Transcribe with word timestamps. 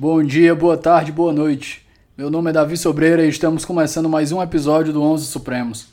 Bom 0.00 0.22
dia, 0.22 0.54
boa 0.54 0.76
tarde, 0.76 1.10
boa 1.10 1.32
noite. 1.32 1.84
Meu 2.16 2.30
nome 2.30 2.50
é 2.50 2.52
Davi 2.52 2.76
Sobreira 2.76 3.26
e 3.26 3.28
estamos 3.28 3.64
começando 3.64 4.08
mais 4.08 4.30
um 4.30 4.40
episódio 4.40 4.92
do 4.92 5.02
Onze 5.02 5.26
Supremos. 5.26 5.88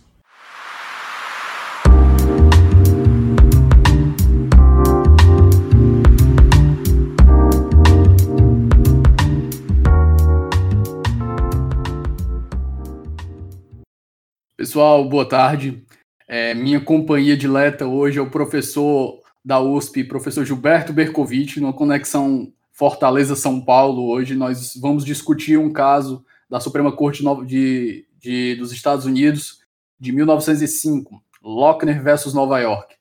Pessoal, 14.56 15.10
boa 15.10 15.28
tarde. 15.28 15.84
É, 16.28 16.54
minha 16.54 16.80
companhia 16.80 17.36
dileta 17.36 17.88
hoje 17.88 18.20
é 18.20 18.22
o 18.22 18.30
professor 18.30 19.20
da 19.44 19.60
USP, 19.60 20.04
professor 20.04 20.46
Gilberto 20.46 20.94
Bercovitch, 20.94 21.58
numa 21.58 21.74
conexão 21.74 22.54
Fortaleza-São 22.76 23.62
Paulo. 23.62 24.10
Hoje 24.10 24.36
nós 24.36 24.76
vamos 24.76 25.05
discutir 25.05 25.58
um 25.58 25.71
caso 25.71 26.26
da 26.49 26.59
Suprema 26.59 26.91
Corte 26.91 27.23
de, 27.45 28.05
de, 28.20 28.55
dos 28.55 28.73
Estados 28.73 29.05
Unidos 29.05 29.62
de 29.98 30.12
1905, 30.12 31.23
Lochner 31.41 32.04
versus 32.04 32.34
Nova 32.34 32.59
York. 32.59 32.96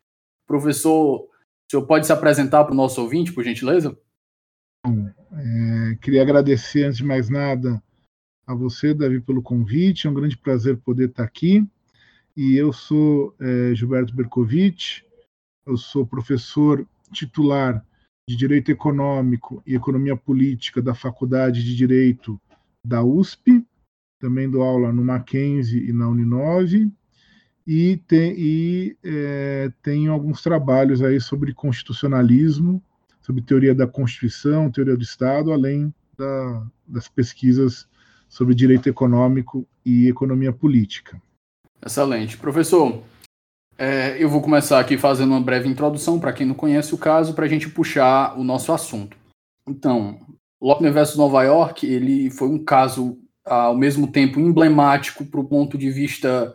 Professor, 0.47 1.23
o 1.23 1.29
senhor 1.69 1.87
pode 1.87 2.07
se 2.07 2.12
apresentar 2.12 2.62
para 2.62 2.73
o 2.73 2.77
nosso 2.77 3.03
ouvinte, 3.03 3.33
por 3.33 3.43
gentileza? 3.43 3.98
Bom, 4.87 5.09
é, 5.33 5.98
queria 6.01 6.23
agradecer, 6.23 6.84
antes 6.84 6.98
de 6.98 7.05
mais 7.05 7.29
nada, 7.29 7.83
a 8.47 8.55
você, 8.55 8.95
Davi, 8.95 9.20
pelo 9.20 9.43
convite. 9.43 10.06
É 10.06 10.11
um 10.11 10.15
grande 10.15 10.37
prazer 10.37 10.77
poder 10.77 11.09
estar 11.09 11.25
aqui. 11.25 11.67
E 12.37 12.55
eu 12.55 12.73
sou 12.73 13.34
é, 13.41 13.75
Gilberto 13.75 14.15
Bercovitch, 14.15 15.03
eu 15.67 15.77
sou 15.77 16.06
professor 16.06 16.87
titular 17.12 17.84
de 18.28 18.37
Direito 18.37 18.70
Econômico 18.70 19.62
e 19.66 19.74
Economia 19.74 20.16
Política 20.16 20.80
da 20.80 20.95
Faculdade 20.95 21.62
de 21.62 21.77
Direito 21.77 22.41
da 22.84 23.02
USP, 23.02 23.64
também 24.19 24.50
dou 24.50 24.62
aula 24.62 24.92
no 24.92 25.05
Mackenzie 25.05 25.89
e 25.89 25.92
na 25.92 26.08
Uninove, 26.08 26.91
e, 27.66 27.98
tem, 28.06 28.34
e 28.36 28.97
é, 29.03 29.70
tenho 29.83 30.12
alguns 30.12 30.42
trabalhos 30.42 31.03
aí 31.03 31.20
sobre 31.20 31.55
constitucionalismo, 31.55 32.83
sobre 33.20 33.42
teoria 33.42 33.75
da 33.75 33.86
Constituição, 33.86 34.70
teoria 34.70 34.97
do 34.97 35.03
Estado, 35.03 35.53
além 35.53 35.92
da, 36.16 36.66
das 36.86 37.09
pesquisas 37.09 37.86
sobre 38.28 38.55
direito 38.55 38.88
econômico 38.88 39.66
e 39.84 40.09
economia 40.09 40.53
política. 40.53 41.20
Excelente. 41.84 42.36
Professor, 42.36 43.03
é, 43.77 44.22
eu 44.22 44.28
vou 44.28 44.41
começar 44.41 44.78
aqui 44.78 44.97
fazendo 44.97 45.33
uma 45.33 45.41
breve 45.41 45.69
introdução 45.69 46.20
para 46.20 46.33
quem 46.33 46.47
não 46.47 46.55
conhece 46.55 46.94
o 46.94 46.98
caso, 46.98 47.34
para 47.34 47.44
a 47.44 47.48
gente 47.48 47.69
puxar 47.69 48.39
o 48.39 48.44
nosso 48.44 48.72
assunto. 48.72 49.16
Então, 49.69 50.20
Lochner 50.62 50.92
versus 50.92 51.16
Nova 51.16 51.42
York, 51.42 51.86
ele 51.86 52.31
foi 52.31 52.48
um 52.48 52.62
caso 52.62 53.19
ao 53.44 53.77
mesmo 53.77 54.06
tempo 54.06 54.41
emblemático 54.41 55.25
para 55.25 55.41
o 55.41 55.44
ponto 55.44 55.77
de 55.77 55.91
vista. 55.91 56.55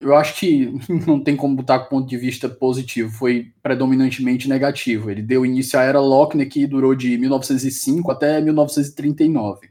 Eu 0.00 0.14
acho 0.16 0.38
que 0.38 0.72
não 1.06 1.22
tem 1.22 1.36
como 1.36 1.56
botar 1.56 1.80
com 1.80 1.96
ponto 1.96 2.08
de 2.08 2.16
vista 2.16 2.48
positivo, 2.48 3.10
foi 3.10 3.52
predominantemente 3.62 4.48
negativo. 4.48 5.10
Ele 5.10 5.22
deu 5.22 5.44
início 5.44 5.78
à 5.78 5.82
era 5.82 6.00
Lochner, 6.00 6.48
que 6.48 6.66
durou 6.66 6.94
de 6.94 7.18
1905 7.18 8.10
até 8.10 8.40
1939. 8.40 9.68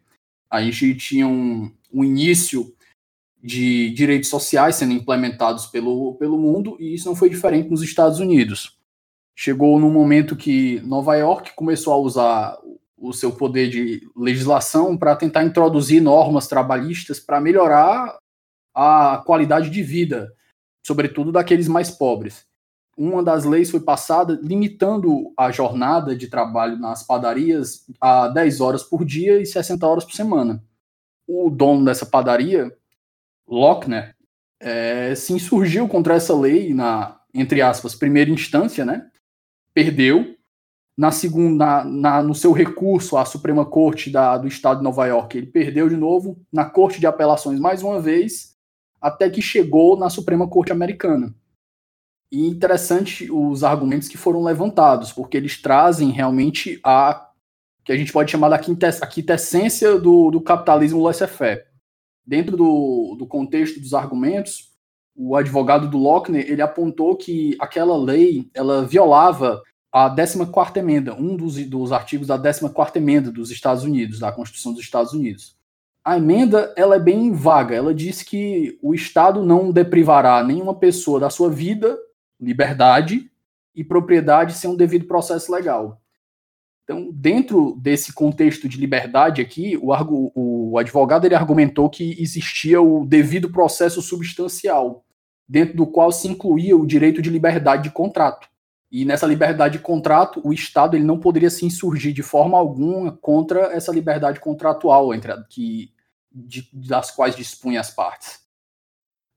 A 0.52 0.62
gente 0.62 0.96
tinha 0.96 1.28
um, 1.28 1.72
um 1.94 2.04
início 2.04 2.74
de 3.42 3.90
direitos 3.92 4.30
sociais 4.30 4.76
sendo 4.76 4.94
implementados 4.94 5.66
pelo, 5.66 6.16
pelo 6.16 6.38
mundo, 6.38 6.76
e 6.80 6.94
isso 6.94 7.08
não 7.08 7.16
foi 7.16 7.30
diferente 7.30 7.70
nos 7.70 7.82
Estados 7.82 8.20
Unidos. 8.20 8.78
Chegou 9.36 9.80
no 9.80 9.90
momento 9.90 10.36
que 10.36 10.82
Nova 10.82 11.16
York 11.16 11.54
começou 11.56 11.94
a 11.94 11.98
usar 11.98 12.58
o 12.98 13.14
seu 13.14 13.32
poder 13.32 13.70
de 13.70 14.10
legislação 14.16 14.98
para 14.98 15.16
tentar 15.16 15.44
introduzir 15.44 16.02
normas 16.02 16.48
trabalhistas 16.48 17.20
para 17.20 17.40
melhorar 17.40 18.18
a 18.76 19.24
qualidade 19.26 19.70
de 19.70 19.82
vida, 19.82 20.34
sobretudo 20.86 21.32
daqueles 21.32 21.70
mais 21.70 21.90
pobres. 21.90 22.46
Uma 22.98 23.24
das 23.24 23.46
leis 23.46 23.72
foi 23.72 23.80
passada 23.80 24.38
limitando 24.44 25.32
a 25.38 25.50
jornada 25.52 26.14
de 26.14 26.28
trabalho 26.28 26.78
nas 26.78 27.02
padarias 27.02 27.86
a 28.02 28.28
10 28.28 28.60
horas 28.60 28.84
por 28.84 29.06
dia 29.06 29.42
e 29.42 29.46
60 29.46 29.88
horas 29.88 30.04
por 30.04 30.14
semana. 30.14 30.62
O 31.26 31.50
dono 31.50 31.86
dessa 31.86 32.06
padaria 32.06 32.76
Lochner 33.50 34.16
é, 34.60 35.16
se 35.16 35.34
insurgiu 35.34 35.88
contra 35.88 36.16
essa 36.16 36.36
lei 36.36 36.74
na, 36.74 37.20
entre 37.34 37.62
aspas, 37.62 37.96
primeira 37.96 38.30
instância, 38.30 38.86
né? 38.86 39.08
Perdeu. 39.74 40.36
Na 40.98 41.12
segunda, 41.12 41.84
na, 41.86 42.22
no 42.22 42.36
seu 42.36 42.52
recurso 42.52 43.16
à 43.16 43.24
Suprema 43.24 43.66
Corte 43.66 44.10
da, 44.10 44.38
do 44.38 44.50
Estado 44.50 44.80
de 44.80 44.84
Nova 44.84 45.08
York, 45.08 45.38
ele 45.38 45.48
perdeu 45.48 45.88
de 45.88 45.96
novo 45.96 46.38
na 46.52 46.66
Corte 46.66 47.00
de 47.00 47.08
Apelações 47.08 47.58
mais 47.58 47.82
uma 47.82 48.02
vez, 48.02 48.58
até 49.00 49.30
que 49.30 49.42
chegou 49.42 49.98
na 49.98 50.10
Suprema 50.10 50.46
Corte 50.46 50.74
Americana. 50.74 51.34
E 52.30 52.46
interessante 52.46 53.32
os 53.32 53.64
argumentos 53.64 54.10
que 54.10 54.18
foram 54.18 54.44
levantados, 54.44 55.14
porque 55.14 55.38
eles 55.38 55.62
trazem 55.62 56.12
realmente 56.12 56.82
a 56.84 57.30
que 57.86 57.94
a 57.94 57.98
gente 57.98 58.12
pode 58.12 58.30
chamar 58.30 58.50
da 58.50 58.60
quintessência 58.60 59.98
do, 59.98 60.30
do 60.30 60.42
capitalismo 60.42 61.02
laissez-faire 61.02 61.69
dentro 62.26 62.56
do, 62.56 63.16
do 63.18 63.26
contexto 63.26 63.80
dos 63.80 63.94
argumentos, 63.94 64.70
o 65.16 65.36
advogado 65.36 65.90
do 65.90 65.98
Lochner, 65.98 66.50
ele 66.50 66.62
apontou 66.62 67.16
que 67.16 67.58
aquela 67.60 67.98
lei, 67.98 68.50
ela 68.54 68.86
violava 68.86 69.62
a 69.92 70.10
14ª 70.10 70.78
emenda, 70.78 71.14
um 71.14 71.36
dos, 71.36 71.56
dos 71.66 71.92
artigos 71.92 72.28
da 72.28 72.40
14ª 72.40 72.96
emenda 72.96 73.32
dos 73.32 73.52
Estados 73.52 73.84
Unidos, 73.84 74.20
da 74.20 74.32
Constituição 74.32 74.72
dos 74.72 74.82
Estados 74.82 75.14
Unidos. 75.14 75.58
A 76.06 76.18
emenda, 76.18 76.74
ela 76.78 76.96
é 76.96 77.00
bem 77.00 77.34
vaga, 77.34 77.76
ela 77.76 77.94
diz 77.94 78.24
que 78.24 78.80
o 78.82 78.94
Estado 78.94 79.44
não 79.44 79.72
deprivará 79.72 80.44
nenhuma 80.44 80.74
pessoa 80.74 81.20
da 81.20 81.30
sua 81.30 81.50
vida, 81.50 81.98
liberdade 82.40 83.30
e 83.76 83.84
propriedade 83.84 84.54
sem 84.54 84.70
um 84.70 84.76
devido 84.76 85.06
processo 85.06 85.52
legal. 85.52 86.02
Então, 86.90 87.12
dentro 87.14 87.76
desse 87.76 88.12
contexto 88.12 88.68
de 88.68 88.76
liberdade 88.80 89.44
aqui, 89.44 89.78
o, 89.80 89.92
o, 90.34 90.76
advogado 90.80 91.24
ele 91.24 91.36
argumentou 91.36 91.88
que 91.88 92.20
existia 92.20 92.82
o 92.82 93.06
devido 93.06 93.52
processo 93.52 94.02
substancial, 94.02 95.06
dentro 95.48 95.78
do 95.78 95.86
qual 95.86 96.12
se 96.12 96.28
incluía 96.28 96.76
o 96.76 96.88
direito 96.88 97.22
de 97.22 97.30
liberdade 97.30 97.84
de 97.84 97.92
contrato. 97.92 98.50
E 98.92 99.06
nessa 99.06 99.28
liberdade 99.28 99.78
de 99.78 99.84
contrato, 99.84 100.42
o 100.44 100.52
Estado 100.52 100.98
ele 100.98 101.06
não 101.06 101.20
poderia 101.20 101.52
se 101.52 101.64
insurgir 101.64 102.12
de 102.12 102.24
forma 102.24 102.58
alguma 102.58 103.12
contra 103.12 103.72
essa 103.72 103.92
liberdade 103.92 104.40
contratual 104.40 105.14
entre 105.14 105.32
a, 105.32 105.44
que, 105.44 105.94
de, 106.32 106.68
das 106.74 107.12
quais 107.12 107.36
dispunha 107.36 107.80
as 107.80 107.92
partes. 107.92 108.40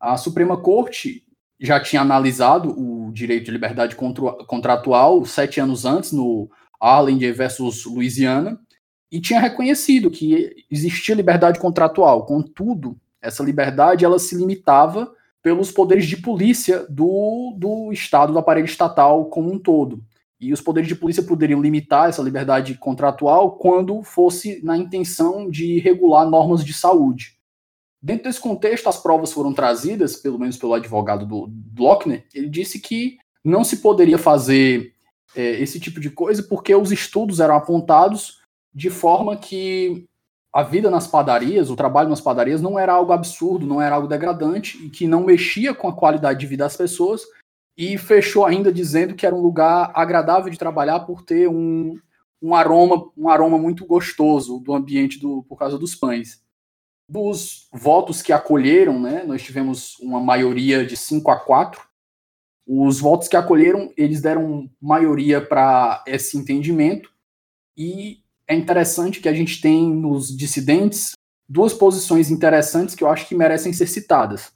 A 0.00 0.16
Suprema 0.16 0.56
Corte 0.56 1.22
já 1.60 1.78
tinha 1.78 2.00
analisado 2.00 2.70
o 2.70 3.12
direito 3.12 3.44
de 3.44 3.50
liberdade 3.50 3.94
contratual 3.94 5.22
sete 5.26 5.60
anos 5.60 5.84
antes, 5.84 6.12
no 6.12 6.50
Arlington 6.82 7.32
versus 7.32 7.84
Louisiana, 7.84 8.60
e 9.10 9.20
tinha 9.20 9.38
reconhecido 9.38 10.10
que 10.10 10.64
existia 10.70 11.14
liberdade 11.14 11.60
contratual. 11.60 12.26
Contudo, 12.26 12.98
essa 13.20 13.44
liberdade 13.44 14.04
ela 14.04 14.18
se 14.18 14.34
limitava 14.34 15.12
pelos 15.42 15.70
poderes 15.70 16.06
de 16.06 16.16
polícia 16.16 16.86
do, 16.88 17.54
do 17.56 17.92
Estado, 17.92 18.32
do 18.32 18.38
aparelho 18.38 18.64
estatal 18.64 19.26
como 19.26 19.52
um 19.52 19.58
todo. 19.58 20.02
E 20.40 20.52
os 20.52 20.60
poderes 20.60 20.88
de 20.88 20.96
polícia 20.96 21.22
poderiam 21.22 21.60
limitar 21.60 22.08
essa 22.08 22.22
liberdade 22.22 22.74
contratual 22.74 23.52
quando 23.58 24.02
fosse 24.02 24.60
na 24.64 24.76
intenção 24.76 25.48
de 25.48 25.78
regular 25.78 26.28
normas 26.28 26.64
de 26.64 26.72
saúde. 26.72 27.36
Dentro 28.02 28.24
desse 28.24 28.40
contexto, 28.40 28.88
as 28.88 29.00
provas 29.00 29.32
foram 29.32 29.52
trazidas, 29.52 30.16
pelo 30.16 30.38
menos 30.38 30.56
pelo 30.56 30.74
advogado 30.74 31.24
do 31.24 31.52
Lochner, 31.78 32.24
ele 32.34 32.48
disse 32.48 32.80
que 32.80 33.18
não 33.44 33.62
se 33.62 33.76
poderia 33.76 34.18
fazer 34.18 34.92
é, 35.34 35.60
esse 35.60 35.80
tipo 35.80 36.00
de 36.00 36.10
coisa, 36.10 36.42
porque 36.42 36.74
os 36.74 36.92
estudos 36.92 37.40
eram 37.40 37.56
apontados 37.56 38.40
de 38.74 38.90
forma 38.90 39.36
que 39.36 40.06
a 40.52 40.62
vida 40.62 40.90
nas 40.90 41.06
padarias, 41.06 41.70
o 41.70 41.76
trabalho 41.76 42.10
nas 42.10 42.20
padarias 42.20 42.60
não 42.60 42.78
era 42.78 42.92
algo 42.92 43.12
absurdo, 43.12 43.66
não 43.66 43.80
era 43.80 43.94
algo 43.94 44.06
degradante 44.06 44.78
e 44.84 44.90
que 44.90 45.06
não 45.06 45.24
mexia 45.24 45.74
com 45.74 45.88
a 45.88 45.94
qualidade 45.94 46.40
de 46.40 46.46
vida 46.46 46.64
das 46.64 46.76
pessoas 46.76 47.22
e 47.76 47.96
fechou 47.96 48.44
ainda 48.44 48.70
dizendo 48.70 49.14
que 49.14 49.24
era 49.24 49.34
um 49.34 49.40
lugar 49.40 49.90
agradável 49.94 50.50
de 50.50 50.58
trabalhar 50.58 51.00
por 51.00 51.22
ter 51.22 51.48
um, 51.48 51.98
um 52.40 52.54
aroma 52.54 53.10
um 53.16 53.30
aroma 53.30 53.56
muito 53.56 53.86
gostoso 53.86 54.58
do 54.58 54.74
ambiente 54.74 55.18
do, 55.18 55.42
por 55.44 55.56
causa 55.56 55.78
dos 55.78 55.94
pães. 55.94 56.42
Dos 57.08 57.68
votos 57.72 58.22
que 58.22 58.32
acolheram, 58.32 59.00
né, 59.00 59.24
nós 59.26 59.42
tivemos 59.42 59.98
uma 60.00 60.20
maioria 60.20 60.84
de 60.84 60.96
5 60.96 61.30
a 61.30 61.36
4 61.36 61.91
os 62.66 63.00
votos 63.00 63.28
que 63.28 63.36
acolheram, 63.36 63.92
eles 63.96 64.20
deram 64.20 64.70
maioria 64.80 65.40
para 65.40 66.02
esse 66.06 66.36
entendimento, 66.36 67.10
e 67.76 68.18
é 68.46 68.54
interessante 68.54 69.20
que 69.20 69.28
a 69.28 69.34
gente 69.34 69.60
tem 69.60 69.90
nos 69.90 70.36
dissidentes 70.36 71.12
duas 71.48 71.74
posições 71.74 72.30
interessantes 72.30 72.94
que 72.94 73.04
eu 73.04 73.08
acho 73.08 73.28
que 73.28 73.34
merecem 73.34 73.72
ser 73.72 73.86
citadas. 73.86 74.52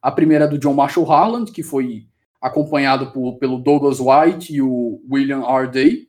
A 0.00 0.10
primeira 0.10 0.44
é 0.46 0.48
do 0.48 0.58
John 0.58 0.74
Marshall 0.74 1.10
Harlan, 1.10 1.44
que 1.44 1.62
foi 1.62 2.06
acompanhado 2.40 3.12
por, 3.12 3.38
pelo 3.38 3.58
Douglas 3.58 4.00
White 4.00 4.52
e 4.52 4.60
o 4.60 5.00
William 5.08 5.44
R. 5.44 5.68
Day. 5.68 6.08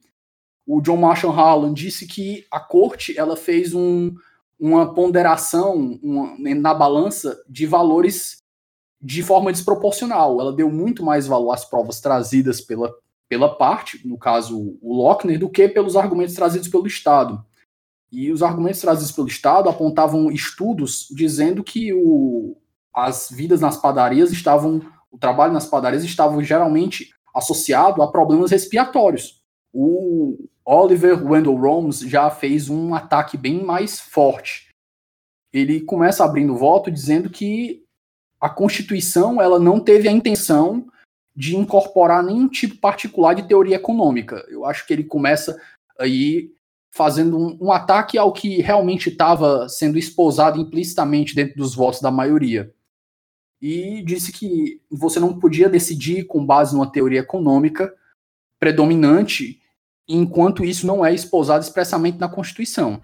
o 0.65 0.81
John 0.81 0.97
Marshall 0.97 1.37
Harlan 1.37 1.73
disse 1.73 2.07
que 2.07 2.45
a 2.49 2.59
corte 2.59 3.15
ela 3.17 3.37
fez 3.37 3.75
um, 3.75 4.15
uma 4.59 4.93
ponderação 4.93 5.99
uma, 6.01 6.35
na 6.39 6.73
balança 6.73 7.39
de 7.47 7.67
valores 7.67 8.37
de 9.03 9.21
forma 9.21 9.51
desproporcional. 9.51 10.39
Ela 10.39 10.53
deu 10.53 10.71
muito 10.71 11.03
mais 11.03 11.27
valor 11.27 11.51
às 11.51 11.65
provas 11.65 11.99
trazidas 11.99 12.61
pela, 12.61 12.89
pela 13.27 13.53
parte, 13.53 14.07
no 14.07 14.17
caso 14.17 14.77
o 14.81 14.95
Lochner, 14.95 15.37
do 15.37 15.49
que 15.49 15.67
pelos 15.67 15.97
argumentos 15.97 16.33
trazidos 16.33 16.69
pelo 16.69 16.87
Estado. 16.87 17.43
E 18.09 18.31
os 18.31 18.41
argumentos 18.41 18.79
trazidos 18.79 19.11
pelo 19.11 19.27
Estado 19.27 19.67
apontavam 19.67 20.31
estudos 20.31 21.07
dizendo 21.11 21.63
que 21.63 21.93
o, 21.93 22.55
as 22.93 23.29
vidas 23.29 23.59
nas 23.59 23.75
padarias 23.75 24.31
estavam, 24.31 24.81
o 25.11 25.17
trabalho 25.17 25.51
nas 25.51 25.65
padarias 25.65 26.03
estava 26.03 26.41
geralmente 26.41 27.09
associado 27.35 28.01
a 28.01 28.11
problemas 28.11 28.51
respiratórios. 28.51 29.41
O 29.73 30.37
Oliver 30.63 31.25
Wendell 31.25 31.55
Holmes 31.55 31.99
já 31.99 32.29
fez 32.29 32.69
um 32.69 32.93
ataque 32.93 33.35
bem 33.35 33.65
mais 33.65 33.99
forte. 33.99 34.69
Ele 35.51 35.81
começa 35.81 36.23
abrindo 36.23 36.53
o 36.53 36.57
voto 36.57 36.89
dizendo 36.91 37.29
que 37.29 37.82
a 38.43 38.49
Constituição 38.49 39.41
ela 39.41 39.57
não 39.57 39.79
teve 39.79 40.09
a 40.09 40.11
intenção 40.11 40.85
de 41.33 41.55
incorporar 41.55 42.21
nenhum 42.21 42.49
tipo 42.49 42.75
particular 42.75 43.33
de 43.33 43.47
teoria 43.47 43.77
econômica. 43.77 44.45
Eu 44.49 44.65
acho 44.65 44.85
que 44.85 44.91
ele 44.91 45.05
começa 45.05 45.57
aí 45.97 46.51
fazendo 46.91 47.39
um, 47.39 47.57
um 47.61 47.71
ataque 47.71 48.17
ao 48.17 48.33
que 48.33 48.61
realmente 48.61 49.09
estava 49.09 49.69
sendo 49.69 49.97
esposado 49.97 50.59
implicitamente 50.59 51.33
dentro 51.33 51.55
dos 51.55 51.73
votos 51.73 52.01
da 52.01 52.11
maioria. 52.11 52.69
E 53.61 54.03
disse 54.03 54.33
que 54.33 54.81
você 54.91 55.21
não 55.21 55.39
podia 55.39 55.69
decidir 55.69 56.25
com 56.25 56.45
base 56.45 56.73
numa 56.73 56.91
teoria 56.91 57.21
econômica 57.21 57.95
predominante, 58.59 59.61
enquanto 60.05 60.65
isso 60.65 60.85
não 60.85 61.05
é 61.05 61.13
esposado 61.13 61.63
expressamente 61.63 62.17
na 62.17 62.27
Constituição. 62.27 63.01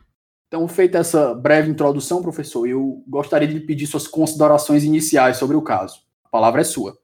Então, 0.50 0.68
feita 0.68 0.98
essa 0.98 1.36
breve 1.36 1.69
introdução, 1.69 2.24
professor, 2.24 2.68
eu 2.68 3.04
gostaria 3.07 3.48
de 3.48 3.60
pedir 3.60 3.86
suas 3.86 4.07
considerações 4.07 4.84
iniciais 4.84 5.38
sobre 5.38 5.56
o 5.56 5.62
caso. 5.62 6.01
A 6.25 6.30
palavra 6.30 6.62
é 6.62 6.63
sua. 6.63 6.98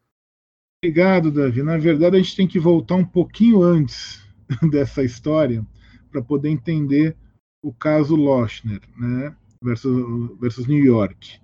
Obrigado, 0.83 1.31
Davi. 1.31 1.62
Na 1.62 1.77
verdade, 1.77 2.15
a 2.15 2.19
gente 2.19 2.36
tem 2.36 2.47
que 2.47 2.59
voltar 2.59 2.95
um 2.95 3.06
pouquinho 3.06 3.62
antes 3.62 4.19
dessa 4.71 5.03
história 5.03 5.63
para 6.12 6.24
poder 6.24 6.50
entender 6.50 7.15
o 7.62 7.71
caso 7.71 8.15
Lochner, 8.15 8.81
né, 8.97 9.36
versus, 9.62 10.39
versus 10.39 10.65
New 10.65 10.83
York. 10.83 11.39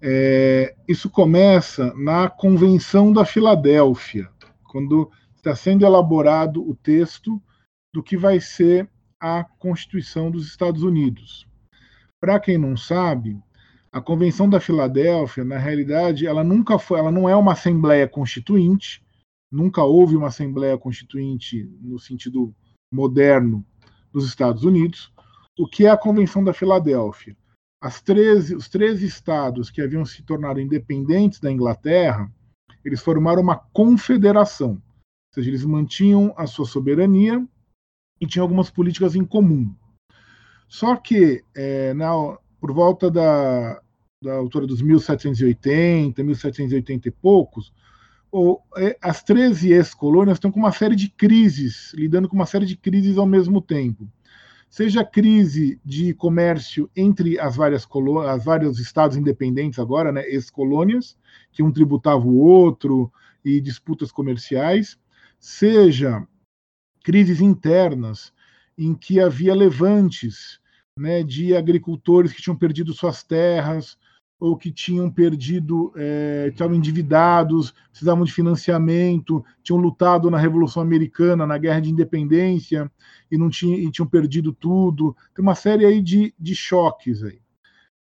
É, 0.00 0.76
isso 0.86 1.10
começa 1.10 1.92
na 1.94 2.30
Convenção 2.30 3.12
da 3.12 3.24
Filadélfia, 3.24 4.28
quando 4.70 5.10
está 5.34 5.56
sendo 5.56 5.84
elaborado 5.84 6.68
o 6.68 6.74
texto 6.76 7.42
do 7.92 8.00
que 8.00 8.16
vai 8.16 8.40
ser 8.40 8.88
a 9.22 9.44
Constituição 9.44 10.32
dos 10.32 10.48
Estados 10.48 10.82
Unidos. 10.82 11.46
Para 12.20 12.40
quem 12.40 12.58
não 12.58 12.76
sabe, 12.76 13.40
a 13.92 14.00
Convenção 14.00 14.50
da 14.50 14.58
Filadélfia, 14.58 15.44
na 15.44 15.58
realidade, 15.58 16.26
ela 16.26 16.42
nunca 16.42 16.76
foi, 16.76 16.98
ela 16.98 17.12
não 17.12 17.28
é 17.28 17.36
uma 17.36 17.52
assembleia 17.52 18.08
constituinte, 18.08 19.00
nunca 19.50 19.84
houve 19.84 20.16
uma 20.16 20.26
assembleia 20.26 20.76
constituinte 20.76 21.70
no 21.80 22.00
sentido 22.00 22.52
moderno 22.92 23.64
dos 24.12 24.26
Estados 24.26 24.64
Unidos. 24.64 25.12
O 25.56 25.68
que 25.68 25.86
é 25.86 25.90
a 25.90 25.96
Convenção 25.96 26.42
da 26.42 26.52
Filadélfia? 26.52 27.36
As 27.80 28.02
13, 28.02 28.56
os 28.56 28.68
13 28.68 29.06
estados 29.06 29.70
que 29.70 29.80
haviam 29.80 30.04
se 30.04 30.24
tornado 30.24 30.60
independentes 30.60 31.38
da 31.38 31.52
Inglaterra, 31.52 32.28
eles 32.84 33.00
formaram 33.00 33.40
uma 33.40 33.56
confederação, 33.72 34.70
ou 34.72 35.34
seja, 35.34 35.48
eles 35.48 35.64
mantinham 35.64 36.34
a 36.36 36.44
sua 36.44 36.66
soberania 36.66 37.46
e 38.22 38.26
tinha 38.26 38.42
algumas 38.42 38.70
políticas 38.70 39.16
em 39.16 39.24
comum. 39.24 39.74
Só 40.68 40.94
que, 40.94 41.42
é, 41.56 41.92
na, 41.92 42.12
por 42.60 42.72
volta 42.72 43.10
da, 43.10 43.82
da 44.22 44.34
altura 44.34 44.64
dos 44.64 44.80
1780, 44.80 46.22
1780 46.22 47.08
e 47.08 47.10
poucos, 47.10 47.72
ou, 48.30 48.62
é, 48.76 48.96
as 49.02 49.24
13 49.24 49.72
ex-colônias 49.72 50.36
estão 50.36 50.52
com 50.52 50.60
uma 50.60 50.70
série 50.70 50.94
de 50.94 51.08
crises, 51.08 51.92
lidando 51.94 52.28
com 52.28 52.36
uma 52.36 52.46
série 52.46 52.64
de 52.64 52.76
crises 52.76 53.18
ao 53.18 53.26
mesmo 53.26 53.60
tempo. 53.60 54.08
Seja 54.70 55.04
crise 55.04 55.80
de 55.84 56.14
comércio 56.14 56.88
entre 56.96 57.40
as 57.40 57.56
várias 57.56 57.84
colônias, 57.84 58.36
as 58.36 58.44
vários 58.44 58.78
estados 58.78 59.16
independentes 59.16 59.80
agora, 59.80 60.12
né, 60.12 60.22
ex-colônias, 60.28 61.18
que 61.50 61.62
um 61.62 61.72
tributava 61.72 62.24
o 62.24 62.38
outro, 62.38 63.12
e 63.44 63.60
disputas 63.60 64.12
comerciais, 64.12 64.96
seja 65.40 66.24
crises 67.02 67.40
internas 67.40 68.32
em 68.78 68.94
que 68.94 69.20
havia 69.20 69.54
levantes 69.54 70.60
né, 70.98 71.22
de 71.22 71.54
agricultores 71.54 72.32
que 72.32 72.42
tinham 72.42 72.56
perdido 72.56 72.92
suas 72.92 73.22
terras 73.22 73.98
ou 74.42 74.56
que 74.56 74.72
tinham 74.72 75.08
perdido, 75.08 75.92
é, 75.94 76.48
estavam 76.48 76.74
endividados, 76.74 77.72
precisavam 77.90 78.24
de 78.24 78.32
financiamento, 78.32 79.44
tinham 79.62 79.80
lutado 79.80 80.28
na 80.28 80.36
Revolução 80.36 80.82
Americana, 80.82 81.46
na 81.46 81.56
Guerra 81.56 81.78
de 81.78 81.90
Independência 81.90 82.90
e 83.30 83.38
não 83.38 83.48
tinham, 83.48 83.78
e 83.78 83.88
tinham 83.88 84.08
perdido 84.08 84.52
tudo. 84.52 85.14
Tem 85.32 85.44
uma 85.44 85.54
série 85.54 85.86
aí 85.86 86.02
de, 86.02 86.34
de 86.36 86.56
choques 86.56 87.22
aí. 87.22 87.40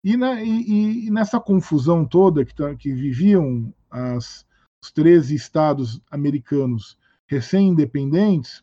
E, 0.04 0.18
na, 0.18 0.44
e, 0.44 1.08
e 1.08 1.10
nessa 1.10 1.40
confusão 1.40 2.06
toda 2.06 2.44
que, 2.44 2.54
tá, 2.54 2.76
que 2.76 2.92
viviam 2.92 3.74
as, 3.90 4.46
os 4.84 4.92
13 4.92 5.34
estados 5.34 6.02
americanos 6.12 6.98
recém-independentes, 7.28 8.62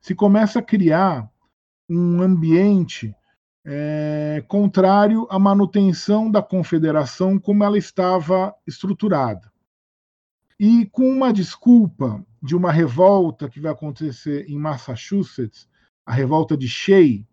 se 0.00 0.14
começa 0.14 0.58
a 0.58 0.62
criar 0.62 1.30
um 1.88 2.20
ambiente 2.22 3.14
é, 3.64 4.44
contrário 4.48 5.26
à 5.30 5.38
manutenção 5.38 6.28
da 6.30 6.42
confederação 6.42 7.38
como 7.38 7.64
ela 7.64 7.78
estava 7.78 8.54
estruturada. 8.66 9.50
E 10.58 10.86
com 10.86 11.08
uma 11.08 11.32
desculpa 11.32 12.22
de 12.42 12.56
uma 12.56 12.72
revolta 12.72 13.48
que 13.48 13.60
vai 13.60 13.70
acontecer 13.72 14.44
em 14.48 14.58
Massachusetts, 14.58 15.68
a 16.04 16.12
revolta 16.12 16.56
de 16.56 16.68
Shea, 16.68 17.24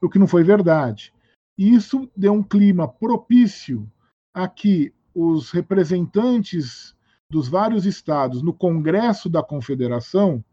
o 0.00 0.08
que 0.08 0.18
não 0.18 0.26
foi 0.26 0.42
verdade. 0.42 1.12
E 1.58 1.74
isso 1.74 2.10
deu 2.16 2.32
um 2.32 2.42
clima 2.42 2.88
propício 2.88 3.90
a 4.32 4.48
que 4.48 4.92
os 5.14 5.50
representantes 5.50 6.94
dos 7.28 7.48
vários 7.48 7.86
estados 7.86 8.42
no 8.42 8.52
Congresso 8.52 9.28
da 9.28 9.42
Confederação 9.42 10.44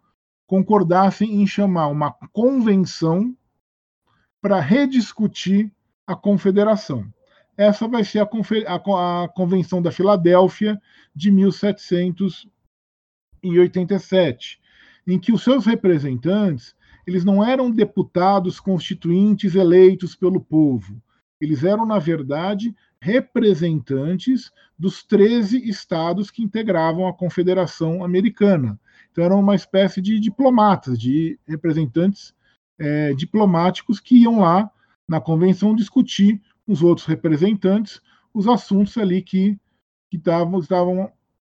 concordassem 0.45 1.41
em 1.41 1.47
chamar 1.47 1.87
uma 1.87 2.11
convenção 2.33 3.35
para 4.41 4.59
rediscutir 4.59 5.71
a 6.07 6.15
confederação. 6.15 7.05
Essa 7.55 7.87
vai 7.87 8.03
ser 8.03 8.19
a, 8.19 8.29
a, 8.67 9.23
a 9.23 9.27
Convenção 9.29 9.81
da 9.81 9.91
Filadélfia 9.91 10.81
de 11.13 11.29
1700 11.29 12.47
em 13.43 13.57
87, 13.57 14.59
em 15.07 15.19
que 15.19 15.31
os 15.31 15.43
seus 15.43 15.65
representantes 15.65 16.75
eles 17.09 17.25
não 17.25 17.43
eram 17.43 17.71
deputados 17.71 18.59
constituintes 18.59 19.55
eleitos 19.55 20.15
pelo 20.15 20.39
povo. 20.39 21.01
Eles 21.41 21.63
eram, 21.63 21.85
na 21.85 21.97
verdade, 21.97 22.75
representantes 23.01 24.51
dos 24.77 25.03
13 25.03 25.67
estados 25.67 26.29
que 26.29 26.43
integravam 26.43 27.07
a 27.07 27.13
Confederação 27.13 28.03
Americana. 28.03 28.79
Então, 29.11 29.23
eram 29.23 29.39
uma 29.39 29.55
espécie 29.55 30.01
de 30.01 30.19
diplomatas, 30.19 30.99
de 30.99 31.39
representantes 31.47 32.33
é, 32.77 33.13
diplomáticos 33.13 33.99
que 33.99 34.21
iam 34.21 34.39
lá 34.39 34.69
na 35.07 35.19
convenção 35.19 35.75
discutir 35.75 36.39
com 36.65 36.73
os 36.73 36.83
outros 36.83 37.07
representantes 37.07 37.99
os 38.31 38.47
assuntos 38.47 38.95
ali 38.97 39.23
que, 39.23 39.57
que 40.11 40.17
tavam, 40.17 40.59
estavam 40.59 41.11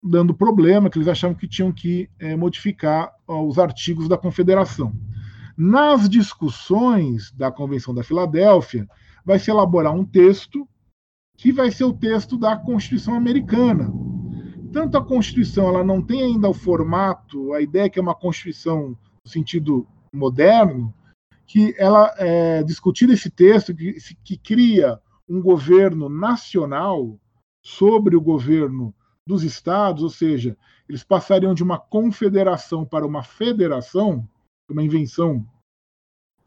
dando 0.04 0.34
problema, 0.34 0.90
que 0.90 0.98
eles 0.98 1.08
achavam 1.08 1.36
que 1.36 1.48
tinham 1.48 1.72
que 1.72 2.10
é, 2.20 2.36
modificar 2.36 3.14
ó, 3.28 3.44
os 3.44 3.60
artigos 3.60 4.08
da 4.08 4.18
Confederação. 4.18 4.94
Nas 5.56 6.10
discussões 6.10 7.32
da 7.32 7.52
Convenção 7.52 7.94
da 7.94 8.04
Filadélfia, 8.04 8.88
vai 9.24 9.38
se 9.38 9.52
elaborar 9.52 9.94
um 9.94 10.06
texto 10.06 10.68
que 11.38 11.52
vai 11.52 11.72
ser 11.72 11.84
o 11.84 11.94
texto 11.94 12.38
da 12.38 12.56
Constituição 12.56 13.16
Americana. 13.16 13.92
Tanto 14.72 14.98
a 14.98 15.06
Constituição 15.06 15.68
ela 15.68 15.84
não 15.84 16.02
tem 16.02 16.24
ainda 16.24 16.50
o 16.50 16.54
formato, 16.54 17.54
a 17.54 17.62
ideia 17.62 17.90
que 17.90 18.00
é 18.00 18.02
uma 18.02 18.16
Constituição 18.16 18.98
no 19.24 19.32
sentido 19.32 19.88
moderno, 20.14 20.94
que 21.46 21.76
ela 21.78 22.14
é, 22.18 22.64
discutir 22.64 23.10
esse 23.10 23.30
texto 23.30 23.76
que, 23.76 23.96
que 24.24 24.38
cria 24.38 25.00
um 25.28 25.42
governo 25.42 26.10
nacional 26.10 27.20
sobre 27.64 28.16
o 28.16 28.22
governo 28.22 28.96
dos 29.28 29.44
estados, 29.44 30.04
ou 30.04 30.10
seja, 30.10 30.58
eles 30.88 31.04
passariam 31.04 31.54
de 31.54 31.64
uma 31.64 31.80
confederação 31.80 32.86
para 32.86 33.06
uma 33.06 33.24
federação, 33.24 34.28
uma 34.70 34.84
invenção 34.84 35.48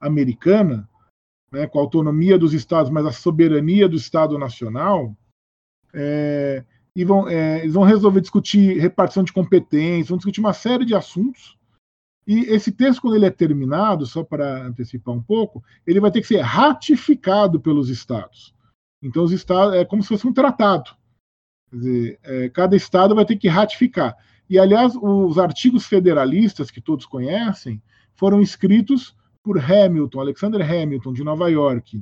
americana, 0.01 0.89
né, 1.51 1.67
com 1.67 1.79
a 1.79 1.83
autonomia 1.83 2.39
dos 2.39 2.53
estados, 2.53 2.91
mas 2.91 3.07
a 3.07 3.13
soberania 3.13 3.89
do 3.89 3.97
Estado 3.97 4.39
Nacional, 4.39 5.17
é, 5.93 6.65
e 6.97 7.05
vão, 7.05 7.29
é, 7.29 7.61
eles 7.61 7.75
vão 7.75 7.85
resolver 7.85 8.21
discutir 8.21 8.79
repartição 8.79 9.23
de 9.23 9.33
competências, 9.33 10.09
vão 10.09 10.19
discutir 10.19 10.41
uma 10.41 10.53
série 10.53 10.85
de 10.85 10.95
assuntos. 10.95 11.57
E 12.27 12.41
esse 12.45 12.73
texto, 12.73 13.03
quando 13.03 13.17
ele 13.17 13.27
é 13.27 13.31
terminado, 13.31 14.07
só 14.07 14.25
para 14.25 14.67
antecipar 14.67 15.15
um 15.15 15.23
pouco, 15.23 15.63
ele 15.87 16.01
vai 16.01 16.11
ter 16.11 16.21
que 16.21 16.27
ser 16.27 16.41
ratificado 16.41 17.61
pelos 17.61 17.89
estados. 17.89 18.55
Então, 19.03 19.23
os 19.23 19.33
estados 19.33 19.75
é 19.75 19.85
como 19.85 20.03
se 20.03 20.09
fosse 20.09 20.27
um 20.27 20.33
tratado. 20.33 20.91
Quer 21.75 21.79
dizer, 21.79 22.19
é, 22.23 22.49
cada 22.51 22.77
estado 22.77 23.17
vai 23.17 23.25
ter 23.25 23.37
que 23.37 23.49
ratificar. 23.49 24.17
E, 24.49 24.59
aliás, 24.59 24.95
os 24.95 25.39
artigos 25.39 25.87
federalistas 25.87 26.71
que 26.71 26.81
todos 26.81 27.05
conhecem 27.05 27.83
foram 28.15 28.41
escritos 28.41 29.17
por 29.43 29.59
Hamilton, 29.59 30.21
Alexander 30.21 30.63
Hamilton, 30.63 31.13
de 31.13 31.25
Nova 31.25 31.51
York, 31.51 32.01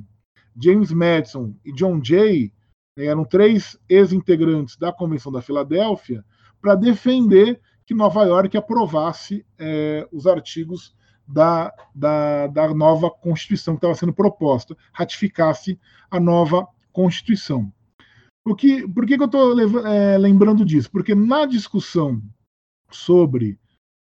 James 0.61 0.91
Madison 0.91 1.55
e 1.65 1.73
John 1.73 1.99
Jay, 2.03 2.53
né, 2.95 3.05
eram 3.05 3.25
três 3.25 3.77
ex-integrantes 3.89 4.77
da 4.77 4.93
Convenção 4.93 5.31
da 5.31 5.41
Filadélfia, 5.41 6.23
para 6.61 6.75
defender 6.75 7.59
que 7.85 7.95
Nova 7.95 8.23
York 8.25 8.55
aprovasse 8.55 9.43
é, 9.57 10.07
os 10.11 10.27
artigos 10.27 10.95
da, 11.27 11.73
da, 11.95 12.47
da 12.47 12.73
nova 12.73 13.09
Constituição 13.09 13.73
que 13.73 13.79
estava 13.79 13.95
sendo 13.95 14.13
proposta, 14.13 14.77
ratificasse 14.91 15.79
a 16.11 16.19
nova 16.19 16.67
Constituição. 16.91 17.73
O 18.45 18.55
que, 18.55 18.87
por 18.87 19.05
que, 19.05 19.15
que 19.15 19.23
eu 19.23 19.27
estou 19.27 19.87
é, 19.87 20.17
lembrando 20.17 20.65
disso? 20.65 20.91
Porque 20.91 21.15
na 21.15 21.45
discussão 21.45 22.21
sobre 22.91 23.57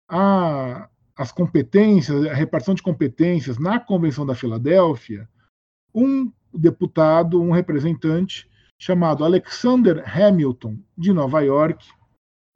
a, 0.08 0.88
as 1.16 1.30
competências, 1.30 2.26
a 2.26 2.34
repartição 2.34 2.74
de 2.74 2.82
competências 2.82 3.58
na 3.58 3.78
Convenção 3.78 4.26
da 4.26 4.34
Filadélfia, 4.34 5.28
um 5.94 6.30
deputado, 6.52 7.40
um 7.40 7.52
representante 7.52 8.50
chamado 8.78 9.24
Alexander 9.24 10.02
Hamilton, 10.04 10.76
de 10.98 11.12
Nova 11.12 11.40
York, 11.40 11.86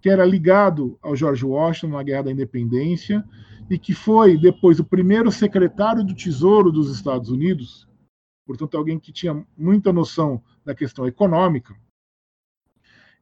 que 0.03 0.11
era 0.11 0.25
ligado 0.25 0.99
ao 1.01 1.15
George 1.15 1.45
Washington 1.45 1.97
na 1.97 2.03
Guerra 2.03 2.25
da 2.25 2.33
Independência 2.33 3.25
e 3.71 3.79
que 3.79 3.95
foi 3.95 4.37
depois 4.37 4.79
o 4.79 4.85
primeiro 4.85 5.31
secretário 5.31 6.05
do 6.05 6.15
Tesouro 6.15 6.71
dos 6.71 6.91
Estados 6.91 7.31
Unidos, 7.31 7.86
portanto 8.47 8.77
alguém 8.77 8.99
que 8.99 9.13
tinha 9.13 9.45
muita 9.57 9.93
noção 9.93 10.43
da 10.65 10.75
questão 10.75 11.07
econômica, 11.07 11.77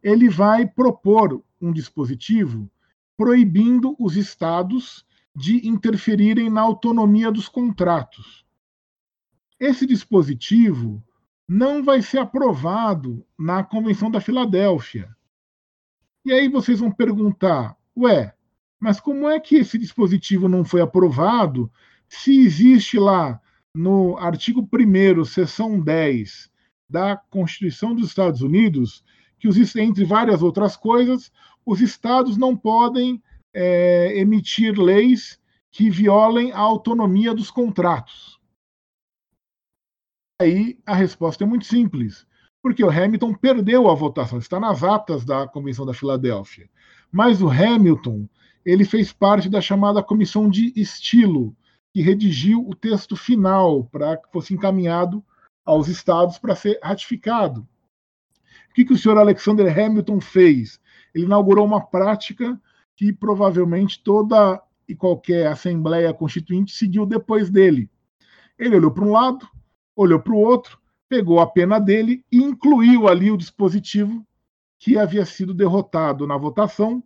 ele 0.02 0.28
vai 0.28 0.66
propor 0.66 1.42
um 1.60 1.72
dispositivo 1.72 2.70
proibindo 3.16 3.96
os 3.98 4.16
estados 4.16 5.04
de 5.34 5.66
interferirem 5.66 6.50
na 6.50 6.60
autonomia 6.60 7.32
dos 7.32 7.48
contratos. 7.48 8.44
Esse 9.58 9.86
dispositivo 9.86 11.02
não 11.48 11.82
vai 11.82 12.02
ser 12.02 12.18
aprovado 12.18 13.24
na 13.38 13.64
Convenção 13.64 14.10
da 14.10 14.20
Filadélfia. 14.20 15.14
E 16.24 16.32
aí 16.32 16.48
vocês 16.48 16.80
vão 16.80 16.90
perguntar: 16.90 17.76
ué, 17.96 18.34
mas 18.78 19.00
como 19.00 19.28
é 19.28 19.40
que 19.40 19.56
esse 19.56 19.78
dispositivo 19.78 20.48
não 20.48 20.64
foi 20.64 20.80
aprovado 20.80 21.70
se 22.08 22.38
existe 22.40 22.98
lá 22.98 23.40
no 23.74 24.16
artigo 24.18 24.68
1, 24.72 25.24
seção 25.24 25.80
10 25.80 26.50
da 26.88 27.16
Constituição 27.16 27.94
dos 27.94 28.08
Estados 28.08 28.40
Unidos 28.40 29.04
que, 29.38 29.48
os, 29.48 29.76
entre 29.76 30.04
várias 30.04 30.42
outras 30.42 30.76
coisas, 30.76 31.32
os 31.66 31.80
estados 31.80 32.36
não 32.36 32.56
podem 32.56 33.22
é, 33.52 34.16
emitir 34.16 34.78
leis 34.78 35.40
que 35.70 35.90
violem 35.90 36.52
a 36.52 36.58
autonomia 36.58 37.34
dos 37.34 37.50
contratos. 37.50 38.38
Aí 40.40 40.78
a 40.86 40.94
resposta 40.94 41.44
é 41.44 41.46
muito 41.46 41.64
simples, 41.64 42.26
porque 42.62 42.84
o 42.84 42.90
Hamilton 42.90 43.34
perdeu 43.34 43.88
a 43.88 43.94
votação, 43.94 44.38
está 44.38 44.60
nas 44.60 44.82
atas 44.82 45.24
da 45.24 45.48
Convenção 45.48 45.84
da 45.84 45.94
Filadélfia. 45.94 46.68
Mas 47.10 47.42
o 47.42 47.48
Hamilton 47.48 48.28
ele 48.64 48.84
fez 48.84 49.12
parte 49.12 49.48
da 49.48 49.60
chamada 49.60 50.02
Comissão 50.02 50.48
de 50.48 50.72
Estilo, 50.74 51.54
que 51.94 52.02
redigiu 52.02 52.68
o 52.68 52.74
texto 52.74 53.14
final 53.14 53.84
para 53.84 54.16
que 54.16 54.28
fosse 54.32 54.52
encaminhado 54.52 55.24
aos 55.64 55.86
estados 55.86 56.38
para 56.38 56.56
ser 56.56 56.76
ratificado. 56.82 57.60
O 58.68 58.74
que, 58.74 58.84
que 58.84 58.92
o 58.92 58.98
senhor 58.98 59.16
Alexander 59.16 59.72
Hamilton 59.72 60.20
fez? 60.20 60.80
Ele 61.14 61.26
inaugurou 61.26 61.64
uma 61.64 61.80
prática 61.80 62.60
que 62.96 63.12
provavelmente 63.12 64.02
toda 64.02 64.60
e 64.88 64.94
qualquer 64.96 65.46
Assembleia 65.46 66.12
Constituinte 66.12 66.74
seguiu 66.74 67.06
depois 67.06 67.48
dele. 67.48 67.88
Ele 68.58 68.74
olhou 68.74 68.90
para 68.90 69.04
um 69.04 69.12
lado, 69.12 69.48
olhou 69.94 70.18
para 70.18 70.32
o 70.32 70.38
outro, 70.38 70.80
pegou 71.08 71.38
a 71.38 71.46
pena 71.46 71.78
dele 71.78 72.24
e 72.30 72.38
incluiu 72.38 73.06
ali 73.06 73.30
o 73.30 73.36
dispositivo 73.36 74.26
que 74.80 74.98
havia 74.98 75.24
sido 75.24 75.54
derrotado 75.54 76.26
na 76.26 76.36
votação 76.36 77.02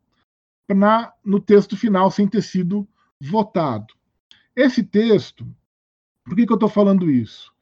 na, 0.66 1.12
no 1.22 1.38
texto 1.38 1.76
final 1.76 2.10
sem 2.10 2.26
ter 2.26 2.42
sido 2.42 2.88
votado. 3.20 3.97
Esse 4.58 4.82
texto, 4.82 5.46
por 6.24 6.34
que, 6.34 6.44
que 6.44 6.50
eu 6.50 6.56
estou 6.56 6.68
falando 6.68 7.08
isso? 7.08 7.52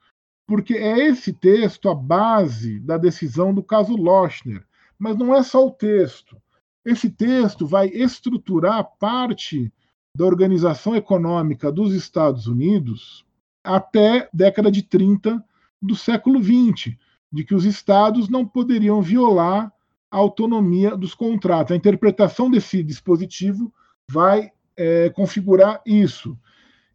Porque 0.46 0.72
é 0.72 1.08
esse 1.08 1.30
texto 1.30 1.90
a 1.90 1.94
base 1.94 2.80
da 2.80 2.96
decisão 2.96 3.52
do 3.52 3.62
caso 3.62 3.94
Lochner. 3.94 4.64
Mas 4.98 5.14
não 5.14 5.34
é 5.34 5.42
só 5.42 5.66
o 5.66 5.70
texto. 5.70 6.40
Esse 6.86 7.10
texto 7.10 7.66
vai 7.66 7.88
estruturar 7.88 8.82
parte 8.98 9.70
da 10.16 10.24
organização 10.24 10.96
econômica 10.96 11.70
dos 11.70 11.92
Estados 11.92 12.46
Unidos 12.46 13.26
até 13.62 14.30
década 14.32 14.72
de 14.72 14.82
30 14.82 15.44
do 15.82 15.94
século 15.94 16.40
20, 16.40 16.98
de 17.30 17.44
que 17.44 17.54
os 17.54 17.66
estados 17.66 18.30
não 18.30 18.46
poderiam 18.46 19.02
violar 19.02 19.70
a 20.10 20.16
autonomia 20.16 20.96
dos 20.96 21.12
contratos. 21.12 21.72
A 21.72 21.76
interpretação 21.76 22.50
desse 22.50 22.82
dispositivo 22.82 23.70
vai 24.10 24.50
é, 24.74 25.10
configurar 25.10 25.82
isso. 25.84 26.38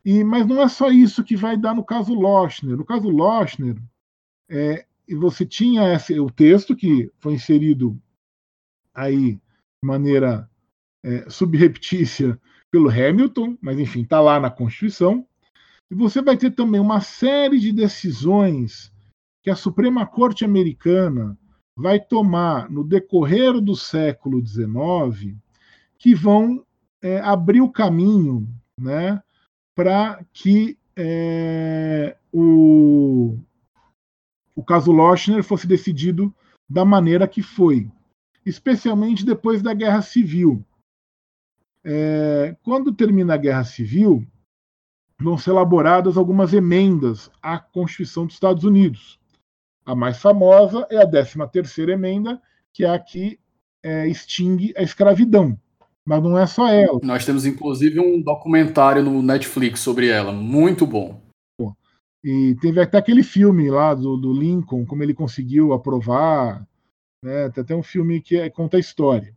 E, 0.04 0.24
mas 0.24 0.48
não 0.48 0.62
é 0.62 0.68
só 0.68 0.90
isso 0.90 1.24
que 1.24 1.36
vai 1.36 1.56
dar 1.56 1.76
no 1.76 1.84
caso 1.84 2.14
Lochner. 2.14 2.76
No 2.76 2.86
caso 2.86 3.08
Lochner, 3.10 3.78
é, 4.50 4.86
você 5.16 5.46
tinha 5.46 5.94
esse, 5.94 6.20
o 6.20 6.30
texto 6.30 6.76
que 6.76 7.12
foi 7.20 7.34
inserido 7.34 8.02
aí 8.94 9.34
de 9.34 9.42
maneira 9.84 10.50
é, 11.04 11.30
subreptícia 11.30 12.40
pelo 12.72 12.90
Hamilton, 12.90 13.58
mas 13.62 13.78
enfim, 13.80 14.02
está 14.02 14.20
lá 14.20 14.40
na 14.40 14.50
Constituição. 14.50 15.26
E 15.90 15.96
você 15.96 16.22
vai 16.22 16.38
ter 16.38 16.52
também 16.52 16.80
uma 16.80 17.02
série 17.02 17.60
de 17.60 17.72
decisões 17.72 18.92
que 19.44 19.50
a 19.50 19.56
Suprema 19.56 20.06
Corte 20.06 20.46
Americana 20.46 21.38
vai 21.76 22.00
tomar 22.00 22.70
no 22.70 22.84
decorrer 22.84 23.60
do 23.60 23.76
século 23.76 24.46
XIX 24.46 25.36
que 25.98 26.16
vão 26.16 26.66
é, 27.02 27.20
abrir 27.20 27.62
o 27.62 27.72
caminho 27.72 28.48
né, 28.80 29.22
para 29.76 30.24
que 30.34 30.78
é, 30.96 32.18
o, 32.32 33.38
o 34.56 34.64
caso 34.64 34.92
Lochner 34.92 35.44
fosse 35.44 35.68
decidido 35.68 36.34
da 36.70 36.86
maneira 36.86 37.28
que 37.28 37.42
foi, 37.42 37.90
especialmente 38.46 39.26
depois 39.26 39.62
da 39.62 39.74
Guerra 39.74 40.02
Civil. 40.02 40.64
É, 41.84 42.56
quando 42.64 42.94
termina 42.94 43.34
a 43.34 43.38
Guerra 43.38 43.64
Civil, 43.64 44.26
vão 45.20 45.38
ser 45.38 45.52
elaboradas 45.52 46.18
algumas 46.18 46.54
emendas 46.54 47.30
à 47.42 47.60
Constituição 47.60 48.26
dos 48.26 48.36
Estados 48.36 48.64
Unidos. 48.64 49.20
A 49.86 49.96
mais 49.96 50.20
famosa 50.20 50.88
é 50.90 50.98
a 50.98 51.10
13ª 51.10 51.90
emenda, 51.90 52.42
que 52.72 52.86
é 52.86 52.90
a 52.90 53.00
que 53.00 53.40
é, 53.84 54.08
extingue 54.08 54.74
a 54.78 54.82
escravidão. 54.82 55.60
Mas 56.06 56.22
não 56.22 56.38
é 56.38 56.48
só 56.48 56.68
ela. 56.68 57.00
Nós 57.04 57.26
temos, 57.26 57.46
inclusive, 57.46 58.00
um 58.00 58.22
documentário 58.22 59.04
no 59.04 59.22
Netflix 59.22 59.80
sobre 59.80 60.08
ela, 60.08 60.32
muito 60.32 60.86
bom. 60.86 61.22
E 62.24 62.56
teve 62.62 62.80
até 62.80 62.98
aquele 62.98 63.24
filme 63.24 63.70
lá 63.70 63.94
do, 63.94 64.16
do 64.16 64.32
Lincoln, 64.32 64.86
como 64.86 65.02
ele 65.02 65.14
conseguiu 65.14 65.74
aprovar. 65.74 66.66
Né? 67.24 67.50
Tem 67.50 67.64
até 67.64 67.76
um 67.76 67.84
filme 67.84 68.22
que 68.22 68.38
é, 68.38 68.50
conta 68.50 68.78
a 68.78 68.80
história. 68.80 69.36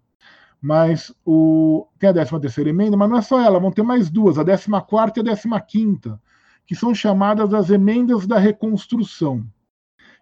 Mas 0.61 1.15
o, 1.25 1.87
tem 1.99 2.09
a 2.09 2.13
13 2.13 2.41
terceira 2.41 2.71
emenda, 2.71 2.97
mas 2.97 3.09
não 3.11 3.19
é 3.19 3.23
só 3.23 3.41
ela, 3.41 3.61
vão 3.61 3.71
ter 3.71 3.83
mais 3.83 4.11
duas, 4.11 4.39
a 4.39 4.45
14 4.45 5.21
e 5.21 5.55
a 5.55 5.61
15 5.61 6.19
que 6.67 6.75
são 6.75 6.95
chamadas 6.95 7.53
as 7.53 7.71
emendas 7.71 8.27
da 8.27 8.39
reconstrução. 8.39 9.45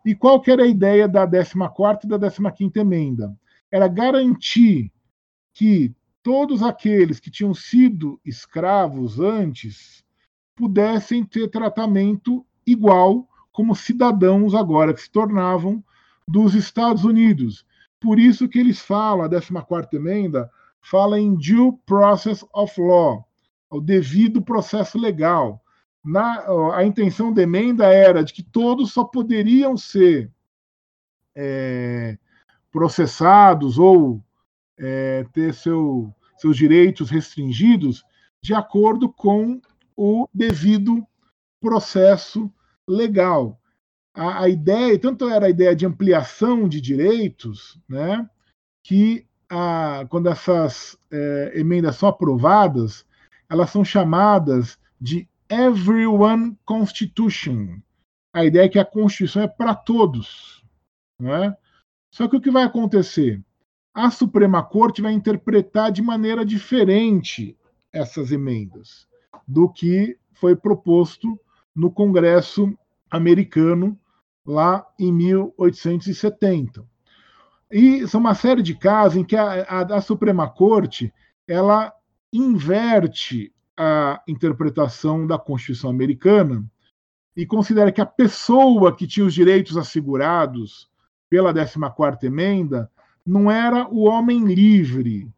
E 0.05 0.15
qual 0.15 0.41
que 0.41 0.51
era 0.51 0.65
a 0.65 0.67
ideia 0.67 1.07
da 1.07 1.25
14 1.25 2.01
e 2.05 2.19
da 2.19 2.51
15 2.51 2.73
emenda? 2.77 3.37
Era 3.71 3.87
garantir 3.87 4.93
que 5.55 5.95
todos 6.23 6.63
aqueles 6.63 7.19
que 7.19 7.31
tinham 7.31 7.55
sido 7.55 8.21
escravos 8.25 9.19
antes 9.19 10.05
pudessem 10.55 11.25
ter 11.25 11.49
tratamento 11.49 12.45
igual 12.67 13.29
como 13.51 13.75
cidadãos 13.75 14.55
agora 14.55 14.95
que 14.95 15.01
se 15.01 15.11
tornavam 15.11 15.83
dos 16.29 16.55
Estados 16.55 17.05
Unidos 17.05 17.67
por 18.03 18.19
isso 18.19 18.49
que 18.49 18.59
eles 18.59 18.81
falam, 18.81 19.25
a 19.25 19.29
14 19.29 19.89
emenda 19.93 20.51
fala 20.81 21.21
em 21.21 21.37
due 21.37 21.73
process 21.87 22.45
of 22.53 22.79
law, 22.81 23.25
ao 23.71 23.81
devido 23.81 24.43
processo 24.43 24.99
legal. 24.99 25.63
Na, 26.05 26.45
a 26.75 26.85
intenção 26.85 27.33
da 27.33 27.43
emenda 27.43 27.87
era 27.87 28.25
de 28.25 28.33
que 28.33 28.43
todos 28.43 28.93
só 28.93 29.05
poderiam 29.05 29.77
ser 29.77 30.29
é, 31.33 32.19
processados 32.73 33.79
ou 33.79 34.21
é, 34.79 35.25
ter 35.33 35.55
seu, 35.55 36.15
seus 36.39 36.57
direitos 36.57 37.11
restringidos 37.11 38.05
de 38.43 38.55
acordo 38.55 39.13
com 39.13 39.61
o 39.97 40.29
devido 40.35 41.07
processo 41.61 42.53
legal. 42.89 43.61
A, 44.15 44.43
a, 44.43 44.49
ideia, 44.49 44.99
tanto 44.99 45.29
era 45.29 45.47
a 45.47 45.51
ideia 45.51 45.75
de 45.75 45.87
ampliação 45.87 46.69
de 46.69 46.81
direitos, 46.81 47.81
né, 47.89 48.29
que 48.85 49.27
a, 49.49 50.07
quando 50.09 50.29
essas 50.29 50.99
é, 51.11 51.53
emendas 51.55 51.97
são 51.97 52.09
aprovadas, 52.09 53.07
elas 53.49 53.71
são 53.71 53.85
chamadas 53.85 54.79
de 55.01 55.29
Everyone 55.49 56.59
Constitution. 56.65 57.79
A 58.35 58.45
ideia 58.45 58.65
é 58.65 58.69
que 58.69 58.79
a 58.79 58.85
Constituição 58.85 59.43
é 59.43 59.49
para 59.49 59.75
todos. 59.75 60.65
Não 61.21 61.35
é? 61.35 61.57
Só 62.11 62.27
que 62.27 62.37
o 62.37 62.41
que 62.41 62.51
vai 62.51 62.65
acontecer? 62.65 63.43
A 63.95 64.11
Suprema 64.11 64.63
Corte 64.63 65.03
vai 65.03 65.13
interpretar 65.13 65.93
de 65.93 66.01
maneira 66.01 66.45
diferente 66.45 67.57
essas 67.93 68.33
emendas 68.33 69.07
do 69.47 69.69
que 69.69 70.17
foi 70.33 70.57
proposto 70.57 71.39
no 71.75 71.91
Congresso 71.91 72.73
americano 73.11 73.99
lá 74.47 74.87
em 74.99 75.13
1870. 75.13 76.85
E 77.71 78.07
são 78.09 78.21
uma 78.21 78.35
série 78.35 78.63
de 78.63 78.75
casos 78.75 79.19
em 79.19 79.25
que 79.25 79.37
a, 79.37 79.63
a, 79.63 79.81
a 79.97 80.01
Suprema 80.01 80.49
Corte 80.49 81.13
ela 81.47 81.93
inverte 82.33 83.53
a 83.77 84.23
interpretação 84.27 85.27
da 85.27 85.39
Constituição 85.39 85.91
americana 85.91 86.65
e 87.37 87.47
considera 87.47 87.93
que 87.93 88.01
a 88.01 88.07
pessoa 88.07 88.95
que 88.95 89.07
tinha 89.07 89.27
os 89.27 89.35
direitos 89.35 89.77
assegurados 89.77 90.91
pela 91.31 91.53
14ª 91.53 92.25
emenda 92.25 92.91
não 93.27 93.51
era 93.51 93.89
o 93.89 94.03
homem 94.05 94.45
livre, 94.47 95.29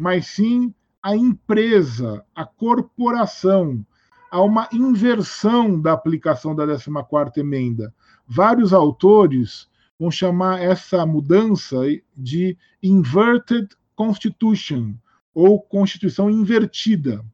mas 0.00 0.26
sim 0.26 0.74
a 1.02 1.16
empresa, 1.16 2.24
a 2.34 2.44
corporação. 2.44 3.84
Há 4.30 4.42
uma 4.42 4.68
inversão 4.72 5.80
da 5.80 5.92
aplicação 5.92 6.54
da 6.54 6.66
14ª 6.66 7.36
emenda. 7.38 7.94
Vários 8.26 8.72
autores 8.72 9.68
vão 9.98 10.10
chamar 10.10 10.60
essa 10.60 11.06
mudança 11.06 11.80
de 12.16 12.56
inverted 12.82 13.68
constitution, 13.94 14.94
ou 15.34 15.60
Constituição 15.60 16.30
invertida. 16.30 17.24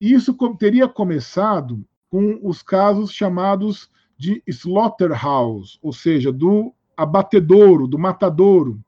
Isso 0.00 0.34
teria 0.58 0.88
começado 0.88 1.84
com 2.10 2.38
os 2.42 2.62
casos 2.62 3.12
chamados 3.12 3.90
de 4.16 4.42
slaughterhouse, 4.46 5.78
ou 5.82 5.92
seja, 5.92 6.32
do 6.32 6.72
abatedouro, 6.96 7.86
do 7.86 7.98
matadouro, 7.98 8.80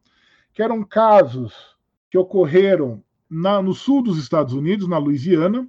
que 0.57 0.63
eram 0.63 0.83
casos 0.83 1.77
que 2.11 2.17
ocorreram 2.17 3.05
na, 3.29 3.61
no 3.61 3.75
sul 3.75 4.03
dos 4.03 4.17
Estados 4.19 4.55
Unidos, 4.55 4.89
na 4.89 4.97
Louisiana, 4.97 5.69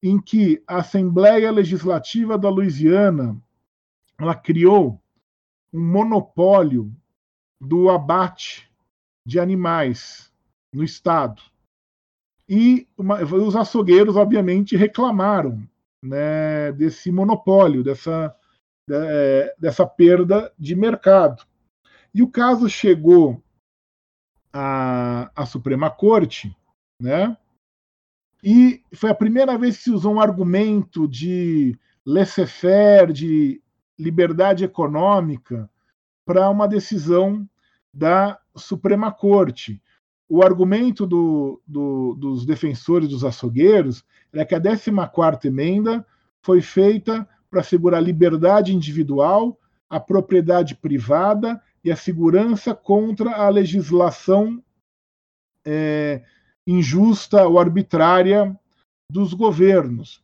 em 0.00 0.20
que 0.20 0.62
a 0.68 0.76
Assembleia 0.76 1.50
Legislativa 1.50 2.38
da 2.38 2.48
Louisiana 2.48 3.36
ela 4.16 4.36
criou 4.36 5.02
um 5.72 5.80
monopólio 5.80 6.94
do 7.60 7.90
abate 7.90 8.70
de 9.26 9.40
animais 9.40 10.32
no 10.72 10.84
estado. 10.84 11.42
E 12.48 12.86
uma, 12.96 13.20
os 13.20 13.56
açougueiros, 13.56 14.14
obviamente, 14.14 14.76
reclamaram 14.76 15.68
né, 16.00 16.70
desse 16.70 17.10
monopólio, 17.10 17.82
dessa, 17.82 18.32
de, 18.88 19.54
dessa 19.58 19.84
perda 19.84 20.52
de 20.56 20.76
mercado. 20.76 21.44
E 22.14 22.22
o 22.22 22.28
caso 22.28 22.68
chegou 22.68 23.42
à, 24.54 25.30
à 25.34 25.44
Suprema 25.44 25.90
Corte, 25.90 26.56
né? 27.00 27.36
E 28.42 28.82
foi 28.94 29.10
a 29.10 29.14
primeira 29.14 29.58
vez 29.58 29.76
que 29.76 29.84
se 29.84 29.90
usou 29.90 30.14
um 30.14 30.20
argumento 30.20 31.08
de 31.08 31.76
laissez-faire, 32.06 33.12
de 33.12 33.60
liberdade 33.98 34.64
econômica, 34.64 35.68
para 36.24 36.48
uma 36.48 36.68
decisão 36.68 37.48
da 37.92 38.38
Suprema 38.54 39.12
Corte 39.12 39.82
o 40.28 40.42
argumento 40.42 41.06
do, 41.06 41.60
do, 41.66 42.14
dos 42.14 42.46
defensores 42.46 43.08
dos 43.08 43.24
açougueiros 43.24 44.04
é 44.32 44.44
que 44.44 44.54
a 44.54 44.60
14 44.60 44.90
emenda 45.44 46.04
foi 46.42 46.60
feita 46.60 47.28
para 47.50 47.60
assegurar 47.60 47.98
a 47.98 48.04
liberdade 48.04 48.74
individual, 48.74 49.58
a 49.88 50.00
propriedade 50.00 50.74
privada 50.74 51.60
e 51.84 51.92
a 51.92 51.96
segurança 51.96 52.74
contra 52.74 53.36
a 53.36 53.48
legislação 53.48 54.62
é, 55.64 56.22
injusta 56.66 57.46
ou 57.46 57.58
arbitrária 57.58 58.58
dos 59.10 59.34
governos. 59.34 60.22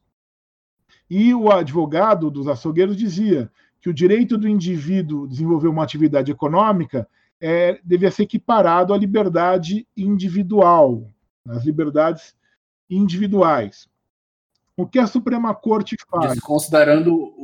E 1.08 1.34
o 1.34 1.50
advogado 1.50 2.30
dos 2.30 2.48
açougueiros 2.48 2.96
dizia 2.96 3.50
que 3.80 3.90
o 3.90 3.94
direito 3.94 4.38
do 4.38 4.48
indivíduo 4.48 5.28
desenvolver 5.28 5.68
uma 5.68 5.84
atividade 5.84 6.30
econômica 6.30 7.06
é, 7.40 7.80
devia 7.84 8.10
ser 8.10 8.24
equiparado 8.24 8.92
à 8.92 8.98
liberdade 8.98 9.86
individual, 9.96 11.10
às 11.46 11.64
liberdades 11.64 12.34
individuais. 12.88 13.88
O 14.76 14.86
que 14.86 14.98
a 14.98 15.06
Suprema 15.06 15.54
Corte 15.54 15.96
faz? 16.10 16.38
Considerando 16.40 17.34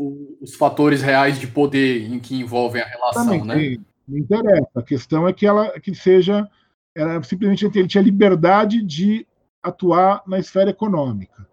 os 0.41 0.55
fatores 0.55 1.03
reais 1.03 1.39
de 1.39 1.47
poder 1.47 2.11
em 2.11 2.19
que 2.19 2.35
envolvem 2.35 2.83
a 2.83 2.87
relação, 2.87 3.45
né? 3.45 3.77
Não 4.07 4.19
interessa. 4.19 4.71
A 4.77 4.83
questão 4.83 5.27
é 5.27 5.33
que 5.33 5.47
ela 5.47 5.79
que 5.81 5.95
seja 5.95 6.49
ela 6.95 7.23
simplesmente 7.23 7.67
ele 7.67 7.89
tinha 7.89 8.03
liberdade 8.03 8.83
de 8.83 9.27
atuar 9.63 10.23
na 10.27 10.39
esfera 10.39 10.71
econômica. 10.71 11.47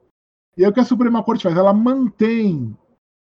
E 0.56 0.64
aí 0.64 0.70
o 0.70 0.74
que 0.74 0.80
a 0.80 0.86
Suprema 0.86 1.24
Corte 1.24 1.44
faz? 1.44 1.58
Ela 1.58 1.74
mantém 1.74 2.78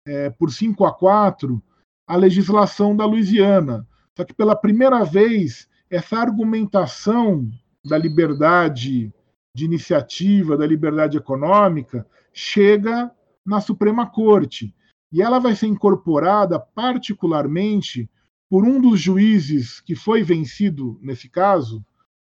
é, 0.07 0.29
por 0.29 0.51
5 0.51 0.83
a 0.85 0.93
4 0.93 1.61
a 2.07 2.15
legislação 2.15 2.95
da 2.95 3.05
Louisiana, 3.05 3.85
só 4.15 4.23
que 4.23 4.33
pela 4.33 4.55
primeira 4.55 5.03
vez, 5.03 5.67
essa 5.89 6.17
argumentação 6.17 7.51
da 7.83 7.97
liberdade 7.97 9.13
de 9.53 9.65
iniciativa, 9.65 10.55
da 10.55 10.65
liberdade 10.65 11.17
econômica, 11.17 12.07
chega 12.33 13.11
na 13.45 13.59
Suprema 13.59 14.07
Corte. 14.07 14.73
E 15.11 15.21
ela 15.21 15.39
vai 15.39 15.53
ser 15.55 15.67
incorporada 15.67 16.59
particularmente 16.59 18.09
por 18.49 18.63
um 18.63 18.79
dos 18.79 18.99
juízes 18.99 19.81
que 19.81 19.95
foi 19.95 20.23
vencido 20.23 20.99
nesse 21.01 21.29
caso, 21.29 21.85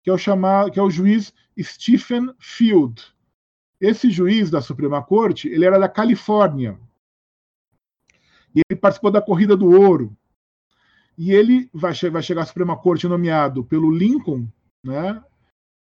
que 0.03 0.11
é 0.11 0.13
o 0.13 0.19
chamado, 0.19 0.71
que 0.71 0.79
é 0.79 0.83
o 0.83 0.91
juiz 0.91 1.33
Stephen 1.59 2.35
Field. 2.39 3.03
Esse 3.81 4.11
juiz 4.11 4.51
da 4.51 4.61
Suprema 4.61 5.03
Corte, 5.03 5.49
ele 5.49 5.65
era 5.65 5.79
da 5.79 5.89
Califórnia. 5.89 6.79
E 8.55 8.61
ele 8.69 8.81
participou 8.81 9.11
da 9.11 9.23
corrida 9.23 9.57
do 9.57 9.71
ouro 9.71 10.17
e 11.17 11.33
ele 11.33 11.69
vai, 11.73 11.95
che 11.95 12.09
vai 12.09 12.23
chegar 12.23 12.43
à 12.43 12.47
Suprema 12.47 12.77
Corte 12.79 13.07
nomeado 13.07 13.63
pelo 13.63 13.91
Lincoln, 13.91 14.49
né? 14.83 15.23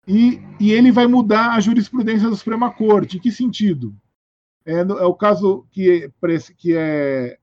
E, 0.07 0.41
e 0.59 0.73
ele 0.73 0.91
vai 0.91 1.07
mudar 1.07 1.53
a 1.53 1.61
jurisprudência 1.61 2.31
da 2.31 2.35
Suprema 2.35 2.73
Corte. 2.73 3.19
Em 3.19 3.21
que 3.21 3.31
sentido? 3.31 3.95
É, 4.65 4.81
é 4.81 5.05
o 5.05 5.15
caso 5.15 5.67
que, 5.71 6.11
que, 6.57 6.75
é, 6.75 7.39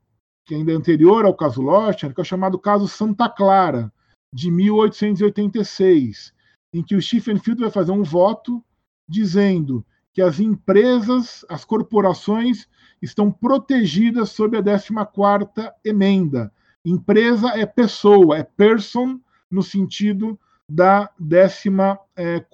que 0.46 0.56
ainda 0.56 0.72
é 0.72 0.76
anterior 0.76 1.26
ao 1.26 1.34
caso 1.34 1.62
Lochner, 1.62 2.14
que 2.14 2.22
é 2.22 2.24
o 2.24 2.26
chamado 2.26 2.60
caso 2.60 2.88
Santa 2.88 3.28
Clara, 3.28 3.92
de 4.32 4.52
1886, 4.52 6.34
em 6.74 6.84
que 6.84 6.96
o 6.96 7.02
Stephen 7.02 7.40
Field 7.40 7.62
vai 7.62 7.72
fazer 7.72 7.92
um 7.92 8.04
voto 8.04 8.64
dizendo 9.08 9.86
que 10.14 10.22
as 10.22 10.40
empresas, 10.40 11.46
as 11.50 11.66
corporações 11.66 12.68
estão 13.02 13.32
protegidas 13.32 14.30
sob 14.30 14.58
a 14.58 14.62
14ª 14.62 15.72
emenda, 15.84 16.52
Empresa 16.86 17.50
é 17.60 17.66
pessoa, 17.66 18.38
é 18.38 18.44
person 18.44 19.20
no 19.50 19.64
sentido 19.64 20.40
da 20.70 21.10
14 21.18 21.70
é, 22.16 22.46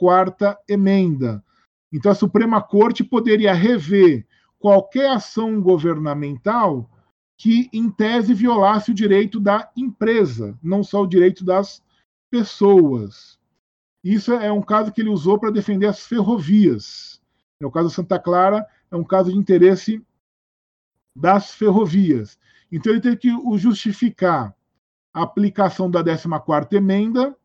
emenda. 0.70 1.44
Então, 1.92 2.10
a 2.10 2.16
Suprema 2.16 2.62
Corte 2.62 3.04
poderia 3.04 3.54
rever 3.54 4.26
qualquer 4.58 5.10
ação 5.10 5.62
governamental 5.62 6.90
que, 7.42 7.68
em 7.74 7.90
tese, 7.90 8.36
violasse 8.36 8.92
o 8.92 8.94
direito 8.94 9.40
da 9.40 9.68
empresa, 9.76 10.56
não 10.62 10.84
só 10.84 11.02
o 11.02 11.08
direito 11.08 11.44
das 11.44 11.82
pessoas. 12.30 13.40
Isso 14.04 14.32
é 14.32 14.52
um 14.52 14.62
caso 14.62 14.92
que 14.92 15.02
ele 15.02 15.10
usou 15.10 15.40
para 15.40 15.50
defender 15.50 15.88
as 15.88 16.06
ferrovias. 16.06 17.20
É 17.60 17.66
o 17.66 17.72
caso 17.72 17.90
Santa 17.90 18.20
Clara, 18.20 18.64
é 18.92 18.96
um 18.96 19.04
caso 19.04 19.32
de 19.32 19.40
interesse 19.40 20.06
das 21.18 21.52
ferrovias. 21.52 22.38
Então 22.72 22.94
ele 22.94 23.02
tem 23.02 23.18
que 23.18 23.32
justificar 23.58 24.56
a 25.12 25.24
aplicação 25.24 25.90
da 25.90 26.04
14ª 26.04 26.72
emenda, 26.74 27.36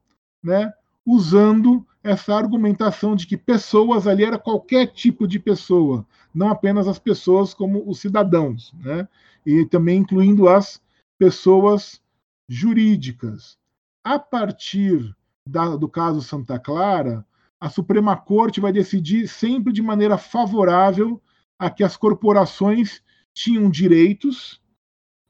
né, 0.42 0.74
usando 1.06 1.86
essa 2.04 2.34
argumentação 2.34 3.16
de 3.16 3.26
que 3.26 3.38
pessoas 3.38 4.06
ali 4.06 4.24
era 4.24 4.38
qualquer 4.38 4.88
tipo 4.88 5.26
de 5.26 5.38
pessoa, 5.38 6.06
não 6.36 6.50
apenas 6.50 6.86
as 6.86 6.98
pessoas 6.98 7.54
como 7.54 7.82
os 7.88 7.98
cidadãos, 7.98 8.74
né? 8.84 9.08
e 9.44 9.64
também 9.64 10.00
incluindo 10.00 10.46
as 10.48 10.82
pessoas 11.18 12.02
jurídicas. 12.46 13.56
A 14.04 14.18
partir 14.18 15.16
da, 15.48 15.76
do 15.76 15.88
caso 15.88 16.20
Santa 16.20 16.58
Clara, 16.58 17.24
a 17.58 17.70
Suprema 17.70 18.14
Corte 18.14 18.60
vai 18.60 18.70
decidir 18.70 19.26
sempre 19.26 19.72
de 19.72 19.80
maneira 19.80 20.18
favorável 20.18 21.20
a 21.58 21.70
que 21.70 21.82
as 21.82 21.96
corporações 21.96 23.02
tinham 23.32 23.70
direitos 23.70 24.60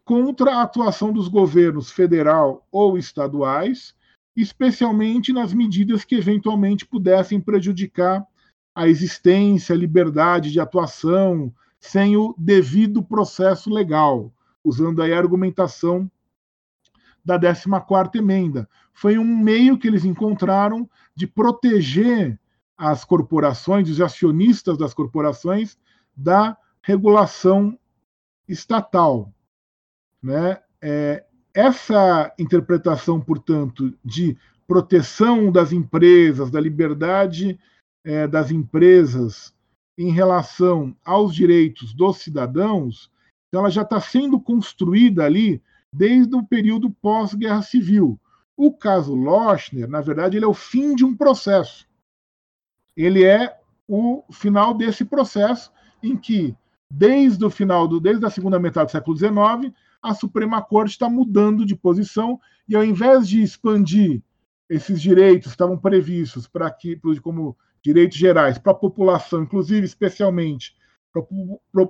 contra 0.04 0.56
a 0.56 0.62
atuação 0.62 1.12
dos 1.12 1.28
governos 1.28 1.88
federal 1.88 2.66
ou 2.70 2.98
estaduais, 2.98 3.94
especialmente 4.36 5.32
nas 5.32 5.54
medidas 5.54 6.04
que 6.04 6.16
eventualmente 6.16 6.84
pudessem 6.84 7.40
prejudicar 7.40 8.26
a 8.76 8.86
existência, 8.86 9.74
a 9.74 9.78
liberdade 9.78 10.52
de 10.52 10.60
atuação, 10.60 11.50
sem 11.80 12.14
o 12.14 12.34
devido 12.36 13.02
processo 13.02 13.70
legal, 13.70 14.30
usando 14.62 15.00
aí 15.00 15.14
a 15.14 15.18
argumentação 15.18 16.10
da 17.24 17.40
14ª 17.40 18.16
emenda. 18.16 18.68
Foi 18.92 19.16
um 19.16 19.24
meio 19.24 19.78
que 19.78 19.88
eles 19.88 20.04
encontraram 20.04 20.88
de 21.14 21.26
proteger 21.26 22.38
as 22.76 23.02
corporações, 23.02 23.88
os 23.88 23.98
acionistas 23.98 24.76
das 24.76 24.92
corporações, 24.92 25.78
da 26.14 26.54
regulação 26.82 27.78
estatal. 28.46 29.32
Né? 30.22 30.60
É, 30.82 31.24
essa 31.54 32.30
interpretação, 32.38 33.22
portanto, 33.22 33.94
de 34.04 34.36
proteção 34.68 35.50
das 35.50 35.72
empresas, 35.72 36.50
da 36.50 36.60
liberdade 36.60 37.58
é, 38.06 38.28
das 38.28 38.52
empresas 38.52 39.52
em 39.98 40.12
relação 40.12 40.96
aos 41.04 41.34
direitos 41.34 41.92
dos 41.92 42.18
cidadãos, 42.18 43.10
então 43.48 43.60
ela 43.60 43.70
já 43.70 43.82
está 43.82 44.00
sendo 44.00 44.38
construída 44.38 45.24
ali 45.24 45.60
desde 45.92 46.36
o 46.36 46.44
período 46.44 46.88
pós-guerra 46.88 47.62
civil. 47.62 48.18
O 48.56 48.72
caso 48.72 49.14
Lochner, 49.14 49.88
na 49.88 50.00
verdade, 50.00 50.36
ele 50.36 50.44
é 50.44 50.48
o 50.48 50.54
fim 50.54 50.94
de 50.94 51.04
um 51.04 51.16
processo. 51.16 51.86
Ele 52.96 53.24
é 53.24 53.58
o 53.88 54.22
final 54.30 54.72
desse 54.72 55.04
processo 55.04 55.72
em 56.02 56.16
que, 56.16 56.54
desde 56.88 57.44
o 57.44 57.50
final 57.50 57.88
do, 57.88 57.98
desde 57.98 58.24
a 58.24 58.30
segunda 58.30 58.58
metade 58.58 58.86
do 58.86 58.92
século 58.92 59.16
XIX, 59.16 59.74
a 60.00 60.14
Suprema 60.14 60.62
Corte 60.62 60.92
está 60.92 61.08
mudando 61.08 61.66
de 61.66 61.74
posição 61.74 62.38
e, 62.68 62.76
ao 62.76 62.84
invés 62.84 63.28
de 63.28 63.42
expandir 63.42 64.22
esses 64.68 65.00
direitos 65.00 65.48
que 65.48 65.54
estavam 65.54 65.76
previstos 65.76 66.46
para 66.46 66.70
que, 66.70 66.98
como 67.20 67.56
direitos 67.87 68.18
gerais 68.18 68.59
para 68.59 68.72
a 68.72 68.75
população, 68.75 69.44
inclusive 69.44 69.87
especialmente 69.87 70.77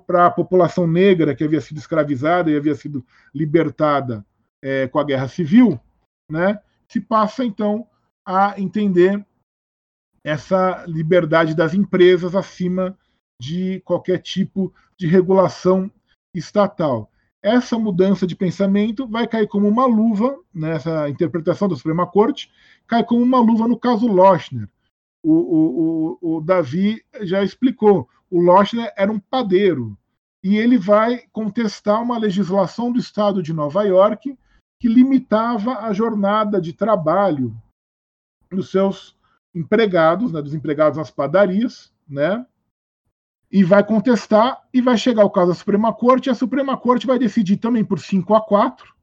para 0.07 0.27
a 0.27 0.31
população 0.31 0.87
negra 0.87 1.35
que 1.35 1.43
havia 1.43 1.61
sido 1.61 1.79
escravizada 1.79 2.51
e 2.51 2.57
havia 2.57 2.75
sido 2.75 3.05
libertada 3.35 4.25
é, 4.63 4.87
com 4.87 4.99
a 4.99 5.05
Guerra 5.05 5.27
Civil, 5.27 5.81
né, 6.31 6.61
se 6.87 7.01
passa 7.01 7.45
então 7.45 7.89
a 8.27 8.61
entender 8.61 9.25
essa 10.23 10.85
liberdade 10.87 11.55
das 11.55 11.73
empresas 11.73 12.35
acima 12.35 12.97
de 13.41 13.81
qualquer 13.81 14.19
tipo 14.19 14.73
de 14.99 15.07
regulação 15.07 15.91
estatal. 16.35 17.11
Essa 17.43 17.79
mudança 17.79 18.27
de 18.27 18.37
pensamento 18.37 19.07
vai 19.07 19.27
cair 19.27 19.49
como 19.49 19.67
uma 19.67 19.87
luva 19.87 20.39
nessa 20.53 21.09
interpretação 21.09 21.69
da 21.69 21.77
Suprema 21.77 22.07
Corte, 22.07 22.53
cai 22.87 23.03
como 23.03 23.23
uma 23.23 23.41
luva 23.41 23.67
no 23.67 23.79
caso 23.79 24.07
Lochner, 24.07 24.69
o, 25.29 26.19
o, 26.23 26.37
o, 26.37 26.41
Davi 26.41 27.03
já 27.23 27.43
explicou. 27.43 28.09
O 28.31 28.41
Lochner 28.41 28.93
era 28.97 29.11
um 29.11 29.19
padeiro 29.19 29.99
e 30.43 30.57
ele 30.57 30.79
vai 30.79 31.25
contestar 31.33 32.01
uma 32.01 32.17
legislação 32.17 32.93
do 32.93 32.99
estado 32.99 33.43
de 33.43 33.53
Nova 33.53 33.83
York 33.83 34.39
que 34.79 34.89
limitava 34.89 35.79
a 35.79 35.93
jornada 35.93 36.61
de 36.61 36.73
trabalho 36.73 37.57
dos 38.51 38.71
seus 38.71 39.17
empregados, 39.53 40.33
né, 40.33 40.41
dos 40.41 40.55
empregados 40.55 40.99
nas 40.99 41.11
padarias, 41.11 41.93
né? 42.09 42.47
E 43.51 43.65
vai 43.65 43.83
contestar 43.85 44.63
e 44.73 44.81
vai 44.81 44.97
chegar 44.97 45.25
o 45.25 45.31
caso 45.31 45.49
da 45.49 45.55
Suprema 45.55 45.93
Corte, 45.93 46.29
e 46.29 46.31
a 46.31 46.35
Suprema 46.35 46.77
Corte 46.77 47.07
vai 47.07 47.19
decidir 47.19 47.57
também 47.57 47.85
por 47.85 47.99
5 47.99 48.35
a 48.35 48.41
4 48.41 48.95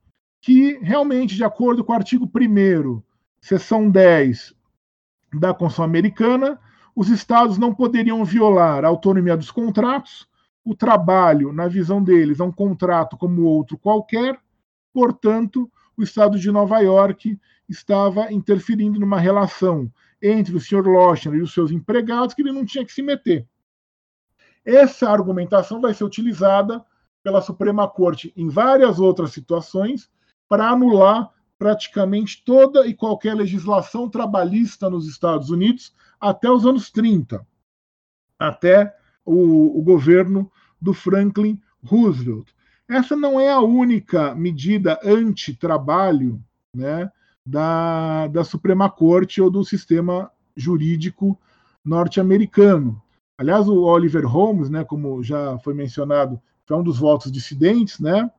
que 0.42 0.78
realmente, 0.80 1.36
de 1.36 1.44
acordo 1.44 1.84
com 1.84 1.94
o 1.94 1.96
artigo 1.96 2.30
1 2.34 3.02
seção 3.42 3.90
10 3.90 4.54
da 5.39 5.54
Constituição 5.54 5.86
Americana, 5.86 6.60
os 6.96 7.10
estados 7.10 7.58
não 7.58 7.74
poderiam 7.74 8.24
violar 8.24 8.86
a 8.86 8.88
autonomia 8.88 9.36
dos 9.36 9.52
contratos, 9.52 10.28
o 10.63 10.76
trabalho, 10.76 11.52
na 11.52 11.67
visão 11.67 12.02
deles, 12.02 12.39
é 12.39 12.43
um 12.43 12.52
contrato 12.52 13.17
como 13.17 13.43
outro 13.43 13.78
qualquer, 13.78 14.39
portanto, 14.93 15.69
o 15.98 16.04
estado 16.04 16.39
de 16.39 16.52
Nova 16.52 16.80
York 16.80 17.38
estava 17.67 18.32
interferindo 18.32 19.00
numa 19.00 19.19
relação 19.19 19.91
entre 20.22 20.56
o 20.56 20.60
Sr. 20.60 20.88
Lochner 20.88 21.39
e 21.39 21.41
os 21.41 21.54
seus 21.54 21.72
empregados 21.72 22.34
que 22.34 22.41
ele 22.41 22.52
não 22.52 22.65
tinha 22.65 22.86
que 22.86 22.93
se 22.93 23.02
meter. 23.02 23.46
Essa 24.65 25.10
argumentação 25.10 25.82
vai 25.82 25.93
ser 25.93 26.06
utilizada 26.06 26.84
pela 27.22 27.41
Suprema 27.41 27.88
Corte 27.88 28.34
em 28.36 28.48
várias 28.48 29.00
outras 29.00 29.32
situações 29.32 30.10
para 30.48 30.69
anular 30.69 31.30
praticamente 31.63 32.43
toda 32.43 32.86
e 32.86 32.93
qualquer 32.93 33.34
legislação 33.34 34.10
trabalhista 34.10 34.89
nos 34.89 35.08
Estados 35.08 35.49
Unidos 35.49 35.95
até 36.19 36.52
os 36.52 36.65
anos 36.65 36.91
30, 36.91 37.47
até 38.38 38.93
o, 39.23 39.80
o 39.80 39.82
governo 39.82 40.52
do 40.82 40.93
Franklin 40.93 41.58
Roosevelt. 41.82 42.49
Essa 42.86 43.15
não 43.15 43.39
é 43.39 43.49
a 43.49 43.62
única 43.62 44.36
medida 44.36 44.99
anti-trabalho 45.06 46.43
né, 46.76 47.10
da, 47.45 48.28
da 48.28 48.43
Suprema 48.43 48.89
Corte 48.89 49.41
ou 49.41 49.49
do 49.49 49.63
sistema 49.63 50.30
jurídico 50.58 51.39
norte-americano. 51.82 53.02
Aliás, 53.39 53.69
o 53.69 53.84
Oliver 53.84 54.28
Holmes, 54.28 54.69
né, 54.69 54.84
como 54.84 55.23
já 55.23 55.58
foi 55.60 55.73
mencionado, 55.73 56.41
foi 56.65 56.76
um 56.76 56.84
dos 56.84 56.99
votos 56.99 57.32
dissidentes, 57.32 58.02
né, 58.02 58.30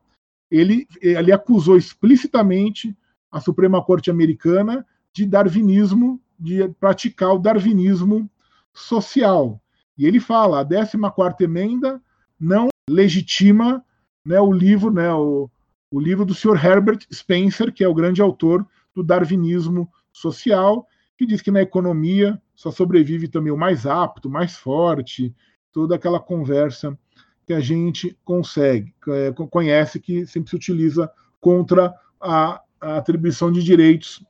ele, 0.51 0.87
ele 1.01 1.33
acusou 1.33 1.79
explicitamente 1.79 2.95
a 3.35 3.41
Suprema 3.41 3.83
Corte 3.83 4.13
Americana 4.13 4.87
de 5.13 5.27
darwinismo, 5.27 6.21
de 6.39 6.69
praticar 6.79 7.35
o 7.35 7.39
darwinismo 7.39 8.31
social. 8.73 9.61
E 9.99 10.07
ele 10.07 10.21
fala, 10.21 10.61
a 10.61 10.65
14ª 10.65 11.41
emenda 11.41 12.01
não 12.39 12.69
legitima 12.89 13.85
né, 14.25 14.41
o 14.41 14.53
livro, 14.53 14.93
né, 14.93 15.13
o, 15.13 15.51
o 15.91 15.99
livro 15.99 16.25
do 16.25 16.33
Sr. 16.33 16.65
Herbert 16.65 17.01
Spencer, 17.13 17.73
que 17.73 17.83
é 17.83 17.89
o 17.89 17.95
grande 17.95 18.23
autor 18.23 18.65
do 18.95 19.03
darwinismo 19.03 19.91
social, 20.13 20.87
que 21.19 21.27
diz 21.27 21.43
que 21.43 21.51
na 21.51 21.61
economia 21.61 22.41
só 22.55 22.71
sobrevive 22.71 23.27
também 23.27 23.53
o 23.53 23.59
mais 23.59 23.85
apto, 23.85 24.29
o 24.29 24.31
mais 24.31 24.57
forte, 24.57 25.35
toda 25.73 25.97
aquela 25.97 26.21
conversa 26.21 26.97
que 27.45 27.53
a 27.53 27.59
gente 27.59 28.17
consegue, 28.25 28.95
é, 29.09 29.33
conhece, 29.51 29.99
que 29.99 30.25
sempre 30.25 30.51
se 30.51 30.57
utiliza 30.57 31.11
contra 31.41 31.93
a 32.21 32.61
a 32.85 32.99
atribuição 32.99 33.51
de 33.51 33.63
direitos 33.63 34.25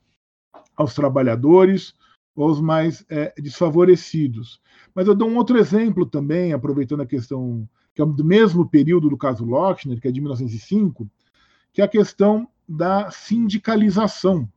aos 0.77 0.95
trabalhadores, 0.95 1.95
aos 2.37 2.61
mais 2.61 3.05
é, 3.09 3.33
desfavorecidos. 3.41 4.61
Mas 4.95 5.07
eu 5.07 5.15
dou 5.15 5.29
um 5.29 5.37
outro 5.37 5.59
exemplo 5.59 6.07
também, 6.07 6.53
aproveitando 6.53 7.03
a 7.03 7.07
questão 7.07 7.69
que 7.95 8.03
é 8.03 8.07
do 8.07 8.25
mesmo 8.25 8.69
período 8.69 9.09
do 9.09 9.17
caso 9.17 9.45
Lochner, 9.45 10.01
que 10.01 10.09
é 10.09 10.11
de 10.11 10.21
1905, 10.21 11.09
que 11.73 11.81
é 11.81 11.85
a 11.85 11.89
questão 11.89 12.49
da 12.69 13.11
sindicalização. 13.11 14.49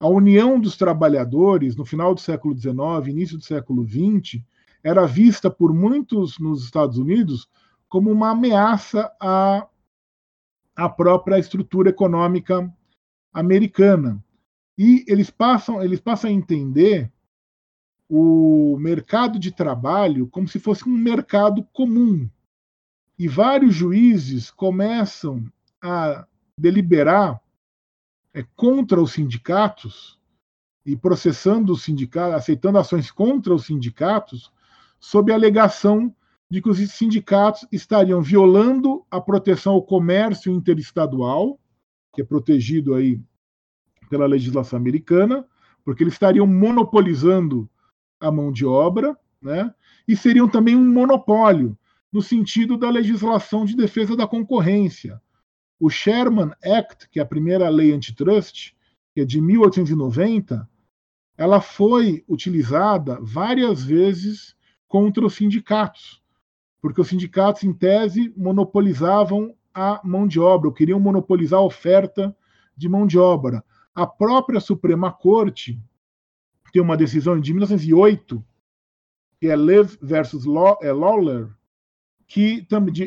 A 0.00 0.08
união 0.08 0.58
dos 0.58 0.76
trabalhadores, 0.76 1.76
no 1.76 1.84
final 1.84 2.14
do 2.14 2.20
século 2.20 2.56
XIX, 2.56 3.08
início 3.08 3.36
do 3.36 3.44
século 3.44 3.84
XX, 3.86 4.40
era 4.82 5.06
vista 5.06 5.50
por 5.50 5.74
muitos 5.74 6.38
nos 6.38 6.64
Estados 6.64 6.96
Unidos 6.96 7.48
como 7.88 8.10
uma 8.10 8.30
ameaça 8.30 9.12
à, 9.20 9.66
à 10.76 10.88
própria 10.88 11.38
estrutura 11.38 11.90
econômica 11.90 12.72
americana. 13.38 14.22
E 14.76 15.04
eles 15.06 15.30
passam, 15.30 15.82
eles 15.82 16.00
passam 16.00 16.30
a 16.30 16.32
entender 16.32 17.10
o 18.08 18.76
mercado 18.78 19.38
de 19.38 19.52
trabalho 19.52 20.28
como 20.28 20.48
se 20.48 20.58
fosse 20.58 20.88
um 20.88 20.92
mercado 20.92 21.62
comum. 21.72 22.28
E 23.18 23.28
vários 23.28 23.74
juízes 23.74 24.50
começam 24.50 25.44
a 25.82 26.26
deliberar 26.58 27.40
é, 28.34 28.44
contra 28.56 29.00
os 29.00 29.12
sindicatos 29.12 30.18
e 30.86 30.96
processando 30.96 31.72
os 31.72 31.82
sindicatos, 31.82 32.34
aceitando 32.34 32.78
ações 32.78 33.10
contra 33.10 33.54
os 33.54 33.66
sindicatos, 33.66 34.52
sob 34.98 35.30
a 35.30 35.34
alegação 35.34 36.14
de 36.50 36.62
que 36.62 36.70
os 36.70 36.78
sindicatos 36.92 37.66
estariam 37.70 38.22
violando 38.22 39.04
a 39.10 39.20
proteção 39.20 39.74
ao 39.74 39.82
comércio 39.82 40.52
interestadual 40.52 41.58
que 42.12 42.22
é 42.22 42.24
protegido 42.24 42.94
aí 42.94 43.20
pela 44.08 44.26
legislação 44.26 44.78
americana, 44.78 45.46
porque 45.84 46.02
eles 46.02 46.14
estariam 46.14 46.46
monopolizando 46.46 47.68
a 48.20 48.30
mão 48.30 48.52
de 48.52 48.66
obra, 48.66 49.16
né? 49.40 49.72
E 50.06 50.16
seriam 50.16 50.48
também 50.48 50.74
um 50.74 50.84
monopólio, 50.84 51.78
no 52.12 52.22
sentido 52.22 52.76
da 52.76 52.90
legislação 52.90 53.64
de 53.64 53.76
defesa 53.76 54.16
da 54.16 54.26
concorrência. 54.26 55.20
O 55.78 55.88
Sherman 55.88 56.50
Act, 56.64 57.08
que 57.10 57.20
é 57.20 57.22
a 57.22 57.26
primeira 57.26 57.68
lei 57.68 57.92
antitrust, 57.92 58.72
que 59.14 59.20
é 59.20 59.24
de 59.24 59.40
1890, 59.40 60.68
ela 61.36 61.60
foi 61.60 62.24
utilizada 62.26 63.18
várias 63.20 63.84
vezes 63.84 64.56
contra 64.88 65.24
os 65.24 65.34
sindicatos, 65.34 66.22
porque 66.80 67.00
os 67.00 67.08
sindicatos, 67.08 67.62
em 67.62 67.72
tese, 67.72 68.32
monopolizavam 68.36 69.54
a 69.78 70.00
mão 70.02 70.26
de 70.26 70.40
obra, 70.40 70.68
ou 70.68 70.74
queriam 70.74 70.98
monopolizar 70.98 71.60
a 71.60 71.64
oferta 71.64 72.36
de 72.76 72.88
mão 72.88 73.06
de 73.06 73.18
obra. 73.18 73.64
A 73.94 74.06
própria 74.06 74.60
Suprema 74.60 75.12
Corte 75.12 75.80
tem 76.72 76.82
uma 76.82 76.96
decisão 76.96 77.40
de 77.40 77.52
1908, 77.52 78.44
que 79.40 79.46
é 79.46 79.56
Lev 79.56 79.96
versus 80.02 80.44
é, 80.82 80.92
Lawler, 80.92 81.48
que, 82.26 82.66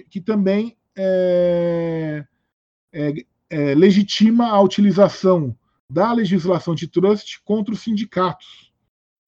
que 0.10 0.22
também 0.22 0.78
é, 0.98 2.26
é, 2.94 3.14
é, 3.50 3.76
legitima 3.76 4.48
a 4.50 4.62
utilização 4.62 5.56
da 5.90 6.14
legislação 6.14 6.74
de 6.74 6.88
trust 6.88 7.42
contra 7.44 7.74
os 7.74 7.82
sindicatos. 7.82 8.74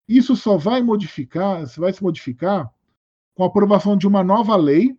Isso 0.07 0.35
só 0.35 0.57
vai 0.57 0.81
modificar, 0.81 1.65
vai 1.77 1.91
se 1.91 2.01
modificar 2.01 2.71
com 3.35 3.43
a 3.43 3.47
aprovação 3.47 3.97
de 3.97 4.07
uma 4.07 4.23
nova 4.23 4.55
lei, 4.55 4.97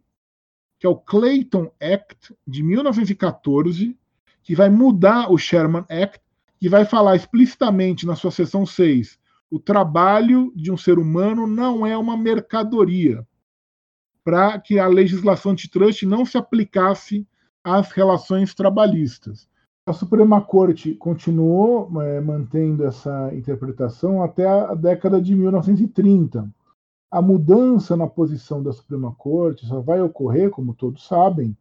que 0.78 0.86
é 0.86 0.88
o 0.88 0.96
Clayton 0.96 1.70
Act 1.80 2.34
de 2.46 2.62
1914, 2.62 3.96
que 4.42 4.54
vai 4.54 4.68
mudar 4.68 5.32
o 5.32 5.38
Sherman 5.38 5.84
Act, 5.88 6.20
que 6.58 6.68
vai 6.68 6.84
falar 6.84 7.16
explicitamente 7.16 8.06
na 8.06 8.16
sua 8.16 8.30
seção 8.30 8.64
6 8.66 9.18
o 9.54 9.60
trabalho 9.60 10.52
de 10.56 10.72
um 10.72 10.76
ser 10.76 10.98
humano 10.98 11.46
não 11.46 11.86
é 11.86 11.96
uma 11.96 12.16
mercadoria, 12.16 13.24
para 14.24 14.58
que 14.58 14.80
a 14.80 14.88
legislação 14.88 15.52
antitrust 15.52 16.02
não 16.02 16.26
se 16.26 16.36
aplicasse 16.36 17.24
às 17.62 17.92
relações 17.92 18.52
trabalhistas. 18.52 19.48
A 19.86 19.92
Suprema 19.92 20.40
Corte 20.40 20.94
continuou 20.94 22.02
é, 22.02 22.20
mantendo 22.20 22.84
essa 22.84 23.32
interpretação 23.32 24.24
até 24.24 24.44
a 24.44 24.74
década 24.74 25.22
de 25.22 25.36
1930. 25.36 26.52
A 27.14 27.22
mudança 27.22 27.96
na 27.96 28.08
posição 28.08 28.60
da 28.60 28.72
Suprema 28.72 29.14
Corte 29.14 29.64
só 29.66 29.80
vai 29.80 30.02
ocorrer, 30.02 30.50
como 30.50 30.74
todos 30.74 31.06
sabem, 31.06 31.56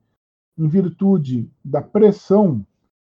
em 0.57 0.67
virtude 0.67 1.47
da 1.63 1.79
pressão 1.79 2.65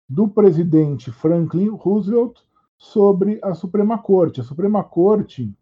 do 0.06 0.28
presidente 0.28 1.10
Franklin 1.10 1.68
Roosevelt 1.68 2.38
sobre 2.76 3.40
a 3.42 3.54
Suprema 3.54 3.96
Corte. 3.96 4.42
A 4.42 4.44
Suprema 4.44 4.84
Corte, 4.84 5.56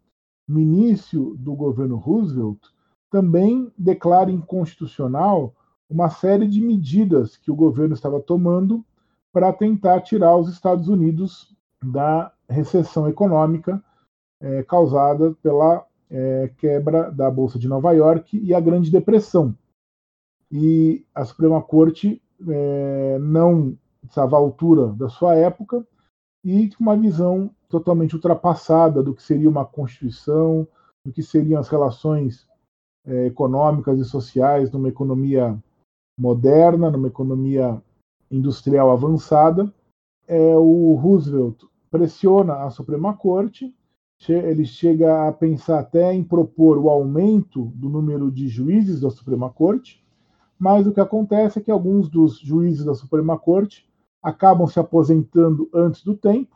no 0.45 0.59
início 0.59 1.37
do 1.37 1.55
governo 1.55 1.95
Roosevelt, 1.95 2.59
também 3.09 3.71
declara 3.77 4.29
inconstitucional 4.29 5.55
uma 5.89 6.09
série 6.09 6.49
de 6.49 6.59
medidas 6.59 7.37
que 7.37 7.49
o 7.49 7.55
governo 7.55 7.93
estava 7.93 8.19
tomando 8.19 8.85
para 9.31 9.53
tentar 9.53 10.01
tirar 10.01 10.35
os 10.35 10.49
Estados 10.49 10.89
Unidos 10.89 11.55
da 11.81 12.33
recessão 12.49 13.07
econômica 13.07 13.81
é, 14.41 14.63
causada 14.63 15.33
pela 15.41 15.87
é, 16.13 16.51
quebra 16.59 17.11
da 17.11 17.29
Bolsa 17.31 17.57
de 17.57 17.67
Nova 17.67 17.91
York 17.91 18.37
e 18.37 18.53
a 18.53 18.59
Grande 18.59 18.91
Depressão. 18.91 19.57
E 20.51 21.03
a 21.15 21.25
Suprema 21.25 21.59
Corte 21.59 22.21
é, 22.47 23.17
não 23.17 23.75
estava 24.03 24.35
à 24.35 24.39
altura 24.39 24.89
da 24.89 25.09
sua 25.09 25.33
época 25.33 25.85
e 26.45 26.69
com 26.69 26.83
uma 26.83 26.95
visão 26.95 27.49
totalmente 27.67 28.13
ultrapassada 28.13 29.01
do 29.01 29.15
que 29.15 29.23
seria 29.23 29.49
uma 29.49 29.65
constituição, 29.65 30.67
do 31.03 31.11
que 31.11 31.23
seriam 31.23 31.59
as 31.59 31.67
relações 31.67 32.47
é, 33.07 33.25
econômicas 33.25 33.99
e 33.99 34.05
sociais 34.05 34.71
numa 34.71 34.89
economia 34.89 35.57
moderna, 36.15 36.91
numa 36.91 37.07
economia 37.07 37.81
industrial 38.29 38.91
avançada. 38.91 39.73
É, 40.27 40.55
o 40.55 40.93
Roosevelt 40.93 41.63
pressiona 41.89 42.63
a 42.63 42.69
Suprema 42.69 43.17
Corte, 43.17 43.73
ele 44.31 44.65
chega 44.65 45.27
a 45.27 45.31
pensar 45.31 45.79
até 45.79 46.13
em 46.13 46.23
propor 46.23 46.77
o 46.77 46.89
aumento 46.89 47.65
do 47.75 47.89
número 47.89 48.31
de 48.31 48.47
juízes 48.47 49.01
da 49.01 49.09
Suprema 49.09 49.49
Corte, 49.49 50.03
mas 50.57 50.87
o 50.87 50.93
que 50.93 51.01
acontece 51.01 51.59
é 51.59 51.61
que 51.61 51.71
alguns 51.71 52.09
dos 52.09 52.39
juízes 52.39 52.85
da 52.85 52.93
Suprema 52.93 53.37
Corte 53.37 53.85
acabam 54.21 54.67
se 54.67 54.79
aposentando 54.79 55.69
antes 55.73 56.03
do 56.03 56.15
tempo 56.15 56.55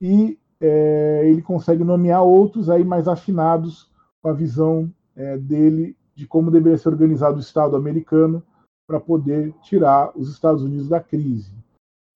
e 0.00 0.38
é, 0.60 1.22
ele 1.24 1.42
consegue 1.42 1.84
nomear 1.84 2.22
outros 2.22 2.68
aí 2.68 2.84
mais 2.84 3.06
afinados 3.06 3.90
com 4.20 4.28
a 4.28 4.32
visão 4.32 4.92
é, 5.14 5.38
dele 5.38 5.96
de 6.14 6.26
como 6.26 6.50
deveria 6.50 6.76
ser 6.76 6.88
organizado 6.88 7.36
o 7.36 7.40
Estado 7.40 7.76
americano 7.76 8.42
para 8.86 8.98
poder 8.98 9.54
tirar 9.62 10.10
os 10.16 10.28
Estados 10.28 10.62
Unidos 10.62 10.88
da 10.88 10.98
crise. 10.98 11.52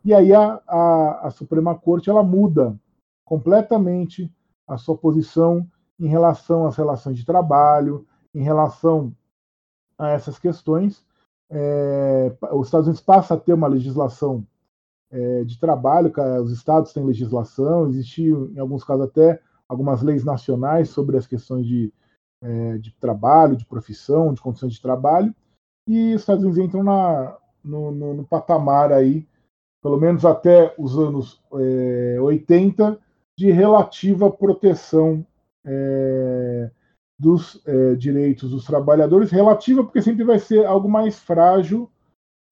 E 0.05 0.13
aí 0.13 0.35
a, 0.35 0.61
a, 0.67 1.29
a 1.29 1.31
Suprema 1.31 1.77
Corte 1.77 2.11
ela 2.11 2.23
muda 2.23 2.77
completamente 3.33 4.31
a 4.69 4.77
sua 4.77 4.95
posição 4.95 5.67
em 5.99 6.07
relação 6.07 6.67
às 6.67 6.77
relações 6.77 7.17
de 7.17 7.25
trabalho, 7.25 8.07
em 8.35 8.43
relação 8.43 9.11
a 9.99 10.11
essas 10.11 10.39
questões, 10.39 11.03
é, 11.51 12.31
os 12.53 12.67
Estados 12.67 12.89
Unidos 12.89 13.01
passa 13.03 13.33
a 13.33 13.41
ter 13.41 13.55
uma 13.55 13.69
legislação 13.69 14.47
é, 15.11 15.45
de 15.45 15.59
trabalho, 15.59 16.13
os 16.43 16.53
estados 16.53 16.93
têm 16.93 17.07
legislação, 17.07 17.89
existiam, 17.89 18.51
em 18.55 18.59
alguns 18.59 18.85
casos, 18.85 19.07
até 19.07 19.41
algumas 19.67 20.03
leis 20.03 20.25
nacionais 20.25 20.91
sobre 20.91 21.17
as 21.17 21.27
questões 21.27 21.67
de, 21.67 21.91
é, 22.43 22.77
de 22.77 22.93
trabalho, 22.97 23.57
de 23.57 23.65
profissão, 23.65 24.35
de 24.35 24.43
condições 24.43 24.75
de 24.75 24.83
trabalho, 24.83 25.35
e 25.89 26.15
os 26.15 26.21
Estados 26.21 26.45
Unidos 26.45 26.63
entram 26.63 26.83
na, 26.83 27.39
no, 27.65 27.93
no, 27.93 28.13
no 28.13 28.25
patamar 28.27 28.93
aí, 28.93 29.27
pelo 29.83 29.97
menos 29.97 30.23
até 30.27 30.75
os 30.77 30.99
anos 30.99 31.43
é, 31.55 32.19
80, 32.21 33.01
de 33.39 33.51
relativa 33.51 34.31
proteção 34.31 35.27
é, 35.65 36.71
dos 37.19 37.63
é, 37.67 37.95
direitos 37.95 38.51
dos 38.51 38.65
trabalhadores, 38.65 39.31
relativa 39.31 39.85
porque 39.85 40.03
sempre 40.03 40.25
vai 40.25 40.39
ser 40.39 40.67
algo 40.67 40.89
mais 40.89 41.19
frágil 41.19 41.91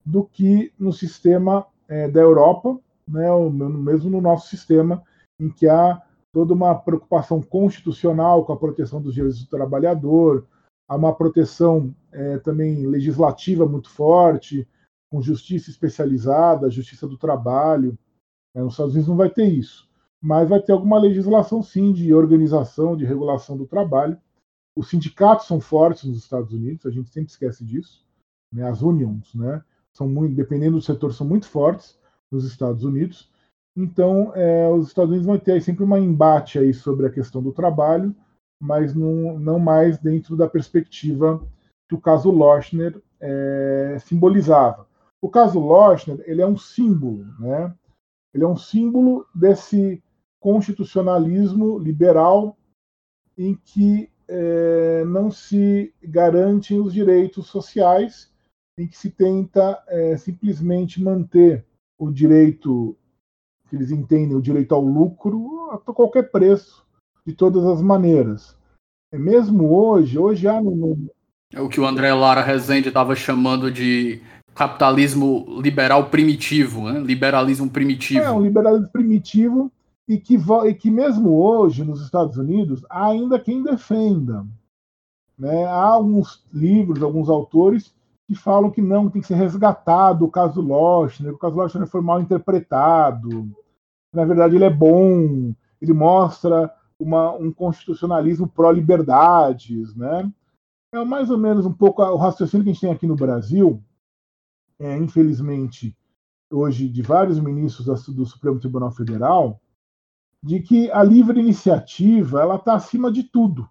do 0.05 0.25
que 0.25 0.73
no 0.79 0.93
sistema 0.93 1.67
é, 1.89 2.09
da 2.09 2.21
Europa, 2.21 2.79
né, 3.07 3.27
mesmo 3.51 4.11
no 4.11 4.21
nosso 4.21 4.49
sistema, 4.49 5.03
em 5.39 5.51
que 5.51 5.69
há 5.69 6.01
toda 6.33 6.55
uma 6.55 6.75
preocupação 6.75 7.43
constitucional 7.43 8.45
com 8.45 8.53
a 8.53 8.57
proteção 8.57 9.03
dos 9.03 9.15
direitos 9.15 9.43
do 9.43 9.51
trabalhador, 9.51 10.47
há 10.89 10.95
uma 10.95 11.15
proteção 11.15 11.95
é, 12.13 12.39
também 12.39 12.87
legislativa 12.87 13.67
muito 13.67 13.91
forte, 13.91 14.67
com 15.11 15.21
justiça 15.21 15.71
especializada, 15.71 16.71
justiça 16.71 17.09
do 17.09 17.19
trabalho. 17.19 17.99
Né, 18.55 18.63
nos 18.63 18.75
Estados 18.75 18.93
Unidos 18.93 19.09
não 19.09 19.17
vai 19.17 19.31
ter 19.31 19.47
isso, 19.47 19.90
mas 20.23 20.49
vai 20.49 20.61
ter 20.61 20.73
alguma 20.73 20.99
legislação 20.99 21.63
sim 21.63 21.93
de 21.93 22.13
organização, 22.13 22.97
de 22.97 23.05
regulação 23.05 23.57
do 23.57 23.67
trabalho. 23.67 24.19
Os 24.77 24.89
sindicatos 24.89 25.47
são 25.47 25.61
fortes 25.61 26.05
nos 26.05 26.19
Estados 26.19 26.53
Unidos, 26.53 26.87
a 26.87 26.91
gente 26.91 27.11
sempre 27.11 27.31
esquece 27.31 27.65
disso. 27.65 28.05
Né? 28.53 28.69
As 28.69 28.83
unions, 28.83 29.35
né? 29.35 29.63
São 29.93 30.09
muito, 30.09 30.35
dependendo 30.35 30.77
do 30.77 30.83
setor, 30.83 31.13
são 31.13 31.27
muito 31.27 31.49
fortes 31.49 31.99
nos 32.31 32.45
Estados 32.45 32.85
Unidos. 32.85 33.31
Então, 33.77 34.33
é, 34.35 34.69
os 34.69 34.89
Estados 34.89 35.11
Unidos 35.11 35.27
vão 35.27 35.39
ter 35.39 35.53
aí 35.53 35.61
sempre 35.61 35.85
um 35.85 35.97
embate 35.97 36.59
aí 36.59 36.75
sobre 36.75 37.07
a 37.07 37.11
questão 37.11 37.43
do 37.43 37.53
trabalho, 37.53 38.15
mas 38.61 38.95
não, 38.95 39.39
não 39.39 39.59
mais 39.59 39.99
dentro 39.99 40.37
da 40.37 40.49
perspectiva 40.49 41.43
que 41.89 41.95
o 41.95 42.01
caso 42.01 42.31
Lochner 42.31 43.01
é, 43.21 43.97
simbolizava. 44.01 44.87
O 45.21 45.29
caso 45.29 45.59
Lochner 45.59 46.23
ele 46.27 46.41
é 46.41 46.47
um 46.47 46.57
símbolo, 46.57 47.27
né? 47.39 47.75
Ele 48.33 48.45
é 48.45 48.47
um 48.47 48.57
símbolo 48.57 49.27
desse 49.35 50.03
constitucionalismo 50.41 51.79
liberal 51.79 52.57
em 53.37 53.55
que 53.55 54.11
é, 54.27 55.05
não 55.05 55.31
se 55.31 55.93
garantem 56.03 56.81
os 56.81 56.93
direitos 56.93 57.47
sociais, 57.47 58.31
em 58.79 58.87
que 58.87 58.97
se 58.97 59.11
tenta 59.11 59.83
é, 59.89 60.17
simplesmente 60.17 61.03
manter 61.03 61.65
o 61.99 62.11
direito 62.11 62.97
que 63.69 63.77
eles 63.77 63.91
entendem, 63.91 64.37
o 64.37 64.43
direito 64.43 64.75
ao 64.75 64.81
lucro, 64.81 65.71
a 65.71 65.79
qualquer 65.79 66.31
preço, 66.31 66.85
de 67.27 67.35
todas 67.35 67.65
as 67.65 67.83
maneiras. 67.83 68.57
É 69.13 69.19
mesmo 69.19 69.73
hoje, 69.73 70.19
hoje 70.19 70.49
há 70.49 70.61
no. 70.61 71.11
É 71.53 71.61
o 71.61 71.69
que 71.69 71.81
o 71.81 71.87
André 71.87 72.13
Lara 72.15 72.43
Rezende 72.43 72.89
estava 72.89 73.15
chamando 73.17 73.71
de 73.71 74.23
capitalismo 74.55 75.61
liberal 75.61 76.09
primitivo, 76.09 76.91
né? 76.91 77.01
liberalismo 77.01 77.69
primitivo. 77.69 78.21
É, 78.21 78.31
um 78.31 78.43
liberalismo 78.43 78.89
primitivo 78.89 79.73
e 80.11 80.19
que, 80.19 80.37
e 80.67 80.75
que 80.75 80.91
mesmo 80.91 81.41
hoje 81.41 81.85
nos 81.85 82.03
Estados 82.03 82.37
Unidos 82.37 82.85
há 82.91 83.07
ainda 83.07 83.39
quem 83.39 83.63
defenda. 83.63 84.45
Né? 85.39 85.65
Há 85.67 85.85
alguns 85.85 86.45
livros, 86.53 87.01
alguns 87.01 87.29
autores 87.29 87.95
que 88.27 88.35
falam 88.35 88.73
que 88.73 88.83
não, 88.83 89.09
tem 89.09 89.23
que 89.23 89.29
ser 89.29 89.37
resgatado 89.37 90.25
o 90.25 90.31
caso 90.31 90.61
Lochner, 90.61 91.33
o 91.33 91.39
caso 91.39 91.55
Lochner 91.55 91.87
foi 91.87 92.01
mal 92.01 92.21
interpretado, 92.21 93.49
na 94.13 94.25
verdade 94.25 94.57
ele 94.57 94.65
é 94.65 94.71
bom, 94.71 95.55
ele 95.81 95.93
mostra 95.93 96.75
uma, 96.99 97.33
um 97.37 97.53
constitucionalismo 97.53 98.49
pró-liberdades, 98.49 99.95
né? 99.95 100.29
É 100.93 101.05
mais 101.05 101.31
ou 101.31 101.39
menos 101.39 101.65
um 101.65 101.73
pouco 101.73 102.03
o 102.03 102.17
raciocínio 102.17 102.65
que 102.65 102.71
a 102.71 102.73
gente 102.73 102.81
tem 102.81 102.91
aqui 102.91 103.07
no 103.07 103.15
Brasil, 103.15 103.81
é, 104.77 104.97
infelizmente, 104.97 105.97
hoje, 106.51 106.89
de 106.89 107.01
vários 107.01 107.39
ministros 107.39 108.07
do 108.09 108.27
Supremo 108.27 108.59
Tribunal 108.59 108.91
Federal, 108.91 109.61
de 110.43 110.61
que 110.61 110.91
a 110.91 111.03
livre 111.03 111.39
iniciativa 111.41 112.41
ela 112.41 112.57
está 112.57 112.75
acima 112.75 113.11
de 113.11 113.25
tudo. 113.25 113.69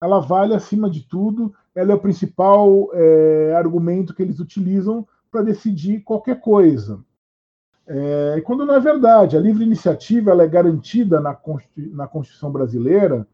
Ela 0.00 0.20
vale 0.20 0.54
acima 0.54 0.88
de 0.88 1.02
tudo. 1.02 1.54
Ela 1.74 1.92
é 1.92 1.94
o 1.94 2.00
principal 2.00 2.90
é, 2.92 3.54
argumento 3.56 4.14
que 4.14 4.22
eles 4.22 4.38
utilizam 4.38 5.06
para 5.30 5.42
decidir 5.42 6.02
qualquer 6.02 6.40
coisa. 6.40 7.04
É, 7.86 8.40
quando 8.44 8.64
não 8.64 8.74
é 8.74 8.80
verdade, 8.80 9.36
a 9.36 9.40
livre 9.40 9.64
iniciativa 9.64 10.30
ela 10.30 10.44
é 10.44 10.48
garantida 10.48 11.20
na, 11.20 11.36
na 11.92 12.06
Constituição 12.06 12.50
brasileira. 12.50 13.26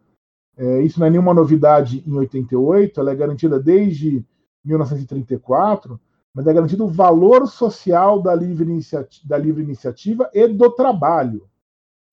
É, 0.57 0.83
isso 0.83 0.99
não 0.99 1.07
é 1.07 1.11
nenhuma 1.11 1.35
novidade 1.35 2.03
em 2.07 2.13
88. 2.13 3.01
Ela 3.01 3.13
é 3.13 3.15
garantida 3.15 3.61
desde 3.61 4.25
1934 4.65 6.01
mas 6.35 6.47
é 6.47 6.53
garantido 6.53 6.85
o 6.85 6.91
valor 6.91 7.47
social 7.47 8.23
da 8.23 8.35
livre, 8.35 8.67
da 9.25 9.37
livre 9.37 9.63
iniciativa 9.63 10.31
e 10.33 10.47
do 10.47 10.71
trabalho. 10.71 11.49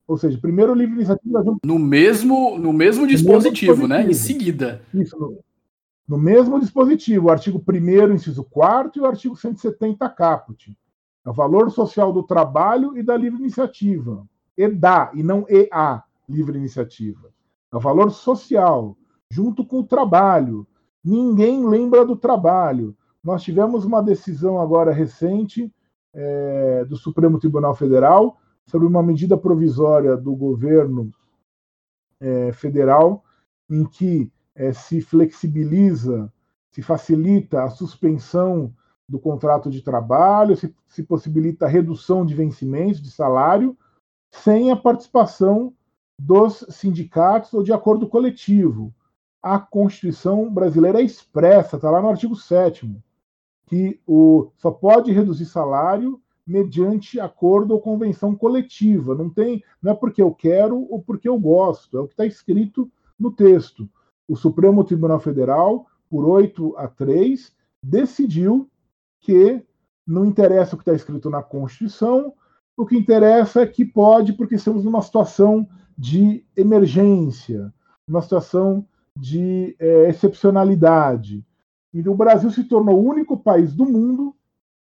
Ou 0.07 0.17
seja, 0.17 0.37
primeiro 0.39 0.73
livre 0.73 0.95
iniciativa. 0.95 1.43
No 1.65 1.77
mesmo, 1.77 2.57
no 2.57 2.71
mesmo 2.71 3.05
dispositivo, 3.05 3.81
no 3.81 3.87
mesmo 3.89 4.05
né? 4.05 4.09
Em 4.09 4.13
seguida. 4.13 4.81
Isso, 4.93 5.19
no, 5.19 5.37
no 6.07 6.17
mesmo 6.17 6.59
dispositivo, 6.59 7.27
o 7.27 7.29
artigo 7.29 7.61
1, 7.67 8.13
inciso 8.13 8.43
4 8.45 9.01
e 9.01 9.03
o 9.03 9.05
artigo 9.05 9.35
170 9.35 10.07
caput. 10.09 10.77
É 11.25 11.29
o 11.29 11.33
valor 11.33 11.69
social 11.71 12.13
do 12.13 12.23
trabalho 12.23 12.97
e 12.97 13.03
da 13.03 13.17
livre 13.17 13.41
iniciativa. 13.41 14.25
E 14.57 14.69
da, 14.69 15.11
e 15.13 15.21
não 15.21 15.45
e 15.49 15.67
a 15.71 16.01
livre 16.29 16.57
iniciativa. 16.57 17.29
É 17.71 17.75
o 17.75 17.81
valor 17.81 18.09
social, 18.11 18.97
junto 19.29 19.65
com 19.65 19.79
o 19.79 19.83
trabalho. 19.83 20.65
Ninguém 21.03 21.67
lembra 21.67 22.05
do 22.05 22.15
trabalho. 22.15 22.95
Nós 23.21 23.43
tivemos 23.43 23.83
uma 23.83 24.01
decisão 24.01 24.61
agora 24.61 24.93
recente 24.93 25.69
é, 26.13 26.85
do 26.85 26.95
Supremo 26.95 27.39
Tribunal 27.39 27.75
Federal 27.75 28.37
sobre 28.67 28.87
uma 28.87 29.01
medida 29.01 29.37
provisória 29.37 30.15
do 30.15 30.35
governo 30.35 31.11
é, 32.19 32.51
federal 32.51 33.23
em 33.69 33.85
que 33.85 34.31
é, 34.55 34.73
se 34.73 35.01
flexibiliza, 35.01 36.31
se 36.71 36.81
facilita 36.81 37.63
a 37.63 37.69
suspensão 37.69 38.73
do 39.07 39.19
contrato 39.19 39.69
de 39.69 39.81
trabalho, 39.81 40.55
se, 40.55 40.75
se 40.87 41.03
possibilita 41.03 41.65
a 41.65 41.69
redução 41.69 42.25
de 42.25 42.35
vencimentos 42.35 43.01
de 43.01 43.09
salário 43.09 43.77
sem 44.31 44.71
a 44.71 44.75
participação 44.75 45.73
dos 46.19 46.65
sindicatos 46.69 47.53
ou 47.53 47.63
de 47.63 47.71
acordo 47.71 48.07
coletivo. 48.07 48.93
A 49.41 49.59
Constituição 49.59 50.51
brasileira 50.51 50.99
é 50.99 51.03
expressa, 51.03 51.77
está 51.77 51.89
lá 51.89 52.01
no 52.01 52.09
artigo 52.09 52.35
7 52.35 52.91
que 53.67 54.01
o, 54.07 54.49
só 54.55 54.71
pode 54.71 55.11
reduzir 55.11 55.45
salário 55.45 56.21
mediante 56.47 57.19
acordo 57.19 57.73
ou 57.73 57.81
convenção 57.81 58.33
coletiva. 58.33 59.13
Não 59.13 59.29
tem, 59.29 59.61
não 59.81 59.91
é 59.91 59.95
porque 59.95 60.21
eu 60.21 60.33
quero 60.33 60.87
ou 60.89 61.01
porque 61.01 61.27
eu 61.27 61.37
gosto, 61.37 61.97
é 61.97 62.01
o 62.01 62.07
que 62.07 62.13
está 62.13 62.25
escrito 62.25 62.89
no 63.19 63.31
texto. 63.31 63.89
O 64.27 64.35
Supremo 64.35 64.83
Tribunal 64.83 65.19
Federal, 65.19 65.85
por 66.09 66.25
8 66.25 66.77
a 66.77 66.87
3, 66.87 67.53
decidiu 67.83 68.69
que 69.19 69.61
não 70.05 70.25
interessa 70.25 70.75
o 70.75 70.77
que 70.77 70.83
está 70.83 70.93
escrito 70.93 71.29
na 71.29 71.43
Constituição, 71.43 72.33
o 72.77 72.85
que 72.85 72.95
interessa 72.95 73.61
é 73.61 73.67
que 73.67 73.83
pode, 73.83 74.33
porque 74.33 74.55
estamos 74.55 74.85
numa 74.85 75.01
situação 75.01 75.67
de 75.97 76.45
emergência, 76.55 77.73
uma 78.07 78.21
situação 78.21 78.85
de 79.17 79.75
é, 79.79 80.09
excepcionalidade. 80.09 81.43
E 81.93 82.07
o 82.07 82.15
Brasil 82.15 82.51
se 82.51 82.63
tornou 82.63 82.95
o 82.95 83.09
único 83.09 83.35
país 83.35 83.73
do 83.73 83.85
mundo 83.85 84.35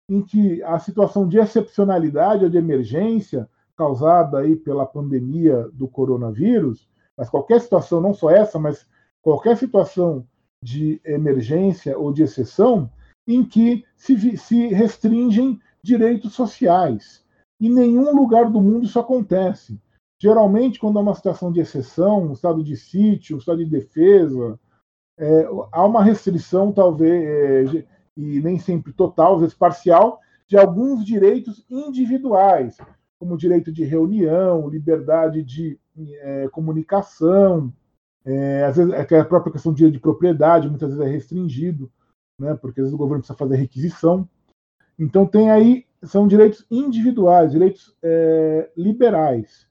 em 0.08 0.22
que 0.22 0.62
a 0.62 0.78
situação 0.78 1.28
de 1.28 1.38
excepcionalidade 1.38 2.44
ou 2.44 2.50
de 2.50 2.56
emergência 2.56 3.48
causada 3.76 4.38
aí 4.38 4.56
pela 4.56 4.86
pandemia 4.86 5.68
do 5.72 5.86
coronavírus, 5.86 6.88
mas 7.16 7.28
qualquer 7.28 7.60
situação, 7.60 8.00
não 8.00 8.14
só 8.14 8.30
essa, 8.30 8.58
mas 8.58 8.86
qualquer 9.20 9.56
situação 9.56 10.26
de 10.62 11.00
emergência 11.04 11.98
ou 11.98 12.12
de 12.12 12.22
exceção, 12.22 12.90
em 13.26 13.44
que 13.44 13.84
se, 13.96 14.36
se 14.36 14.68
restringem 14.68 15.60
direitos 15.82 16.34
sociais. 16.34 17.24
Em 17.60 17.72
nenhum 17.72 18.14
lugar 18.14 18.50
do 18.50 18.60
mundo 18.60 18.84
isso 18.84 18.98
acontece. 18.98 19.80
Geralmente, 20.18 20.78
quando 20.78 20.98
há 20.98 21.02
uma 21.02 21.14
situação 21.14 21.52
de 21.52 21.60
exceção, 21.60 22.24
um 22.24 22.32
estado 22.32 22.62
de 22.64 22.76
sítio, 22.76 23.36
um 23.36 23.38
estado 23.38 23.58
de 23.58 23.70
defesa, 23.70 24.58
é, 25.18 25.48
há 25.72 25.84
uma 25.84 26.02
restrição, 26.02 26.72
talvez, 26.72 27.74
é, 27.74 27.86
e 28.16 28.40
nem 28.40 28.58
sempre 28.58 28.92
total, 28.92 29.34
às 29.34 29.40
vezes 29.40 29.54
parcial, 29.54 30.20
de 30.46 30.56
alguns 30.56 31.04
direitos 31.04 31.64
individuais, 31.68 32.78
como 33.18 33.36
direito 33.36 33.72
de 33.72 33.84
reunião, 33.84 34.68
liberdade 34.68 35.42
de 35.42 35.78
é, 35.96 36.48
comunicação, 36.48 37.72
é, 38.24 38.64
às 38.64 38.76
vezes 38.76 38.92
a 38.92 39.24
própria 39.24 39.52
questão 39.52 39.72
do 39.72 39.76
direito 39.76 39.94
de 39.94 40.00
propriedade 40.00 40.68
muitas 40.68 40.90
vezes 40.90 41.04
é 41.04 41.08
restringido, 41.08 41.90
né, 42.40 42.54
porque 42.54 42.80
às 42.80 42.86
vezes 42.86 42.94
o 42.94 42.98
governo 42.98 43.20
precisa 43.20 43.38
fazer 43.38 43.56
requisição. 43.56 44.28
Então 44.98 45.26
tem 45.26 45.50
aí 45.50 45.86
são 46.02 46.28
direitos 46.28 46.64
individuais, 46.70 47.52
direitos 47.52 47.94
é, 48.02 48.70
liberais. 48.76 49.66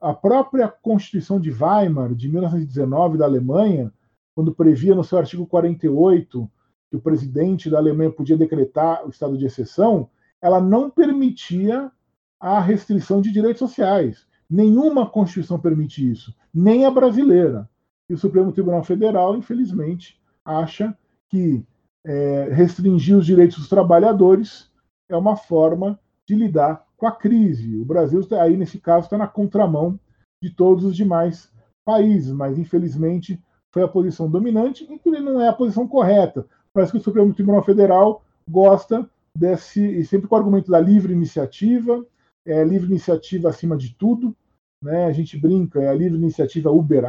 A 0.00 0.12
própria 0.14 0.68
Constituição 0.68 1.40
de 1.40 1.50
Weimar 1.50 2.14
de 2.14 2.28
1919 2.28 3.18
da 3.18 3.24
Alemanha 3.24 3.92
quando 4.34 4.54
previa 4.54 4.94
no 4.94 5.04
seu 5.04 5.18
artigo 5.18 5.46
48 5.46 6.50
que 6.94 6.96
o 6.96 7.00
presidente 7.00 7.68
da 7.68 7.78
Alemanha 7.78 8.12
podia 8.12 8.36
decretar 8.36 9.04
o 9.04 9.10
estado 9.10 9.36
de 9.36 9.44
exceção, 9.44 10.08
ela 10.40 10.60
não 10.60 10.88
permitia 10.88 11.90
a 12.38 12.60
restrição 12.60 13.20
de 13.20 13.32
direitos 13.32 13.58
sociais. 13.58 14.24
Nenhuma 14.48 15.10
Constituição 15.10 15.58
permite 15.58 16.08
isso, 16.08 16.32
nem 16.54 16.86
a 16.86 16.90
brasileira. 16.92 17.68
E 18.08 18.14
o 18.14 18.18
Supremo 18.18 18.52
Tribunal 18.52 18.84
Federal, 18.84 19.36
infelizmente, 19.36 20.20
acha 20.44 20.96
que 21.28 21.66
é, 22.06 22.50
restringir 22.52 23.16
os 23.16 23.26
direitos 23.26 23.58
dos 23.58 23.68
trabalhadores 23.68 24.70
é 25.08 25.16
uma 25.16 25.36
forma 25.36 25.98
de 26.24 26.36
lidar 26.36 26.86
com 26.96 27.08
a 27.08 27.12
crise. 27.12 27.76
O 27.80 27.84
Brasil, 27.84 28.20
aí 28.40 28.56
nesse 28.56 28.78
caso, 28.78 29.06
está 29.06 29.18
na 29.18 29.26
contramão 29.26 29.98
de 30.40 30.48
todos 30.48 30.84
os 30.84 30.94
demais 30.94 31.50
países, 31.84 32.30
mas 32.30 32.56
infelizmente 32.56 33.42
foi 33.72 33.82
a 33.82 33.88
posição 33.88 34.30
dominante 34.30 34.86
e 34.88 34.96
que 34.96 35.10
não 35.10 35.40
é 35.40 35.48
a 35.48 35.52
posição 35.52 35.88
correta. 35.88 36.46
Parece 36.74 36.90
que 36.90 36.98
o 36.98 37.02
Supremo 37.02 37.32
Tribunal 37.32 37.62
Federal 37.62 38.24
gosta 38.50 39.08
desse, 39.36 39.80
e 39.80 40.04
sempre 40.04 40.26
com 40.26 40.34
o 40.34 40.38
argumento 40.38 40.70
da 40.72 40.80
livre 40.80 41.12
iniciativa, 41.12 42.04
é 42.44 42.64
livre 42.64 42.88
iniciativa 42.88 43.48
acima 43.48 43.76
de 43.76 43.94
tudo, 43.94 44.36
né? 44.82 45.06
A 45.06 45.12
gente 45.12 45.38
brinca, 45.38 45.80
é 45.80 45.88
a 45.88 45.94
livre 45.94 46.18
iniciativa 46.18 46.70
Uber 46.70 47.04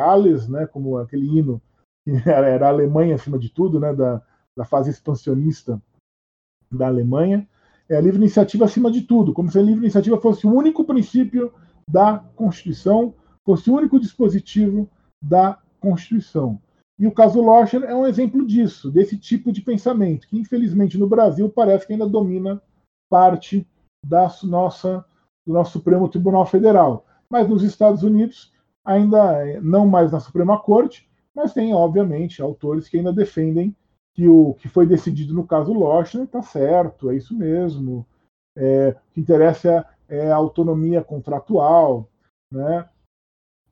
né? 0.47 0.67
Como 0.67 0.97
aquele 0.97 1.25
hino 1.25 1.59
que 2.05 2.11
era 2.29 2.67
a 2.67 2.69
Alemanha 2.69 3.15
acima 3.15 3.39
de 3.39 3.49
tudo, 3.49 3.79
né? 3.79 3.93
Da, 3.93 4.21
da 4.55 4.63
fase 4.63 4.91
expansionista 4.91 5.81
da 6.71 6.87
Alemanha. 6.87 7.47
É 7.89 7.97
a 7.97 8.01
livre 8.01 8.19
iniciativa 8.19 8.65
acima 8.65 8.91
de 8.91 9.01
tudo, 9.01 9.33
como 9.33 9.51
se 9.51 9.57
a 9.57 9.61
livre 9.61 9.81
iniciativa 9.81 10.21
fosse 10.21 10.45
o 10.45 10.53
único 10.53 10.85
princípio 10.85 11.51
da 11.89 12.19
Constituição, 12.35 13.13
fosse 13.43 13.69
o 13.69 13.75
único 13.75 13.99
dispositivo 13.99 14.89
da 15.21 15.59
Constituição. 15.79 16.59
E 16.97 17.05
o 17.05 17.11
caso 17.11 17.41
Locher 17.41 17.83
é 17.83 17.93
um 17.93 18.07
exemplo 18.07 18.45
disso, 18.45 18.89
desse 18.89 19.17
tipo 19.17 19.51
de 19.51 19.61
pensamento, 19.61 20.27
que 20.27 20.37
infelizmente 20.37 20.97
no 20.97 21.07
Brasil 21.07 21.49
parece 21.49 21.85
que 21.85 21.93
ainda 21.93 22.07
domina 22.07 22.61
parte 23.09 23.67
da 24.03 24.31
nossa, 24.43 25.03
do 25.45 25.53
nosso 25.53 25.73
Supremo 25.73 26.07
Tribunal 26.07 26.45
Federal. 26.45 27.05
Mas 27.29 27.49
nos 27.49 27.63
Estados 27.63 28.03
Unidos, 28.03 28.53
ainda 28.83 29.59
não 29.61 29.85
mais 29.85 30.11
na 30.11 30.19
Suprema 30.19 30.59
Corte, 30.59 31.09
mas 31.35 31.53
tem, 31.53 31.73
obviamente, 31.73 32.41
autores 32.41 32.87
que 32.87 32.97
ainda 32.97 33.11
defendem 33.11 33.75
que 34.13 34.27
o 34.29 34.53
que 34.53 34.69
foi 34.69 34.85
decidido 34.85 35.33
no 35.33 35.45
caso 35.45 35.73
Locher 35.73 36.23
está 36.23 36.41
certo, 36.41 37.09
é 37.09 37.15
isso 37.17 37.35
mesmo. 37.35 38.05
É, 38.55 38.95
o 39.09 39.13
que 39.13 39.19
interessa 39.19 39.85
é 40.07 40.31
a 40.31 40.35
autonomia 40.35 41.03
contratual, 41.03 42.09
né? 42.49 42.87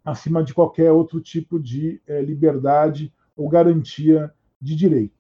Acima 0.03 0.43
de 0.43 0.53
qualquer 0.53 0.91
outro 0.91 1.21
tipo 1.21 1.59
de 1.59 2.01
é, 2.07 2.21
liberdade 2.21 3.13
ou 3.35 3.47
garantia 3.47 4.31
de 4.61 4.75
direito. 4.75 5.13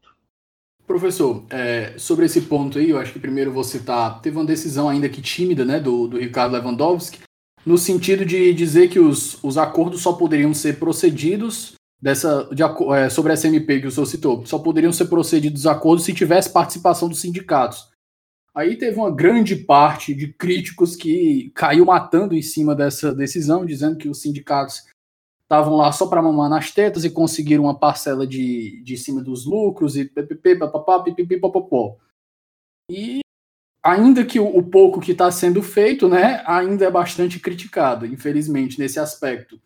Professor, 0.85 1.45
é, 1.49 1.93
sobre 1.97 2.25
esse 2.25 2.41
ponto 2.41 2.77
aí, 2.77 2.89
eu 2.89 2.97
acho 2.97 3.13
que 3.13 3.19
primeiro 3.19 3.51
você 3.51 3.79
tá 3.79 4.11
teve 4.19 4.37
uma 4.37 4.45
decisão 4.45 4.89
ainda 4.89 5.07
que 5.07 5.21
tímida, 5.21 5.63
né, 5.63 5.79
do, 5.79 6.07
do 6.07 6.19
Ricardo 6.19 6.53
Lewandowski, 6.53 7.19
no 7.65 7.77
sentido 7.77 8.25
de 8.25 8.53
dizer 8.53 8.89
que 8.89 8.99
os, 8.99 9.41
os 9.41 9.57
acordos 9.57 10.01
só 10.01 10.13
poderiam 10.13 10.53
ser 10.53 10.79
procedidos 10.79 11.73
dessa 12.01 12.49
de, 12.53 12.61
é, 12.95 13.09
sobre 13.09 13.31
essa 13.31 13.47
MP 13.47 13.79
que 13.79 13.87
o 13.87 13.91
senhor 13.91 14.05
citou, 14.05 14.45
só 14.45 14.59
poderiam 14.59 14.91
ser 14.91 15.05
procedidos 15.05 15.61
os 15.61 15.67
acordos 15.67 16.03
se 16.03 16.13
tivesse 16.13 16.51
participação 16.51 17.07
dos 17.07 17.21
sindicatos. 17.21 17.92
Aí 18.55 18.77
teve 18.77 18.97
uma 18.97 19.09
grande 19.09 19.55
parte 19.55 20.13
de 20.13 20.31
críticos 20.31 20.95
que 20.95 21.51
caiu 21.55 21.85
matando 21.85 22.35
em 22.35 22.41
cima 22.41 22.75
dessa 22.75 23.13
decisão, 23.13 23.65
dizendo 23.65 23.97
que 23.97 24.07
os 24.07 24.21
sindicatos 24.21 24.83
estavam 25.41 25.75
lá 25.75 25.91
só 25.91 26.07
para 26.07 26.21
mamar 26.21 26.49
nas 26.49 26.71
tetas 26.71 27.03
e 27.03 27.09
conseguiram 27.09 27.63
uma 27.63 27.77
parcela 27.77 28.27
de, 28.27 28.81
de 28.83 28.95
cima 28.95 29.23
dos 29.23 29.45
lucros 29.45 29.97
e 29.97 30.05
pipipipopopó. 30.05 31.97
E 32.89 33.21
ainda 33.83 34.23
que 34.23 34.39
o, 34.39 34.45
o 34.45 34.63
pouco 34.63 35.01
que 35.01 35.13
está 35.13 35.31
sendo 35.31 35.63
feito, 35.63 36.07
né, 36.07 36.43
ainda 36.45 36.85
é 36.85 36.91
bastante 36.91 37.39
criticado, 37.39 38.05
infelizmente, 38.05 38.77
nesse 38.77 38.99
aspecto. 38.99 39.59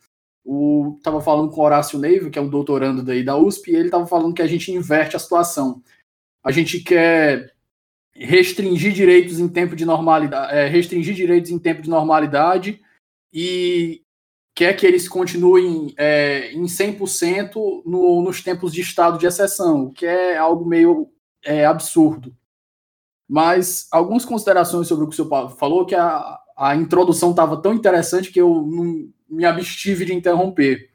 O 0.46 0.98
tava 1.04 1.20
falando 1.20 1.52
com 1.52 1.60
o 1.60 1.64
Horácio 1.66 2.00
Neiva, 2.00 2.30
que 2.30 2.40
é 2.40 2.42
um 2.42 2.50
doutorando 2.50 3.04
daí 3.04 3.22
da 3.22 3.36
USP, 3.38 3.72
e 3.72 3.76
ele 3.76 3.90
tava 3.90 4.08
falando 4.08 4.34
que 4.34 4.42
a 4.42 4.48
gente 4.48 4.72
inverte 4.72 5.18
a 5.18 5.20
situação. 5.20 5.84
A 6.42 6.52
gente 6.52 6.80
quer 6.80 7.54
restringir 8.20 8.93
direitos 8.93 9.39
em 9.39 9.47
tempo 9.47 9.76
de 9.76 9.86
normalidade, 9.86 10.53
é, 10.53 10.68
restringir 10.68 11.13
direitos 11.13 11.51
em 11.51 11.59
tempo 11.59 11.82
de 11.82 11.89
normalidade 11.89 12.82
e 13.32 14.01
quer 14.55 14.74
que 14.74 14.88
eles 14.88 15.07
continuem 15.07 15.93
é, 15.97 16.51
em 16.51 16.63
100% 16.63 17.84
no, 17.86 18.22
nos 18.24 18.41
tempos 18.41 18.74
de 18.74 18.82
estado 18.82 19.20
de 19.20 19.28
exceção, 19.28 19.86
o 19.86 19.91
que 19.91 20.05
é 20.05 20.36
algo 20.36 20.65
meio 20.65 21.09
é, 21.45 21.65
absurdo. 21.65 22.36
Mas 23.30 23.88
algumas 23.91 24.26
considerações 24.26 24.88
sobre 24.88 25.05
o 25.05 25.07
que 25.07 25.13
o 25.13 25.26
senhor 25.26 25.49
falou, 25.57 25.86
que 25.86 25.93
a, 25.93 26.39
a 26.57 26.76
introdução 26.76 27.32
estava 27.32 27.61
tão 27.61 27.74
interessante 27.74 28.32
que 28.32 28.41
eu 28.41 28.63
não 28.65 29.09
me 29.30 29.45
abstive 29.45 30.05
de 30.05 30.13
interromper. 30.15 30.89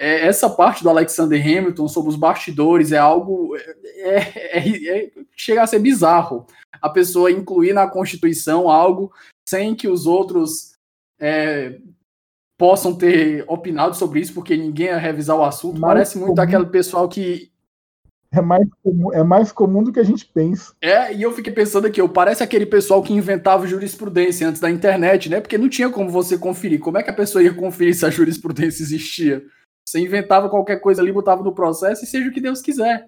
É, 0.00 0.26
essa 0.26 0.48
parte 0.48 0.82
do 0.82 0.88
Alexander 0.88 1.38
Hamilton 1.38 1.86
sobre 1.86 2.08
os 2.08 2.16
bastidores 2.16 2.90
é 2.90 2.96
algo. 2.96 3.54
É, 3.54 4.58
é, 4.58 4.98
é, 4.98 5.10
chega 5.36 5.62
a 5.62 5.66
ser 5.66 5.78
bizarro. 5.78 6.46
A 6.80 6.88
pessoa 6.88 7.30
incluir 7.30 7.74
na 7.74 7.86
Constituição 7.86 8.70
algo 8.70 9.12
sem 9.46 9.74
que 9.74 9.86
os 9.86 10.06
outros 10.06 10.72
é, 11.20 11.78
possam 12.56 12.94
ter 12.94 13.44
opinado 13.46 13.94
sobre 13.94 14.20
isso, 14.20 14.32
porque 14.32 14.56
ninguém 14.56 14.86
ia 14.86 14.96
revisar 14.96 15.36
o 15.36 15.44
assunto. 15.44 15.78
Mais 15.78 15.92
Parece 15.92 16.16
muito 16.16 16.30
comum, 16.30 16.42
aquele 16.42 16.66
pessoal 16.66 17.06
que. 17.06 17.50
É 18.32 18.40
mais, 18.40 18.66
comum, 18.82 19.12
é 19.12 19.22
mais 19.22 19.52
comum 19.52 19.82
do 19.82 19.92
que 19.92 20.00
a 20.00 20.04
gente 20.04 20.24
pensa. 20.24 20.72
É, 20.80 21.12
e 21.12 21.20
eu 21.20 21.32
fiquei 21.32 21.52
pensando 21.52 21.86
aqui, 21.86 22.00
eu 22.00 22.08
parece 22.08 22.42
aquele 22.42 22.64
pessoal 22.64 23.02
que 23.02 23.12
inventava 23.12 23.66
jurisprudência 23.66 24.48
antes 24.48 24.62
da 24.62 24.70
internet, 24.70 25.28
né? 25.28 25.42
Porque 25.42 25.58
não 25.58 25.68
tinha 25.68 25.90
como 25.90 26.08
você 26.08 26.38
conferir. 26.38 26.80
Como 26.80 26.96
é 26.96 27.02
que 27.02 27.10
a 27.10 27.14
pessoa 27.14 27.42
ia 27.42 27.52
conferir 27.52 27.94
se 27.94 28.06
a 28.06 28.10
jurisprudência 28.10 28.82
existia? 28.82 29.44
Você 29.90 29.98
inventava 29.98 30.48
qualquer 30.48 30.76
coisa 30.76 31.02
ali, 31.02 31.10
botava 31.10 31.42
no 31.42 31.52
processo 31.52 32.04
e 32.04 32.06
seja 32.06 32.28
o 32.28 32.32
que 32.32 32.40
Deus 32.40 32.62
quiser. 32.62 33.06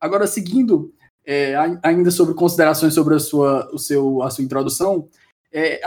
Agora, 0.00 0.24
seguindo 0.24 0.94
é, 1.26 1.54
ainda 1.82 2.12
sobre 2.12 2.32
considerações 2.34 2.94
sobre 2.94 3.16
a 3.16 3.18
sua, 3.18 3.68
o 3.72 3.78
seu, 3.78 4.22
a 4.22 4.30
sua 4.30 4.44
introdução, 4.44 5.08
é, 5.52 5.80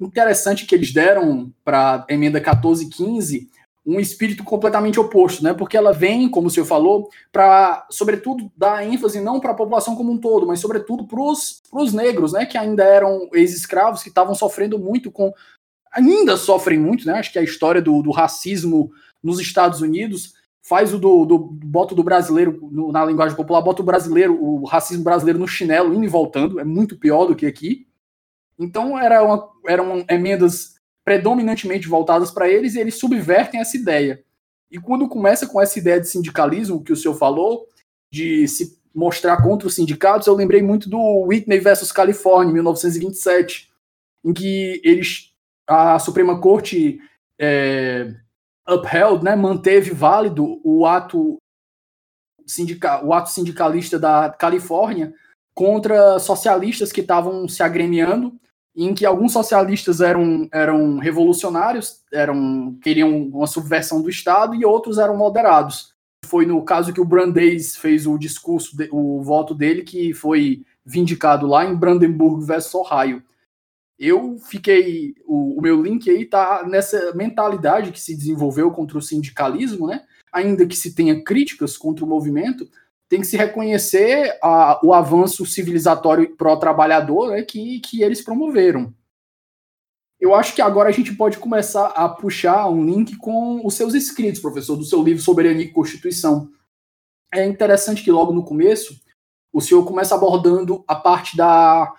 interessante 0.00 0.64
que 0.64 0.74
eles 0.74 0.92
deram 0.92 1.52
para 1.64 2.06
a 2.08 2.14
emenda 2.14 2.38
1415 2.38 3.50
um 3.84 3.98
espírito 3.98 4.44
completamente 4.44 5.00
oposto, 5.00 5.42
né? 5.42 5.52
Porque 5.52 5.76
ela 5.76 5.92
vem, 5.92 6.28
como 6.28 6.46
o 6.46 6.50
senhor 6.50 6.66
falou, 6.66 7.08
para, 7.32 7.88
sobretudo, 7.90 8.52
dar 8.56 8.86
ênfase 8.86 9.20
não 9.20 9.40
para 9.40 9.50
a 9.50 9.56
população 9.56 9.96
como 9.96 10.12
um 10.12 10.18
todo, 10.18 10.46
mas 10.46 10.60
sobretudo 10.60 11.08
para 11.08 11.20
os 11.20 11.92
negros, 11.92 12.32
né? 12.32 12.46
Que 12.46 12.56
ainda 12.56 12.84
eram 12.84 13.28
ex-escravos, 13.32 14.02
que 14.02 14.10
estavam 14.10 14.34
sofrendo 14.34 14.78
muito 14.78 15.10
com. 15.10 15.32
Ainda 15.92 16.36
sofrem 16.36 16.78
muito, 16.78 17.04
né? 17.04 17.14
Acho 17.14 17.32
que 17.32 17.38
a 17.38 17.42
história 17.42 17.82
do, 17.82 18.00
do 18.00 18.12
racismo 18.12 18.92
nos 19.22 19.40
Estados 19.40 19.80
Unidos 19.80 20.34
faz 20.62 20.92
o 20.92 20.98
do, 20.98 21.24
do 21.24 21.38
bota 21.38 21.94
do 21.94 22.04
brasileiro, 22.04 22.68
no, 22.70 22.92
na 22.92 23.04
linguagem 23.04 23.36
popular, 23.36 23.62
bota 23.62 23.82
o 23.82 23.84
brasileiro, 23.84 24.42
o 24.42 24.64
racismo 24.64 25.02
brasileiro 25.02 25.38
no 25.38 25.48
chinelo, 25.48 25.94
indo 25.94 26.04
e 26.04 26.08
voltando, 26.08 26.60
é 26.60 26.64
muito 26.64 26.98
pior 26.98 27.26
do 27.26 27.34
que 27.34 27.46
aqui. 27.46 27.86
Então 28.58 28.98
era 28.98 29.24
uma, 29.24 29.48
eram 29.66 30.04
emendas 30.08 30.74
predominantemente 31.04 31.88
voltadas 31.88 32.30
para 32.30 32.48
eles 32.48 32.74
e 32.74 32.80
eles 32.80 32.96
subvertem 32.96 33.60
essa 33.60 33.76
ideia. 33.76 34.22
E 34.70 34.78
quando 34.78 35.08
começa 35.08 35.46
com 35.46 35.60
essa 35.60 35.78
ideia 35.78 36.00
de 36.00 36.08
sindicalismo 36.08 36.84
que 36.84 36.92
o 36.92 36.96
senhor 36.96 37.14
falou, 37.14 37.66
de 38.12 38.46
se 38.46 38.78
mostrar 38.94 39.42
contra 39.42 39.66
os 39.66 39.74
sindicatos, 39.74 40.26
eu 40.26 40.34
lembrei 40.34 40.62
muito 40.62 40.88
do 40.88 41.24
Whitney 41.26 41.58
versus 41.58 41.90
Califórnia, 41.90 42.52
1927, 42.52 43.70
em 44.24 44.32
que 44.32 44.80
eles, 44.84 45.32
a 45.66 45.98
Suprema 45.98 46.40
Corte 46.40 47.00
é, 47.38 48.14
upheld, 48.74 49.24
né, 49.24 49.34
manteve 49.36 49.90
válido 49.90 50.60
o 50.64 50.86
ato, 50.86 51.36
sindical, 52.46 53.04
o 53.04 53.12
ato 53.12 53.30
sindicalista 53.30 53.98
da 53.98 54.30
Califórnia 54.30 55.12
contra 55.54 56.18
socialistas 56.18 56.92
que 56.92 57.00
estavam 57.00 57.48
se 57.48 57.62
agremiando 57.62 58.34
em 58.74 58.94
que 58.94 59.04
alguns 59.04 59.32
socialistas 59.32 60.00
eram, 60.00 60.48
eram 60.52 60.98
revolucionários, 60.98 62.02
eram 62.12 62.78
queriam 62.82 63.24
uma 63.28 63.46
subversão 63.46 64.00
do 64.00 64.08
Estado, 64.08 64.54
e 64.54 64.64
outros 64.64 64.98
eram 64.98 65.16
moderados. 65.16 65.92
Foi 66.24 66.46
no 66.46 66.62
caso 66.62 66.92
que 66.92 67.00
o 67.00 67.04
Brandeis 67.04 67.76
fez 67.76 68.06
o 68.06 68.16
discurso, 68.16 68.76
o 68.92 69.22
voto 69.22 69.54
dele, 69.54 69.82
que 69.82 70.14
foi 70.14 70.62
vindicado 70.84 71.46
lá 71.46 71.64
em 71.64 71.74
Brandenburg 71.74 72.44
versus 72.44 72.74
Ohio. 72.74 73.22
Eu 74.00 74.38
fiquei. 74.38 75.14
O, 75.26 75.58
o 75.58 75.60
meu 75.60 75.82
link 75.82 76.08
aí 76.08 76.24
tá 76.24 76.66
nessa 76.66 77.12
mentalidade 77.14 77.92
que 77.92 78.00
se 78.00 78.16
desenvolveu 78.16 78.70
contra 78.70 78.96
o 78.96 79.02
sindicalismo, 79.02 79.86
né? 79.86 80.06
Ainda 80.32 80.66
que 80.66 80.74
se 80.74 80.94
tenha 80.94 81.22
críticas 81.22 81.76
contra 81.76 82.02
o 82.02 82.08
movimento, 82.08 82.66
tem 83.10 83.20
que 83.20 83.26
se 83.26 83.36
reconhecer 83.36 84.38
a, 84.42 84.80
o 84.82 84.94
avanço 84.94 85.44
civilizatório 85.44 86.34
pró-trabalhador 86.34 87.32
né, 87.32 87.42
que, 87.42 87.80
que 87.80 88.02
eles 88.02 88.22
promoveram. 88.22 88.94
Eu 90.18 90.34
acho 90.34 90.54
que 90.54 90.62
agora 90.62 90.88
a 90.88 90.92
gente 90.92 91.14
pode 91.14 91.36
começar 91.36 91.88
a 91.88 92.08
puxar 92.08 92.68
um 92.70 92.84
link 92.84 93.16
com 93.16 93.66
os 93.66 93.74
seus 93.74 93.92
escritos, 93.94 94.40
professor, 94.40 94.76
do 94.76 94.84
seu 94.84 95.02
livro 95.02 95.22
Soberania 95.22 95.64
e 95.64 95.72
Constituição. 95.72 96.50
É 97.34 97.44
interessante 97.44 98.02
que 98.02 98.10
logo 98.10 98.32
no 98.32 98.44
começo 98.44 98.98
o 99.52 99.60
senhor 99.60 99.84
começa 99.84 100.14
abordando 100.14 100.84
a 100.86 100.94
parte 100.94 101.36
da, 101.36 101.92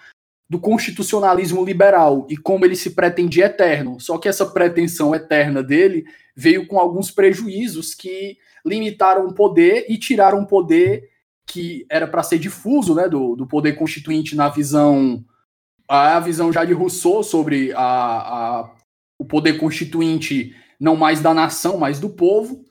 do 0.51 0.59
constitucionalismo 0.59 1.63
liberal 1.63 2.27
e 2.29 2.35
como 2.35 2.65
ele 2.65 2.75
se 2.75 2.89
pretendia 2.89 3.45
eterno. 3.45 4.01
Só 4.01 4.17
que 4.17 4.27
essa 4.27 4.45
pretensão 4.45 5.15
eterna 5.15 5.63
dele 5.63 6.03
veio 6.35 6.67
com 6.67 6.77
alguns 6.77 7.09
prejuízos 7.09 7.95
que 7.95 8.37
limitaram 8.65 9.27
o 9.27 9.33
poder 9.33 9.85
e 9.87 9.97
tiraram 9.97 10.41
o 10.41 10.45
poder 10.45 11.09
que 11.47 11.85
era 11.89 12.05
para 12.05 12.21
ser 12.21 12.37
difuso, 12.37 12.93
né, 12.93 13.07
do, 13.07 13.33
do 13.37 13.47
poder 13.47 13.77
constituinte 13.77 14.35
na 14.35 14.49
visão 14.49 15.23
a 15.87 16.19
visão 16.19 16.51
já 16.51 16.65
de 16.65 16.73
Rousseau 16.73 17.23
sobre 17.23 17.71
a, 17.71 17.79
a, 17.79 18.71
o 19.17 19.23
poder 19.23 19.57
constituinte 19.57 20.53
não 20.77 20.97
mais 20.97 21.21
da 21.21 21.33
nação, 21.33 21.77
mas 21.77 21.97
do 21.97 22.09
povo. 22.09 22.65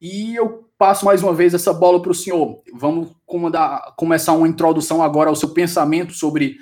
E 0.00 0.36
eu 0.36 0.68
passo 0.78 1.04
mais 1.04 1.20
uma 1.20 1.34
vez 1.34 1.52
essa 1.52 1.72
bola 1.72 2.00
para 2.00 2.12
o 2.12 2.14
senhor. 2.14 2.62
Vamos 2.72 3.10
comandar, 3.26 3.92
começar 3.96 4.34
uma 4.34 4.46
introdução 4.46 5.02
agora 5.02 5.30
ao 5.30 5.36
seu 5.36 5.48
pensamento 5.48 6.12
sobre 6.12 6.58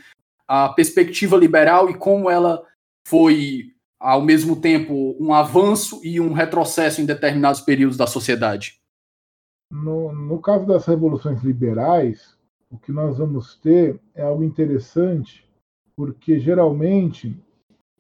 a 0.47 0.69
perspectiva 0.69 1.37
liberal 1.37 1.89
e 1.91 1.95
como 1.95 2.31
ela 2.31 2.63
foi 3.07 3.73
ao 3.99 4.21
mesmo 4.21 4.61
tempo 4.61 5.17
um 5.21 5.33
avanço 5.33 6.01
e 6.03 6.21
um 6.21 6.33
retrocesso 6.33 7.01
em 7.01 7.07
determinados 7.07 7.61
períodos 7.61 7.97
da 7.97 8.07
sociedade? 8.07 8.81
No, 9.71 10.13
no 10.13 10.41
caso 10.41 10.67
das 10.67 10.85
revoluções 10.85 11.43
liberais, 11.43 12.37
o 12.71 12.79
que 12.79 12.93
nós 12.93 13.19
vamos 13.19 13.55
ter 13.57 14.01
é 14.15 14.23
algo 14.23 14.43
interessante, 14.43 15.49
porque 15.97 16.39
geralmente 16.39 17.39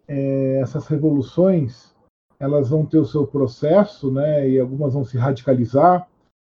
é, 0.08 0.60
essas 0.60 0.86
revoluções 0.86 1.92
elas 2.38 2.70
vão 2.70 2.84
ter 2.84 2.98
o 2.98 3.06
seu 3.06 3.24
processo, 3.24 4.10
né, 4.10 4.48
e 4.50 4.58
algumas 4.58 4.94
vão 4.94 5.04
se 5.04 5.16
radicalizar, 5.16 6.08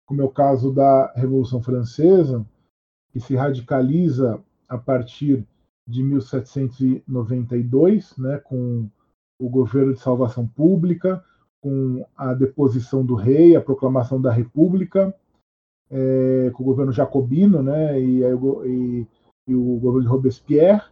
como 0.07 0.21
é 0.21 0.23
o 0.23 0.29
caso 0.29 0.71
da 0.71 1.11
Revolução 1.13 1.61
Francesa, 1.61 2.45
que 3.11 3.19
se 3.19 3.35
radicaliza 3.35 4.41
a 4.69 4.77
partir 4.77 5.45
de 5.87 6.03
1792, 6.03 8.17
né, 8.17 8.37
com 8.37 8.87
o 9.39 9.49
governo 9.49 9.93
de 9.93 9.99
salvação 9.99 10.47
pública, 10.47 11.23
com 11.61 12.05
a 12.15 12.33
deposição 12.33 13.05
do 13.05 13.15
rei, 13.15 13.55
a 13.55 13.61
proclamação 13.61 14.21
da 14.21 14.31
república, 14.31 15.13
é, 15.89 16.51
com 16.53 16.63
o 16.63 16.65
governo 16.65 16.91
jacobino, 16.91 17.61
né, 17.61 17.99
e, 17.99 18.21
e, 18.21 19.07
e 19.47 19.55
o 19.55 19.77
governo 19.77 20.03
de 20.03 20.07
Robespierre, 20.07 20.83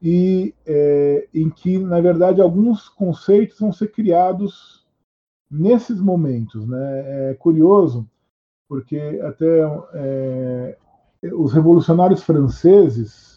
e 0.00 0.54
é, 0.64 1.28
em 1.34 1.50
que, 1.50 1.78
na 1.78 2.00
verdade, 2.00 2.40
alguns 2.40 2.88
conceitos 2.88 3.58
vão 3.58 3.72
ser 3.72 3.88
criados 3.88 4.86
nesses 5.50 6.00
momentos. 6.00 6.66
Né? 6.66 7.30
É 7.30 7.34
curioso, 7.34 8.08
porque 8.68 9.20
até 9.22 9.60
é, 9.94 10.78
os 11.32 11.52
revolucionários 11.52 12.22
franceses 12.22 13.27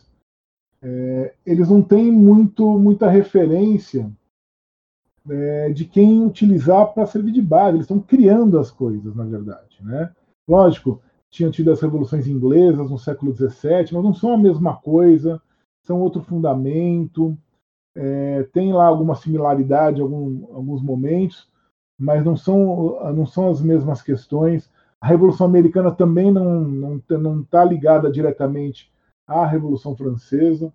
é, 0.83 1.33
eles 1.45 1.69
não 1.69 1.81
têm 1.81 2.11
muito, 2.11 2.77
muita 2.79 3.07
referência 3.09 4.11
é, 5.29 5.69
de 5.69 5.85
quem 5.85 6.25
utilizar 6.25 6.93
para 6.93 7.05
servir 7.05 7.31
de 7.31 7.41
base. 7.41 7.77
Eles 7.77 7.83
estão 7.83 7.99
criando 7.99 8.57
as 8.57 8.71
coisas, 8.71 9.15
na 9.15 9.23
verdade. 9.23 9.77
Né? 9.81 10.11
Lógico, 10.47 11.01
tinham 11.29 11.51
tido 11.51 11.71
as 11.71 11.81
revoluções 11.81 12.27
inglesas 12.27 12.89
no 12.89 12.97
século 12.97 13.33
XVII, 13.33 13.93
mas 13.93 14.03
não 14.03 14.13
são 14.13 14.33
a 14.33 14.37
mesma 14.37 14.75
coisa, 14.75 15.41
são 15.83 15.99
outro 16.01 16.21
fundamento. 16.21 17.37
É, 17.95 18.43
tem 18.51 18.73
lá 18.73 18.85
alguma 18.85 19.15
similaridade 19.15 20.01
algum, 20.01 20.47
alguns 20.53 20.81
momentos, 20.81 21.47
mas 21.99 22.23
não 22.23 22.35
são, 22.35 23.13
não 23.13 23.27
são 23.27 23.49
as 23.49 23.61
mesmas 23.61 24.01
questões. 24.01 24.69
A 24.99 25.07
Revolução 25.07 25.45
Americana 25.45 25.91
também 25.91 26.31
não 26.31 26.97
está 26.97 27.17
não, 27.17 27.45
não 27.51 27.65
ligada 27.67 28.11
diretamente 28.11 28.91
à 29.31 29.45
Revolução 29.45 29.95
Francesa. 29.95 30.67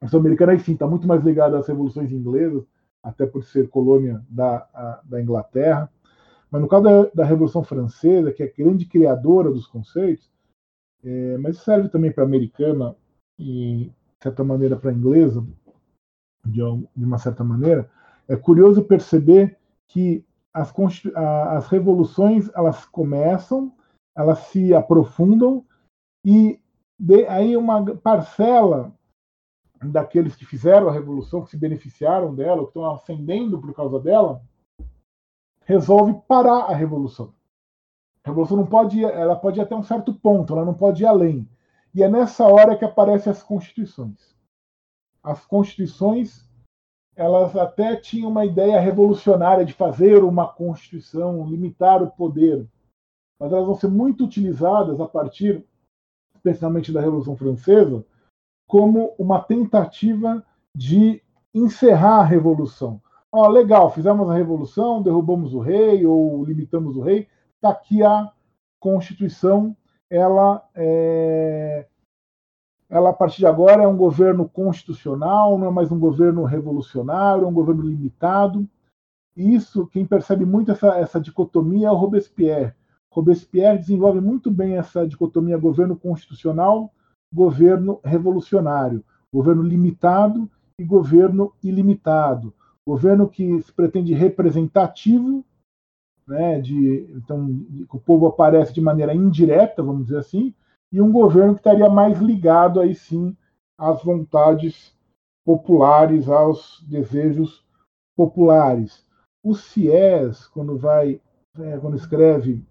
A 0.00 0.06
Revolução 0.06 0.20
Americana, 0.20 0.54
enfim, 0.54 0.72
está 0.72 0.86
muito 0.86 1.06
mais 1.06 1.22
ligada 1.22 1.58
às 1.58 1.66
revoluções 1.66 2.12
inglesas, 2.12 2.64
até 3.02 3.26
por 3.26 3.44
ser 3.44 3.68
colônia 3.68 4.24
da, 4.28 4.68
a, 4.72 5.00
da 5.04 5.20
Inglaterra. 5.20 5.90
Mas 6.50 6.60
no 6.60 6.68
caso 6.68 6.84
da, 6.84 7.04
da, 7.14 7.24
Revolução 7.24 7.64
Francesa, 7.64 8.32
que 8.32 8.42
é 8.42 8.46
a 8.46 8.52
grande 8.52 8.84
criadora 8.84 9.50
dos 9.50 9.66
conceitos, 9.66 10.30
é, 11.02 11.38
mas 11.38 11.58
serve 11.58 11.88
também 11.88 12.12
para 12.12 12.24
a 12.24 12.26
americana 12.26 12.94
e, 13.38 13.86
de 13.86 14.22
certa 14.22 14.44
maneira, 14.44 14.76
para 14.76 14.90
a 14.90 14.94
inglesa, 14.94 15.44
de, 16.44 16.60
de 16.96 17.04
uma 17.04 17.18
certa 17.18 17.42
maneira, 17.42 17.90
é 18.28 18.36
curioso 18.36 18.84
perceber 18.84 19.58
que 19.88 20.24
as, 20.52 20.72
as 21.14 21.68
revoluções 21.68 22.50
elas 22.54 22.84
começam, 22.84 23.72
elas 24.16 24.38
se 24.48 24.74
aprofundam 24.74 25.64
e 26.24 26.60
de, 27.02 27.26
aí 27.26 27.56
uma 27.56 27.96
parcela 27.96 28.94
daqueles 29.82 30.36
que 30.36 30.46
fizeram 30.46 30.88
a 30.88 30.92
revolução, 30.92 31.42
que 31.42 31.50
se 31.50 31.56
beneficiaram 31.56 32.32
dela, 32.32 32.62
que 32.62 32.68
estão 32.68 32.88
ascendendo 32.92 33.60
por 33.60 33.74
causa 33.74 33.98
dela, 33.98 34.40
resolve 35.64 36.14
parar 36.28 36.66
a 36.66 36.74
revolução. 36.74 37.34
A 38.22 38.28
revolução 38.28 38.56
não 38.56 38.66
pode, 38.66 39.00
ir, 39.00 39.04
ela 39.04 39.34
pode 39.34 39.58
ir 39.58 39.62
até 39.62 39.74
um 39.74 39.82
certo 39.82 40.14
ponto, 40.14 40.52
ela 40.52 40.64
não 40.64 40.74
pode 40.74 41.02
ir 41.02 41.06
além. 41.06 41.48
E 41.92 42.04
é 42.04 42.08
nessa 42.08 42.46
hora 42.46 42.76
que 42.76 42.84
aparecem 42.84 43.32
as 43.32 43.42
constituições. 43.42 44.36
As 45.24 45.44
constituições, 45.44 46.48
elas 47.16 47.56
até 47.56 47.96
tinham 47.96 48.30
uma 48.30 48.46
ideia 48.46 48.78
revolucionária 48.78 49.64
de 49.64 49.72
fazer 49.72 50.22
uma 50.22 50.46
constituição, 50.46 51.44
limitar 51.48 52.00
o 52.00 52.12
poder, 52.12 52.64
mas 53.40 53.52
elas 53.52 53.66
vão 53.66 53.74
ser 53.74 53.88
muito 53.88 54.24
utilizadas 54.24 55.00
a 55.00 55.08
partir, 55.08 55.66
especialmente 56.44 56.92
da 56.92 57.00
Revolução 57.00 57.36
Francesa, 57.36 58.04
como 58.66 59.14
uma 59.16 59.40
tentativa 59.40 60.44
de 60.74 61.22
encerrar 61.54 62.20
a 62.20 62.24
revolução. 62.24 63.00
Ó, 63.30 63.48
legal, 63.48 63.90
fizemos 63.90 64.28
a 64.28 64.34
revolução, 64.34 65.02
derrubamos 65.02 65.54
o 65.54 65.60
rei 65.60 66.04
ou 66.04 66.44
limitamos 66.44 66.96
o 66.96 67.00
rei. 67.00 67.28
Está 67.54 67.70
aqui 67.70 68.02
a 68.02 68.30
Constituição. 68.80 69.76
Ela, 70.10 70.62
é... 70.74 71.86
ela, 72.90 73.10
a 73.10 73.12
partir 73.12 73.38
de 73.38 73.46
agora, 73.46 73.84
é 73.84 73.88
um 73.88 73.96
governo 73.96 74.48
constitucional, 74.48 75.56
não 75.56 75.68
é 75.68 75.70
mais 75.70 75.90
um 75.92 75.98
governo 75.98 76.44
revolucionário, 76.44 77.44
é 77.44 77.46
um 77.46 77.54
governo 77.54 77.82
limitado. 77.82 78.68
Isso, 79.34 79.86
quem 79.86 80.04
percebe 80.04 80.44
muito 80.44 80.72
essa, 80.72 80.98
essa 80.98 81.20
dicotomia 81.20 81.88
é 81.88 81.90
o 81.90 81.96
Robespierre. 81.96 82.74
Robespierre 83.12 83.78
desenvolve 83.78 84.20
muito 84.20 84.50
bem 84.50 84.76
essa 84.76 85.06
dicotomia 85.06 85.56
governo 85.56 85.96
constitucional, 85.96 86.92
governo 87.32 88.00
revolucionário, 88.04 89.04
governo 89.32 89.62
limitado 89.62 90.50
e 90.78 90.84
governo 90.84 91.52
ilimitado 91.62 92.52
governo 92.86 93.28
que 93.28 93.60
se 93.62 93.72
pretende 93.72 94.12
representativo, 94.12 95.44
né, 96.26 96.60
de, 96.60 97.08
então 97.14 97.48
o 97.90 97.98
povo 97.98 98.26
aparece 98.26 98.72
de 98.72 98.80
maneira 98.80 99.14
indireta, 99.14 99.82
vamos 99.82 100.04
dizer 100.04 100.18
assim, 100.18 100.54
e 100.92 101.00
um 101.00 101.10
governo 101.10 101.54
que 101.54 101.60
estaria 101.60 101.88
mais 101.88 102.18
ligado 102.20 102.80
aí 102.80 102.94
sim 102.94 103.36
às 103.78 104.02
vontades 104.02 104.94
populares, 105.44 106.28
aos 106.28 106.84
desejos 106.88 107.64
populares. 108.16 109.06
O 109.42 109.54
CIES, 109.54 110.46
quando 110.48 110.78
vai, 110.78 111.20
é, 111.58 111.78
quando 111.78 111.96
escreve 111.96 112.62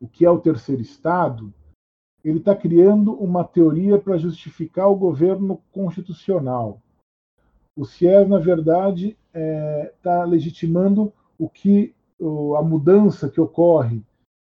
o 0.00 0.08
que 0.08 0.24
é 0.24 0.30
o 0.30 0.40
terceiro 0.40 0.80
estado, 0.80 1.52
ele 2.24 2.38
está 2.38 2.54
criando 2.54 3.12
uma 3.14 3.44
teoria 3.44 3.98
para 3.98 4.18
justificar 4.18 4.88
o 4.88 4.96
governo 4.96 5.62
constitucional. 5.72 6.80
O 7.76 7.84
CIES, 7.84 8.28
na 8.28 8.38
verdade, 8.38 9.16
está 9.28 9.38
é, 9.38 9.94
tá 10.02 10.24
legitimando 10.24 11.12
o 11.38 11.48
que 11.48 11.94
a 12.58 12.62
mudança 12.62 13.28
que 13.28 13.40
ocorre 13.40 14.02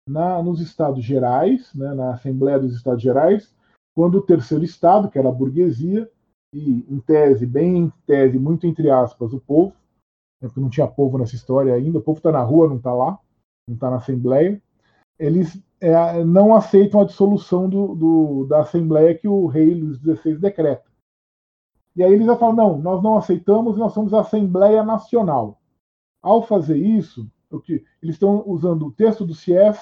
na, 0.08 0.40
nos 0.42 0.60
Estados 0.60 1.04
Gerais, 1.04 1.74
né, 1.74 1.92
na 1.92 2.14
Assembleia 2.14 2.58
dos 2.58 2.74
Estados 2.74 3.02
Gerais, 3.02 3.52
quando 3.96 4.18
o 4.18 4.22
terceiro 4.22 4.64
Estado, 4.64 5.10
que 5.10 5.18
era 5.18 5.28
a 5.28 5.32
burguesia, 5.32 6.08
e 6.54 6.84
em 6.88 7.00
tese, 7.00 7.44
bem 7.44 7.78
em 7.78 7.92
tese, 8.06 8.38
muito 8.38 8.66
entre 8.66 8.90
aspas, 8.90 9.32
o 9.32 9.40
povo, 9.40 9.74
né, 10.40 10.48
porque 10.48 10.60
não 10.60 10.70
tinha 10.70 10.86
povo 10.86 11.18
nessa 11.18 11.34
história 11.34 11.74
ainda, 11.74 11.98
o 11.98 12.02
povo 12.02 12.18
está 12.18 12.30
na 12.30 12.42
rua, 12.42 12.68
não 12.68 12.76
está 12.76 12.92
lá, 12.92 13.18
não 13.66 13.74
está 13.74 13.90
na 13.90 13.96
Assembleia, 13.96 14.62
eles 15.18 15.62
é, 15.80 16.24
não 16.24 16.54
aceitam 16.54 17.00
a 17.00 17.04
dissolução 17.04 17.68
do, 17.68 17.94
do, 17.94 18.46
da 18.46 18.60
Assembleia 18.60 19.16
que 19.16 19.28
o 19.28 19.46
rei 19.46 19.74
Luís 19.74 19.98
XVI 19.98 20.38
decreta. 20.38 20.84
E 21.96 22.02
aí 22.02 22.12
eles 22.12 22.26
já 22.26 22.36
falam: 22.36 22.56
não, 22.56 22.78
nós 22.78 23.02
não 23.02 23.16
aceitamos, 23.16 23.76
nós 23.76 23.92
somos 23.92 24.12
a 24.12 24.20
Assembleia 24.20 24.82
Nacional. 24.82 25.60
Ao 26.22 26.42
fazer 26.42 26.78
isso, 26.78 27.30
eles 28.02 28.16
estão 28.16 28.42
usando 28.46 28.86
o 28.86 28.92
texto 28.92 29.24
do 29.24 29.34
CIES 29.34 29.78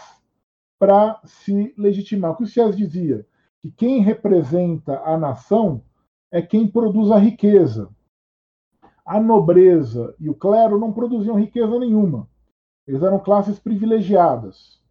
para 0.79 1.21
se 1.25 1.73
legitimar. 1.79 2.33
O 2.33 2.37
que 2.37 2.43
o 2.43 2.47
CIES 2.47 2.77
dizia? 2.77 3.27
Que 3.61 3.71
quem 3.71 4.01
representa 4.01 5.01
a 5.05 5.17
nação 5.17 5.83
é 6.31 6.43
quem 6.43 6.67
produz 6.67 7.11
a 7.11 7.19
riqueza. 7.19 7.89
A 9.07 9.21
nobreza 9.21 10.15
e 10.19 10.29
o 10.29 10.35
clero 10.35 10.79
não 10.79 10.93
produziam 10.93 11.39
riqueza 11.39 11.79
nenhuma. 11.79 12.29
Eles 12.87 13.03
eram 13.03 13.21
classes 13.21 13.59
privilegiadas. 13.59 14.82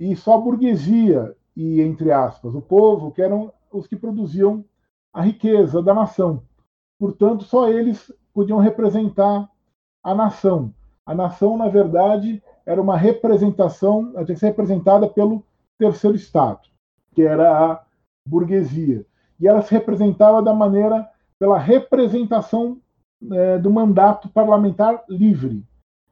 E 0.00 0.16
só 0.16 0.36
a 0.36 0.40
burguesia 0.40 1.36
e, 1.54 1.82
entre 1.82 2.10
aspas, 2.10 2.54
o 2.54 2.62
povo, 2.62 3.12
que 3.12 3.20
eram 3.20 3.52
os 3.70 3.86
que 3.86 3.94
produziam 3.94 4.64
a 5.12 5.20
riqueza 5.20 5.82
da 5.82 5.92
nação. 5.92 6.42
Portanto, 6.98 7.44
só 7.44 7.68
eles 7.68 8.10
podiam 8.32 8.58
representar 8.58 9.46
a 10.02 10.14
nação. 10.14 10.72
A 11.04 11.14
nação, 11.14 11.56
na 11.56 11.68
verdade, 11.68 12.42
era 12.64 12.80
uma 12.80 12.96
representação, 12.96 14.10
ela 14.14 14.24
tinha 14.24 14.34
que 14.34 14.40
ser 14.40 14.46
representada 14.46 15.06
pelo 15.06 15.44
terceiro 15.78 16.16
Estado, 16.16 16.60
que 17.14 17.22
era 17.22 17.72
a 17.72 17.84
burguesia. 18.26 19.04
E 19.38 19.46
ela 19.46 19.60
se 19.60 19.72
representava 19.72 20.42
da 20.42 20.54
maneira, 20.54 21.08
pela 21.38 21.58
representação 21.58 22.78
é, 23.32 23.58
do 23.58 23.70
mandato 23.70 24.28
parlamentar 24.30 25.04
livre. 25.08 25.62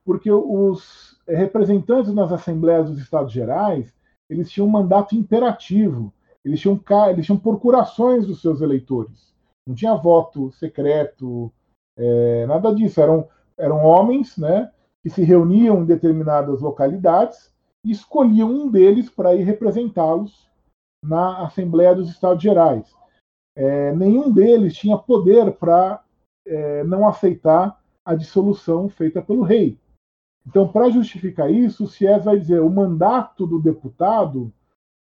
Porque 0.04 0.30
os 0.30 1.17
representantes 1.34 2.12
nas 2.12 2.32
assembleias 2.32 2.90
dos 2.90 2.98
Estados 2.98 3.32
Gerais, 3.32 3.94
eles 4.28 4.50
tinham 4.50 4.66
um 4.66 4.70
mandato 4.70 5.14
imperativo, 5.14 6.12
eles 6.44 6.60
tinham, 6.60 6.80
eles 7.10 7.26
tinham 7.26 7.38
procurações 7.38 8.26
dos 8.26 8.40
seus 8.40 8.60
eleitores. 8.60 9.34
Não 9.66 9.74
tinha 9.74 9.94
voto 9.94 10.50
secreto, 10.52 11.52
é, 11.96 12.46
nada 12.46 12.74
disso. 12.74 13.00
Eram, 13.00 13.28
eram 13.56 13.84
homens 13.84 14.36
né, 14.38 14.70
que 15.02 15.10
se 15.10 15.22
reuniam 15.22 15.82
em 15.82 15.84
determinadas 15.84 16.60
localidades 16.60 17.52
e 17.84 17.90
escolhiam 17.90 18.50
um 18.50 18.70
deles 18.70 19.10
para 19.10 19.34
ir 19.34 19.42
representá-los 19.42 20.48
na 21.04 21.44
Assembleia 21.44 21.94
dos 21.94 22.08
Estados 22.08 22.42
Gerais. 22.42 22.94
É, 23.56 23.92
nenhum 23.92 24.30
deles 24.30 24.76
tinha 24.76 24.96
poder 24.96 25.52
para 25.52 26.02
é, 26.46 26.84
não 26.84 27.06
aceitar 27.06 27.78
a 28.04 28.14
dissolução 28.14 28.88
feita 28.88 29.20
pelo 29.20 29.42
rei. 29.42 29.78
Então, 30.48 30.66
para 30.66 30.88
justificar 30.88 31.52
isso, 31.52 31.84
o 31.84 31.86
CIES 31.86 32.24
vai 32.24 32.40
dizer 32.40 32.62
o 32.62 32.70
mandato 32.70 33.46
do 33.46 33.60
deputado 33.60 34.50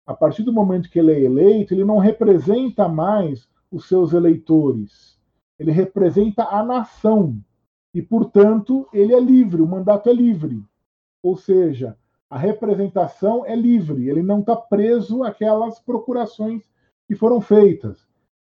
a 0.06 0.14
partir 0.14 0.44
do 0.44 0.54
momento 0.54 0.88
que 0.88 1.00
ele 1.00 1.12
é 1.12 1.20
eleito, 1.20 1.74
ele 1.74 1.84
não 1.84 1.98
representa 1.98 2.88
mais 2.88 3.50
os 3.72 3.88
seus 3.88 4.14
eleitores, 4.14 5.20
ele 5.58 5.72
representa 5.72 6.44
a 6.44 6.64
nação. 6.64 7.40
E, 7.92 8.04
portanto, 8.04 8.88
ele 8.94 9.16
é 9.16 9.20
livre, 9.20 9.64
o 9.64 9.68
mandato 9.68 10.10
é 10.10 10.14
livre. 10.14 10.64
Ou 11.24 11.36
seja, 11.36 11.98
a 12.30 12.38
representação 12.38 13.44
é 13.44 13.56
livre, 13.56 14.08
ele 14.08 14.22
não 14.22 14.42
está 14.42 14.56
preso 14.56 15.24
àquelas 15.24 15.80
procurações 15.80 16.70
que 17.08 17.16
foram 17.16 17.42
feitas. 17.42 18.08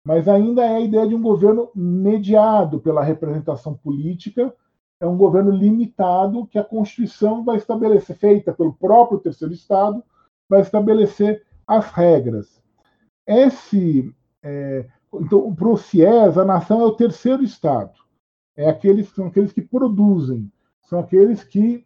Mas 0.04 0.26
ainda 0.26 0.64
é 0.64 0.76
a 0.76 0.80
ideia 0.80 1.06
de 1.06 1.14
um 1.14 1.22
governo 1.22 1.70
mediado 1.76 2.80
pela 2.80 3.04
representação 3.04 3.72
política, 3.72 4.52
é 5.02 5.06
um 5.06 5.16
governo 5.16 5.50
limitado 5.50 6.46
que 6.46 6.56
a 6.56 6.62
Constituição 6.62 7.42
vai 7.42 7.56
estabelecer, 7.56 8.16
feita 8.16 8.52
pelo 8.52 8.72
próprio 8.72 9.18
terceiro 9.18 9.52
Estado, 9.52 10.00
vai 10.48 10.60
estabelecer 10.60 11.44
as 11.66 11.90
regras. 11.90 12.62
Esse, 13.26 14.14
é, 14.44 14.88
então, 15.12 15.52
para 15.56 15.68
o 15.68 15.76
CIES, 15.76 16.38
a 16.38 16.44
nação 16.44 16.80
é 16.80 16.84
o 16.84 16.94
terceiro 16.94 17.42
Estado. 17.42 17.98
É 18.56 18.70
aqueles, 18.70 19.08
são 19.08 19.26
aqueles 19.26 19.52
que 19.52 19.60
produzem, 19.60 20.48
são 20.84 21.00
aqueles 21.00 21.42
que 21.42 21.84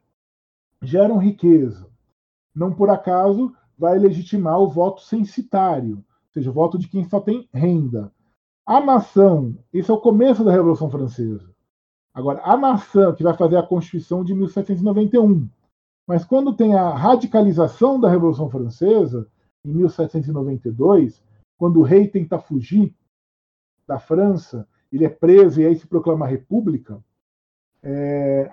geram 0.82 1.16
riqueza. 1.16 1.88
Não 2.54 2.70
por 2.70 2.90
acaso 2.90 3.56
vai 3.78 3.98
legitimar 3.98 4.60
o 4.60 4.68
voto 4.68 5.00
censitário, 5.00 5.96
ou 5.96 6.32
seja, 6.34 6.50
o 6.50 6.54
voto 6.54 6.78
de 6.78 6.86
quem 6.86 7.08
só 7.08 7.18
tem 7.18 7.48
renda. 7.50 8.12
A 8.66 8.78
nação, 8.78 9.56
esse 9.72 9.90
é 9.90 9.94
o 9.94 10.00
começo 10.00 10.44
da 10.44 10.52
Revolução 10.52 10.90
Francesa. 10.90 11.55
Agora, 12.16 12.40
a 12.44 12.56
nação 12.56 13.14
que 13.14 13.22
vai 13.22 13.34
fazer 13.34 13.58
a 13.58 13.62
Constituição 13.62 14.24
de 14.24 14.32
1791. 14.32 15.46
Mas 16.06 16.24
quando 16.24 16.56
tem 16.56 16.74
a 16.74 16.88
radicalização 16.88 18.00
da 18.00 18.08
Revolução 18.08 18.48
Francesa, 18.48 19.28
em 19.62 19.74
1792, 19.74 21.22
quando 21.58 21.78
o 21.78 21.82
rei 21.82 22.08
tenta 22.08 22.38
fugir 22.38 22.94
da 23.86 23.98
França, 23.98 24.66
ele 24.90 25.04
é 25.04 25.10
preso 25.10 25.60
e 25.60 25.66
aí 25.66 25.76
se 25.76 25.86
proclama 25.86 26.26
república, 26.26 27.04
é, 27.82 28.50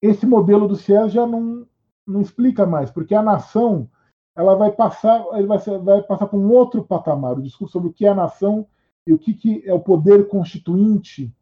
esse 0.00 0.24
modelo 0.24 0.68
do 0.68 0.76
Sies 0.76 1.10
já 1.10 1.26
não, 1.26 1.66
não 2.06 2.20
explica 2.20 2.64
mais, 2.64 2.92
porque 2.92 3.14
a 3.16 3.24
nação 3.24 3.90
ela 4.36 4.54
vai 4.54 4.70
passar, 4.70 5.26
ele 5.32 5.48
vai, 5.48 5.58
vai 5.58 6.02
passar 6.02 6.28
por 6.28 6.38
um 6.38 6.52
outro 6.52 6.84
patamar, 6.84 7.36
o 7.36 7.42
discurso 7.42 7.72
sobre 7.72 7.88
o 7.88 7.92
que 7.92 8.06
é 8.06 8.10
a 8.10 8.14
nação 8.14 8.68
e 9.04 9.12
o 9.12 9.18
que, 9.18 9.34
que 9.34 9.68
é 9.68 9.74
o 9.74 9.80
poder 9.80 10.28
constituinte 10.28 11.34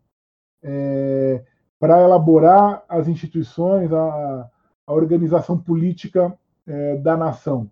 é, 0.63 1.43
para 1.79 2.03
elaborar 2.03 2.85
as 2.89 3.09
instituições, 3.09 3.93
a, 3.93 4.51
a 4.87 4.93
organização 4.93 5.59
política 5.59 6.37
é, 6.67 6.97
da 6.97 7.17
nação. 7.17 7.71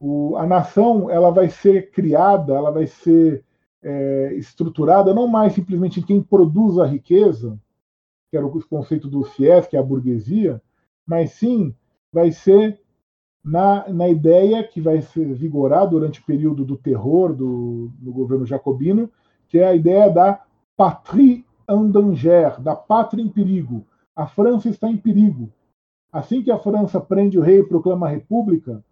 O, 0.00 0.36
a 0.36 0.46
nação 0.46 1.10
ela 1.10 1.30
vai 1.30 1.48
ser 1.48 1.90
criada, 1.90 2.54
ela 2.54 2.70
vai 2.70 2.86
ser 2.86 3.44
é, 3.82 4.34
estruturada 4.34 5.14
não 5.14 5.26
mais 5.26 5.54
simplesmente 5.54 6.00
em 6.00 6.02
quem 6.02 6.22
produz 6.22 6.78
a 6.78 6.86
riqueza, 6.86 7.58
que 8.30 8.36
era 8.36 8.46
o 8.46 8.64
conceito 8.66 9.08
do 9.08 9.24
FIES, 9.24 9.66
que 9.66 9.76
é 9.76 9.80
a 9.80 9.82
burguesia, 9.82 10.62
mas 11.06 11.32
sim 11.32 11.74
vai 12.12 12.30
ser 12.30 12.80
na, 13.42 13.88
na 13.88 14.08
ideia 14.08 14.62
que 14.62 14.80
vai 14.80 15.00
ser 15.00 15.32
vigorar 15.34 15.86
durante 15.86 16.20
o 16.20 16.24
período 16.24 16.64
do 16.64 16.76
terror 16.76 17.34
do, 17.34 17.90
do 17.98 18.12
governo 18.12 18.46
jacobino, 18.46 19.10
que 19.48 19.58
é 19.58 19.66
a 19.66 19.74
ideia 19.74 20.08
da 20.10 20.42
patrie 20.76 21.44
en 21.70 21.90
danger, 21.90 22.60
da 22.60 22.74
pátria 22.74 23.22
em 23.22 23.28
perigo. 23.28 23.84
A 24.14 24.26
França 24.26 24.68
está 24.68 24.88
em 24.88 24.96
perigo. 24.96 25.50
Assim 26.12 26.42
que 26.42 26.50
a 26.50 26.58
França 26.58 27.00
prende 27.00 27.38
o 27.38 27.42
rei 27.42 27.60
e 27.60 27.66
proclama 27.66 28.06
a 28.06 28.10
república, 28.10 28.84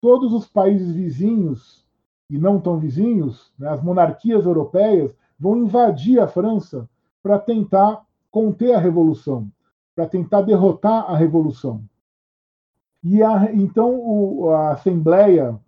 todos 0.00 0.32
os 0.32 0.46
países 0.46 0.92
vizinhos 0.92 1.84
e 2.28 2.38
não 2.38 2.60
tão 2.60 2.78
vizinhos, 2.78 3.52
né, 3.58 3.68
as 3.68 3.82
monarquias 3.82 4.44
europeias, 4.44 5.14
vão 5.38 5.56
invadir 5.56 6.20
a 6.20 6.26
França 6.26 6.88
para 7.22 7.38
tentar 7.38 8.04
conter 8.30 8.74
a 8.74 8.78
revolução, 8.78 9.48
para 9.94 10.06
tentar 10.06 10.42
derrotar 10.42 11.10
a 11.10 11.16
revolução. 11.16 11.82
E 13.02 13.22
a, 13.22 13.52
então 13.52 13.94
o, 13.94 14.50
a 14.50 14.72
Assembleia 14.72 15.58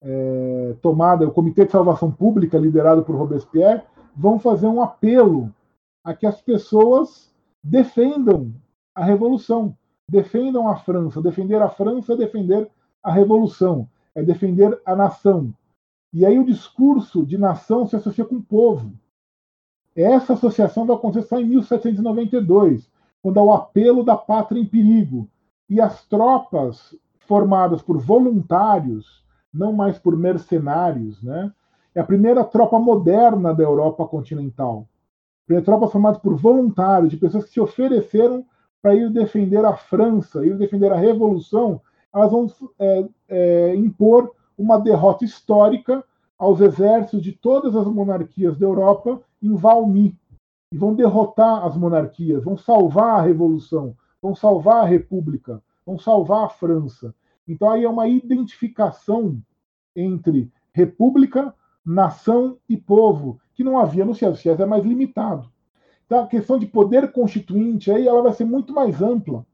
é, 0.00 0.74
tomada, 0.80 1.26
o 1.26 1.32
Comitê 1.32 1.64
de 1.64 1.72
Salvação 1.72 2.10
Pública, 2.10 2.58
liderado 2.58 3.02
por 3.02 3.16
Robespierre, 3.16 3.82
vão 4.16 4.38
fazer 4.38 4.66
um 4.66 4.80
apelo 4.80 5.52
a 6.06 6.14
que 6.14 6.24
as 6.24 6.40
pessoas 6.40 7.34
defendam 7.60 8.54
a 8.94 9.04
revolução, 9.04 9.76
defendam 10.08 10.68
a 10.68 10.76
França. 10.76 11.20
Defender 11.20 11.60
a 11.60 11.68
França 11.68 12.12
é 12.12 12.16
defender 12.16 12.70
a 13.02 13.10
revolução, 13.10 13.88
é 14.14 14.22
defender 14.22 14.80
a 14.86 14.94
nação. 14.94 15.52
E 16.12 16.24
aí 16.24 16.38
o 16.38 16.44
discurso 16.44 17.26
de 17.26 17.36
nação 17.36 17.88
se 17.88 17.96
associa 17.96 18.24
com 18.24 18.36
o 18.36 18.42
povo. 18.42 18.92
Essa 19.96 20.34
associação 20.34 20.86
vai 20.86 20.94
acontecer 20.94 21.26
só 21.26 21.40
em 21.40 21.44
1792, 21.44 22.88
quando 23.20 23.40
há 23.40 23.42
o 23.42 23.52
apelo 23.52 24.04
da 24.04 24.16
pátria 24.16 24.60
em 24.60 24.64
perigo, 24.64 25.28
e 25.68 25.80
as 25.80 26.04
tropas 26.06 26.94
formadas 27.18 27.82
por 27.82 27.98
voluntários, 27.98 29.24
não 29.52 29.72
mais 29.72 29.98
por 29.98 30.16
mercenários, 30.16 31.20
né? 31.20 31.52
É 31.92 32.00
a 32.00 32.04
primeira 32.04 32.44
tropa 32.44 32.78
moderna 32.78 33.52
da 33.52 33.64
Europa 33.64 34.06
continental. 34.06 34.86
Tropa 35.64 35.88
formada 35.88 36.18
por 36.18 36.34
voluntários, 36.36 37.10
de 37.10 37.16
pessoas 37.16 37.44
que 37.44 37.52
se 37.52 37.60
ofereceram 37.60 38.44
para 38.82 38.94
ir 38.94 39.10
defender 39.10 39.64
a 39.64 39.76
França, 39.76 40.44
ir 40.44 40.56
defender 40.56 40.92
a 40.92 40.96
Revolução, 40.96 41.80
elas 42.14 42.30
vão 42.30 42.46
é, 42.78 43.08
é, 43.28 43.74
impor 43.76 44.32
uma 44.56 44.78
derrota 44.78 45.24
histórica 45.24 46.04
aos 46.38 46.60
exércitos 46.60 47.22
de 47.22 47.32
todas 47.32 47.76
as 47.76 47.86
monarquias 47.86 48.56
da 48.58 48.66
Europa 48.66 49.20
em 49.42 49.54
Valmy. 49.54 50.16
E 50.72 50.76
vão 50.76 50.94
derrotar 50.94 51.64
as 51.64 51.76
monarquias, 51.76 52.42
vão 52.42 52.56
salvar 52.56 53.20
a 53.20 53.22
Revolução, 53.22 53.96
vão 54.20 54.34
salvar 54.34 54.82
a 54.82 54.86
República, 54.86 55.62
vão 55.84 55.98
salvar 55.98 56.44
a 56.44 56.48
França. 56.48 57.14
Então 57.46 57.70
aí 57.70 57.84
é 57.84 57.88
uma 57.88 58.08
identificação 58.08 59.40
entre 59.94 60.50
república, 60.72 61.54
nação 61.84 62.58
e 62.68 62.76
povo, 62.76 63.40
que 63.56 63.64
não 63.64 63.78
havia 63.78 64.04
no 64.04 64.14
César. 64.14 64.34
O 64.34 64.36
César 64.36 64.62
é 64.62 64.66
mais 64.66 64.84
limitado. 64.84 65.50
Então 66.04 66.22
a 66.22 66.26
questão 66.26 66.58
de 66.58 66.66
poder 66.66 67.10
constituinte 67.10 67.90
aí 67.90 68.06
ela 68.06 68.22
vai 68.22 68.32
ser 68.32 68.44
muito 68.44 68.72
mais 68.72 69.02
ampla. 69.02 69.44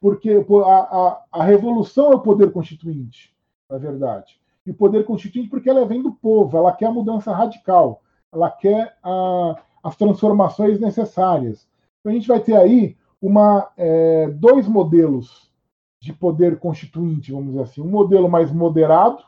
Porque 0.00 0.44
a, 0.66 0.78
a, 0.78 1.24
a 1.32 1.44
revolução 1.44 2.12
é 2.12 2.16
o 2.16 2.20
poder 2.20 2.52
constituinte, 2.52 3.34
na 3.70 3.78
verdade. 3.78 4.38
E 4.66 4.72
o 4.72 4.74
poder 4.74 5.04
constituinte 5.04 5.48
porque 5.48 5.70
ela 5.70 5.86
vem 5.86 6.02
do 6.02 6.12
povo, 6.12 6.58
ela 6.58 6.72
quer 6.72 6.86
a 6.86 6.92
mudança 6.92 7.32
radical, 7.32 8.02
ela 8.30 8.50
quer 8.50 8.98
a, 9.02 9.62
as 9.82 9.96
transformações 9.96 10.78
necessárias. 10.78 11.66
Então 12.00 12.12
a 12.12 12.14
gente 12.14 12.28
vai 12.28 12.40
ter 12.40 12.56
aí 12.56 12.96
uma, 13.22 13.70
é, 13.76 14.28
dois 14.28 14.68
modelos 14.68 15.50
de 16.00 16.12
poder 16.12 16.58
constituinte, 16.58 17.32
vamos 17.32 17.52
dizer 17.52 17.62
assim. 17.62 17.80
Um 17.80 17.88
modelo 17.88 18.28
mais 18.28 18.52
moderado, 18.52 19.22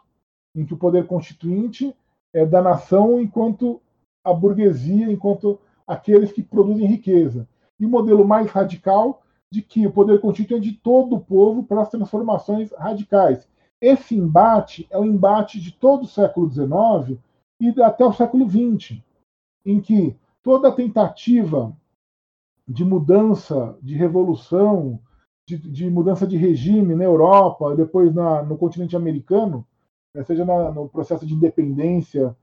em 0.54 0.66
que 0.66 0.74
o 0.74 0.78
poder 0.78 1.06
constituinte 1.06 1.94
é 2.36 2.44
da 2.44 2.60
nação 2.60 3.18
enquanto 3.18 3.80
a 4.22 4.32
burguesia, 4.32 5.10
enquanto 5.10 5.58
aqueles 5.86 6.30
que 6.32 6.42
produzem 6.42 6.86
riqueza. 6.86 7.48
E 7.80 7.86
um 7.86 7.88
modelo 7.88 8.26
mais 8.26 8.50
radical, 8.50 9.22
de 9.50 9.62
que 9.62 9.86
o 9.86 9.92
poder 9.92 10.20
constituinte 10.20 10.68
é 10.68 10.70
de 10.70 10.76
todo 10.76 11.16
o 11.16 11.20
povo 11.20 11.62
para 11.62 11.80
as 11.80 11.88
transformações 11.88 12.72
radicais. 12.72 13.48
Esse 13.80 14.14
embate 14.14 14.86
é 14.90 14.98
o 14.98 15.04
embate 15.04 15.60
de 15.60 15.72
todo 15.72 16.02
o 16.02 16.08
século 16.08 16.50
XIX 16.50 17.18
e 17.58 17.82
até 17.82 18.04
o 18.04 18.12
século 18.12 18.46
XX, 18.48 19.00
em 19.64 19.80
que 19.80 20.14
toda 20.42 20.72
tentativa 20.72 21.74
de 22.68 22.84
mudança, 22.84 23.78
de 23.80 23.94
revolução, 23.94 25.00
de, 25.48 25.56
de, 25.56 25.88
mudança 25.88 26.26
de 26.26 26.36
regime 26.36 26.94
na 26.94 27.04
Europa, 27.04 27.74
depois 27.74 28.12
na, 28.12 28.42
no 28.42 28.58
continente 28.58 28.96
americano, 28.96 29.64
seja 30.24 30.44
na, 30.44 30.70
no 30.70 30.88
processo 30.88 31.26
de 31.26 31.34
independência 31.34 32.34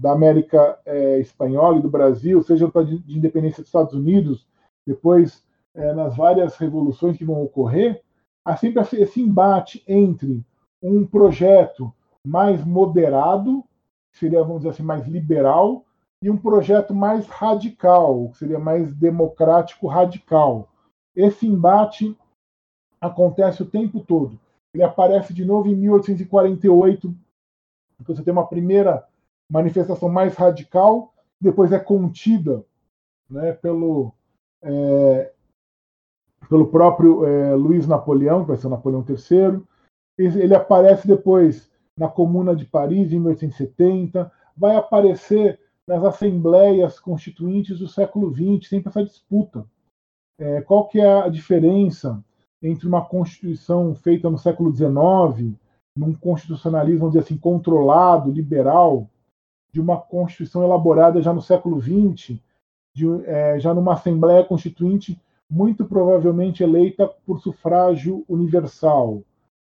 da 0.00 0.12
América 0.12 0.78
é, 0.84 1.20
Espanhola 1.20 1.78
e 1.78 1.82
do 1.82 1.90
Brasil, 1.90 2.42
seja 2.42 2.70
de 2.84 3.16
independência 3.16 3.62
dos 3.62 3.68
Estados 3.68 3.94
Unidos, 3.94 4.46
depois 4.86 5.44
é, 5.74 5.92
nas 5.94 6.16
várias 6.16 6.56
revoluções 6.56 7.16
que 7.16 7.24
vão 7.24 7.42
ocorrer, 7.42 8.02
há 8.44 8.56
sempre 8.56 8.82
esse 9.00 9.20
embate 9.20 9.82
entre 9.86 10.44
um 10.82 11.06
projeto 11.06 11.92
mais 12.26 12.64
moderado, 12.64 13.64
que 14.12 14.18
seria, 14.18 14.42
vamos 14.42 14.58
dizer 14.58 14.70
assim, 14.70 14.82
mais 14.82 15.06
liberal, 15.06 15.84
e 16.22 16.30
um 16.30 16.36
projeto 16.36 16.94
mais 16.94 17.26
radical, 17.26 18.28
que 18.30 18.38
seria 18.38 18.58
mais 18.58 18.92
democrático 18.94 19.86
radical. 19.86 20.68
Esse 21.16 21.46
embate 21.46 22.16
acontece 23.00 23.62
o 23.62 23.66
tempo 23.66 24.00
todo. 24.00 24.38
Ele 24.72 24.84
aparece 24.84 25.34
de 25.34 25.44
novo 25.44 25.68
em 25.68 25.74
1848, 25.74 27.14
porque 28.02 28.16
você 28.16 28.24
tem 28.24 28.32
uma 28.32 28.46
primeira 28.46 29.06
manifestação 29.50 30.08
mais 30.08 30.34
radical, 30.34 31.12
depois 31.40 31.72
é 31.72 31.78
contida 31.78 32.64
né, 33.28 33.52
pelo, 33.52 34.12
é, 34.62 35.32
pelo 36.48 36.68
próprio 36.68 37.24
é, 37.24 37.54
Luiz 37.54 37.86
Napoleão, 37.86 38.42
que 38.42 38.48
vai 38.48 38.56
ser 38.56 38.66
o 38.66 38.70
Napoleão 38.70 39.04
III. 39.08 39.62
Ele 40.18 40.54
aparece 40.54 41.06
depois 41.06 41.70
na 41.96 42.08
Comuna 42.08 42.54
de 42.54 42.64
Paris, 42.64 43.12
em 43.12 43.18
1870. 43.18 44.30
Vai 44.56 44.76
aparecer 44.76 45.58
nas 45.86 46.04
assembleias 46.04 47.00
constituintes 47.00 47.78
do 47.78 47.88
século 47.88 48.32
XX, 48.32 48.68
sempre 48.68 48.88
essa 48.90 49.04
disputa. 49.04 49.66
É, 50.38 50.60
qual 50.62 50.88
que 50.88 51.00
é 51.00 51.22
a 51.22 51.28
diferença 51.28 52.22
entre 52.62 52.86
uma 52.86 53.04
constituição 53.04 53.94
feita 53.94 54.30
no 54.30 54.38
século 54.38 54.74
XIX, 54.74 55.56
num 55.96 56.14
constitucionalismo, 56.14 57.00
vamos 57.00 57.14
dizer 57.14 57.24
assim, 57.24 57.38
controlado, 57.38 58.30
liberal, 58.30 59.08
de 59.72 59.80
uma 59.80 60.00
constituição 60.00 60.62
elaborada 60.62 61.22
já 61.22 61.32
no 61.32 61.40
século 61.40 61.80
XX, 61.80 62.38
de, 62.94 63.06
é, 63.24 63.58
já 63.58 63.72
numa 63.72 63.94
assembleia 63.94 64.44
constituinte 64.44 65.20
muito 65.50 65.84
provavelmente 65.84 66.62
eleita 66.62 67.06
por 67.26 67.40
sufrágio 67.40 68.24
universal, 68.28 69.22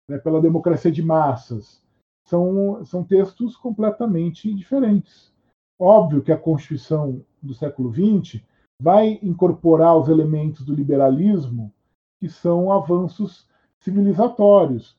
né, 0.09 0.19
pela 0.19 0.41
democracia 0.41 0.91
de 0.91 1.03
massas. 1.03 1.83
São, 2.25 2.85
são 2.85 3.03
textos 3.03 3.57
completamente 3.57 4.53
diferentes. 4.55 5.33
Óbvio 5.79 6.23
que 6.23 6.31
a 6.31 6.39
Constituição 6.39 7.25
do 7.43 7.53
século 7.55 7.93
XX 7.93 8.41
vai 8.81 9.19
incorporar 9.23 9.97
os 9.97 10.09
elementos 10.09 10.65
do 10.65 10.73
liberalismo, 10.75 11.73
que 12.21 12.29
são 12.29 12.71
avanços 12.71 13.49
civilizatórios, 13.81 14.97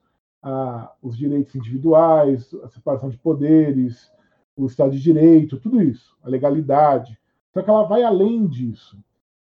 os 1.01 1.17
direitos 1.17 1.55
individuais, 1.55 2.53
a 2.63 2.67
separação 2.67 3.09
de 3.09 3.17
poderes, 3.17 4.11
o 4.55 4.65
Estado 4.65 4.91
de 4.91 5.01
Direito, 5.01 5.57
tudo 5.57 5.81
isso, 5.81 6.15
a 6.23 6.29
legalidade. 6.29 7.17
Só 7.53 7.61
que 7.61 7.69
ela 7.69 7.83
vai 7.83 8.03
além 8.03 8.47
disso. 8.47 8.97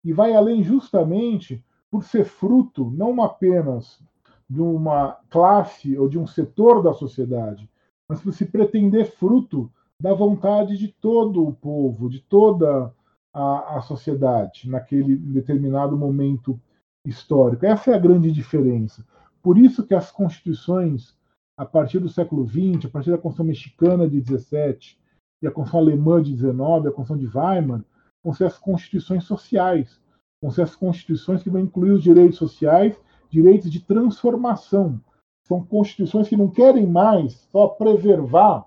e 0.05 0.13
vai 0.13 0.35
além 0.35 0.63
justamente 0.63 1.63
por 1.91 2.05
ser 2.05 2.25
fruto 2.25 2.91
não 2.91 3.23
apenas 3.23 4.03
de 4.49 4.61
uma 4.61 5.19
classe 5.29 5.99
ou 5.99 6.09
de 6.09 6.19
um 6.19 6.27
setor 6.27 6.83
da 6.83 6.93
sociedade, 6.95 7.69
mas 8.09 8.21
por 8.21 8.33
se 8.33 8.47
pretender 8.47 9.11
fruto 9.11 9.71
da 10.01 10.15
vontade 10.15 10.79
de 10.79 10.89
todo 10.89 11.47
o 11.47 11.53
povo, 11.53 12.09
de 12.09 12.21
toda 12.21 12.93
a, 13.33 13.77
a 13.77 13.83
sociedade 13.83 14.69
naquele 14.69 15.15
determinado 15.17 15.97
momento 15.97 16.59
histórico. 17.05 17.67
Essa 17.67 17.93
é 17.93 17.95
a 17.95 17.99
grande 17.99 18.33
diferença. 18.33 19.05
Por 19.43 19.57
isso 19.57 19.87
que 19.87 19.95
as 19.95 20.11
constituições, 20.11 21.17
a 21.57 21.65
partir 21.65 21.99
do 21.99 22.09
século 22.09 22.47
XX, 22.47 22.87
a 22.87 22.89
partir 22.91 23.11
da 23.11 23.19
Constituição 23.19 23.47
Mexicana 23.47 24.09
de 24.09 24.21
17 24.21 24.99
e 25.43 25.47
a 25.47 25.51
Constituição 25.51 25.81
Alemã 25.81 26.23
de 26.23 26.33
19, 26.33 26.89
a 26.89 26.93
Constituição 26.93 27.17
de 27.17 27.39
Weimar, 27.39 27.85
vão 28.23 28.35
ser 28.35 28.45
as 28.45 28.59
constituições 28.59 29.25
sociais, 29.25 30.01
vão 30.43 30.51
ser 30.51 30.63
as 30.63 30.77
constituições 30.77 31.43
que 31.43 31.51
vão 31.51 31.61
incluir 31.61 31.93
os 31.93 32.03
direitos 32.03 32.39
sociais, 32.39 32.99
direitos 33.31 33.71
de 33.71 33.81
transformação. 33.81 35.01
São 35.47 35.65
constituições 35.65 36.29
que 36.29 36.37
não 36.37 36.49
querem 36.49 36.87
mais 36.87 37.33
só 37.51 37.69
preservar 37.69 38.67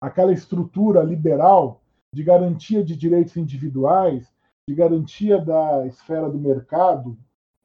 aquela 0.00 0.32
estrutura 0.32 1.02
liberal 1.02 1.80
de 2.14 2.22
garantia 2.22 2.84
de 2.84 2.96
direitos 2.96 3.36
individuais, 3.36 4.32
de 4.68 4.74
garantia 4.74 5.38
da 5.38 5.86
esfera 5.86 6.30
do 6.30 6.38
mercado, 6.38 7.18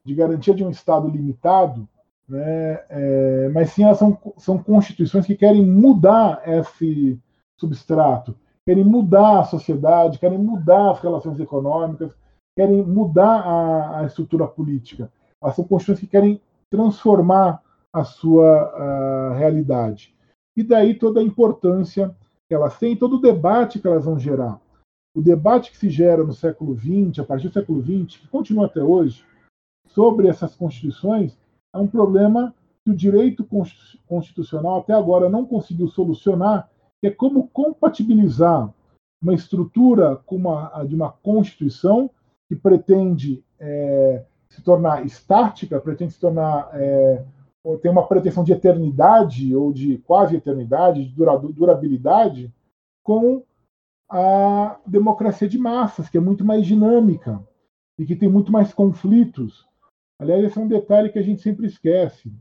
de 0.05 0.15
garantia 0.15 0.53
de 0.53 0.63
um 0.63 0.69
Estado 0.69 1.07
limitado, 1.07 1.87
né? 2.27 2.83
É, 2.89 3.49
mas 3.49 3.71
sim 3.71 3.83
elas 3.83 3.97
são, 3.97 4.17
são 4.37 4.57
constituições 4.57 5.25
que 5.25 5.35
querem 5.35 5.65
mudar 5.65 6.41
esse 6.45 7.19
substrato, 7.59 8.35
querem 8.65 8.83
mudar 8.83 9.39
a 9.39 9.45
sociedade, 9.45 10.19
querem 10.19 10.37
mudar 10.37 10.91
as 10.91 10.99
relações 10.99 11.39
econômicas, 11.39 12.11
querem 12.55 12.83
mudar 12.83 13.41
a, 13.41 13.99
a 13.99 14.05
estrutura 14.05 14.47
política. 14.47 15.11
Elas 15.41 15.55
são 15.55 15.65
constituições 15.65 15.99
que 15.99 16.07
querem 16.07 16.41
transformar 16.69 17.61
a 17.93 18.03
sua 18.03 19.31
a 19.31 19.33
realidade. 19.35 20.13
E 20.55 20.63
daí 20.63 20.95
toda 20.95 21.19
a 21.19 21.23
importância 21.23 22.15
que 22.47 22.53
elas 22.53 22.77
têm, 22.77 22.95
todo 22.95 23.17
o 23.17 23.21
debate 23.21 23.79
que 23.79 23.87
elas 23.87 24.05
vão 24.05 24.19
gerar. 24.19 24.59
O 25.15 25.21
debate 25.21 25.71
que 25.71 25.77
se 25.77 25.89
gera 25.89 26.23
no 26.23 26.33
século 26.33 26.75
XX, 26.77 27.19
a 27.19 27.23
partir 27.23 27.47
do 27.47 27.53
século 27.53 27.81
XX, 27.81 28.19
que 28.19 28.27
continua 28.27 28.65
até 28.65 28.81
hoje, 28.81 29.25
sobre 29.87 30.27
essas 30.27 30.55
constituições, 30.55 31.37
é 31.77 31.81
um 31.81 31.87
problema 31.87 32.53
que 32.83 32.91
o 32.91 32.95
direito 32.95 33.47
constitucional 34.07 34.79
até 34.79 34.93
agora 34.93 35.29
não 35.29 35.45
conseguiu 35.45 35.87
solucionar, 35.87 36.69
que 36.99 37.07
é 37.07 37.11
como 37.11 37.47
compatibilizar 37.49 38.73
uma 39.21 39.33
estrutura 39.33 40.15
como 40.25 40.51
a, 40.51 40.83
de 40.83 40.95
uma 40.95 41.11
constituição 41.11 42.09
que 42.47 42.55
pretende 42.55 43.43
é, 43.59 44.23
se 44.49 44.61
tornar 44.61 45.05
estática, 45.05 45.79
pretende 45.79 46.13
se 46.13 46.19
tornar 46.19 46.69
é, 46.73 47.23
tem 47.81 47.91
uma 47.91 48.07
pretensão 48.07 48.43
de 48.43 48.53
eternidade 48.53 49.53
ou 49.53 49.73
de 49.73 49.97
quase 49.99 50.37
eternidade, 50.37 51.03
de 51.03 51.13
durabilidade, 51.13 52.53
com 53.03 53.43
a 54.09 54.77
democracia 54.85 55.49
de 55.49 55.57
massas, 55.57 56.07
que 56.07 56.17
é 56.17 56.21
muito 56.21 56.45
mais 56.45 56.65
dinâmica 56.65 57.43
e 57.99 58.05
que 58.05 58.15
tem 58.15 58.29
muito 58.29 58.51
mais 58.51 58.73
conflitos. 58.73 59.67
Aliás, 60.19 60.43
esse 60.43 60.57
é 60.57 60.61
um 60.61 60.67
detalhe 60.67 61.09
que 61.09 61.19
a 61.19 61.23
gente 61.23 61.41
sempre 61.41 61.67
esquece. 61.67 62.33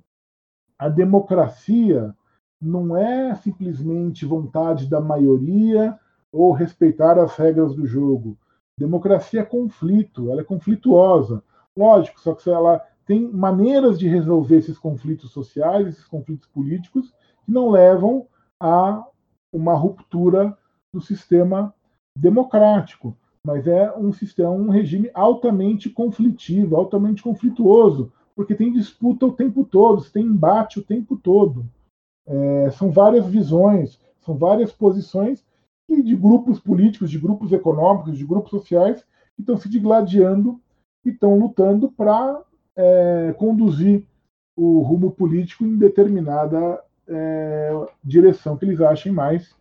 A 0.78 0.88
democracia 0.88 2.14
não 2.60 2.96
é 2.96 3.34
simplesmente 3.34 4.24
vontade 4.24 4.88
da 4.88 5.00
maioria 5.00 5.98
ou 6.32 6.52
respeitar 6.52 7.18
as 7.18 7.36
regras 7.36 7.74
do 7.74 7.86
jogo. 7.86 8.38
Democracia 8.78 9.40
é 9.40 9.44
conflito, 9.44 10.30
ela 10.30 10.40
é 10.40 10.44
conflituosa. 10.44 11.42
Lógico, 11.76 12.20
só 12.20 12.34
que 12.34 12.48
ela 12.48 12.82
tem 13.04 13.30
maneiras 13.30 13.98
de 13.98 14.08
resolver 14.08 14.56
esses 14.56 14.78
conflitos 14.78 15.30
sociais, 15.30 15.86
esses 15.86 16.06
conflitos 16.06 16.48
políticos, 16.48 17.14
que 17.44 17.52
não 17.52 17.70
levam 17.70 18.26
a 18.60 19.06
uma 19.52 19.74
ruptura 19.74 20.56
do 20.92 21.00
sistema 21.00 21.74
democrático, 22.18 23.16
mas 23.47 23.64
é 23.68 23.97
um 23.97 24.12
sistema, 24.12 24.51
um 24.51 24.70
regime 24.70 25.09
altamente 25.14 25.88
conflitivo, 25.88 26.74
altamente 26.74 27.22
conflituoso, 27.22 28.12
porque 28.34 28.57
tem 28.57 28.72
disputa 28.72 29.24
o 29.24 29.32
tempo 29.32 29.62
todo, 29.62 30.03
tem 30.11 30.24
embate 30.24 30.80
o 30.80 30.82
tempo 30.82 31.16
todo. 31.16 31.64
É, 32.26 32.70
são 32.72 32.90
várias 32.90 33.24
visões, 33.24 34.01
são 34.18 34.36
várias 34.36 34.72
posições 34.72 35.44
de 35.88 36.16
grupos 36.16 36.59
políticos, 36.59 37.09
de 37.09 37.20
grupos 37.20 37.53
econômicos, 37.53 38.18
de 38.18 38.26
grupos 38.26 38.51
sociais 38.51 39.05
que 39.36 39.42
estão 39.42 39.57
se 39.57 39.68
digladiando 39.68 40.61
e 41.05 41.11
estão 41.11 41.38
lutando 41.38 41.88
para 41.92 42.42
é, 42.74 43.32
conduzir 43.38 44.05
o 44.57 44.80
rumo 44.80 45.12
político 45.12 45.64
em 45.64 45.76
determinada 45.76 46.82
é, 47.07 47.70
direção 48.03 48.57
que 48.57 48.64
eles 48.64 48.80
achem 48.80 49.12
mais 49.12 49.55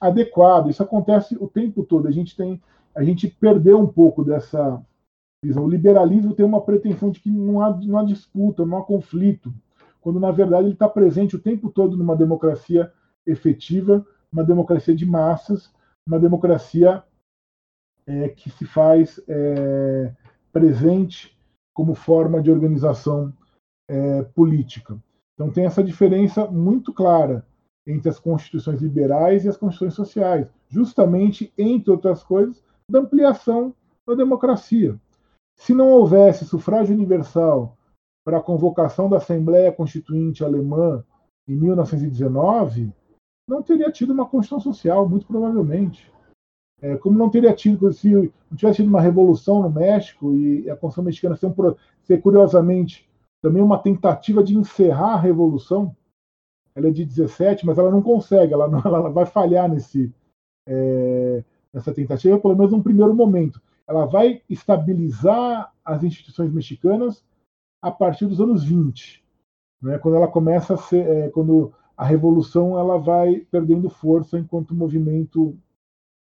adequada. 0.00 0.70
Isso 0.70 0.84
acontece 0.84 1.36
o 1.40 1.48
tempo 1.48 1.82
todo. 1.82 2.06
A 2.06 2.12
gente 2.12 2.36
tem, 2.36 2.62
a 2.94 3.02
gente 3.02 3.28
perdeu 3.28 3.78
um 3.78 3.86
pouco 3.86 4.24
dessa 4.24 4.80
visão. 5.44 5.64
O 5.64 5.68
liberalismo 5.68 6.34
tem 6.34 6.44
uma 6.44 6.60
pretensão 6.60 7.10
de 7.10 7.20
que 7.20 7.30
não 7.30 7.60
há, 7.60 7.76
não 7.76 7.98
há 7.98 8.04
disputa, 8.04 8.64
não 8.64 8.78
há 8.78 8.84
conflito, 8.84 9.52
quando 10.00 10.20
na 10.20 10.30
verdade 10.30 10.66
ele 10.66 10.74
está 10.74 10.88
presente 10.88 11.36
o 11.36 11.40
tempo 11.40 11.70
todo 11.70 11.96
numa 11.96 12.16
democracia 12.16 12.92
efetiva, 13.26 14.04
uma 14.32 14.44
democracia 14.44 14.94
de 14.94 15.06
massas, 15.06 15.70
uma 16.06 16.18
democracia 16.18 17.02
é, 18.06 18.28
que 18.28 18.50
se 18.50 18.64
faz 18.64 19.20
é, 19.28 20.12
presente 20.52 21.36
como 21.72 21.94
forma 21.94 22.42
de 22.42 22.50
organização 22.50 23.32
é, 23.88 24.22
política. 24.22 24.98
Então 25.34 25.50
tem 25.50 25.64
essa 25.64 25.82
diferença 25.82 26.46
muito 26.46 26.92
clara 26.92 27.46
entre 27.86 28.08
as 28.08 28.18
constituições 28.18 28.80
liberais 28.80 29.44
e 29.44 29.48
as 29.48 29.56
constituições 29.56 29.94
sociais, 29.94 30.48
justamente, 30.68 31.52
entre 31.58 31.90
outras 31.90 32.22
coisas, 32.22 32.62
da 32.92 33.00
ampliação 33.00 33.74
da 34.06 34.14
democracia. 34.14 35.00
Se 35.56 35.72
não 35.72 35.88
houvesse 35.88 36.44
sufrágio 36.44 36.94
universal 36.94 37.76
para 38.22 38.36
a 38.36 38.42
convocação 38.42 39.08
da 39.08 39.16
Assembleia 39.16 39.72
Constituinte 39.72 40.44
Alemã 40.44 41.02
em 41.48 41.56
1919, 41.56 42.92
não 43.48 43.62
teria 43.62 43.90
tido 43.90 44.12
uma 44.12 44.28
Constituição 44.28 44.60
Social, 44.60 45.08
muito 45.08 45.26
provavelmente. 45.26 46.12
É, 46.82 46.96
como 46.96 47.16
não 47.16 47.30
teria 47.30 47.54
tido, 47.54 47.90
se 47.92 48.10
não 48.10 48.56
tivesse 48.56 48.76
tido 48.76 48.88
uma 48.88 49.00
revolução 49.00 49.62
no 49.62 49.70
México 49.70 50.34
e 50.34 50.68
a 50.68 50.76
Constituição 50.76 51.04
Mexicana 51.04 51.36
ser, 51.36 51.54
ser, 52.02 52.20
curiosamente, 52.20 53.08
também 53.40 53.62
uma 53.62 53.78
tentativa 53.78 54.42
de 54.44 54.56
encerrar 54.56 55.14
a 55.14 55.20
revolução, 55.20 55.96
ela 56.74 56.88
é 56.88 56.90
de 56.90 57.04
17, 57.04 57.64
mas 57.64 57.78
ela 57.78 57.90
não 57.90 58.02
consegue, 58.02 58.52
ela, 58.52 58.66
ela 58.84 59.08
vai 59.08 59.24
falhar 59.24 59.68
nesse, 59.68 60.12
é, 60.66 61.44
nessa 61.72 61.92
tentativa, 61.92 62.38
pelo 62.38 62.56
menos 62.56 62.72
num 62.72 62.82
primeiro 62.82 63.14
momento. 63.14 63.60
Ela 63.88 64.06
vai 64.06 64.42
estabilizar 64.48 65.72
as 65.84 66.02
instituições 66.02 66.52
mexicanas 66.52 67.24
a 67.80 67.90
partir 67.90 68.26
dos 68.26 68.40
anos 68.40 68.62
20, 68.62 69.24
né, 69.82 69.98
quando 69.98 70.16
ela 70.16 70.28
começa 70.28 70.74
a 70.74 70.76
ser, 70.76 71.06
é, 71.06 71.28
quando 71.30 71.72
a 71.96 72.04
revolução 72.04 72.78
ela 72.78 72.98
vai 72.98 73.46
perdendo 73.50 73.90
força 73.90 74.38
enquanto 74.38 74.74
movimento 74.74 75.56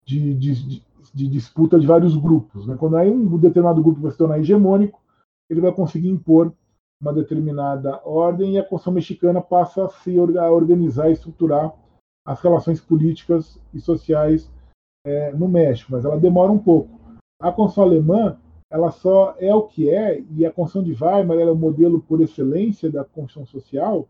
de, 0.04 0.34
de, 0.34 0.84
de, 1.14 1.28
disputa 1.28 1.80
de 1.80 1.86
vários 1.86 2.18
grupos. 2.18 2.66
Né? 2.66 2.76
Quando 2.78 2.98
aí 2.98 3.10
um 3.10 3.38
determinado 3.38 3.82
grupo 3.82 4.02
vai 4.02 4.12
se 4.12 4.18
tornar 4.18 4.40
hegemônico, 4.40 5.00
ele 5.50 5.62
vai 5.62 5.72
conseguir 5.72 6.10
impor 6.10 6.54
uma 7.00 7.14
determinada 7.14 8.00
ordem 8.06 8.54
e 8.54 8.58
a 8.58 8.62
Constituição 8.62 8.94
mexicana 8.94 9.42
passa 9.42 9.86
a 9.86 9.90
se 9.90 10.20
organizar 10.20 11.10
e 11.10 11.14
estruturar 11.14 11.74
as 12.26 12.40
relações 12.42 12.80
políticas 12.80 13.60
e 13.74 13.80
sociais 13.80 14.52
é, 15.06 15.32
no 15.32 15.48
México, 15.48 15.92
mas 15.92 16.06
ela 16.06 16.20
demora 16.20 16.52
um 16.52 16.60
pouco. 16.60 17.00
A 17.42 17.52
Constituição 17.52 17.84
alemã 17.84 18.38
ela 18.70 18.90
só 18.90 19.36
é 19.38 19.54
o 19.54 19.64
que 19.64 19.90
é 19.90 20.24
e 20.32 20.46
a 20.46 20.52
Constituição 20.52 20.84
de 20.84 21.04
Weimar 21.04 21.38
é 21.38 21.52
o 21.52 21.56
modelo 21.56 22.02
por 22.02 22.22
excelência 22.22 22.90
da 22.90 23.04
Constituição 23.04 23.46
social 23.46 24.08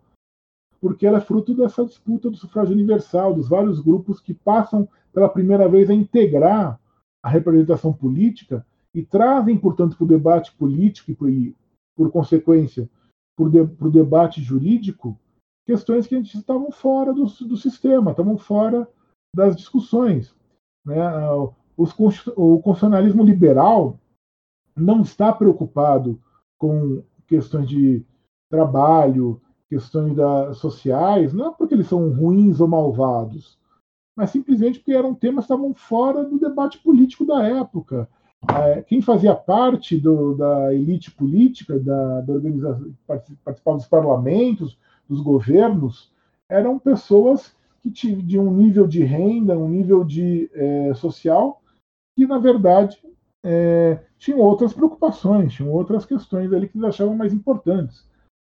porque 0.82 1.06
ela 1.06 1.20
é 1.20 1.22
fruto 1.22 1.54
dessa 1.54 1.86
disputa 1.86 2.30
do 2.30 2.36
sufrágio 2.36 2.74
universal, 2.74 3.36
dos 3.36 3.48
vários 3.48 3.80
grupos 3.80 4.20
que 4.20 4.34
passam 4.34 4.90
pela 5.14 5.30
primeira 5.30 5.70
vez 5.70 5.90
a 5.90 5.94
integrar 5.94 6.80
a 7.24 7.30
representação 7.30 7.94
política 7.94 8.66
e 8.94 9.04
trazem, 9.04 9.58
portanto, 9.58 9.96
para 9.96 10.04
o 10.04 10.08
debate 10.08 10.52
político 10.54 11.30
e, 11.30 11.56
por, 11.96 12.12
consequência, 12.12 12.90
para 13.38 13.46
o 13.46 13.50
de, 13.50 13.64
debate 13.92 14.42
jurídico, 14.42 15.18
questões 15.68 16.08
que 16.08 16.16
a 16.16 16.18
gente 16.18 16.36
estavam 16.36 16.72
fora 16.72 17.14
do, 17.14 17.26
do 17.26 17.56
sistema, 17.56 18.10
estavam 18.10 18.36
fora 18.38 18.90
das 19.36 19.56
discussões. 19.56 20.36
Né? 20.86 20.98
Os, 21.78 21.92
o 22.36 22.60
constitucionalismo 22.60 23.24
liberal 23.24 24.00
não 24.76 25.02
está 25.02 25.32
preocupado 25.32 26.20
com 26.58 27.04
questões 27.28 27.68
de 27.68 28.06
trabalho, 28.50 29.42
questões 29.70 30.16
da, 30.16 30.54
sociais, 30.54 31.34
não 31.34 31.48
é 31.48 31.54
porque 31.54 31.74
eles 31.74 31.88
são 31.88 32.12
ruins 32.12 32.60
ou 32.60 32.68
malvados, 32.68 33.58
mas 34.16 34.30
simplesmente 34.30 34.80
porque 34.80 34.92
eram 34.92 35.16
temas 35.16 35.46
que 35.46 35.54
estavam 35.54 35.74
fora 35.74 36.26
do 36.26 36.38
debate 36.38 36.78
político 36.80 37.26
da 37.26 37.42
época. 37.48 38.10
é, 38.54 38.82
quem 38.82 39.02
fazia 39.02 39.34
parte 39.34 39.98
do, 39.98 40.36
da 40.36 40.74
elite 40.74 41.10
política, 41.12 41.80
da, 41.80 42.22
da 42.22 42.34
organização, 42.34 42.94
participava 43.44 43.78
dos 43.78 43.88
parlamentos, 43.88 44.78
dos 45.08 45.22
governos, 45.22 46.12
eram 46.50 46.78
pessoas 46.78 47.56
que 47.82 47.92
tinham 47.92 48.20
de 48.20 48.38
um 48.38 48.52
nível 48.52 48.88
de 48.88 49.04
renda, 49.04 49.58
um 49.58 49.68
nível 49.68 50.04
de 50.04 50.50
é, 50.54 50.94
social, 50.94 51.62
que 52.16 52.28
na 52.28 52.38
verdade 52.38 53.02
é, 53.44 54.00
tinham 54.18 54.40
outras 54.40 54.74
preocupações, 54.74 55.54
tinham 55.54 55.72
outras 55.72 56.06
questões 56.06 56.54
ali 56.54 56.70
que 56.70 56.78
eles 56.78 56.90
achavam 56.90 57.16
mais 57.16 57.34
importantes. 57.34 58.08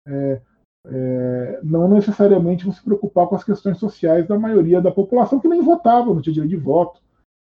É, 0.06 0.40
é, 0.84 1.60
não 1.62 1.86
necessariamente 1.88 2.64
vão 2.64 2.72
se 2.72 2.82
preocupar 2.82 3.28
com 3.28 3.36
as 3.36 3.44
questões 3.44 3.78
sociais 3.78 4.26
da 4.26 4.36
maioria 4.36 4.80
da 4.80 4.90
população 4.90 5.38
que 5.38 5.48
nem 5.48 5.62
votava, 5.62 6.12
não 6.12 6.20
tinha 6.20 6.34
direito 6.34 6.50
de 6.50 6.56
voto, 6.56 7.00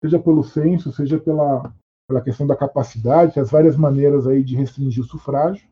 seja 0.02 0.18
pelo 0.18 0.44
censo, 0.44 0.92
seja 0.92 1.18
pela, 1.18 1.72
pela 2.08 2.20
questão 2.20 2.46
da 2.46 2.54
capacidade, 2.54 3.40
as 3.40 3.50
várias 3.50 3.76
maneiras 3.76 4.26
aí 4.26 4.44
de 4.44 4.54
restringir 4.54 5.02
o 5.02 5.06
sufrágio. 5.06 5.66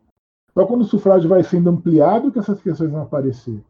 Só 0.52 0.66
quando 0.66 0.82
o 0.82 0.86
sufrágio 0.86 1.28
vai 1.28 1.42
sendo 1.44 1.70
ampliado 1.70 2.32
que 2.32 2.38
essas 2.38 2.60
questões 2.60 2.90
vão 2.90 3.02
aparecer, 3.02 3.62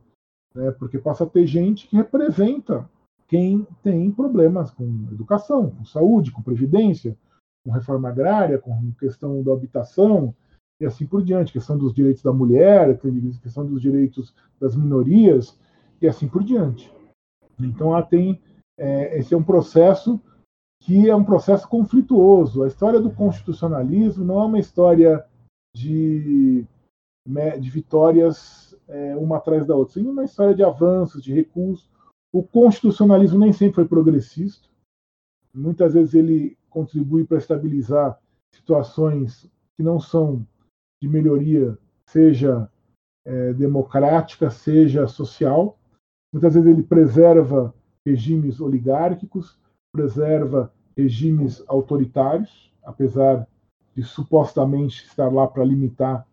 né? 0.54 0.70
porque 0.72 0.98
passa 0.98 1.24
a 1.24 1.28
ter 1.28 1.46
gente 1.46 1.86
que 1.86 1.96
representa 1.96 2.88
quem 3.26 3.66
tem 3.82 4.10
problemas 4.10 4.70
com 4.70 4.84
educação, 5.10 5.70
com 5.70 5.84
saúde, 5.84 6.30
com 6.30 6.42
previdência, 6.42 7.16
com 7.64 7.72
reforma 7.72 8.08
agrária, 8.08 8.58
com 8.58 8.92
questão 8.92 9.42
da 9.42 9.52
habitação, 9.52 10.34
e 10.80 10.86
assim 10.86 11.06
por 11.06 11.22
diante, 11.22 11.52
questão 11.52 11.78
dos 11.78 11.94
direitos 11.94 12.22
da 12.22 12.32
mulher, 12.32 12.98
questão 13.42 13.64
dos 13.64 13.80
direitos 13.80 14.34
das 14.60 14.76
minorias, 14.76 15.58
e 16.00 16.06
assim 16.06 16.28
por 16.28 16.44
diante. 16.44 16.92
Então, 17.58 17.90
lá 17.90 18.02
tem 18.02 18.42
é, 18.78 19.18
esse 19.18 19.32
é 19.32 19.36
um 19.36 19.42
processo 19.42 20.20
que 20.82 21.08
é 21.08 21.16
um 21.16 21.24
processo 21.24 21.66
conflituoso. 21.68 22.62
A 22.62 22.66
história 22.66 23.00
do 23.00 23.10
constitucionalismo 23.10 24.24
não 24.24 24.42
é 24.42 24.44
uma 24.44 24.58
história 24.58 25.24
de, 25.74 26.66
né, 27.26 27.56
de 27.58 27.70
vitórias 27.70 28.63
é, 28.88 29.16
uma 29.16 29.36
atrás 29.38 29.66
da 29.66 29.74
outra, 29.74 29.94
sim 29.94 30.06
uma 30.06 30.24
história 30.24 30.54
de 30.54 30.62
avanços, 30.62 31.22
de 31.22 31.32
recuos. 31.32 31.88
O 32.32 32.42
constitucionalismo 32.42 33.38
nem 33.38 33.52
sempre 33.52 33.76
foi 33.76 33.84
progressista. 33.86 34.68
Muitas 35.54 35.94
vezes 35.94 36.14
ele 36.14 36.58
contribui 36.68 37.24
para 37.24 37.38
estabilizar 37.38 38.18
situações 38.52 39.48
que 39.76 39.82
não 39.82 40.00
são 40.00 40.46
de 41.00 41.08
melhoria, 41.08 41.78
seja 42.06 42.68
é, 43.24 43.52
democrática, 43.52 44.50
seja 44.50 45.06
social. 45.06 45.78
Muitas 46.32 46.54
vezes 46.54 46.68
ele 46.68 46.82
preserva 46.82 47.74
regimes 48.06 48.60
oligárquicos, 48.60 49.58
preserva 49.92 50.72
regimes 50.96 51.62
autoritários, 51.66 52.72
apesar 52.82 53.46
de 53.94 54.02
supostamente 54.02 55.04
estar 55.06 55.32
lá 55.32 55.46
para 55.46 55.64
limitar 55.64 56.26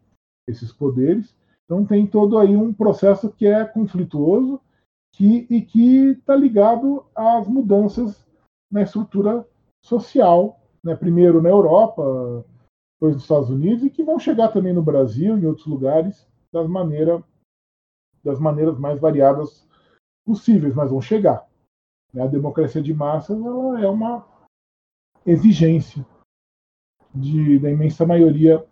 esses 0.47 0.71
poderes. 0.71 1.35
Então 1.66 1.86
tem 1.86 2.05
todo 2.05 2.38
aí 2.38 2.55
um 2.55 2.74
processo 2.74 3.32
que 3.32 3.45
é 3.45 3.64
conflituoso 3.66 4.59
que, 5.14 5.47
e 5.49 5.62
que 5.62 6.12
está 6.12 6.36
ligado 6.36 7.05
às 7.16 7.47
mudanças 7.47 8.28
na 8.72 8.82
estrutura 8.82 9.47
social, 9.84 10.59
né? 10.84 10.95
primeiro 10.95 11.41
na 11.41 11.49
Europa, 11.49 12.45
depois 12.95 13.16
nos 13.16 13.24
Estados 13.24 13.49
Unidos, 13.49 13.84
e 13.84 13.89
que 13.89 14.03
vão 14.03 14.20
chegar 14.20 14.49
também 14.49 14.74
no 14.74 14.84
Brasil 14.84 15.38
e 15.38 15.41
em 15.41 15.45
outros 15.45 15.68
lugares 15.68 16.28
das, 16.51 16.68
maneira, 16.68 17.24
das 18.24 18.39
maneiras 18.39 18.78
mais 18.78 18.99
variadas 18.99 19.68
possíveis, 20.26 20.74
mas 20.74 20.91
vão 20.91 21.01
chegar. 21.01 21.47
A 22.16 22.28
democracia 22.28 22.82
de 22.82 22.93
massas 22.93 23.39
ela 23.39 23.82
é 23.82 23.88
uma 23.88 24.28
exigência 25.26 26.05
de, 27.14 27.59
da 27.59 27.70
imensa 27.70 28.05
maioria 28.05 28.66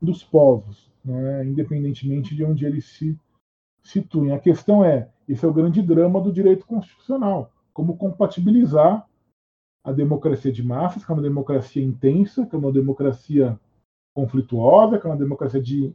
dos 0.00 0.22
povos, 0.22 0.91
né, 1.04 1.44
independentemente 1.44 2.34
de 2.34 2.44
onde 2.44 2.64
eles 2.64 2.86
se 2.86 3.18
situem. 3.82 4.32
A 4.32 4.38
questão 4.38 4.84
é, 4.84 5.08
esse 5.28 5.44
é 5.44 5.48
o 5.48 5.52
grande 5.52 5.82
drama 5.82 6.20
do 6.20 6.32
direito 6.32 6.66
constitucional, 6.66 7.52
como 7.72 7.96
compatibilizar 7.96 9.06
a 9.84 9.92
democracia 9.92 10.52
de 10.52 10.62
massas, 10.62 11.04
que 11.04 11.10
é 11.10 11.14
uma 11.14 11.22
democracia 11.22 11.82
intensa, 11.82 12.46
que 12.46 12.54
é 12.54 12.58
uma 12.58 12.72
democracia 12.72 13.58
conflituosa, 14.14 14.98
que 14.98 15.06
é 15.06 15.10
uma 15.10 15.16
democracia 15.16 15.60
de 15.60 15.94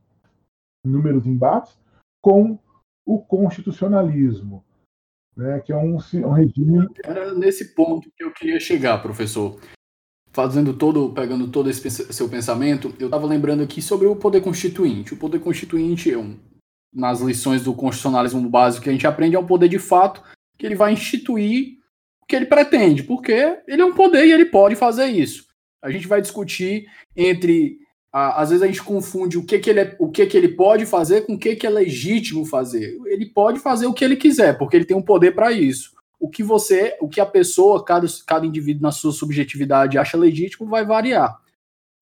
inúmeros 0.86 1.26
embates, 1.26 1.80
com 2.22 2.60
o 3.06 3.20
constitucionalismo, 3.20 4.64
né, 5.36 5.62
que 5.62 5.72
é 5.72 5.78
um, 5.78 5.96
um 5.96 6.32
regime. 6.32 6.88
Era 7.06 7.34
nesse 7.34 7.74
ponto 7.74 8.12
que 8.12 8.24
eu 8.24 8.34
queria 8.34 8.60
chegar, 8.60 9.02
professor. 9.02 9.60
Fazendo 10.38 10.72
todo, 10.72 11.10
pegando 11.10 11.48
todo 11.48 11.68
esse 11.68 11.90
seu 11.90 12.30
pensamento, 12.30 12.94
eu 13.00 13.08
estava 13.08 13.26
lembrando 13.26 13.64
aqui 13.64 13.82
sobre 13.82 14.06
o 14.06 14.16
poder 14.16 14.40
constituinte. 14.40 15.16
O 15.16 15.18
poder 15.18 15.40
constituinte, 15.40 16.12
é 16.12 16.18
um, 16.20 16.38
nas 16.94 17.22
lições 17.22 17.64
do 17.64 17.74
constitucionalismo 17.74 18.48
básico 18.48 18.84
que 18.84 18.90
a 18.90 18.92
gente 18.92 19.08
aprende, 19.08 19.36
é 19.36 19.40
um 19.40 19.48
poder 19.48 19.68
de 19.68 19.80
fato 19.80 20.22
que 20.56 20.64
ele 20.64 20.76
vai 20.76 20.94
instituir 20.94 21.78
que 22.28 22.36
ele 22.36 22.46
pretende, 22.46 23.02
porque 23.02 23.58
ele 23.68 23.82
é 23.82 23.86
um 23.86 23.96
poder 23.96 24.28
e 24.28 24.32
ele 24.32 24.46
pode 24.46 24.76
fazer 24.76 25.08
isso. 25.08 25.48
A 25.82 25.90
gente 25.90 26.08
vai 26.08 26.22
discutir 26.22 26.86
entre. 27.16 27.80
às 28.14 28.52
vezes 28.52 28.62
a 28.62 28.68
gente 28.68 28.84
confunde 28.84 29.40
o 29.40 29.44
que, 29.44 29.58
que, 29.58 29.72
ele, 29.72 29.80
é, 29.80 29.96
o 29.98 30.12
que, 30.12 30.24
que 30.28 30.38
ele 30.38 30.50
pode 30.50 30.86
fazer 30.86 31.26
com 31.26 31.34
o 31.34 31.40
que, 31.40 31.56
que 31.56 31.66
é 31.66 31.70
legítimo 31.72 32.46
fazer. 32.46 32.96
Ele 33.08 33.26
pode 33.26 33.58
fazer 33.58 33.88
o 33.88 33.94
que 33.94 34.06
ele 34.06 34.16
quiser, 34.16 34.56
porque 34.56 34.78
ele 34.78 34.86
tem 34.86 34.96
um 34.96 35.02
poder 35.02 35.34
para 35.34 35.52
isso. 35.52 35.97
O 36.20 36.30
que 36.30 36.44
você, 36.44 36.98
o 37.00 37.08
que 37.08 37.22
a 37.22 37.26
pessoa, 37.26 37.84
cada, 37.84 38.08
cada 38.26 38.46
indivíduo 38.46 38.84
na 38.84 38.92
sua 38.92 39.12
subjetividade 39.12 39.98
acha 39.98 40.18
legítimo, 40.18 40.68
vai 40.68 40.86
variar. 40.86 41.40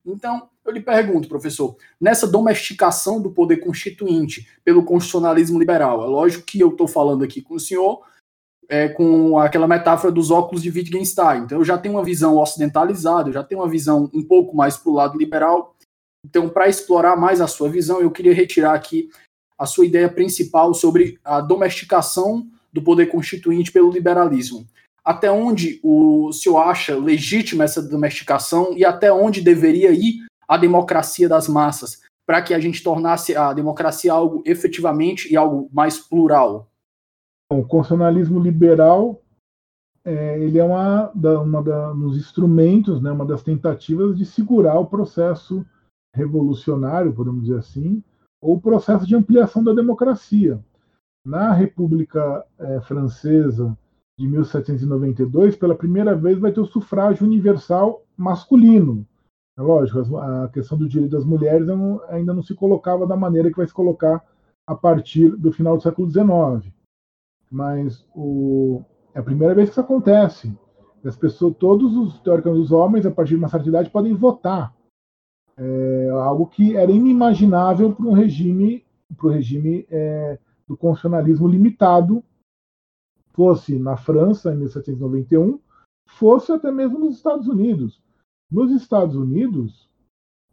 Então, 0.06 0.50
eu 0.64 0.72
lhe 0.72 0.82
pergunto, 0.82 1.28
professor, 1.28 1.76
nessa 2.00 2.28
domesticação 2.28 3.22
do 3.22 3.32
poder 3.32 3.58
constituinte 3.58 4.48
pelo 4.64 4.84
constitucionalismo 4.84 5.60
liberal, 5.60 6.04
é 6.04 6.08
lógico 6.08 6.46
que 6.46 6.60
eu 6.60 6.70
estou 6.70 6.88
falando 6.88 7.24
aqui 7.24 7.42
com 7.42 7.56
o 7.56 7.60
senhor 7.60 8.04
é, 8.68 8.90
com 8.90 9.38
aquela 9.38 9.68
metáfora 9.68 10.12
dos 10.12 10.32
óculos 10.32 10.64
de 10.64 10.70
Wittgenstein. 10.70 11.44
Então, 11.44 11.60
eu 11.60 11.66
já 11.66 11.78
tenho 11.78 11.96
uma 11.96 12.04
visão 12.04 12.38
ocidentalizada, 12.38 13.30
eu 13.30 13.34
já 13.34 13.44
tenho 13.44 13.62
uma 13.62 13.70
visão 13.70 14.10
um 14.14 14.24
pouco 14.24 14.56
mais 14.56 14.78
para 14.78 14.92
o 14.92 14.96
lado 14.96 15.18
liberal. 15.18 15.76
Então, 16.26 16.50
para 16.50 16.68
explorar 16.68 17.16
mais 17.16 17.42
a 17.42 17.48
sua 17.48 17.70
visão, 17.70 18.02
eu 18.02 18.12
queria 18.12 18.34
retirar 18.34 18.74
aqui 18.74 19.10
a 19.58 19.66
sua 19.66 19.86
ideia 19.86 20.10
principal 20.10 20.74
sobre 20.74 21.20
a 21.24 21.40
domesticação 21.40 22.48
do 22.76 22.82
poder 22.82 23.06
constituinte 23.06 23.72
pelo 23.72 23.90
liberalismo. 23.90 24.68
Até 25.04 25.32
onde 25.32 25.80
o 25.82 26.34
senhor 26.34 26.58
acha 26.58 26.98
legítima 26.98 27.64
essa 27.64 27.82
domesticação 27.82 28.76
e 28.76 28.84
até 28.84 29.14
onde 29.14 29.40
deveria 29.40 29.92
ir 29.92 30.26
a 30.46 30.58
democracia 30.58 31.30
das 31.30 31.48
massas, 31.48 32.02
para 32.28 32.42
que 32.42 32.54
a 32.54 32.60
gente 32.60 32.84
tornasse 32.84 33.34
a 33.34 33.54
democracia 33.54 34.12
algo 34.12 34.44
efetivamente 34.46 35.32
e 35.32 35.38
algo 35.38 35.70
mais 35.72 35.98
plural? 35.98 36.70
O 37.50 37.64
constitucionalismo 37.64 38.40
liberal 38.40 39.22
é, 40.04 40.38
ele 40.40 40.60
é 40.60 40.64
uma, 40.64 41.12
da, 41.16 41.40
uma 41.40 41.64
da, 41.64 41.94
dos 41.94 42.18
instrumentos, 42.18 43.02
né, 43.02 43.10
uma 43.10 43.26
das 43.26 43.42
tentativas 43.42 44.18
de 44.18 44.26
segurar 44.26 44.78
o 44.78 44.86
processo 44.86 45.66
revolucionário, 46.14 47.14
podemos 47.14 47.44
dizer 47.44 47.60
assim, 47.60 48.04
ou 48.42 48.58
o 48.58 48.62
processo 48.62 49.06
de 49.08 49.16
ampliação 49.16 49.64
da 49.64 49.74
democracia. 49.74 50.60
Na 51.26 51.52
República 51.52 52.46
é, 52.60 52.82
Francesa 52.82 53.78
de 54.18 54.28
1792, 54.28 55.56
pela 55.56 55.76
primeira 55.76 56.16
vez 56.16 56.40
vai 56.40 56.52
ter 56.52 56.62
o 56.62 56.66
sufrágio 56.66 57.26
universal 57.26 58.04
masculino. 58.16 59.06
É 59.58 59.62
lógico, 59.62 60.18
a 60.18 60.50
questão 60.50 60.78
do 60.78 60.88
direito 60.88 61.12
das 61.12 61.26
mulheres 61.26 61.68
ainda 62.10 62.34
não 62.34 62.44
se 62.44 62.54
colocava 62.54 63.08
da 63.08 63.16
maneira 63.16 63.50
que 63.50 63.58
vai 63.58 63.68
se 63.68 63.74
colocar 63.74 64.24
a 64.68 64.76
partir 64.76 65.36
do 65.36 65.52
final 65.52 65.78
do 65.78 65.84
século 65.84 66.10
XIX 66.10 66.74
mas 67.56 68.06
o, 68.14 68.84
é 69.14 69.20
a 69.20 69.24
primeira 69.24 69.56
vez 69.56 69.70
que 69.70 69.74
isso 69.74 69.82
acontece. 69.82 70.54
As 71.04 71.16
pessoas, 71.16 71.56
todos 71.58 71.96
os 71.96 72.20
teóricos 72.20 72.58
os 72.58 72.72
homens, 72.72 73.06
a 73.06 73.12
partir 73.12 73.32
de 73.32 73.36
uma 73.38 73.48
certa 73.48 73.70
idade, 73.70 73.90
podem 73.90 74.14
votar. 74.14 74.76
É 75.58 76.10
algo 76.10 76.48
que 76.48 76.76
era 76.76 76.92
inimaginável 76.92 77.94
para 77.94 78.06
um 78.06 78.12
regime, 78.12 78.84
para 79.16 79.32
regime 79.32 79.86
é, 79.90 80.38
do 80.68 80.76
constitucionalismo 80.76 81.48
limitado, 81.48 82.24
fosse 83.34 83.78
na 83.78 83.98
França 83.98 84.54
em 84.54 84.58
1791, 84.58 85.60
fosse 86.08 86.52
até 86.52 86.72
mesmo 86.72 87.00
nos 87.00 87.16
Estados 87.16 87.48
Unidos. 87.48 88.02
Nos 88.50 88.72
Estados 88.72 89.16
Unidos, 89.16 89.90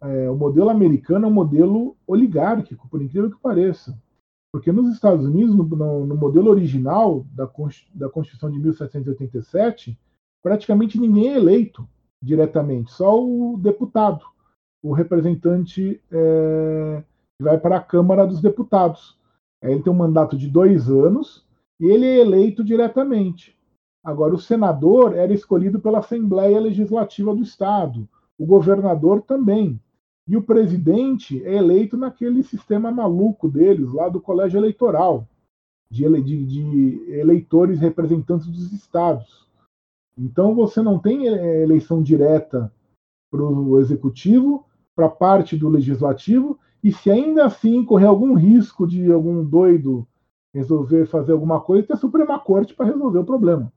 é, 0.01 0.29
o 0.29 0.35
modelo 0.35 0.69
americano 0.69 1.27
é 1.27 1.29
um 1.29 1.33
modelo 1.33 1.97
oligárquico, 2.07 2.89
por 2.89 3.01
incrível 3.01 3.31
que 3.31 3.41
pareça. 3.41 3.97
Porque 4.53 4.71
nos 4.71 4.93
Estados 4.93 5.25
Unidos, 5.25 5.55
no, 5.55 5.65
no, 5.65 6.17
modelo 6.17 6.51
original 6.51 7.25
da, 7.33 7.49
da 7.95 8.09
Constituição 8.11 8.51
de 8.51 8.59
1787, 8.59 9.99
praticamente 10.43 11.01
ninguém 11.01 11.33
é 11.33 11.37
eleito 11.37 11.89
diretamente, 12.23 12.93
só 12.93 13.21
o 13.21 13.57
deputado, 13.57 14.25
o 14.83 14.93
representante 14.93 16.01
é, 16.11 17.03
que 17.39 17.45
vai 17.45 17.59
para 17.59 17.79
a 17.79 17.83
Câmara 17.83 18.27
dos 18.27 18.41
Deputados. 18.41 19.19
Ele 19.71 19.83
tem 19.83 19.93
um 19.93 19.97
mandato 19.97 20.37
de 20.37 20.49
dois 20.49 20.89
anos 20.89 21.47
e 21.79 21.87
ele 21.87 22.07
é 22.07 22.19
eleito 22.19 22.65
diretamente. 22.65 23.57
Agora, 24.05 24.35
o 24.35 24.39
senador 24.39 25.15
era 25.17 25.33
escolhido 25.33 25.79
pela 25.79 26.01
Assembleia 26.01 26.61
Legislativa 26.61 27.35
do 27.35 27.43
Estado, 27.43 28.09
o 28.37 28.45
governador 28.45 29.23
também. 29.23 29.81
E 30.27 30.37
o 30.37 30.43
presidente 30.43 31.43
é 31.45 31.57
eleito 31.57 31.97
naquele 31.97 32.43
sistema 32.43 32.91
maluco 32.91 33.49
deles, 33.49 33.93
lá 33.93 34.09
do 34.09 34.21
colégio 34.21 34.59
eleitoral, 34.59 35.27
de, 35.91 36.05
de, 36.23 36.45
de 36.45 37.11
eleitores 37.13 37.79
representantes 37.79 38.47
dos 38.47 38.73
estados. 38.73 39.47
Então, 40.19 40.55
você 40.55 40.83
não 40.83 40.99
tem 40.99 41.29
é, 41.29 41.63
eleição 41.63 42.03
direta 42.03 42.73
para 43.31 43.43
o 43.43 43.81
executivo, 43.81 44.67
para 44.95 45.09
parte 45.09 45.57
do 45.57 45.69
legislativo, 45.69 46.59
e 46.83 46.93
se 46.93 47.11
ainda 47.11 47.47
assim 47.47 47.85
correr 47.85 48.07
algum 48.07 48.35
risco 48.35 48.87
de 48.87 49.11
algum 49.11 49.45
doido 49.45 50.07
resolver 50.55 51.07
fazer 51.07 51.33
alguma 51.33 51.61
coisa, 51.61 51.87
tem 51.87 51.95
a 51.95 51.99
Suprema 51.99 52.39
Corte 52.39 52.75
para 52.75 52.87
resolver 52.87 53.19
o 53.19 53.25
problema. 53.25 53.73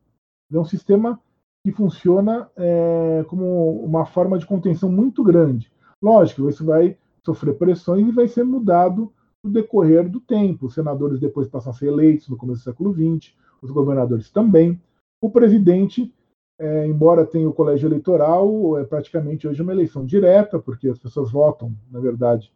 É 0.52 0.60
um 0.60 0.66
sistema 0.66 1.20
que 1.64 1.72
funciona 1.72 2.50
é, 2.56 3.26
como 3.28 3.84
uma 3.84 4.06
forma 4.06 4.38
de 4.38 4.46
contenção 4.46 4.92
muito 4.92 5.24
grande. 5.24 5.72
Lógico, 6.02 6.50
isso 6.50 6.66
vai 6.66 6.98
sofrer 7.26 7.58
pressões 7.58 8.08
e 8.08 8.12
vai 8.12 8.28
ser 8.28 8.44
mudado 8.44 9.12
no 9.44 9.52
decorrer 9.52 10.10
do 10.10 10.20
tempo. 10.20 10.68
Os 10.68 10.74
senadores 10.74 11.20
depois 11.20 11.48
passam 11.48 11.72
a 11.72 11.76
ser 11.76 11.88
eleitos 11.88 12.28
no 12.28 12.38
começo 12.38 12.62
do 12.62 12.64
século 12.66 12.94
XX, 12.94 13.34
os 13.62 13.72
governadores 13.72 14.30
também. 14.30 14.80
O 15.22 15.30
presidente, 15.30 16.14
é, 16.60 16.86
embora 16.88 17.26
tenha 17.26 17.50
o 17.50 17.54
colégio 17.54 17.88
eleitoral, 17.88 18.78
é 18.78 18.84
praticamente 18.84 19.48
hoje 19.48 19.62
uma 19.62 19.72
eleição 19.72 20.06
direta, 20.06 20.60
porque 20.60 20.90
as 20.90 21.00
pessoas 21.00 21.32
votam, 21.32 21.74
na 21.90 22.00
verdade, 22.00 22.52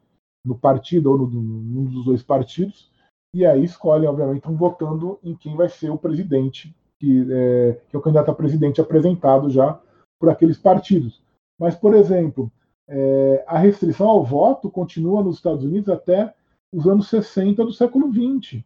no 0.49 0.57
partido 0.57 1.11
ou 1.11 1.17
num 1.19 1.85
dos 1.85 2.05
dois 2.05 2.23
partidos, 2.23 2.89
e 3.33 3.45
aí 3.45 3.63
escolhem, 3.63 4.09
obviamente, 4.09 4.37
estão 4.37 4.55
votando 4.55 5.19
em 5.23 5.35
quem 5.35 5.55
vai 5.55 5.69
ser 5.69 5.91
o 5.91 5.97
presidente, 5.97 6.75
que 6.99 7.27
é, 7.31 7.79
que 7.87 7.95
é 7.95 7.99
o 7.99 8.01
candidato 8.01 8.31
a 8.31 8.35
presidente 8.35 8.81
apresentado 8.81 9.51
já 9.51 9.79
por 10.19 10.29
aqueles 10.29 10.57
partidos. 10.57 11.21
Mas, 11.59 11.75
por 11.75 11.93
exemplo, 11.93 12.51
é, 12.87 13.45
a 13.47 13.59
restrição 13.59 14.09
ao 14.09 14.23
voto 14.23 14.71
continua 14.71 15.23
nos 15.23 15.35
Estados 15.35 15.63
Unidos 15.63 15.89
até 15.89 16.33
os 16.73 16.87
anos 16.87 17.07
60 17.09 17.63
do 17.63 17.71
século 17.71 18.11
XX, 18.11 18.63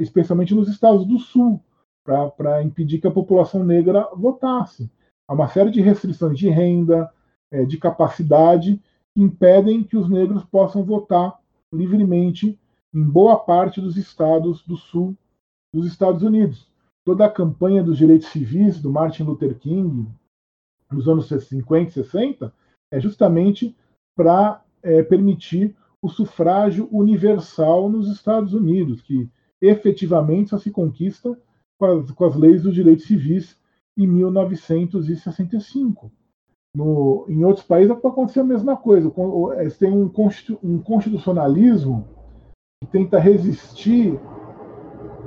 especialmente 0.00 0.54
nos 0.54 0.68
estados 0.68 1.04
do 1.04 1.18
Sul, 1.18 1.60
para 2.02 2.62
impedir 2.62 2.98
que 2.98 3.06
a 3.06 3.12
população 3.12 3.62
negra 3.62 4.08
votasse. 4.16 4.90
Há 5.28 5.34
uma 5.34 5.48
série 5.48 5.70
de 5.70 5.82
restrições 5.82 6.38
de 6.38 6.48
renda, 6.48 7.12
é, 7.50 7.66
de 7.66 7.76
capacidade, 7.76 8.80
impedem 9.18 9.82
que 9.82 9.96
os 9.96 10.08
negros 10.08 10.44
possam 10.44 10.84
votar 10.84 11.36
livremente 11.72 12.56
em 12.94 13.02
boa 13.02 13.36
parte 13.36 13.80
dos 13.80 13.96
estados 13.96 14.64
do 14.64 14.76
sul 14.76 15.16
dos 15.74 15.86
Estados 15.86 16.22
Unidos. 16.22 16.68
Toda 17.04 17.26
a 17.26 17.30
campanha 17.30 17.82
dos 17.82 17.98
direitos 17.98 18.28
civis 18.28 18.80
do 18.80 18.90
Martin 18.90 19.24
Luther 19.24 19.58
King 19.58 20.06
nos 20.90 21.06
anos 21.08 21.26
50 21.26 21.90
e 21.90 21.92
60 21.92 22.54
é 22.92 23.00
justamente 23.00 23.76
para 24.16 24.62
é, 24.82 25.02
permitir 25.02 25.76
o 26.00 26.08
sufrágio 26.08 26.88
universal 26.92 27.90
nos 27.90 28.08
Estados 28.08 28.54
Unidos, 28.54 29.02
que 29.02 29.28
efetivamente 29.60 30.50
só 30.50 30.58
se 30.58 30.70
conquista 30.70 31.36
com 31.76 31.86
as, 31.86 32.12
com 32.12 32.24
as 32.24 32.36
leis 32.36 32.62
dos 32.62 32.72
direitos 32.74 33.06
civis 33.06 33.58
em 33.96 34.06
1965. 34.06 36.12
No, 36.78 37.24
em 37.28 37.44
outros 37.44 37.66
países 37.66 37.92
pode 37.96 38.14
acontecer 38.14 38.38
a 38.38 38.44
mesma 38.44 38.76
coisa. 38.76 39.12
Tem 39.80 39.90
um, 39.90 40.08
um 40.62 40.80
constitucionalismo 40.80 42.06
que 42.80 42.88
tenta 42.88 43.18
resistir 43.18 44.16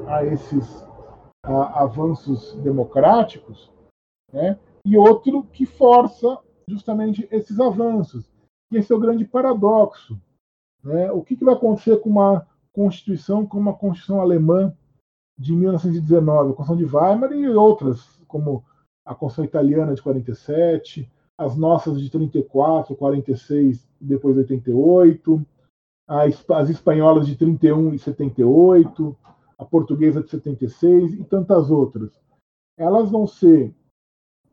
a 0.07 0.23
esses 0.23 0.87
a, 1.43 1.83
avanços 1.83 2.53
democráticos, 2.63 3.69
né? 4.31 4.57
e 4.85 4.95
outro 4.95 5.43
que 5.43 5.65
força 5.65 6.39
justamente 6.65 7.27
esses 7.29 7.59
avanços. 7.59 8.31
E 8.71 8.77
esse 8.77 8.93
é 8.93 8.95
o 8.95 9.01
grande 9.01 9.25
paradoxo. 9.25 10.17
Né? 10.81 11.11
O 11.11 11.21
que, 11.21 11.35
que 11.35 11.43
vai 11.43 11.53
acontecer 11.53 11.99
com 11.99 12.09
uma 12.09 12.47
Constituição 12.71 13.45
como 13.45 13.69
a 13.69 13.73
Constituição 13.73 14.21
alemã 14.21 14.73
de 15.37 15.51
1919, 15.51 16.53
a 16.53 16.55
Constituição 16.55 16.77
de 16.77 16.95
Weimar 16.95 17.33
e 17.33 17.45
outras, 17.49 18.21
como 18.25 18.63
a 19.05 19.13
Constituição 19.13 19.43
italiana 19.43 19.93
de 19.93 20.01
47, 20.01 21.11
as 21.37 21.55
nossas 21.55 21.99
de 21.99 22.09
34, 22.09 22.95
46 22.95 23.87
depois 23.99 24.35
de 24.35 24.41
88, 24.41 25.45
as 26.07 26.69
espanholas 26.69 27.25
de 27.25 27.35
31 27.35 27.93
e 27.93 27.99
78, 27.99 29.17
a 29.57 29.65
portuguesa 29.65 30.21
de 30.21 30.29
76 30.29 31.13
e 31.13 31.23
tantas 31.23 31.71
outras. 31.71 32.11
Elas 32.77 33.09
vão 33.09 33.25
ser 33.25 33.73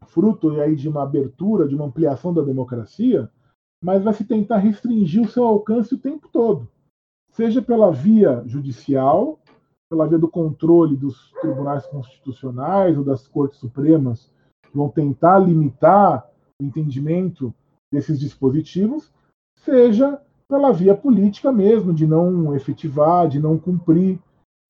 fruto 0.06 0.50
aí 0.60 0.76
de 0.76 0.88
uma 0.88 1.02
abertura, 1.02 1.66
de 1.66 1.74
uma 1.74 1.86
ampliação 1.86 2.32
da 2.32 2.42
democracia, 2.42 3.30
mas 3.82 4.02
vai 4.02 4.14
se 4.14 4.24
tentar 4.24 4.58
restringir 4.58 5.22
o 5.22 5.28
seu 5.28 5.44
alcance 5.44 5.94
o 5.94 5.98
tempo 5.98 6.28
todo, 6.32 6.68
seja 7.30 7.62
pela 7.62 7.90
via 7.92 8.42
judicial, 8.46 9.40
pela 9.90 10.06
via 10.06 10.18
do 10.18 10.28
controle 10.28 10.96
dos 10.96 11.32
tribunais 11.40 11.86
constitucionais 11.86 12.96
ou 12.98 13.04
das 13.04 13.26
cortes 13.26 13.58
supremas, 13.58 14.30
que 14.62 14.76
vão 14.76 14.88
tentar 14.88 15.38
limitar 15.38 16.28
entendimento 16.60 17.54
desses 17.92 18.18
dispositivos, 18.18 19.12
seja 19.58 20.20
pela 20.48 20.72
via 20.72 20.94
política 20.94 21.52
mesmo, 21.52 21.92
de 21.92 22.06
não 22.06 22.54
efetivar, 22.54 23.28
de 23.28 23.38
não 23.38 23.58
cumprir. 23.58 24.18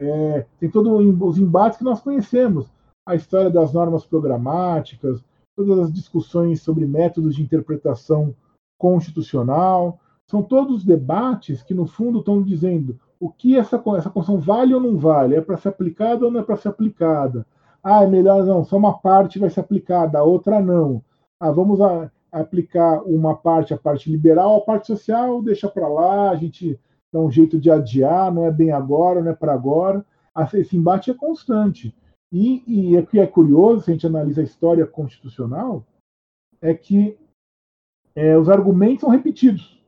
É, 0.01 0.47
tem 0.59 0.71
todos 0.71 0.93
os 1.21 1.39
embates 1.39 1.79
que 1.79 1.85
nós 1.85 2.01
conhecemos, 2.01 2.71
a 3.07 3.15
história 3.15 3.51
das 3.51 3.73
normas 3.73 4.05
programáticas, 4.05 5.25
todas 5.57 5.79
as 5.79 5.93
discussões 5.93 6.63
sobre 6.63 6.87
métodos 6.87 7.35
de 7.35 7.43
interpretação 7.43 8.35
constitucional, 8.79 9.99
são 10.31 10.43
todos 10.43 10.85
debates 10.85 11.63
que, 11.63 11.75
no 11.75 11.87
fundo, 11.87 12.19
estão 12.19 12.43
dizendo 12.43 13.01
o 13.19 13.31
que 13.31 13.57
essa, 13.57 13.77
essa 13.77 14.11
Constituição 14.11 14.39
vale 14.39 14.75
ou 14.75 14.81
não 14.81 14.97
vale, 14.97 15.35
é 15.35 15.41
para 15.41 15.57
ser 15.57 15.69
aplicada 15.69 16.25
ou 16.25 16.31
não 16.31 16.41
é 16.41 16.43
para 16.43 16.57
ser 16.57 16.69
aplicada. 16.69 17.47
Ah, 17.83 18.05
é 18.05 18.07
melhor 18.07 18.45
não, 18.45 18.65
só 18.65 18.77
uma 18.77 18.99
parte 18.99 19.39
vai 19.39 19.51
ser 19.51 19.61
aplicada, 19.61 20.19
a 20.19 20.23
outra 20.23 20.61
não. 20.61 21.03
Ah, 21.41 21.51
vamos 21.51 21.81
a, 21.81 22.11
aplicar 22.31 23.03
uma 23.03 23.37
parte, 23.37 23.73
a 23.73 23.79
parte 23.79 24.11
liberal, 24.11 24.57
a 24.57 24.61
parte 24.61 24.87
social 24.89 25.43
deixa 25.43 25.69
para 25.69 25.89
lá, 25.89 26.31
a 26.31 26.37
gente 26.37 26.79
dá 27.13 27.21
um 27.21 27.31
jeito 27.31 27.59
de 27.59 27.71
adiar, 27.71 28.33
não 28.33 28.45
é 28.45 28.51
bem 28.51 28.71
agora, 28.71 29.23
não 29.23 29.31
é 29.31 29.35
para 29.35 29.53
agora. 29.53 30.05
Esse 30.55 30.77
embate 30.77 31.11
é 31.11 31.15
constante. 31.15 31.95
E, 32.31 32.97
o 32.97 33.07
que 33.07 33.19
é 33.19 33.27
curioso, 33.27 33.83
se 33.83 33.91
a 33.91 33.95
gente 33.95 34.07
analisa 34.07 34.41
a 34.41 34.45
história 34.45 34.87
constitucional, 34.87 35.85
é 36.61 36.75
que 36.75 37.19
é, 38.15 38.37
os 38.37 38.49
argumentos 38.49 39.01
são 39.01 39.11
repetidos. 39.11 39.83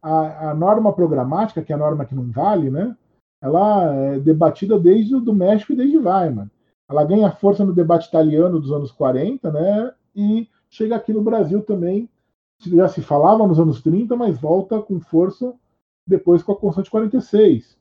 A, 0.00 0.50
a, 0.50 0.54
norma 0.54 0.92
programática, 0.92 1.62
que 1.62 1.72
é 1.72 1.76
a 1.76 1.78
norma 1.78 2.06
que 2.06 2.14
não 2.14 2.30
vale, 2.30 2.70
né, 2.70 2.96
ela 3.42 3.94
é 3.94 4.18
debatida 4.18 4.78
desde 4.78 5.14
o 5.14 5.20
do 5.20 5.34
México 5.34 5.72
e 5.72 5.76
desde 5.76 5.98
Weimar. 5.98 6.50
Ela 6.88 7.04
ganha 7.04 7.30
força 7.30 7.64
no 7.64 7.74
debate 7.74 8.08
italiano 8.08 8.58
dos 8.58 8.72
anos 8.72 8.90
40, 8.90 9.52
né, 9.52 9.94
e 10.14 10.48
chega 10.70 10.96
aqui 10.96 11.12
no 11.12 11.22
Brasil 11.22 11.62
também, 11.62 12.08
já 12.60 12.88
se 12.88 13.00
falava 13.00 13.46
nos 13.46 13.60
anos 13.60 13.80
30, 13.82 14.16
mas 14.16 14.38
volta 14.38 14.80
com 14.82 15.00
força 15.00 15.54
depois 16.06 16.42
com 16.42 16.52
a 16.52 16.56
Constituição 16.56 16.82
de 16.82 16.90
46. 16.90 17.78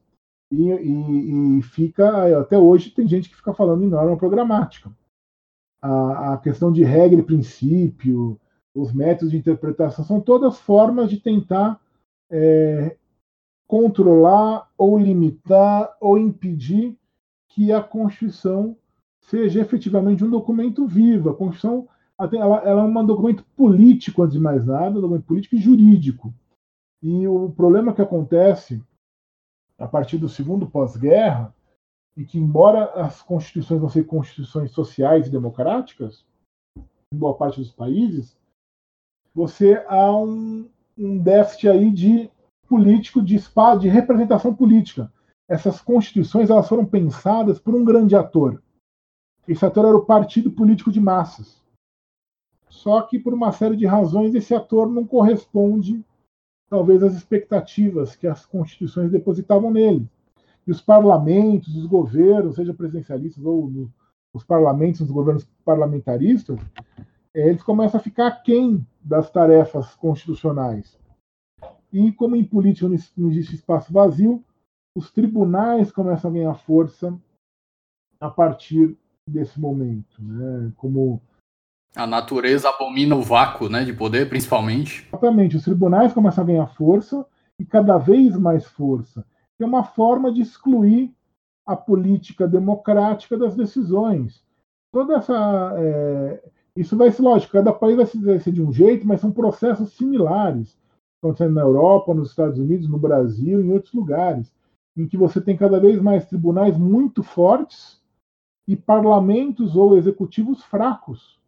E, 0.51 0.69
e, 0.71 1.57
e, 1.57 1.61
fica, 1.61 2.39
até 2.39 2.57
hoje, 2.57 2.91
tem 2.91 3.07
gente 3.07 3.29
que 3.29 3.35
fica 3.35 3.53
falando 3.53 3.83
em 3.83 3.89
norma 3.89 4.15
programática. 4.17 4.91
A, 5.81 6.33
a 6.33 6.37
questão 6.37 6.71
de 6.71 6.83
regra 6.83 7.19
e 7.19 7.23
princípio, 7.23 8.39
os 8.73 8.93
métodos 8.93 9.31
de 9.31 9.37
interpretação, 9.37 10.05
são 10.05 10.21
todas 10.21 10.57
formas 10.59 11.09
de 11.09 11.17
tentar 11.17 11.79
é, 12.29 12.95
controlar 13.67 14.69
ou 14.77 14.97
limitar 14.97 15.95
ou 15.99 16.17
impedir 16.17 16.97
que 17.49 17.71
a 17.71 17.81
Constituição 17.81 18.77
seja 19.19 19.59
efetivamente 19.59 20.23
um 20.23 20.29
documento 20.29 20.85
vivo. 20.85 21.29
A 21.29 21.35
Constituição 21.35 21.87
ela, 22.19 22.57
ela 22.63 22.81
é 22.81 22.83
um 22.83 23.05
documento 23.05 23.43
político, 23.55 24.23
antes 24.23 24.33
de 24.33 24.39
mais 24.39 24.65
nada, 24.65 24.97
um 24.97 25.01
documento 25.01 25.25
político 25.25 25.55
e 25.55 25.59
jurídico. 25.59 26.33
E 27.01 27.27
o 27.27 27.51
problema 27.51 27.93
que 27.93 28.01
acontece 28.01 28.83
a 29.77 29.87
partir 29.87 30.17
do 30.17 30.27
segundo 30.27 30.67
pós-guerra, 30.67 31.53
e 32.15 32.25
que, 32.25 32.39
embora 32.39 32.85
as 32.93 33.21
constituições 33.21 33.79
não 33.79 33.89
sejam 33.89 34.09
constituições 34.09 34.71
sociais 34.71 35.27
e 35.27 35.31
democráticas, 35.31 36.25
em 37.13 37.17
boa 37.17 37.35
parte 37.35 37.59
dos 37.59 37.71
países, 37.71 38.35
você 39.35 39.85
há 39.87 40.11
um, 40.15 40.67
um 40.97 41.19
déficit 41.19 41.69
aí 41.69 41.91
de 41.91 42.31
político, 42.67 43.21
de, 43.21 43.35
espaço, 43.35 43.81
de 43.81 43.87
representação 43.87 44.53
política. 44.53 45.13
Essas 45.47 45.79
constituições 45.79 46.49
elas 46.49 46.67
foram 46.67 46.85
pensadas 46.85 47.59
por 47.59 47.75
um 47.75 47.85
grande 47.85 48.15
ator. 48.15 48.61
Esse 49.47 49.63
ator 49.65 49.85
era 49.85 49.95
o 49.95 50.05
partido 50.05 50.51
político 50.51 50.91
de 50.91 50.99
massas. 50.99 51.63
Só 52.69 53.01
que, 53.01 53.17
por 53.17 53.33
uma 53.33 53.51
série 53.51 53.75
de 53.75 53.85
razões, 53.85 54.35
esse 54.35 54.53
ator 54.53 54.89
não 54.89 55.05
corresponde, 55.05 56.03
talvez, 56.69 57.01
às 57.01 57.15
expectativas 57.15 58.15
que 58.15 58.27
as 58.27 58.45
constituições 58.45 59.11
depositavam 59.11 59.71
nele. 59.71 60.07
E 60.65 60.71
os 60.71 60.81
parlamentos, 60.81 61.75
os 61.75 61.85
governos, 61.85 62.55
seja 62.55 62.73
presidencialistas 62.73 63.43
ou 63.43 63.69
no, 63.69 63.91
os 64.33 64.43
parlamentos, 64.43 65.01
os 65.01 65.11
governos 65.11 65.47
parlamentaristas, 65.63 66.59
é, 67.33 67.47
eles 67.49 67.63
começam 67.63 67.99
a 67.99 68.03
ficar 68.03 68.27
aquém 68.27 68.85
das 69.01 69.31
tarefas 69.31 69.95
constitucionais. 69.95 70.97
E 71.91 72.11
como 72.11 72.35
em 72.35 72.43
política 72.43 72.89
não 73.15 73.29
existe 73.29 73.55
espaço 73.55 73.93
vazio, 73.93 74.43
os 74.95 75.11
tribunais 75.11 75.91
começam 75.91 76.29
a 76.29 76.33
ganhar 76.33 76.55
força 76.55 77.17
a 78.19 78.29
partir 78.29 78.97
desse 79.27 79.59
momento, 79.59 80.21
né? 80.21 80.73
Como 80.75 81.21
a 81.97 82.05
natureza 82.05 82.69
abomina 82.69 83.15
o 83.15 83.21
vácuo, 83.21 83.67
né, 83.67 83.83
de 83.83 83.91
poder, 83.91 84.29
principalmente. 84.29 85.07
Exatamente, 85.07 85.57
os 85.57 85.63
tribunais 85.63 86.13
começam 86.13 86.43
a 86.43 86.47
ganhar 86.47 86.67
força 86.67 87.25
e 87.59 87.65
cada 87.65 87.97
vez 87.97 88.37
mais 88.37 88.65
força. 88.65 89.25
É 89.59 89.65
uma 89.65 89.83
forma 89.83 90.31
de 90.31 90.41
excluir 90.41 91.11
a 91.65 91.75
política 91.75 92.47
democrática 92.47 93.35
das 93.35 93.55
decisões. 93.55 94.43
Toda 94.93 95.15
essa 95.15 95.73
é, 95.77 96.43
isso 96.75 96.95
vai 96.95 97.11
ser 97.11 97.23
lógico, 97.23 97.53
cada 97.53 97.73
país 97.73 97.95
vai 97.95 98.39
ser 98.39 98.51
de 98.51 98.61
um 98.61 98.71
jeito, 98.71 99.05
mas 99.05 99.19
são 99.19 99.31
processos 99.31 99.93
similares 99.93 100.77
acontecendo 101.19 101.55
na 101.55 101.61
Europa, 101.61 102.13
nos 102.13 102.29
Estados 102.29 102.59
Unidos, 102.59 102.87
no 102.87 102.99
Brasil, 102.99 103.59
em 103.59 103.71
outros 103.71 103.93
lugares, 103.93 104.53
em 104.95 105.07
que 105.07 105.17
você 105.17 105.41
tem 105.41 105.57
cada 105.57 105.79
vez 105.79 105.99
mais 105.99 106.25
tribunais 106.25 106.77
muito 106.77 107.23
fortes 107.23 107.99
e 108.67 108.75
parlamentos 108.75 109.75
ou 109.75 109.97
executivos 109.97 110.63
fracos. 110.63 111.39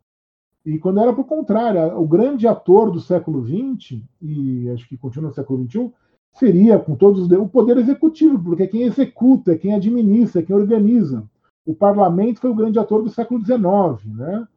E 0.70 0.78
quando 0.78 1.00
era 1.00 1.12
para 1.12 1.22
o 1.22 1.26
contrário, 1.26 2.00
o 2.00 2.08
grande 2.08 2.48
ator 2.48 2.92
do 2.92 3.00
século 3.00 3.44
XX, 3.44 4.04
e 4.22 4.70
acho 4.70 4.88
que 4.88 4.96
continua 4.96 5.30
no 5.30 5.34
século 5.34 5.66
XXI, 5.68 5.92
seria, 6.32 6.78
com 6.78 6.96
todos 6.96 7.24
os 7.24 7.32
o 7.32 7.48
poder 7.48 7.78
executivo, 7.78 8.40
porque 8.44 8.62
é 8.62 8.68
quem 8.68 8.84
executa, 8.84 9.52
é 9.52 9.58
quem 9.58 9.74
administra, 9.74 10.42
é 10.42 10.46
quem 10.46 10.56
organiza. 10.56 11.28
O 11.66 11.74
parlamento 11.74 12.40
foi 12.40 12.52
o 12.52 12.56
grande 12.56 12.78
ator 12.78 13.02
do 13.02 13.10
século 13.10 13.44
XIX. 13.44 14.16
Né? 14.16 14.48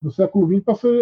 No 0.00 0.12
século 0.12 0.46
XX 0.46 0.62
passou, 0.62 0.92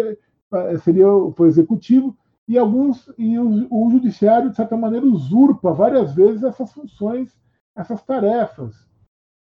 seria, 0.83 1.05
foi 1.35 1.47
executivo, 1.47 2.17
e 2.47 2.57
alguns 2.57 3.07
e 3.19 3.37
o, 3.37 3.67
o 3.69 3.91
judiciário 3.91 4.49
de 4.49 4.55
certa 4.55 4.75
maneira 4.75 5.05
usurpa 5.05 5.73
várias 5.73 6.15
vezes 6.15 6.41
essas 6.41 6.73
funções, 6.73 7.37
essas 7.75 8.01
tarefas, 8.01 8.73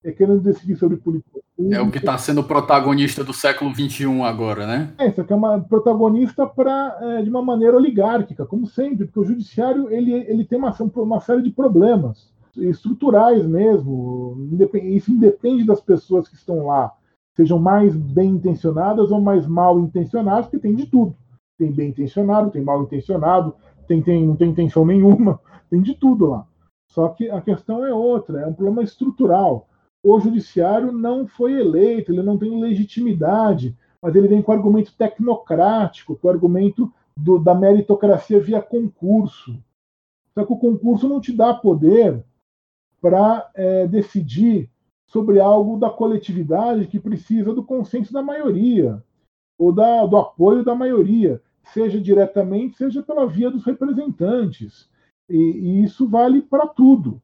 é 0.05 0.13
querendo 0.13 0.41
decidir 0.41 0.77
sobre 0.77 0.97
política. 0.97 1.41
É 1.71 1.81
o 1.81 1.91
que 1.91 1.99
está 1.99 2.19
sendo 2.19 2.45
protagonista 2.45 3.25
do 3.25 3.33
século 3.33 3.75
XXI 3.75 4.23
agora, 4.23 4.67
né? 4.67 4.93
É, 4.99 5.09
isso 5.09 5.21
aqui 5.21 5.33
é 5.33 5.37
uma 5.37 5.61
protagonista 5.61 6.47
para 6.47 6.99
é, 7.01 7.23
de 7.23 7.31
uma 7.31 7.43
maneira 7.43 7.77
oligárquica, 7.77 8.45
como 8.45 8.67
sempre, 8.67 9.07
porque 9.07 9.21
o 9.21 9.25
judiciário 9.25 9.91
ele, 9.91 10.13
ele 10.13 10.45
tem 10.45 10.59
uma, 10.59 10.75
uma 10.97 11.21
série 11.21 11.43
de 11.43 11.51
problemas 11.51 12.33
estruturais 12.57 13.47
mesmo. 13.47 14.37
Isso 14.75 15.11
independe 15.11 15.65
das 15.65 15.81
pessoas 15.81 16.29
que 16.29 16.35
estão 16.35 16.67
lá, 16.67 16.93
sejam 17.35 17.59
mais 17.59 17.97
bem 17.97 18.31
intencionadas 18.31 19.11
ou 19.11 19.21
mais 19.21 19.47
mal 19.47 19.81
intencionadas, 19.81 20.47
porque 20.47 20.59
tem 20.59 20.75
de 20.75 20.87
tudo 20.87 21.17
tem 21.59 21.71
bem 21.71 21.91
intencionado, 21.91 22.51
tem 22.51 22.63
mal 22.63 22.83
intencionado, 22.83 23.55
tem, 23.87 24.03
tem, 24.03 24.27
não 24.27 24.37
tem 24.37 24.51
intenção 24.51 24.85
nenhuma, 24.85 25.41
tem 25.71 25.81
de 25.81 25.95
tudo 25.95 26.27
lá. 26.27 26.47
Só 26.87 27.09
que 27.09 27.29
a 27.31 27.41
questão 27.41 27.85
é 27.85 27.93
outra, 27.93 28.41
é 28.41 28.47
um 28.47 28.53
problema 28.53 28.83
estrutural. 28.83 29.69
O 30.05 30.21
judiciário 30.21 30.93
não 30.93 31.27
foi 31.27 31.59
eleito, 31.59 32.13
ele 32.13 32.23
não 32.23 32.37
tem 32.37 32.61
legitimidade, 32.61 33.75
mas 34.03 34.15
ele 34.15 34.29
vem 34.29 34.43
com 34.43 34.53
argumento 34.53 34.95
tecnocrático, 34.95 36.15
com 36.15 36.29
argumento 36.29 36.93
do, 37.17 37.39
da 37.39 37.55
meritocracia 37.55 38.39
via 38.39 38.61
concurso. 38.61 39.59
Só 40.35 40.45
que 40.45 40.53
o 40.53 40.59
concurso 40.59 41.09
não 41.09 41.23
te 41.23 41.33
dá 41.33 41.55
poder 41.55 42.23
para 43.01 43.51
é, 43.55 43.87
decidir 43.87 44.69
sobre 45.07 45.41
algo 45.41 45.79
da 45.79 45.89
coletividade 45.89 46.87
que 46.87 47.01
precisa 47.01 47.55
do 47.55 47.65
consenso 47.65 48.13
da 48.13 48.23
maioria 48.23 49.03
ou 49.59 49.73
da, 49.73 50.05
do 50.05 50.19
apoio 50.19 50.63
da 50.63 50.75
maioria, 50.75 51.41
seja 51.73 51.99
diretamente, 51.99 52.77
seja 52.77 53.03
pela 53.03 53.27
via 53.27 53.51
dos 53.51 53.65
representantes. 53.65 54.87
E, 55.31 55.37
e 55.37 55.85
isso 55.85 56.07
vale 56.07 56.43
para 56.43 56.67
tudo. 56.67 57.23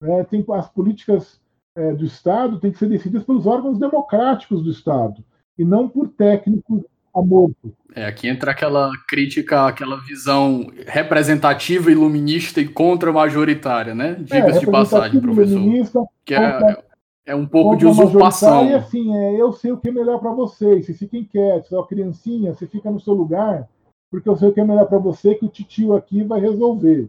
Né? 0.00 0.24
Tem, 0.24 0.42
as 0.52 0.68
políticas 0.70 1.41
é, 1.76 1.92
do 1.92 2.04
Estado 2.04 2.58
têm 2.58 2.72
que 2.72 2.78
ser 2.78 2.88
decididas 2.88 3.24
pelos 3.24 3.46
órgãos 3.46 3.78
democráticos 3.78 4.62
do 4.62 4.70
Estado, 4.70 5.24
e 5.58 5.64
não 5.64 5.88
por 5.88 6.08
técnicos 6.08 6.82
amorfos. 7.14 7.72
É, 7.94 8.06
aqui 8.06 8.26
entra 8.26 8.52
aquela 8.52 8.90
crítica, 9.06 9.66
aquela 9.66 10.00
visão 10.00 10.66
representativa, 10.86 11.90
iluminista 11.90 12.60
e 12.60 12.68
contra-majoritária, 12.68 13.94
né? 13.94 14.14
Dicas 14.14 14.56
é, 14.56 14.60
de 14.60 14.66
passagem, 14.66 15.20
professor. 15.20 16.08
Que 16.24 16.34
é, 16.34 16.82
é 17.26 17.34
um 17.34 17.46
pouco 17.46 17.76
de 17.76 17.86
usurpação. 17.86 18.66
E 18.66 18.74
assim, 18.74 19.14
é, 19.14 19.40
eu 19.40 19.52
sei 19.52 19.72
o 19.72 19.76
que 19.76 19.90
é 19.90 19.92
melhor 19.92 20.18
para 20.20 20.30
vocês. 20.30 20.86
Vocês 20.86 20.98
fiquem 20.98 21.24
quietos. 21.24 21.70
Ó, 21.72 21.82
criancinha, 21.82 22.54
você 22.54 22.66
fica 22.66 22.90
no 22.90 22.98
seu 22.98 23.12
lugar, 23.12 23.68
porque 24.10 24.28
eu 24.28 24.36
sei 24.36 24.48
o 24.48 24.52
que 24.52 24.60
é 24.60 24.64
melhor 24.64 24.86
para 24.86 24.98
você, 24.98 25.34
que 25.34 25.44
o 25.44 25.50
titio 25.50 25.94
aqui 25.94 26.24
vai 26.24 26.40
resolver. 26.40 27.08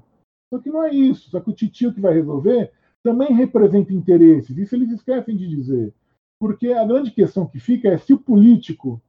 Só 0.53 0.59
que 0.59 0.69
não 0.69 0.83
é 0.83 0.93
isso. 0.93 1.29
Só 1.29 1.39
que 1.39 1.49
o 1.49 1.53
titio 1.53 1.93
que 1.93 2.01
vai 2.01 2.13
resolver 2.13 2.71
também 3.03 3.33
representa 3.33 3.93
interesses. 3.93 4.57
Isso 4.57 4.75
eles 4.75 4.89
esquecem 4.91 5.35
de 5.35 5.47
dizer. 5.47 5.93
Porque 6.39 6.69
a 6.69 6.85
grande 6.85 7.11
questão 7.11 7.45
que 7.45 7.59
fica 7.59 7.89
é 7.89 7.97
se 7.97 8.13
o 8.13 8.17
político 8.17 9.01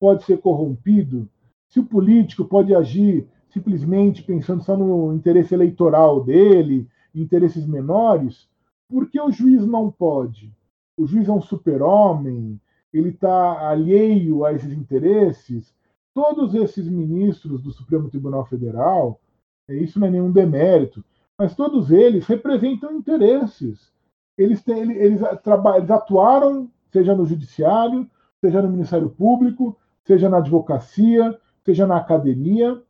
pode 0.00 0.24
ser 0.24 0.38
corrompido, 0.38 1.28
se 1.68 1.78
o 1.78 1.84
político 1.84 2.44
pode 2.44 2.74
agir 2.74 3.26
simplesmente 3.48 4.22
pensando 4.22 4.62
só 4.62 4.76
no 4.76 5.14
interesse 5.14 5.54
eleitoral 5.54 6.24
dele, 6.24 6.88
interesses 7.14 7.66
menores, 7.66 8.48
por 8.88 9.08
que 9.10 9.20
o 9.20 9.30
juiz 9.30 9.64
não 9.66 9.90
pode? 9.90 10.52
O 10.96 11.06
juiz 11.06 11.28
é 11.28 11.32
um 11.32 11.40
super-homem, 11.40 12.60
ele 12.92 13.10
está 13.10 13.68
alheio 13.68 14.44
a 14.44 14.52
esses 14.52 14.72
interesses. 14.72 15.74
Todos 16.14 16.54
esses 16.54 16.86
ministros 16.88 17.62
do 17.62 17.70
Supremo 17.72 18.10
Tribunal 18.10 18.44
Federal, 18.46 19.20
é, 19.68 19.74
isso 19.74 19.98
não 19.98 20.06
é 20.06 20.10
nenhum 20.10 20.30
demérito, 20.30 21.04
mas 21.38 21.54
todos 21.54 21.90
eles 21.90 22.26
representam 22.26 22.92
interesses. 22.92 23.92
Eles, 24.36 24.62
têm, 24.62 24.92
eles, 24.92 25.20
eles, 25.20 25.90
atuaram, 25.90 26.70
seja 26.90 27.14
no 27.14 27.26
judiciário, 27.26 28.08
seja 28.40 28.62
no 28.62 28.70
Ministério 28.70 29.10
Público, 29.10 29.76
seja 30.04 30.28
na 30.28 30.38
advocacia, 30.38 31.38
seja 31.64 31.86
na 31.86 31.96
academia, 31.96 32.80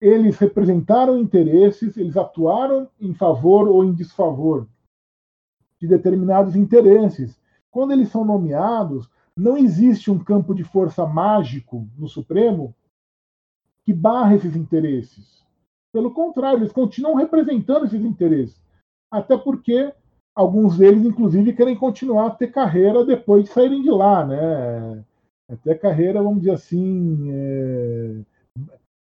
eles 0.00 0.38
representaram 0.38 1.18
interesses, 1.18 1.96
eles 1.96 2.16
atuaram 2.16 2.88
em 3.00 3.14
favor 3.14 3.68
ou 3.68 3.84
em 3.84 3.92
desfavor 3.92 4.66
de 5.78 5.86
determinados 5.86 6.56
interesses. 6.56 7.40
Quando 7.70 7.92
eles 7.92 8.08
são 8.08 8.24
nomeados, 8.24 9.08
não 9.36 9.56
existe 9.56 10.10
um 10.10 10.18
campo 10.18 10.54
de 10.54 10.64
força 10.64 11.06
mágico 11.06 11.88
no 11.96 12.08
Supremo 12.08 12.74
que 13.84 13.92
barre 13.92 14.36
esses 14.36 14.56
interesses. 14.56 15.41
Pelo 15.92 16.12
contrário, 16.12 16.60
eles 16.60 16.72
continuam 16.72 17.16
representando 17.16 17.84
esses 17.84 18.02
interesses. 18.02 18.60
Até 19.10 19.36
porque 19.36 19.92
alguns 20.34 20.78
deles, 20.78 21.04
inclusive, 21.04 21.52
querem 21.52 21.76
continuar 21.76 22.28
a 22.28 22.30
ter 22.30 22.48
carreira 22.48 23.04
depois 23.04 23.44
de 23.44 23.50
saírem 23.50 23.82
de 23.82 23.90
lá, 23.90 24.24
né? 24.26 25.04
Até 25.50 25.74
carreira, 25.74 26.22
vamos 26.22 26.40
dizer 26.40 26.52
assim, 26.52 27.28
é, 27.30 28.14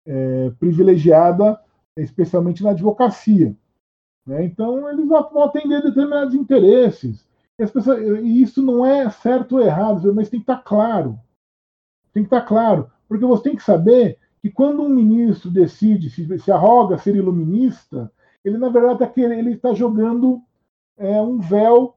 é, 0.06 0.50
privilegiada, 0.58 1.60
especialmente 1.96 2.62
na 2.62 2.70
advocacia. 2.70 3.54
Né? 4.26 4.44
Então, 4.44 4.88
eles 4.90 5.06
vão 5.06 5.42
atender 5.42 5.82
determinados 5.82 6.34
interesses. 6.34 7.24
E, 7.58 7.66
pessoas, 7.66 8.00
e, 8.00 8.42
isso 8.42 8.62
não 8.62 8.84
é 8.84 9.08
certo 9.10 9.56
ou 9.56 9.62
errado, 9.62 10.12
mas 10.14 10.28
tem 10.28 10.40
que 10.40 10.50
estar 10.50 10.62
claro. 10.64 11.18
Tem 12.12 12.24
que 12.24 12.26
estar 12.26 12.42
claro. 12.42 12.90
Porque 13.08 13.24
você 13.24 13.44
tem 13.44 13.56
que 13.56 13.62
saber 13.62 14.18
que 14.42 14.50
quando 14.50 14.82
um 14.82 14.88
ministro 14.88 15.50
decide, 15.50 16.08
se, 16.08 16.38
se 16.38 16.50
arroga 16.50 16.98
ser 16.98 17.14
iluminista, 17.14 18.10
ele, 18.44 18.56
na 18.56 18.68
verdade, 18.68 18.98
tá 18.98 19.12
ele 19.16 19.52
está 19.52 19.74
jogando 19.74 20.40
é, 20.96 21.20
um 21.20 21.38
véu 21.38 21.94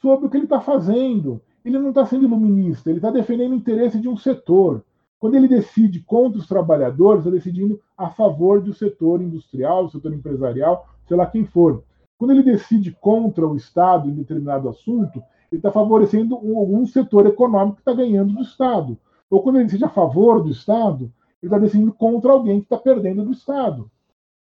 sobre 0.00 0.26
o 0.26 0.30
que 0.30 0.36
ele 0.36 0.44
está 0.44 0.60
fazendo. 0.60 1.40
Ele 1.64 1.78
não 1.78 1.90
está 1.90 2.04
sendo 2.06 2.24
iluminista, 2.24 2.90
ele 2.90 2.98
está 2.98 3.10
defendendo 3.10 3.52
o 3.52 3.56
interesse 3.56 4.00
de 4.00 4.08
um 4.08 4.16
setor. 4.16 4.84
Quando 5.18 5.34
ele 5.34 5.46
decide 5.46 6.00
contra 6.00 6.38
os 6.38 6.48
trabalhadores, 6.48 7.20
está 7.20 7.30
decidindo 7.30 7.78
a 7.96 8.08
favor 8.08 8.60
do 8.60 8.72
setor 8.72 9.20
industrial, 9.20 9.84
do 9.84 9.90
setor 9.90 10.14
empresarial, 10.14 10.88
sei 11.06 11.16
lá 11.16 11.26
quem 11.26 11.44
for. 11.44 11.84
Quando 12.16 12.32
ele 12.32 12.42
decide 12.42 12.90
contra 13.00 13.46
o 13.46 13.54
Estado 13.54 14.08
em 14.08 14.14
determinado 14.14 14.68
assunto, 14.68 15.22
ele 15.52 15.58
está 15.58 15.70
favorecendo 15.70 16.34
algum 16.34 16.86
setor 16.86 17.26
econômico 17.26 17.76
que 17.76 17.80
está 17.82 17.92
ganhando 17.92 18.34
do 18.34 18.42
Estado. 18.42 18.98
Ou 19.28 19.42
quando 19.42 19.56
ele 19.56 19.66
decide 19.66 19.84
a 19.84 19.90
favor 19.90 20.42
do 20.42 20.50
Estado, 20.50 21.12
ele 21.42 21.52
está 21.52 21.58
decidindo 21.58 21.92
contra 21.92 22.32
alguém 22.32 22.60
que 22.60 22.66
está 22.66 22.76
perdendo 22.76 23.24
do 23.24 23.32
Estado. 23.32 23.90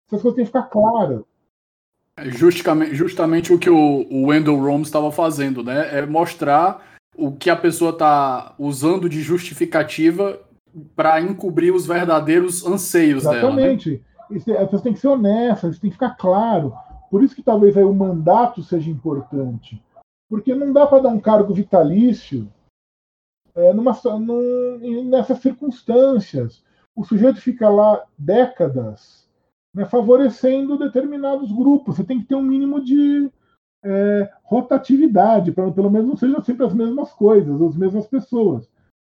Essas 0.07 0.21
coisas 0.21 0.35
têm 0.35 0.45
que 0.45 0.51
ficar 0.51 0.63
claras. 0.63 1.21
É 2.17 2.29
justamente, 2.31 2.95
justamente 2.95 3.53
o 3.53 3.59
que 3.59 3.69
o, 3.69 4.07
o 4.09 4.27
Wendell 4.27 4.59
Rhomes 4.59 4.87
estava 4.87 5.11
fazendo, 5.11 5.63
né? 5.63 5.99
É 5.99 6.05
mostrar 6.05 6.97
o 7.15 7.31
que 7.31 7.49
a 7.49 7.55
pessoa 7.55 7.91
está 7.91 8.55
usando 8.57 9.07
de 9.07 9.21
justificativa 9.21 10.39
para 10.95 11.21
encobrir 11.21 11.73
os 11.73 11.85
verdadeiros 11.85 12.65
anseios 12.65 13.23
Exatamente. 13.23 13.89
dela. 13.89 14.01
Né? 14.29 14.43
É, 14.47 14.57
as 14.57 14.65
pessoas 14.65 14.81
têm 14.81 14.93
que 14.93 14.99
ser 14.99 15.07
honestas, 15.07 15.71
isso 15.71 15.81
tem 15.81 15.89
que 15.89 15.95
ficar 15.95 16.15
claro. 16.15 16.73
Por 17.09 17.23
isso 17.23 17.35
que 17.35 17.43
talvez 17.43 17.77
aí 17.77 17.83
o 17.83 17.93
mandato 17.93 18.63
seja 18.63 18.89
importante. 18.89 19.81
Porque 20.29 20.53
não 20.53 20.73
dá 20.73 20.85
para 20.85 21.03
dar 21.03 21.09
um 21.09 21.19
cargo 21.19 21.53
vitalício 21.53 22.51
é, 23.55 23.73
numa, 23.73 23.97
num, 24.19 25.05
nessas 25.05 25.39
circunstâncias. 25.39 26.63
O 26.97 27.03
sujeito 27.03 27.39
fica 27.39 27.69
lá 27.69 28.03
décadas 28.17 29.29
né, 29.71 29.85
favorecendo 29.85 30.79
determinados 30.79 31.51
grupos. 31.51 31.95
Você 31.95 32.03
tem 32.03 32.19
que 32.19 32.25
ter 32.25 32.33
um 32.33 32.41
mínimo 32.41 32.83
de 32.83 33.31
é, 33.85 34.31
rotatividade, 34.43 35.51
para 35.51 35.71
pelo 35.71 35.91
menos 35.91 36.07
não 36.07 36.17
sejam 36.17 36.43
sempre 36.43 36.65
as 36.65 36.73
mesmas 36.73 37.13
coisas, 37.13 37.61
as 37.61 37.77
mesmas 37.77 38.07
pessoas. 38.07 38.67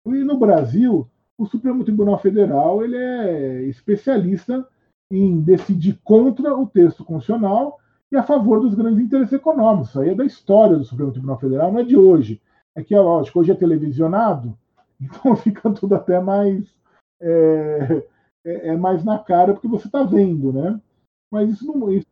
E 0.05 0.25
no 0.25 0.37
Brasil, 0.37 1.09
o 1.39 1.47
Supremo 1.47 1.85
Tribunal 1.85 2.19
Federal 2.19 2.83
ele 2.83 2.97
é 2.97 3.63
especialista 3.67 4.67
em 5.09 5.41
decidir 5.41 6.01
contra 6.03 6.57
o 6.57 6.67
texto 6.67 7.05
constitucional 7.05 7.79
e 8.11 8.17
a 8.17 8.25
favor 8.25 8.61
dos 8.61 8.75
grandes 8.75 9.05
interesses 9.05 9.35
econômicos. 9.35 9.91
Isso 9.91 10.01
aí 10.01 10.09
é 10.11 10.15
da 10.17 10.25
história 10.25 10.77
do 10.77 10.85
Supremo 10.85 11.13
Tribunal 11.13 11.39
Federal, 11.39 11.73
não 11.73 11.79
é 11.79 11.85
de 11.85 11.97
hoje. 11.97 12.43
É 12.75 12.83
que, 12.83 12.97
lógico, 12.97 13.39
hoje 13.39 13.53
é 13.53 13.55
televisionado, 13.55 14.59
então 15.01 15.37
fica 15.37 15.71
tudo 15.71 15.95
até 15.95 16.19
mais. 16.19 16.78
É, 17.21 18.05
é, 18.45 18.69
é 18.69 18.77
mais 18.77 19.05
na 19.05 19.19
cara 19.19 19.53
porque 19.53 19.69
você 19.69 19.87
está 19.87 20.03
vendo, 20.03 20.53
né? 20.53 20.81
Mas 21.31 21.51
isso 21.51 21.67
não. 21.67 21.91
Isso... 21.93 22.07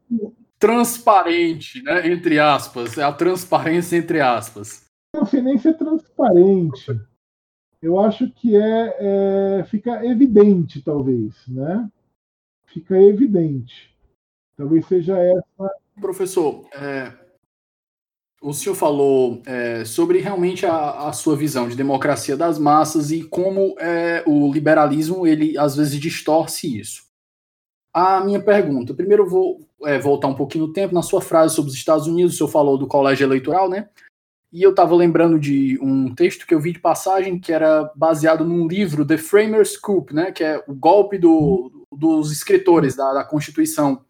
Transparente, 0.59 1.83
né? 1.83 2.09
Entre 2.09 2.39
aspas. 2.39 2.97
É 2.97 3.03
a 3.03 3.13
transparência 3.13 3.97
entre 3.97 4.21
aspas. 4.21 4.87
Não 5.15 5.25
sei 5.25 5.41
nem 5.41 5.59
se 5.59 5.69
é 5.69 5.73
transparente. 5.73 6.87
Eu 7.81 8.01
acho 8.01 8.31
que 8.31 8.57
é, 8.57 8.97
é 9.61 9.65
fica 9.65 10.05
evidente, 10.05 10.83
talvez, 10.83 11.47
né? 11.47 11.89
Fica 12.67 13.01
evidente. 13.01 13.95
Talvez 14.57 14.87
seja 14.87 15.19
essa. 15.19 15.75
Professor, 16.01 16.67
é, 16.73 17.13
o 18.47 18.55
senhor 18.55 18.77
falou 18.77 19.43
é, 19.45 19.85
sobre 19.85 20.21
realmente 20.21 20.65
a, 20.65 21.09
a, 21.09 21.13
sua 21.13 21.35
visão 21.35 21.69
de 21.69 21.75
democracia 21.75 22.37
das 22.37 22.61
massas 22.61 23.11
e 23.11 23.25
como 23.25 23.75
é, 23.81 24.23
o 24.25 24.53
liberalismo 24.53 25.27
ele 25.27 25.59
às 25.59 25.75
vezes 25.75 25.99
distorce 25.99 26.79
isso. 26.79 27.03
A 27.93 28.21
minha 28.21 28.41
pergunta, 28.41 28.95
primeiro 28.95 29.25
eu 29.25 29.29
vou 29.29 29.69
é, 29.83 29.99
voltar 29.99 30.29
um 30.29 30.35
pouquinho 30.37 30.69
no 30.69 30.73
tempo 30.73 30.95
na 30.95 31.03
sua 31.03 31.21
frase 31.21 31.57
sobre 31.57 31.73
os 31.73 31.77
Estados 31.77 32.07
Unidos, 32.07 32.35
o 32.35 32.37
senhor 32.37 32.49
falou 32.49 32.79
do 32.79 32.87
colégio 32.87 33.25
eleitoral, 33.25 33.69
né? 33.69 33.89
E 34.53 34.63
eu 34.63 34.71
estava 34.71 34.95
lembrando 34.95 35.41
de 35.41 35.77
um 35.83 36.15
texto 36.15 36.47
que 36.47 36.55
eu 36.55 36.61
vi 36.61 36.73
de 36.73 36.79
passagem 36.79 37.41
que 37.41 37.53
era 37.53 37.91
baseado 37.97 38.45
num 38.45 38.69
livro, 38.69 39.05
The 39.05 39.19
Framers 39.19 39.77
Coup, 39.77 40.07
né? 40.13 40.31
Que 40.31 40.45
é 40.45 40.63
o 40.69 40.75
golpe 40.75 41.19
do, 41.19 41.85
dos 41.91 42.31
escritores 42.31 42.95
da, 42.95 43.13
da 43.13 43.25
Constituição, 43.25 44.05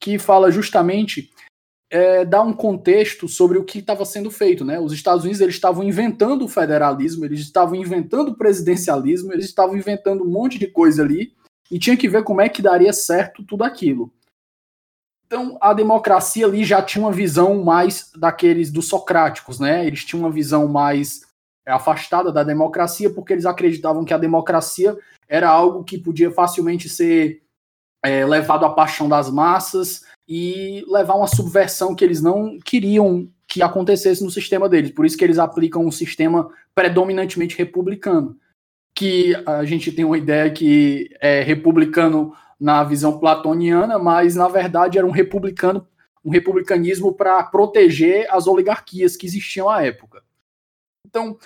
que 0.00 0.16
fala 0.16 0.52
justamente 0.52 1.33
é, 1.90 2.24
dar 2.24 2.42
um 2.42 2.52
contexto 2.52 3.28
sobre 3.28 3.58
o 3.58 3.64
que 3.64 3.78
estava 3.78 4.04
sendo 4.04 4.30
feito, 4.30 4.64
né? 4.64 4.80
Os 4.80 4.92
Estados 4.92 5.22
Unidos 5.22 5.40
eles 5.40 5.54
estavam 5.54 5.82
inventando 5.82 6.44
o 6.44 6.48
federalismo, 6.48 7.24
eles 7.24 7.40
estavam 7.40 7.74
inventando 7.74 8.30
o 8.30 8.36
presidencialismo, 8.36 9.32
eles 9.32 9.44
estavam 9.46 9.76
inventando 9.76 10.24
um 10.24 10.30
monte 10.30 10.58
de 10.58 10.66
coisa 10.66 11.02
ali 11.02 11.34
e 11.70 11.78
tinha 11.78 11.96
que 11.96 12.08
ver 12.08 12.24
como 12.24 12.40
é 12.40 12.48
que 12.48 12.62
daria 12.62 12.92
certo 12.92 13.44
tudo 13.44 13.64
aquilo. 13.64 14.12
Então 15.26 15.58
a 15.60 15.72
democracia 15.72 16.46
ali 16.46 16.64
já 16.64 16.82
tinha 16.82 17.04
uma 17.04 17.12
visão 17.12 17.62
mais 17.62 18.10
daqueles 18.16 18.70
dos 18.70 18.88
socráticos, 18.88 19.58
né? 19.58 19.86
Eles 19.86 20.04
tinham 20.04 20.24
uma 20.24 20.30
visão 20.30 20.68
mais 20.68 21.22
é, 21.66 21.72
afastada 21.72 22.32
da 22.32 22.42
democracia 22.42 23.10
porque 23.10 23.32
eles 23.32 23.46
acreditavam 23.46 24.04
que 24.04 24.14
a 24.14 24.18
democracia 24.18 24.96
era 25.28 25.48
algo 25.48 25.84
que 25.84 25.98
podia 25.98 26.30
facilmente 26.30 26.88
ser 26.88 27.42
é, 28.04 28.24
levado 28.24 28.66
à 28.66 28.70
paixão 28.70 29.08
das 29.08 29.30
massas 29.30 30.04
e 30.28 30.84
levar 30.88 31.14
uma 31.14 31.26
subversão 31.26 31.94
que 31.94 32.04
eles 32.04 32.22
não 32.22 32.58
queriam 32.58 33.28
que 33.46 33.62
acontecesse 33.62 34.24
no 34.24 34.30
sistema 34.30 34.68
deles. 34.68 34.90
Por 34.90 35.04
isso 35.04 35.16
que 35.16 35.24
eles 35.24 35.38
aplicam 35.38 35.84
um 35.84 35.90
sistema 35.90 36.50
predominantemente 36.74 37.56
republicano, 37.56 38.36
que 38.94 39.34
a 39.46 39.64
gente 39.64 39.92
tem 39.92 40.04
uma 40.04 40.18
ideia 40.18 40.50
que 40.50 41.10
é 41.20 41.42
republicano 41.42 42.34
na 42.58 42.82
visão 42.82 43.18
platoniana, 43.18 43.98
mas 43.98 44.34
na 44.34 44.48
verdade 44.48 44.96
era 44.98 45.06
um 45.06 45.10
republicano, 45.10 45.86
um 46.24 46.30
republicanismo 46.30 47.12
para 47.12 47.42
proteger 47.42 48.26
as 48.30 48.46
oligarquias 48.46 49.16
que 49.16 49.26
existiam 49.26 49.68
à 49.68 49.82
época. 49.82 50.22
Então, 51.06 51.36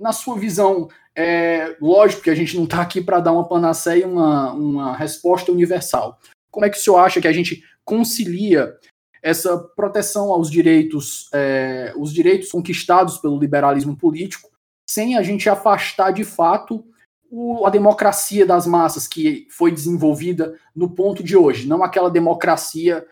na 0.00 0.12
sua 0.12 0.38
visão, 0.38 0.88
é 1.14 1.76
lógico 1.80 2.22
que 2.22 2.30
a 2.30 2.34
gente 2.34 2.56
não 2.56 2.64
está 2.64 2.80
aqui 2.80 3.00
para 3.00 3.20
dar 3.20 3.32
uma 3.32 3.46
panaceia 3.46 4.06
uma, 4.06 4.52
uma 4.52 4.96
resposta 4.96 5.52
universal. 5.52 6.18
Como 6.50 6.66
é 6.66 6.70
que 6.70 6.76
o 6.76 6.80
senhor 6.80 6.98
acha 6.98 7.20
que 7.20 7.28
a 7.28 7.32
gente 7.32 7.62
concilia 7.84 8.76
essa 9.22 9.56
proteção 9.58 10.32
aos 10.32 10.50
direitos, 10.50 11.28
é, 11.32 11.92
os 11.96 12.12
direitos 12.12 12.50
conquistados 12.50 13.18
pelo 13.18 13.38
liberalismo 13.38 13.96
político, 13.96 14.50
sem 14.88 15.16
a 15.16 15.22
gente 15.22 15.48
afastar 15.48 16.12
de 16.12 16.24
fato 16.24 16.84
o, 17.30 17.64
a 17.64 17.70
democracia 17.70 18.44
das 18.44 18.66
massas 18.66 19.06
que 19.06 19.46
foi 19.48 19.70
desenvolvida 19.70 20.58
no 20.74 20.90
ponto 20.90 21.22
de 21.22 21.36
hoje, 21.36 21.66
não 21.66 21.82
aquela 21.82 22.10
democracia 22.10 23.06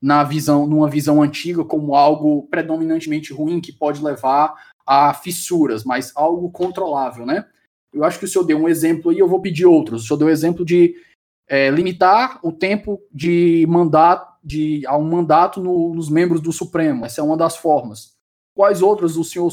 na 0.00 0.22
visão, 0.22 0.66
numa 0.66 0.88
visão 0.88 1.22
antiga 1.22 1.64
como 1.64 1.94
algo 1.94 2.46
predominantemente 2.48 3.32
ruim 3.32 3.60
que 3.60 3.72
pode 3.72 4.04
levar 4.04 4.54
a 4.86 5.14
fissuras, 5.14 5.82
mas 5.82 6.12
algo 6.14 6.50
controlável, 6.50 7.24
né? 7.24 7.46
Eu 7.90 8.04
acho 8.04 8.18
que 8.18 8.26
o 8.26 8.28
senhor 8.28 8.44
deu 8.44 8.58
um 8.58 8.68
exemplo 8.68 9.12
e 9.12 9.18
eu 9.18 9.26
vou 9.26 9.40
pedir 9.40 9.64
outros. 9.64 10.04
O 10.04 10.06
senhor 10.06 10.18
deu 10.18 10.28
um 10.28 10.30
exemplo 10.30 10.64
de 10.64 10.94
é, 11.48 11.70
limitar 11.70 12.38
o 12.42 12.52
tempo 12.52 13.00
de 13.12 13.66
mandato 13.68 14.34
de 14.44 14.86
a 14.86 14.96
um 14.96 15.08
mandato 15.08 15.60
no, 15.60 15.94
nos 15.94 16.10
membros 16.10 16.40
do 16.40 16.52
Supremo. 16.52 17.06
Essa 17.06 17.22
é 17.22 17.24
uma 17.24 17.36
das 17.36 17.56
formas. 17.56 18.14
Quais 18.54 18.82
outras 18.82 19.16
o 19.16 19.24
senhor 19.24 19.50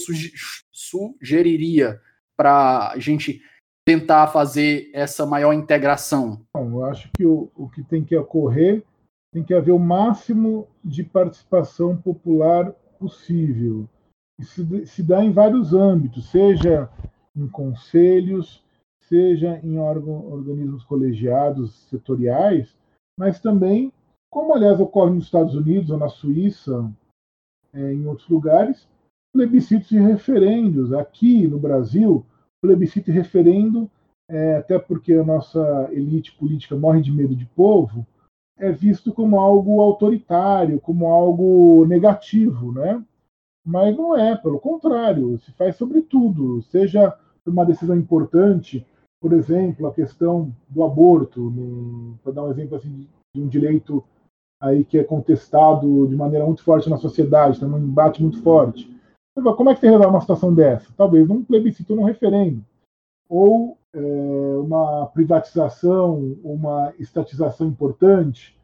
sugeriria 0.72 2.00
para 2.38 2.92
a 2.92 3.00
gente 3.00 3.42
tentar 3.86 4.28
fazer 4.28 4.92
essa 4.94 5.26
maior 5.26 5.54
integração? 5.54 6.46
Bom, 6.54 6.72
eu 6.72 6.86
acho 6.86 7.10
que 7.16 7.26
o, 7.26 7.50
o 7.56 7.70
que 7.70 7.84
tem 7.84 8.04
que 8.04 8.16
ocorrer 8.16 8.84
tem 9.34 9.44
que 9.44 9.54
haver 9.54 9.72
o 9.72 9.80
máximo 9.80 10.68
de 10.84 11.04
participação 11.04 11.96
popular 11.96 12.72
possível. 13.00 13.88
Isso 14.40 14.86
se 14.86 15.02
dá 15.02 15.24
em 15.24 15.32
vários 15.32 15.74
âmbitos, 15.74 16.30
seja 16.30 16.90
em 17.36 17.48
conselhos, 17.48 18.61
seja 19.12 19.60
em 19.62 19.78
órgão, 19.78 20.26
organismos 20.32 20.86
colegiados 20.86 21.74
setoriais, 21.90 22.74
mas 23.20 23.42
também, 23.42 23.92
como 24.32 24.54
aliás 24.54 24.80
ocorre 24.80 25.12
nos 25.12 25.26
Estados 25.26 25.54
Unidos 25.54 25.90
ou 25.90 25.98
na 25.98 26.08
Suíça, 26.08 26.90
é, 27.74 27.94
em 27.94 28.08
outros 28.08 28.30
lugares, 28.30 28.88
plebiscitos 29.34 29.92
e 29.92 30.00
referendos. 30.00 30.94
Aqui 30.94 31.46
no 31.46 31.60
Brasil, 31.60 32.26
plebiscito 32.62 33.12
e 33.12 33.14
referendo, 33.14 33.92
é, 34.30 34.56
até 34.56 34.80
porque 34.80 35.14
a 35.14 35.26
nossa 35.26 35.90
elite 35.92 36.32
política 36.38 36.78
morre 36.78 37.02
de 37.02 37.12
medo 37.12 37.36
de 37.36 37.46
povo, 37.48 38.08
é 38.58 38.72
visto 38.72 39.12
como 39.12 39.38
algo 39.38 39.82
autoritário, 39.82 40.80
como 40.80 41.08
algo 41.08 41.86
negativo, 41.86 42.72
né? 42.72 43.04
Mas 43.66 43.96
não 43.98 44.18
é, 44.18 44.38
pelo 44.38 44.60
contrário, 44.60 45.38
se 45.40 45.52
faz 45.52 45.76
sobre 45.76 46.02
tudo, 46.02 46.62
seja 46.64 47.14
uma 47.46 47.66
decisão 47.66 47.98
importante 47.98 48.86
por 49.22 49.34
exemplo, 49.34 49.88
a 49.88 49.94
questão 49.94 50.52
do 50.68 50.84
aborto, 50.84 51.54
para 52.24 52.34
dar 52.34 52.44
um 52.44 52.50
exemplo 52.50 52.76
assim, 52.76 53.08
de 53.36 53.42
um 53.42 53.48
direito 53.48 54.04
aí 54.60 54.84
que 54.84 54.98
é 54.98 55.04
contestado 55.04 56.08
de 56.08 56.16
maneira 56.16 56.46
muito 56.46 56.64
forte 56.64 56.90
na 56.90 56.98
sociedade, 56.98 57.60
tem 57.60 57.70
um 57.70 57.78
embate 57.78 58.22
muito 58.22 58.42
forte. 58.42 58.92
Como 59.36 59.70
é 59.70 59.76
que 59.76 59.80
você 59.80 59.90
resolve 59.90 60.08
uma 60.08 60.22
situação 60.22 60.54
dessa? 60.54 60.92
Talvez 60.98 61.28
num 61.28 61.44
plebiscito, 61.44 61.96
num 61.96 62.04
referendo. 62.04 62.66
Ou 63.30 63.78
é, 63.94 64.00
uma 64.60 65.06
privatização, 65.08 66.38
uma 66.44 66.94
estatização 67.00 67.68
importante, 67.68 68.58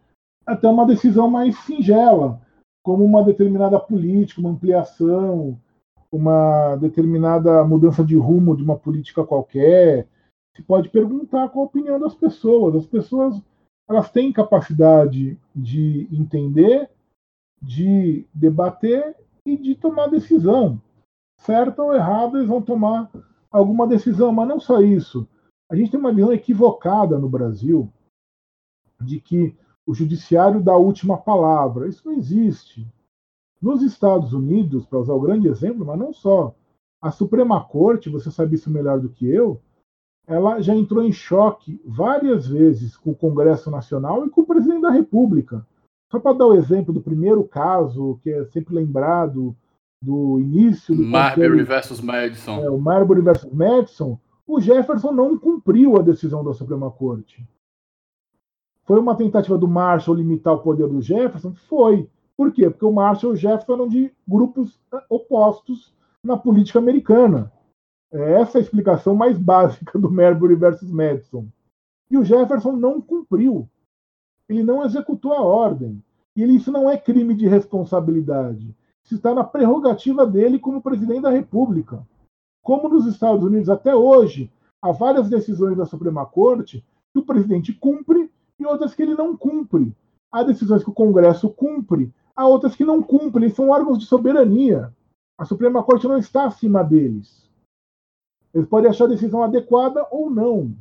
até 0.46 0.68
uma 0.68 0.86
decisão 0.86 1.30
mais 1.30 1.56
singela, 1.60 2.42
como 2.84 3.04
uma 3.04 3.24
determinada 3.24 3.80
política, 3.80 4.42
uma 4.42 4.50
ampliação, 4.50 5.58
uma 6.12 6.76
determinada 6.78 7.64
mudança 7.64 8.04
de 8.04 8.16
rumo 8.16 8.56
de 8.56 8.64
uma 8.64 8.78
política 8.78 9.24
qualquer, 9.24 10.08
se 10.58 10.64
pode 10.64 10.90
perguntar 10.90 11.50
qual 11.50 11.66
a 11.66 11.68
opinião 11.68 12.00
das 12.00 12.16
pessoas. 12.16 12.76
As 12.76 12.86
pessoas 12.88 13.40
elas 13.88 14.10
têm 14.10 14.34
capacidade 14.34 15.40
de 15.56 16.10
entender, 16.12 16.90
de 17.62 18.26
debater 18.34 19.16
e 19.46 19.56
de 19.56 19.76
tomar 19.76 20.08
decisão. 20.08 20.82
Certo 21.40 21.84
ou 21.84 21.96
errado, 21.96 22.38
eles 22.38 22.50
vão 22.50 22.60
tomar 22.60 23.10
alguma 23.52 23.88
decisão, 23.88 24.34
mas 24.34 24.48
não 24.48 24.60
só 24.60 24.82
isso. 24.82 25.28
A 25.72 25.76
gente 25.76 25.92
tem 25.92 26.00
uma 26.00 26.12
visão 26.12 26.34
equivocada 26.34 27.20
no 27.20 27.30
Brasil 27.30 27.88
de 29.00 29.22
que 29.22 29.56
o 29.86 29.94
judiciário 29.94 30.62
dá 30.62 30.74
a 30.74 30.78
última 30.78 31.18
palavra. 31.18 31.88
Isso 31.88 32.10
não 32.10 32.18
existe. 32.18 32.86
Nos 33.62 33.84
Estados 33.84 34.34
Unidos, 34.34 34.88
para 34.88 35.00
usar 35.00 35.14
o 35.14 35.22
grande 35.22 35.48
exemplo, 35.48 35.86
mas 35.86 36.00
não 36.00 36.12
só, 36.12 36.56
a 37.00 37.12
Suprema 37.12 37.64
Corte, 37.64 38.10
você 38.10 38.32
sabe 38.32 38.56
isso 38.56 38.72
melhor 38.72 39.00
do 39.00 39.10
que 39.10 39.28
eu, 39.28 39.62
ela 40.28 40.62
já 40.62 40.76
entrou 40.76 41.02
em 41.02 41.12
choque 41.12 41.82
várias 41.86 42.48
vezes 42.48 42.98
com 42.98 43.12
o 43.12 43.16
Congresso 43.16 43.72
Nacional 43.72 44.26
e 44.26 44.30
com 44.30 44.42
o 44.42 44.46
presidente 44.46 44.82
da 44.82 44.92
República. 44.92 45.66
Só 46.12 46.20
para 46.20 46.38
dar 46.38 46.48
o 46.48 46.56
exemplo 46.56 46.94
do 46.94 47.02
primeiro 47.02 47.44
caso, 47.46 48.20
que 48.22 48.30
é 48.30 48.46
sempre 48.46 48.76
lembrado 48.76 49.56
do 50.02 50.40
início 50.40 50.96
do 50.96 51.04
Marbury 51.04 51.64
versus 51.64 52.02
Madison. 52.02 52.60
É, 52.60 52.70
o 52.70 52.78
Marbury 52.78 53.22
versus 53.22 53.52
Madison, 53.52 54.20
o 54.46 54.60
Jefferson 54.60 55.12
não 55.12 55.38
cumpriu 55.38 55.98
a 55.98 56.02
decisão 56.02 56.44
da 56.44 56.54
Suprema 56.54 56.92
Corte. 56.92 57.46
Foi 58.84 59.00
uma 59.00 59.16
tentativa 59.16 59.58
do 59.58 59.68
Marshall 59.68 60.16
limitar 60.16 60.54
o 60.54 60.60
poder 60.60 60.88
do 60.88 61.02
Jefferson? 61.02 61.54
Foi. 61.68 62.10
Por 62.38 62.54
quê? 62.54 62.70
Porque 62.70 62.86
o 62.86 62.92
Marshall 62.92 63.34
e 63.34 63.36
o 63.36 63.38
Jefferson 63.38 63.74
eram 63.74 63.88
de 63.88 64.14
grupos 64.26 64.80
eh, 64.94 65.04
opostos 65.10 65.92
na 66.24 66.38
política 66.38 66.80
americana. 66.80 67.52
É 68.12 68.42
essa 68.42 68.58
a 68.58 68.62
explicação 68.62 69.14
mais 69.16 69.38
básica 69.38 70.00
do 70.00 70.10
Marbury 70.10 70.56
versus 70.56 70.90
Madison. 70.90 71.48
E 72.10 72.18
o 72.18 72.24
Jefferson 72.24 72.74
não 72.74 73.02
cumpriu. 73.02 73.68
Ele 74.48 74.64
não 74.64 74.86
executou 74.86 75.34
a 75.34 75.42
ordem. 75.42 76.02
E 76.36 76.44
isso 76.44 76.72
não 76.72 76.90
é 76.90 76.98
crime 76.98 77.34
de 77.34 77.48
responsabilidade. 77.48 78.74
Isso 79.04 79.16
está 79.16 79.34
na 79.34 79.44
prerrogativa 79.44 80.26
dele 80.26 80.60
como 80.60 80.82
presidente 80.82 81.22
da 81.22 81.30
República. 81.30 82.06
Como 82.62 82.88
nos 82.88 83.06
Estados 83.06 83.44
Unidos, 83.44 83.70
até 83.70 83.96
hoje, 83.96 84.52
há 84.82 84.92
várias 84.92 85.30
decisões 85.30 85.76
da 85.76 85.86
Suprema 85.86 86.26
Corte 86.26 86.86
que 87.14 87.20
o 87.20 87.26
presidente 87.26 87.74
cumpre 87.74 88.30
e 88.60 88.66
outras 88.66 88.94
que 88.94 89.02
ele 89.02 89.16
não 89.16 89.36
cumpre. 89.36 89.94
Há 90.32 90.44
decisões 90.44 90.84
que 90.84 90.90
o 90.90 90.94
Congresso 90.94 91.50
cumpre, 91.50 92.14
há 92.36 92.46
outras 92.46 92.76
que 92.76 92.86
não 92.86 93.02
cumpre. 93.02 93.46
Eles 93.46 93.56
são 93.56 93.70
órgãos 93.70 93.98
de 93.98 94.06
soberania. 94.06 94.94
A 95.38 95.46
Suprema 95.46 95.84
Corte 95.84 96.08
não 96.08 96.18
está 96.18 96.46
acima 96.46 96.84
deles. 96.84 97.47
Eles 98.58 98.68
podem 98.68 98.90
achar 98.90 99.06
a 99.06 99.10
decisão 99.10 99.44
adequada 99.44 100.04
ou 100.10 100.32
não. 100.32 100.74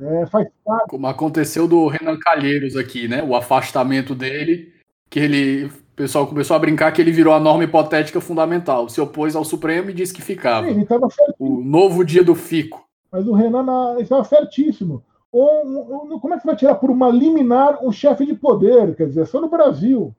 É, 0.00 0.26
faz 0.26 0.48
parte. 0.64 0.88
Como 0.88 1.06
aconteceu 1.06 1.68
do 1.68 1.86
Renan 1.86 2.18
Calheiros 2.18 2.74
aqui, 2.74 3.06
né? 3.06 3.22
O 3.22 3.36
afastamento 3.36 4.12
dele, 4.12 4.72
que 5.08 5.20
ele. 5.20 5.66
O 5.66 5.70
pessoal 5.94 6.26
começou 6.26 6.56
a 6.56 6.58
brincar 6.58 6.90
que 6.90 7.00
ele 7.00 7.12
virou 7.12 7.32
a 7.32 7.38
norma 7.38 7.62
hipotética 7.62 8.20
fundamental. 8.20 8.88
Se 8.88 9.00
opôs 9.00 9.36
ao 9.36 9.44
Supremo 9.44 9.90
e 9.90 9.94
disse 9.94 10.12
que 10.12 10.20
ficava. 10.20 10.66
Sim, 10.66 10.72
ele 10.72 10.82
estava 10.82 11.06
O 11.38 11.62
novo 11.62 12.04
dia 12.04 12.24
do 12.24 12.34
Fico. 12.34 12.84
Mas 13.12 13.24
o 13.24 13.34
Renan 13.34 14.00
estava 14.00 14.24
certíssimo. 14.24 15.04
Ou, 15.30 16.08
ou, 16.10 16.20
como 16.20 16.34
é 16.34 16.38
que 16.38 16.42
você 16.42 16.48
vai 16.48 16.56
tirar 16.56 16.74
por 16.74 16.90
uma 16.90 17.08
liminar 17.08 17.84
um 17.84 17.92
chefe 17.92 18.26
de 18.26 18.34
poder? 18.34 18.96
Quer 18.96 19.06
dizer, 19.06 19.20
é 19.20 19.26
só 19.26 19.40
no 19.40 19.48
Brasil. 19.48 20.12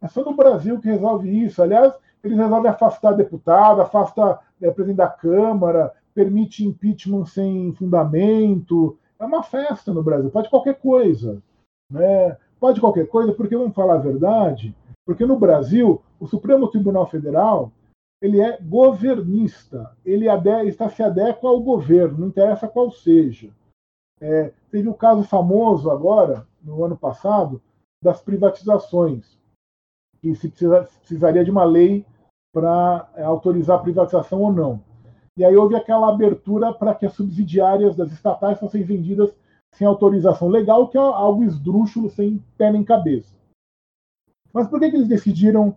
É 0.00 0.08
só 0.08 0.24
no 0.24 0.34
Brasil 0.34 0.80
que 0.80 0.88
resolve 0.88 1.44
isso. 1.44 1.62
Aliás, 1.62 1.92
eles 2.22 2.36
resolvem 2.36 2.70
afastar 2.70 3.12
deputado, 3.12 3.80
afasta 3.80 4.38
é, 4.60 4.70
presidente 4.70 4.98
da 4.98 5.08
Câmara, 5.08 5.92
permite 6.14 6.64
impeachment 6.64 7.26
sem 7.26 7.72
fundamento. 7.72 8.98
É 9.18 9.24
uma 9.24 9.42
festa 9.42 9.92
no 9.92 10.02
Brasil, 10.02 10.30
pode 10.30 10.50
qualquer 10.50 10.78
coisa. 10.78 11.42
Né? 11.90 12.36
Pode 12.58 12.80
qualquer 12.80 13.06
coisa, 13.06 13.32
porque 13.32 13.56
vamos 13.56 13.74
falar 13.74 13.94
a 13.94 13.98
verdade, 13.98 14.74
porque 15.06 15.24
no 15.24 15.38
Brasil, 15.38 16.02
o 16.18 16.26
Supremo 16.26 16.68
Tribunal 16.68 17.06
Federal 17.06 17.72
ele 18.20 18.38
é 18.38 18.60
governista, 18.60 19.96
ele 20.04 20.26
está 20.68 20.90
se 20.90 21.02
adequa 21.02 21.48
ao 21.48 21.58
governo, 21.60 22.18
não 22.18 22.28
interessa 22.28 22.68
qual 22.68 22.90
seja. 22.90 23.50
É, 24.20 24.52
teve 24.70 24.86
o 24.88 24.90
um 24.90 24.94
caso 24.94 25.24
famoso 25.24 25.90
agora, 25.90 26.46
no 26.62 26.84
ano 26.84 26.98
passado, 26.98 27.62
das 28.02 28.20
privatizações, 28.20 29.38
que 30.20 30.34
se 30.34 30.48
precisa, 30.48 30.88
precisaria 31.00 31.44
de 31.44 31.50
uma 31.50 31.64
lei 31.64 32.04
para 32.52 33.08
é, 33.14 33.22
autorizar 33.22 33.78
a 33.78 33.82
privatização 33.82 34.40
ou 34.40 34.52
não. 34.52 34.82
E 35.36 35.44
aí 35.44 35.56
houve 35.56 35.74
aquela 35.76 36.08
abertura 36.08 36.72
para 36.72 36.94
que 36.94 37.06
as 37.06 37.14
subsidiárias 37.14 37.96
das 37.96 38.12
estatais 38.12 38.58
fossem 38.58 38.82
vendidas 38.82 39.34
sem 39.72 39.86
autorização 39.86 40.48
legal, 40.48 40.88
que 40.88 40.98
é 40.98 41.00
algo 41.00 41.44
esdrúxulo, 41.44 42.10
sem 42.10 42.44
pé 42.58 42.72
nem 42.72 42.84
cabeça. 42.84 43.34
Mas 44.52 44.66
por 44.66 44.80
que, 44.80 44.90
que 44.90 44.96
eles 44.96 45.08
decidiram 45.08 45.76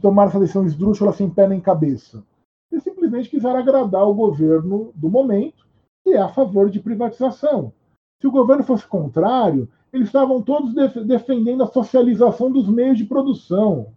tomar 0.00 0.28
essa 0.28 0.38
decisão 0.38 0.64
esdrúxula 0.64 1.12
sem 1.12 1.28
pé 1.28 1.48
nem 1.48 1.60
cabeça? 1.60 2.24
Eles 2.70 2.84
simplesmente 2.84 3.28
quiseram 3.28 3.58
agradar 3.58 4.08
o 4.08 4.14
governo 4.14 4.92
do 4.94 5.10
momento, 5.10 5.66
que 6.04 6.10
é 6.10 6.20
a 6.20 6.28
favor 6.28 6.70
de 6.70 6.80
privatização. 6.80 7.72
Se 8.20 8.26
o 8.26 8.32
governo 8.32 8.62
fosse 8.62 8.86
contrário, 8.86 9.68
eles 9.92 10.08
estavam 10.08 10.42
todos 10.42 10.74
def 10.74 10.96
defendendo 10.96 11.62
a 11.62 11.66
socialização 11.66 12.50
dos 12.50 12.68
meios 12.68 12.98
de 12.98 13.04
produção. 13.04 13.92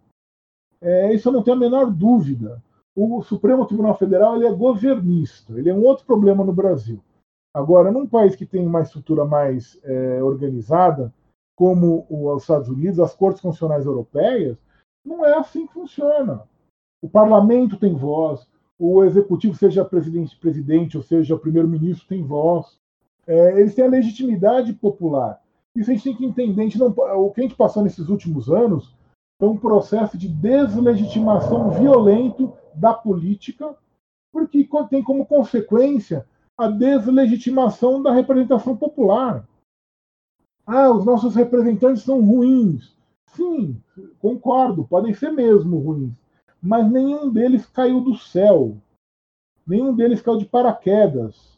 É, 0.80 1.14
isso 1.14 1.28
eu 1.28 1.32
não 1.32 1.42
tenho 1.42 1.56
a 1.56 1.60
menor 1.60 1.90
dúvida. 1.90 2.62
O 2.94 3.22
Supremo 3.22 3.66
Tribunal 3.66 3.96
Federal 3.96 4.36
ele 4.36 4.46
é 4.46 4.52
governista, 4.52 5.58
ele 5.58 5.70
é 5.70 5.74
um 5.74 5.84
outro 5.84 6.04
problema 6.04 6.44
no 6.44 6.52
Brasil. 6.52 7.02
Agora, 7.54 7.90
num 7.90 8.06
país 8.06 8.36
que 8.36 8.44
tem 8.44 8.66
uma 8.66 8.82
estrutura 8.82 9.24
mais 9.24 9.78
é, 9.82 10.22
organizada, 10.22 11.12
como 11.54 12.06
os 12.10 12.42
Estados 12.42 12.68
Unidos, 12.68 13.00
as 13.00 13.14
cortes 13.14 13.40
constitucionais 13.40 13.86
europeias, 13.86 14.58
não 15.04 15.24
é 15.24 15.38
assim 15.38 15.66
que 15.66 15.72
funciona. 15.72 16.42
O 17.02 17.08
parlamento 17.08 17.78
tem 17.78 17.94
voz, 17.94 18.46
o 18.78 19.02
executivo, 19.04 19.54
seja 19.54 19.84
presidente, 19.84 20.36
presidente 20.36 20.96
ou 20.98 21.02
seja 21.02 21.38
primeiro-ministro, 21.38 22.06
tem 22.06 22.22
voz 22.22 22.78
é, 23.26 23.60
eles 23.60 23.74
têm 23.74 23.84
a 23.84 23.90
legitimidade 23.90 24.72
popular. 24.72 25.42
Isso 25.76 25.90
a 25.90 25.94
gente 25.94 26.04
tem 26.04 26.16
que 26.16 26.24
entender. 26.24 26.62
Gente 26.62 26.78
não, 26.78 26.88
o 26.88 27.30
que 27.30 27.40
a 27.40 27.44
gente 27.44 27.54
passou 27.54 27.82
nesses 27.82 28.08
últimos 28.08 28.48
anos 28.48 28.94
foi 29.38 29.48
um 29.48 29.58
processo 29.58 30.16
de 30.16 30.26
deslegitimação 30.26 31.70
violento 31.70 32.52
da 32.74 32.94
política, 32.94 33.76
porque 34.32 34.66
tem 34.88 35.02
como 35.02 35.26
consequência 35.26 36.26
a 36.56 36.68
deslegitimação 36.68 38.02
da 38.02 38.12
representação 38.12 38.74
popular. 38.74 39.46
Ah, 40.66 40.90
os 40.90 41.04
nossos 41.04 41.34
representantes 41.34 42.02
são 42.02 42.24
ruins. 42.24 42.96
Sim, 43.26 43.80
concordo, 44.18 44.86
podem 44.86 45.12
ser 45.12 45.30
mesmo 45.30 45.78
ruins, 45.78 46.14
mas 46.60 46.90
nenhum 46.90 47.30
deles 47.30 47.66
caiu 47.66 48.00
do 48.00 48.16
céu. 48.16 48.78
Nenhum 49.66 49.94
deles 49.94 50.22
caiu 50.22 50.38
de 50.38 50.46
paraquedas 50.46 51.55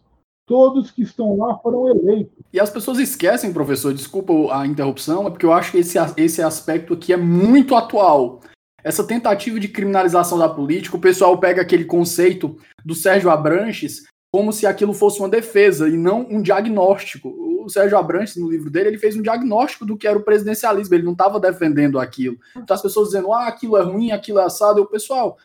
todos 0.49 0.91
que 0.91 1.03
estão 1.03 1.37
lá 1.37 1.57
foram 1.59 1.89
eleitos. 1.89 2.33
E 2.53 2.59
as 2.59 2.71
pessoas 2.71 2.99
esquecem, 2.99 3.53
professor, 3.53 3.93
desculpa 3.93 4.33
a 4.51 4.67
interrupção, 4.67 5.27
é 5.27 5.31
porque 5.31 5.45
eu 5.45 5.53
acho 5.53 5.71
que 5.71 5.79
esse, 5.79 5.99
esse 6.17 6.43
aspecto 6.43 6.95
aqui 6.95 7.13
é 7.13 7.17
muito 7.17 7.77
atual. 7.77 8.41
Essa 8.83 9.05
tentativa 9.05 9.61
de 9.61 9.69
criminalização 9.69 10.39
da 10.39 10.49
política, 10.49 10.97
o 10.97 11.01
pessoal 11.01 11.39
pega 11.39 11.61
aquele 11.61 11.85
conceito 11.85 12.57
do 12.85 12.95
Sérgio 12.95 13.31
Abranches 13.31 14.05
como 14.31 14.53
se 14.53 14.67
aquilo 14.67 14.93
fosse 14.93 15.19
uma 15.21 15.29
defesa 15.29 15.89
e 15.89 15.97
não 15.97 16.27
um 16.31 16.41
diagnóstico. 16.41 17.29
O 17.65 17.69
Sérgio 17.69 17.99
Abranches, 17.99 18.37
no 18.37 18.51
livro 18.51 18.71
dele, 18.71 18.89
ele 18.89 18.99
fez 18.99 19.17
um 19.17 19.23
diagnóstico 19.23 19.85
do 19.85 19.97
que 19.97 20.07
era 20.07 20.19
o 20.19 20.23
presidencialismo, 20.23 20.95
ele 20.95 21.05
não 21.05 21.13
estava 21.13 21.41
defendendo 21.41 21.99
aquilo. 21.99 22.37
Então 22.57 22.75
as 22.75 22.83
pessoas 22.83 23.09
dizendo, 23.09 23.33
ah, 23.33 23.49
aquilo 23.49 23.77
é 23.77 23.83
ruim, 23.83 24.11
aquilo 24.11 24.39
é 24.39 24.45
assado. 24.45 24.81
Eu, 24.81 24.87
pessoal, 24.87 25.37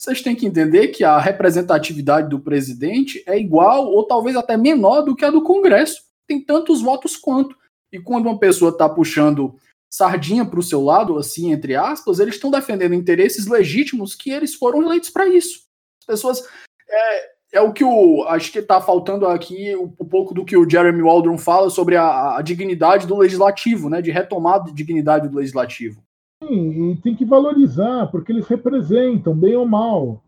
vocês 0.00 0.22
têm 0.22 0.34
que 0.34 0.46
entender 0.46 0.88
que 0.88 1.04
a 1.04 1.18
representatividade 1.18 2.30
do 2.30 2.40
presidente 2.40 3.22
é 3.26 3.38
igual 3.38 3.84
ou 3.84 4.06
talvez 4.06 4.34
até 4.34 4.56
menor 4.56 5.02
do 5.02 5.14
que 5.14 5.26
a 5.26 5.30
do 5.30 5.42
Congresso. 5.42 6.00
Tem 6.26 6.42
tantos 6.42 6.80
votos 6.80 7.16
quanto. 7.16 7.54
E 7.92 8.00
quando 8.00 8.24
uma 8.24 8.38
pessoa 8.38 8.70
está 8.70 8.88
puxando 8.88 9.56
sardinha 9.90 10.42
para 10.46 10.58
o 10.58 10.62
seu 10.62 10.82
lado, 10.82 11.18
assim, 11.18 11.52
entre 11.52 11.76
aspas, 11.76 12.18
eles 12.18 12.36
estão 12.36 12.50
defendendo 12.50 12.94
interesses 12.94 13.46
legítimos 13.46 14.14
que 14.14 14.30
eles 14.30 14.54
foram 14.54 14.82
eleitos 14.82 15.10
para 15.10 15.28
isso. 15.28 15.64
As 16.00 16.06
pessoas. 16.06 16.48
É, 16.88 17.30
é 17.52 17.60
o 17.60 17.70
que 17.70 17.84
o. 17.84 18.24
Acho 18.24 18.52
que 18.52 18.58
está 18.60 18.80
faltando 18.80 19.26
aqui 19.26 19.76
um, 19.76 19.94
um, 20.00 20.08
pouco 20.08 20.32
do 20.32 20.46
que 20.46 20.56
o 20.56 20.68
Jeremy 20.68 21.02
Waldron 21.02 21.36
fala 21.36 21.68
sobre 21.68 21.96
a, 21.96 22.38
a 22.38 22.42
dignidade 22.42 23.06
do 23.06 23.18
legislativo, 23.18 23.90
né? 23.90 24.00
De 24.00 24.10
retomada 24.10 24.64
de 24.64 24.72
dignidade 24.72 25.28
do 25.28 25.36
legislativo. 25.36 26.02
E 26.42 26.96
tem 27.02 27.14
que 27.14 27.24
valorizar, 27.24 28.06
porque 28.10 28.32
eles 28.32 28.46
representam, 28.46 29.36
bem 29.36 29.56
ou 29.56 29.66
mal. 29.66 30.22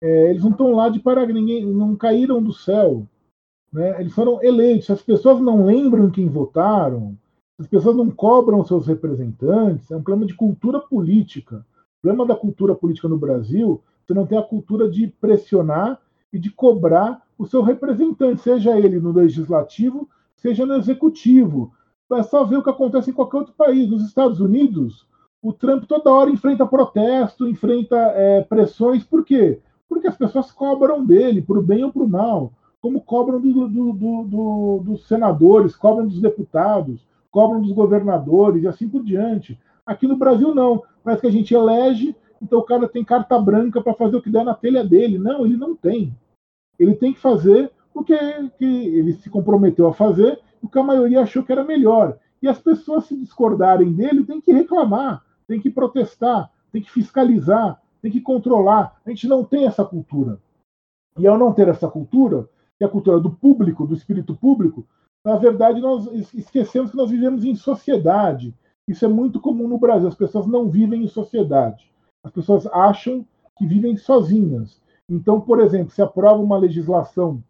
É, 0.00 0.30
eles 0.30 0.42
não 0.42 0.50
estão 0.50 0.72
lá 0.72 0.88
de 0.88 1.00
para 1.00 1.26
ninguém, 1.26 1.66
não 1.66 1.96
caíram 1.96 2.42
do 2.42 2.52
céu. 2.52 3.06
Né? 3.72 4.00
Eles 4.00 4.14
foram 4.14 4.42
eleitos. 4.42 4.88
As 4.90 5.02
pessoas 5.02 5.40
não 5.40 5.66
lembram 5.66 6.10
quem 6.10 6.28
votaram, 6.28 7.16
as 7.58 7.66
pessoas 7.66 7.96
não 7.96 8.10
cobram 8.10 8.64
seus 8.64 8.86
representantes, 8.86 9.90
é 9.90 9.96
um 9.96 10.02
problema 10.02 10.26
de 10.26 10.34
cultura 10.34 10.78
política. 10.78 11.66
O 11.98 12.02
problema 12.02 12.26
da 12.26 12.36
cultura 12.36 12.74
política 12.74 13.08
no 13.08 13.18
Brasil, 13.18 13.82
você 14.04 14.14
não 14.14 14.26
tem 14.26 14.38
a 14.38 14.42
cultura 14.42 14.88
de 14.88 15.08
pressionar 15.08 16.00
e 16.32 16.38
de 16.38 16.50
cobrar 16.50 17.22
o 17.38 17.46
seu 17.46 17.62
representante, 17.62 18.40
seja 18.40 18.78
ele 18.78 19.00
no 19.00 19.12
legislativo, 19.12 20.08
seja 20.36 20.64
no 20.64 20.74
executivo. 20.74 21.72
É 22.12 22.22
só 22.22 22.44
ver 22.44 22.58
o 22.58 22.62
que 22.62 22.70
acontece 22.70 23.10
em 23.10 23.14
qualquer 23.14 23.38
outro 23.38 23.54
país. 23.54 23.90
Nos 23.90 24.04
Estados 24.04 24.38
Unidos, 24.38 25.06
o 25.46 25.52
Trump 25.52 25.84
toda 25.84 26.10
hora 26.10 26.28
enfrenta 26.28 26.66
protesto, 26.66 27.48
enfrenta 27.48 27.96
é, 27.96 28.42
pressões. 28.42 29.04
Por 29.04 29.24
quê? 29.24 29.60
Porque 29.88 30.08
as 30.08 30.16
pessoas 30.16 30.50
cobram 30.50 31.06
dele, 31.06 31.40
para 31.40 31.60
o 31.60 31.62
bem 31.62 31.84
ou 31.84 31.92
para 31.92 32.02
o 32.02 32.08
mal. 32.08 32.52
Como 32.82 33.00
cobram 33.00 33.40
do, 33.40 33.68
do, 33.68 33.92
do, 33.92 34.80
dos 34.84 35.06
senadores, 35.06 35.76
cobram 35.76 36.08
dos 36.08 36.20
deputados, 36.20 37.06
cobram 37.30 37.62
dos 37.62 37.70
governadores 37.70 38.64
e 38.64 38.66
assim 38.66 38.88
por 38.88 39.04
diante. 39.04 39.56
Aqui 39.86 40.08
no 40.08 40.16
Brasil, 40.16 40.52
não. 40.52 40.82
Parece 41.04 41.20
que 41.20 41.28
a 41.28 41.32
gente 41.32 41.54
elege, 41.54 42.16
então 42.42 42.58
o 42.58 42.64
cara 42.64 42.88
tem 42.88 43.04
carta 43.04 43.38
branca 43.38 43.80
para 43.80 43.94
fazer 43.94 44.16
o 44.16 44.22
que 44.22 44.30
der 44.30 44.44
na 44.44 44.54
telha 44.54 44.82
dele. 44.82 45.16
Não, 45.16 45.46
ele 45.46 45.56
não 45.56 45.76
tem. 45.76 46.12
Ele 46.76 46.96
tem 46.96 47.12
que 47.12 47.20
fazer 47.20 47.70
o 47.94 48.02
que, 48.02 48.16
que 48.58 48.64
ele 48.64 49.12
se 49.12 49.30
comprometeu 49.30 49.86
a 49.86 49.94
fazer, 49.94 50.40
o 50.60 50.68
que 50.68 50.78
a 50.78 50.82
maioria 50.82 51.20
achou 51.20 51.44
que 51.44 51.52
era 51.52 51.62
melhor. 51.62 52.18
E 52.42 52.48
as 52.48 52.58
pessoas, 52.58 53.04
se 53.04 53.16
discordarem 53.16 53.92
dele, 53.92 54.24
tem 54.24 54.40
que 54.40 54.52
reclamar 54.52 55.24
tem 55.46 55.60
que 55.60 55.70
protestar, 55.70 56.50
tem 56.72 56.82
que 56.82 56.90
fiscalizar, 56.90 57.80
tem 58.02 58.10
que 58.10 58.20
controlar. 58.20 59.00
A 59.04 59.10
gente 59.10 59.26
não 59.26 59.44
tem 59.44 59.66
essa 59.66 59.84
cultura. 59.84 60.40
E 61.18 61.26
ao 61.26 61.38
não 61.38 61.52
ter 61.52 61.68
essa 61.68 61.88
cultura, 61.88 62.48
que 62.76 62.84
é 62.84 62.86
a 62.86 62.90
cultura 62.90 63.18
do 63.18 63.30
público, 63.30 63.86
do 63.86 63.94
espírito 63.94 64.34
público, 64.34 64.86
na 65.24 65.36
verdade 65.36 65.80
nós 65.80 66.06
esquecemos 66.34 66.90
que 66.90 66.96
nós 66.96 67.10
vivemos 67.10 67.44
em 67.44 67.54
sociedade. 67.54 68.54
Isso 68.86 69.04
é 69.04 69.08
muito 69.08 69.40
comum 69.40 69.66
no 69.66 69.78
Brasil. 69.78 70.08
As 70.08 70.14
pessoas 70.14 70.46
não 70.46 70.68
vivem 70.68 71.04
em 71.04 71.08
sociedade. 71.08 71.90
As 72.24 72.30
pessoas 72.30 72.66
acham 72.66 73.26
que 73.56 73.66
vivem 73.66 73.96
sozinhas. 73.96 74.80
Então, 75.08 75.40
por 75.40 75.60
exemplo, 75.60 75.90
se 75.90 76.02
aprova 76.02 76.42
uma 76.42 76.58
legislação 76.58 77.42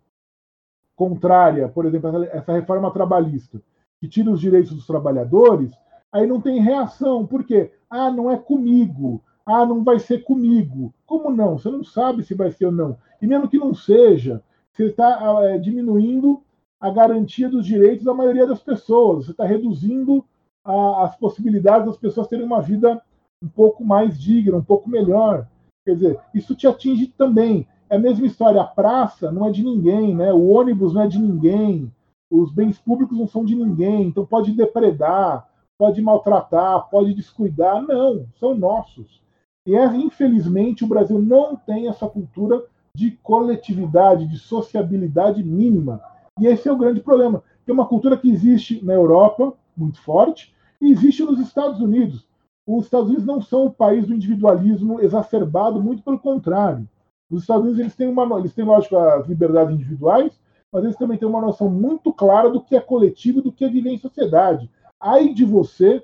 contrária, 0.95 1.69
por 1.69 1.85
exemplo, 1.85 2.25
essa 2.25 2.53
reforma 2.53 2.91
trabalhista, 2.91 3.61
que 4.01 4.09
tira 4.09 4.31
os 4.31 4.41
direitos 4.41 4.73
dos 4.73 4.87
trabalhadores, 4.87 5.73
aí 6.13 6.27
não 6.27 6.41
tem 6.41 6.61
reação. 6.61 7.27
Por 7.27 7.45
quê? 7.45 7.73
Ah, 7.89 8.11
não 8.11 8.31
é 8.31 8.37
comigo. 8.37 9.23
Ah, 9.45 9.65
não 9.65 9.85
vai 9.85 9.99
ser 9.99 10.25
comigo. 10.25 10.93
Como 11.07 11.31
não? 11.31 11.59
Você 11.59 11.71
não 11.71 11.85
sabe 11.85 12.25
se 12.25 12.35
vai 12.35 12.51
ser 12.51 12.67
ou 12.67 12.73
não. 12.73 12.99
E 13.23 13.27
mesmo 13.27 13.49
que 13.49 13.59
não 13.59 13.75
seja, 13.75 14.43
você 14.73 14.87
está 14.87 15.45
é, 15.45 15.59
diminuindo 15.59 16.43
a 16.81 16.91
garantia 16.91 17.49
dos 17.49 17.65
direitos 17.65 18.05
da 18.05 18.13
maioria 18.13 18.47
das 18.47 18.63
pessoas. 18.63 19.25
Você 19.25 19.31
está 19.31 19.45
reduzindo 19.45 20.25
a, 20.65 21.05
as 21.05 21.17
possibilidades 21.17 21.87
das 21.87 21.97
pessoas 21.97 22.29
terem 22.29 22.45
uma 22.45 22.61
vida 22.61 23.01
um 23.43 23.49
pouco 23.49 23.85
mais 23.85 24.19
digna, 24.19 24.57
um 24.57 24.65
pouco 24.65 24.91
melhor. 24.91 25.47
Quer 25.85 25.95
dizer, 25.95 26.21
isso 26.35 26.55
te 26.55 26.67
atinge 26.67 27.07
também. 27.07 27.67
É 27.89 27.97
a 27.97 28.01
mesma 28.01 28.27
história. 28.27 28.61
A 28.61 28.67
praça 28.67 29.31
não 29.31 29.47
é 29.47 29.51
de 29.51 29.63
ninguém, 29.63 30.15
né? 30.15 30.33
O 30.33 30.49
ônibus 30.49 30.93
não 30.93 31.03
é 31.03 31.07
de 31.07 31.19
ninguém. 31.19 31.93
Os 32.31 32.53
bens 32.53 32.79
públicos 32.79 33.17
não 33.17 33.29
são 33.29 33.45
de 33.45 33.55
ninguém. 33.55 34.09
Então 34.09 34.27
pode 34.27 34.53
depredar, 34.53 35.46
pode 35.79 36.01
maltratar, 36.03 36.89
pode 36.89 37.15
descuidar. 37.15 37.83
Não, 37.83 38.27
são 38.39 38.55
nossos. 38.55 39.23
E 39.67 39.75
é, 39.75 39.85
infelizmente 39.97 40.85
o 40.85 40.87
Brasil 40.87 41.21
não 41.21 41.57
tem 41.57 41.89
essa 41.89 42.09
cultura 42.09 42.65
de 42.95 43.11
coletividade, 43.23 44.27
de 44.27 44.39
sociabilidade 44.39 45.43
mínima. 45.43 46.01
E 46.41 46.47
esse 46.47 46.69
é 46.69 46.73
o 46.73 46.79
grande 46.79 47.01
problema. 47.01 47.43
É 47.67 47.73
uma 47.73 47.87
cultura 47.87 48.17
que 48.17 48.31
existe 48.31 48.85
na 48.85 48.95
Europa, 48.95 49.53
muito 49.77 50.01
forte, 50.01 50.55
e 50.81 50.91
existe 50.91 51.23
nos 51.23 51.41
Estados 51.41 51.81
Unidos. 51.81 52.27
Os 52.67 52.85
Estados 52.85 53.09
Unidos 53.09 53.27
não 53.27 53.41
são 53.41 53.67
o 53.67 53.73
país 53.73 54.07
do 54.07 54.15
individualismo 54.15 55.01
exacerbado, 55.01 55.83
muito 55.83 56.03
pelo 56.03 56.19
contrário. 56.19 56.89
Os 57.31 57.43
Estados 57.43 57.65
Unidos 57.65 57.81
eles 57.81 57.97
têm, 57.97 58.09
uma, 58.09 58.39
eles 58.39 58.55
têm, 58.55 58.65
lógico, 58.65 58.97
as 58.97 59.27
liberdades 59.27 59.75
individuais, 59.75 60.33
mas 60.73 60.85
eles 60.85 60.97
também 60.97 61.19
têm 61.19 61.29
uma 61.29 61.41
noção 61.41 61.69
muito 61.69 62.13
clara 62.13 62.51
do 62.51 62.61
que 62.61 62.77
é 62.77 62.81
coletivo 62.81 63.41
e 63.41 63.43
do 63.43 63.53
que 63.53 63.65
é 63.65 63.69
viver 63.69 63.91
em 63.91 63.99
sociedade. 63.99 64.71
Ai 65.07 65.33
de 65.33 65.45
você, 65.45 66.03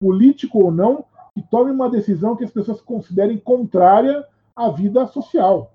político 0.00 0.64
ou 0.64 0.70
não, 0.70 1.04
que 1.34 1.42
tome 1.42 1.72
uma 1.72 1.90
decisão 1.90 2.36
que 2.36 2.44
as 2.44 2.52
pessoas 2.52 2.80
considerem 2.80 3.36
contrária 3.36 4.24
à 4.54 4.70
vida 4.70 5.04
social. 5.08 5.72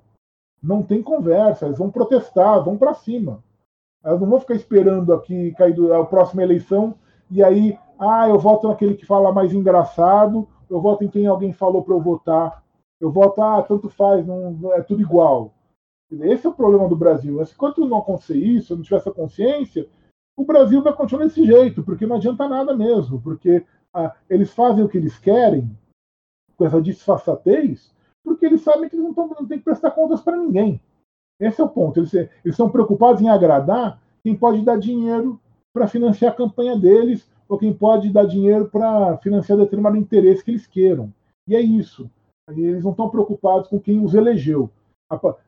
Não 0.64 0.82
tem 0.82 1.04
conversa, 1.04 1.66
eles 1.66 1.78
vão 1.78 1.92
protestar, 1.92 2.64
vão 2.64 2.78
para 2.78 2.94
cima. 2.94 3.44
Elas 4.02 4.22
não 4.22 4.30
vão 4.30 4.40
ficar 4.40 4.56
esperando 4.56 5.12
aqui 5.14 5.54
cair 5.58 5.76
a 5.92 6.06
próxima 6.06 6.42
eleição 6.42 6.96
e 7.30 7.44
aí, 7.44 7.78
ah, 8.00 8.30
eu 8.30 8.40
voto 8.40 8.70
naquele 8.70 8.96
que 8.96 9.06
fala 9.06 9.34
mais 9.34 9.54
engraçado, 9.54 10.48
eu 10.70 10.80
voto 10.80 11.04
em 11.04 11.10
quem 11.10 11.28
alguém 11.28 11.52
falou 11.52 11.84
para 11.84 11.94
eu 11.94 12.00
votar, 12.00 12.64
eu 13.02 13.12
voto, 13.12 13.42
ah, 13.42 13.62
tanto 13.62 13.90
faz, 13.90 14.26
não, 14.26 14.74
é 14.74 14.82
tudo 14.82 15.02
igual. 15.02 15.54
Esse 16.10 16.48
é 16.48 16.50
o 16.50 16.54
problema 16.54 16.88
do 16.88 16.96
Brasil. 16.96 17.42
Enquanto 17.42 17.86
não 17.86 17.98
acontecer 17.98 18.38
isso, 18.38 18.74
não 18.74 18.84
tiver 18.84 18.96
essa 18.96 19.12
consciência, 19.12 19.86
o 20.40 20.46
Brasil 20.46 20.82
vai 20.82 20.94
continuar 20.94 21.26
desse 21.26 21.46
jeito, 21.46 21.84
porque 21.84 22.08
não 22.08 22.16
adianta 22.16 22.48
nada 22.48 22.74
mesmo, 22.74 23.20
porque 23.22 23.66
ah, 23.94 24.16
eles 24.30 24.54
fazem 24.54 24.86
o 24.86 24.88
que 24.88 24.98
eles 24.98 25.20
querem, 25.20 25.70
com 26.56 26.66
essa 26.66 26.82
disfarçatez, 26.82 27.94
porque 28.24 28.46
eles 28.46 28.62
sabem 28.62 28.88
que 28.88 28.96
eles 28.96 29.06
não, 29.06 29.14
tão, 29.14 29.28
não 29.28 29.46
têm 29.46 29.58
que 29.58 29.66
prestar 29.66 29.92
contas 29.92 30.22
para 30.22 30.38
ninguém. 30.38 30.82
Esse 31.42 31.60
é 31.60 31.64
o 31.64 31.68
ponto. 31.68 32.00
Eles, 32.00 32.14
eles 32.14 32.32
estão 32.46 32.70
preocupados 32.70 33.22
em 33.22 33.28
agradar 33.28 34.02
quem 34.24 34.34
pode 34.34 34.62
dar 34.62 34.80
dinheiro 34.80 35.38
para 35.74 35.90
financiar 35.90 36.32
a 36.32 36.36
campanha 36.36 36.78
deles, 36.78 37.30
ou 37.50 37.58
quem 37.58 37.74
pode 37.74 38.10
dar 38.10 38.26
dinheiro 38.26 38.70
para 38.70 39.18
financiar 39.18 39.58
determinado 39.58 39.98
interesse 39.98 40.44
que 40.44 40.52
eles 40.52 40.66
queiram. 40.66 41.14
E 41.50 41.56
é 41.56 41.60
isso. 41.60 42.10
Eles 42.48 42.84
não 42.84 42.92
estão 42.92 43.10
preocupados 43.10 43.68
com 43.68 43.78
quem 43.78 44.02
os 44.02 44.14
elegeu. 44.14 44.70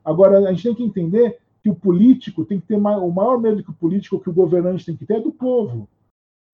Agora, 0.04 0.38
a 0.38 0.52
gente 0.52 0.64
tem 0.64 0.74
que 0.74 0.84
entender 0.84 1.38
que 1.62 1.70
o 1.70 1.74
político 1.74 2.44
tem 2.44 2.58
que 2.58 2.66
ter 2.66 2.74
o 2.74 2.80
maior 2.80 3.40
medo 3.40 3.62
que 3.62 3.70
o 3.70 3.74
político, 3.74 4.18
que 4.18 4.28
o 4.28 4.32
governante 4.32 4.84
tem 4.84 4.96
que 4.96 5.06
ter 5.06 5.14
é 5.14 5.20
do 5.20 5.30
povo. 5.30 5.88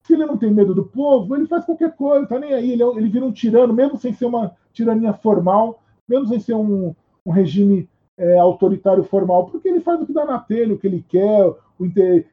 Se 0.03 0.13
ele 0.13 0.27
não 0.27 0.37
tem 0.37 0.53
medo 0.53 0.75
do 0.75 0.85
povo, 0.85 1.35
ele 1.35 1.47
faz 1.47 1.65
qualquer 1.65 1.97
coisa, 1.97 2.27
tá 2.27 2.39
nem 2.39 2.53
aí. 2.53 2.73
Ele, 2.73 2.83
é 2.83 2.87
ele 2.87 3.09
vira 3.09 3.25
um 3.25 3.33
tirano, 3.33 3.73
mesmo 3.73 3.99
sem 3.99 4.13
ser 4.13 4.27
uma 4.27 4.53
tirania 4.73 5.15
formal, 5.15 5.83
mesmo 6.07 6.29
sem 6.29 6.39
ser 6.39 6.55
um, 6.55 6.95
um 7.25 7.31
regime 7.31 7.89
é, 8.19 8.39
autoritário 8.39 9.03
formal, 9.03 9.47
porque 9.47 9.69
ele 9.69 9.81
faz 9.81 10.01
o 10.01 10.07
que 10.07 10.13
dá 10.13 10.25
na 10.25 10.39
telha, 10.39 10.75
o 10.75 10.79
que 10.79 10.87
ele 10.87 11.05
quer, 11.09 11.55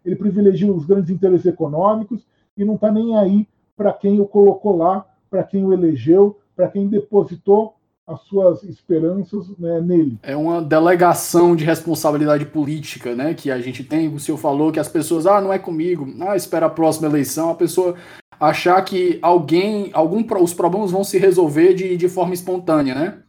ele 0.03 0.15
privilegia 0.15 0.71
os 0.71 0.85
grandes 0.85 1.09
interesses 1.09 1.45
econômicos 1.45 2.25
e 2.57 2.65
não 2.65 2.75
está 2.75 2.91
nem 2.91 3.15
aí 3.17 3.47
para 3.77 3.93
quem 3.93 4.19
o 4.19 4.25
colocou 4.25 4.75
lá, 4.75 5.05
para 5.29 5.43
quem 5.43 5.63
o 5.63 5.71
elegeu, 5.71 6.39
para 6.55 6.67
quem 6.67 6.87
depositou 6.87 7.74
as 8.07 8.21
suas 8.21 8.63
esperanças 8.63 9.47
né, 9.57 9.81
nele. 9.81 10.19
É 10.21 10.35
uma 10.35 10.61
delegação 10.61 11.55
de 11.55 11.65
responsabilidade 11.65 12.45
política, 12.45 13.15
né? 13.15 13.33
Que 13.33 13.49
a 13.49 13.59
gente 13.59 13.83
tem. 13.83 14.13
O 14.13 14.19
senhor 14.19 14.37
falou 14.37 14.71
que 14.71 14.79
as 14.79 14.87
pessoas, 14.87 15.25
ah, 15.25 15.41
não 15.41 15.51
é 15.51 15.57
comigo, 15.57 16.07
ah, 16.21 16.35
espera 16.35 16.67
a 16.67 16.69
próxima 16.69 17.07
eleição. 17.07 17.49
A 17.49 17.55
pessoa 17.55 17.95
achar 18.39 18.79
que 18.83 19.17
alguém, 19.21 19.89
algum, 19.93 20.23
os 20.41 20.53
problemas 20.53 20.91
vão 20.91 21.03
se 21.03 21.17
resolver 21.17 21.73
de, 21.73 21.97
de 21.97 22.07
forma 22.07 22.33
espontânea, 22.33 22.93
né? 22.93 23.21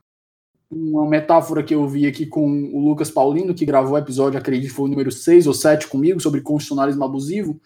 Uma 0.71 1.09
metáfora 1.09 1.63
que 1.63 1.75
eu 1.75 1.87
vi 1.89 2.07
aqui 2.07 2.27
com 2.27 2.71
o 2.73 2.81
Lucas 2.81 3.11
Paulino, 3.11 3.55
que 3.55 3.65
gravou 3.65 3.95
o 3.95 3.99
episódio, 3.99 4.39
acredito 4.39 4.69
que 4.69 4.77
foi 4.77 4.87
o 4.87 4.91
número 4.91 5.13
6 5.13 5.47
ou 5.47 5.55
7 5.55 5.87
comigo, 5.87 6.21
sobre 6.21 6.41
constitucionalismo 6.41 7.05
abusivo, 7.05 7.59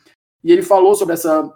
e 0.44 0.52
ele 0.52 0.62
falou 0.62 0.94
sobre 0.94 1.14
essa 1.14 1.50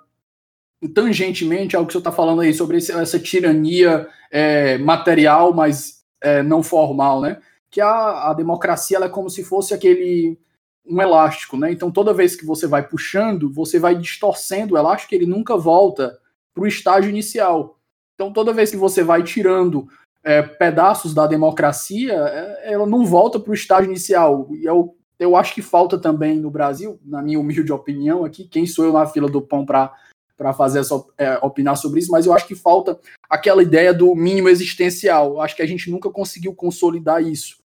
tangentemente 0.95 1.77
ao 1.77 1.87
que 1.87 1.93
você 1.93 1.99
está 1.99 2.13
falando 2.13 2.43
aí, 2.43 2.53
sobre 2.53 2.79
esse, 2.79 2.93
essa 2.93 3.19
tirania 3.19 4.07
é, 4.31 4.79
material, 4.79 5.53
mas 5.53 6.05
é, 6.21 6.43
não 6.43 6.63
formal, 6.63 7.21
né? 7.21 7.41
Que 7.71 7.81
a, 7.81 8.31
a 8.31 8.35
democracia 8.35 8.99
é 8.99 9.09
como 9.09 9.29
se 9.31 9.45
fosse 9.45 9.75
aquele 9.75 10.39
um 10.87 11.01
elástico, 11.01 11.57
né? 11.57 11.73
Então 11.73 11.91
toda 11.91 12.13
vez 12.13 12.37
que 12.37 12.45
você 12.45 12.67
vai 12.67 12.87
puxando, 12.87 13.51
você 13.51 13.79
vai 13.79 13.95
distorcendo 13.95 14.75
o 14.75 14.79
elástico, 14.79 15.15
ele 15.15 15.27
nunca 15.27 15.57
volta 15.57 16.19
para 16.55 16.65
o 16.65 16.67
estágio 16.67 17.09
inicial. 17.09 17.79
Então 18.15 18.33
toda 18.33 18.53
vez 18.53 18.71
que 18.71 18.77
você 18.77 19.03
vai 19.03 19.23
tirando 19.23 19.89
é, 20.23 20.43
pedaços 20.43 21.15
da 21.15 21.27
democracia, 21.27 22.13
é, 22.13 22.73
ela 22.73 22.87
não 22.87 23.05
volta 23.05 23.41
para 23.41 23.51
o 23.51 23.55
estágio 23.55 23.91
inicial. 23.91 24.49
E 24.53 24.65
eu, 24.65 24.97
eu 25.19 25.37
acho 25.37 25.55
que 25.55 25.63
falta 25.63 25.99
também 25.99 26.39
no 26.39 26.51
Brasil, 26.51 26.99
na 27.05 27.23
minha 27.23 27.41
humilde 27.41 27.73
opinião 27.73 28.25
aqui, 28.25 28.45
quem 28.45 28.67
sou 28.67 28.85
eu 28.85 28.93
na 28.93 29.07
fila 29.07 29.29
do 29.29 29.41
pão 29.41 29.65
para 29.65 29.93
para 30.36 30.52
fazer 30.52 30.81
essa 30.81 31.02
é, 31.16 31.39
opinar 31.43 31.77
sobre 31.77 32.01
isso, 32.01 32.11
mas 32.11 32.27
eu 32.27 32.32
acho 32.32 32.47
que 32.47 32.55
falta 32.55 32.98
aquela 33.28 33.62
ideia 33.62 33.94
do 33.94 34.15
mínimo 34.15 34.48
existencial. 34.48 35.35
Eu 35.35 35.40
acho 35.40 35.55
que 35.55 35.62
a 35.62 35.66
gente 35.66 35.90
nunca 35.90 36.11
conseguiu 36.11 36.55
consolidar 36.55 37.23
isso 37.23 37.62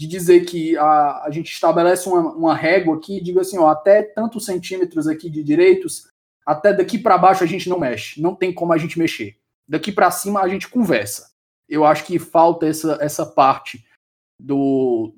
de 0.00 0.06
dizer 0.06 0.46
que 0.46 0.78
a, 0.78 1.24
a 1.24 1.30
gente 1.30 1.52
estabelece 1.52 2.08
uma, 2.08 2.20
uma 2.34 2.54
régua 2.54 2.96
aqui 2.96 3.20
diga 3.22 3.42
assim, 3.42 3.58
ó, 3.58 3.68
até 3.68 4.02
tantos 4.02 4.46
centímetros 4.46 5.06
aqui 5.06 5.28
de 5.28 5.44
direitos, 5.44 6.08
até 6.46 6.72
daqui 6.72 6.98
para 6.98 7.18
baixo 7.18 7.44
a 7.44 7.46
gente 7.46 7.68
não 7.68 7.78
mexe, 7.78 8.18
não 8.18 8.34
tem 8.34 8.50
como 8.50 8.72
a 8.72 8.78
gente 8.78 8.98
mexer. 8.98 9.36
Daqui 9.68 9.92
para 9.92 10.10
cima 10.10 10.40
a 10.40 10.48
gente 10.48 10.68
conversa. 10.68 11.30
Eu 11.68 11.84
acho 11.84 12.04
que 12.06 12.18
falta 12.18 12.66
essa, 12.66 12.96
essa 13.00 13.26
parte 13.26 13.86
do 14.38 15.14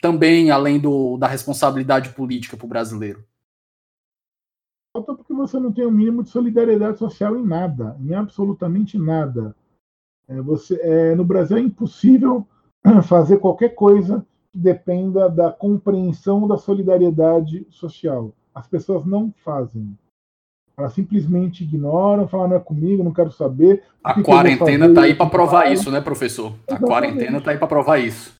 também 0.00 0.50
além 0.50 0.80
do, 0.80 1.16
da 1.16 1.28
responsabilidade 1.28 2.10
política 2.10 2.56
para 2.56 2.66
o 2.66 2.68
brasileiro. 2.68 3.24
Você 5.36 5.58
não 5.58 5.72
tem 5.72 5.84
o 5.84 5.88
um 5.88 5.92
mínimo 5.92 6.22
de 6.22 6.30
solidariedade 6.30 6.98
social 6.98 7.36
em 7.36 7.44
nada, 7.44 7.96
em 8.00 8.14
absolutamente 8.14 8.98
nada. 8.98 9.54
É, 10.28 10.40
você, 10.40 10.78
é, 10.82 11.14
no 11.14 11.24
Brasil 11.24 11.56
é 11.56 11.60
impossível 11.60 12.46
fazer 13.04 13.38
qualquer 13.38 13.70
coisa 13.70 14.26
que 14.50 14.58
dependa 14.58 15.28
da 15.28 15.52
compreensão 15.52 16.48
da 16.48 16.56
solidariedade 16.56 17.66
social. 17.70 18.32
As 18.54 18.66
pessoas 18.66 19.04
não 19.04 19.32
fazem. 19.44 19.96
Elas 20.76 20.92
simplesmente 20.92 21.64
ignoram, 21.64 22.28
falam, 22.28 22.48
não 22.48 22.56
é 22.56 22.60
comigo, 22.60 23.02
não 23.02 23.12
quero 23.12 23.30
saber. 23.30 23.82
A 24.04 24.20
quarentena 24.22 24.86
está 24.86 25.02
aí 25.02 25.14
para 25.14 25.30
provar 25.30 25.72
isso, 25.72 25.90
né, 25.90 26.00
professor? 26.00 26.48
A 26.48 26.74
Exatamente. 26.74 26.84
quarentena 26.84 27.38
está 27.38 27.50
aí 27.50 27.58
para 27.58 27.66
provar 27.66 27.98
isso. 27.98 28.34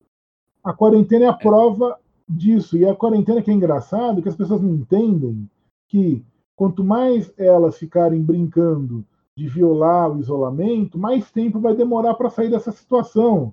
A 0.63 0.73
quarentena 0.73 1.25
é 1.27 1.29
a 1.29 1.33
prova 1.33 1.99
disso. 2.29 2.77
E 2.77 2.85
a 2.85 2.95
quarentena 2.95 3.41
que 3.41 3.51
é 3.51 3.55
engraçado, 3.55 4.21
que 4.21 4.29
as 4.29 4.37
pessoas 4.37 4.61
não 4.61 4.71
entendem 4.75 5.49
que 5.89 6.23
quanto 6.57 6.83
mais 6.83 7.33
elas 7.37 7.79
ficarem 7.79 8.23
brincando 8.23 9.05
de 9.37 9.47
violar 9.47 10.11
o 10.11 10.19
isolamento, 10.19 10.99
mais 10.99 11.31
tempo 11.31 11.61
vai 11.61 11.77
demorar 11.77 12.15
para 12.15 12.31
sair 12.31 12.51
dessa 12.51 12.73
situação. 12.73 13.53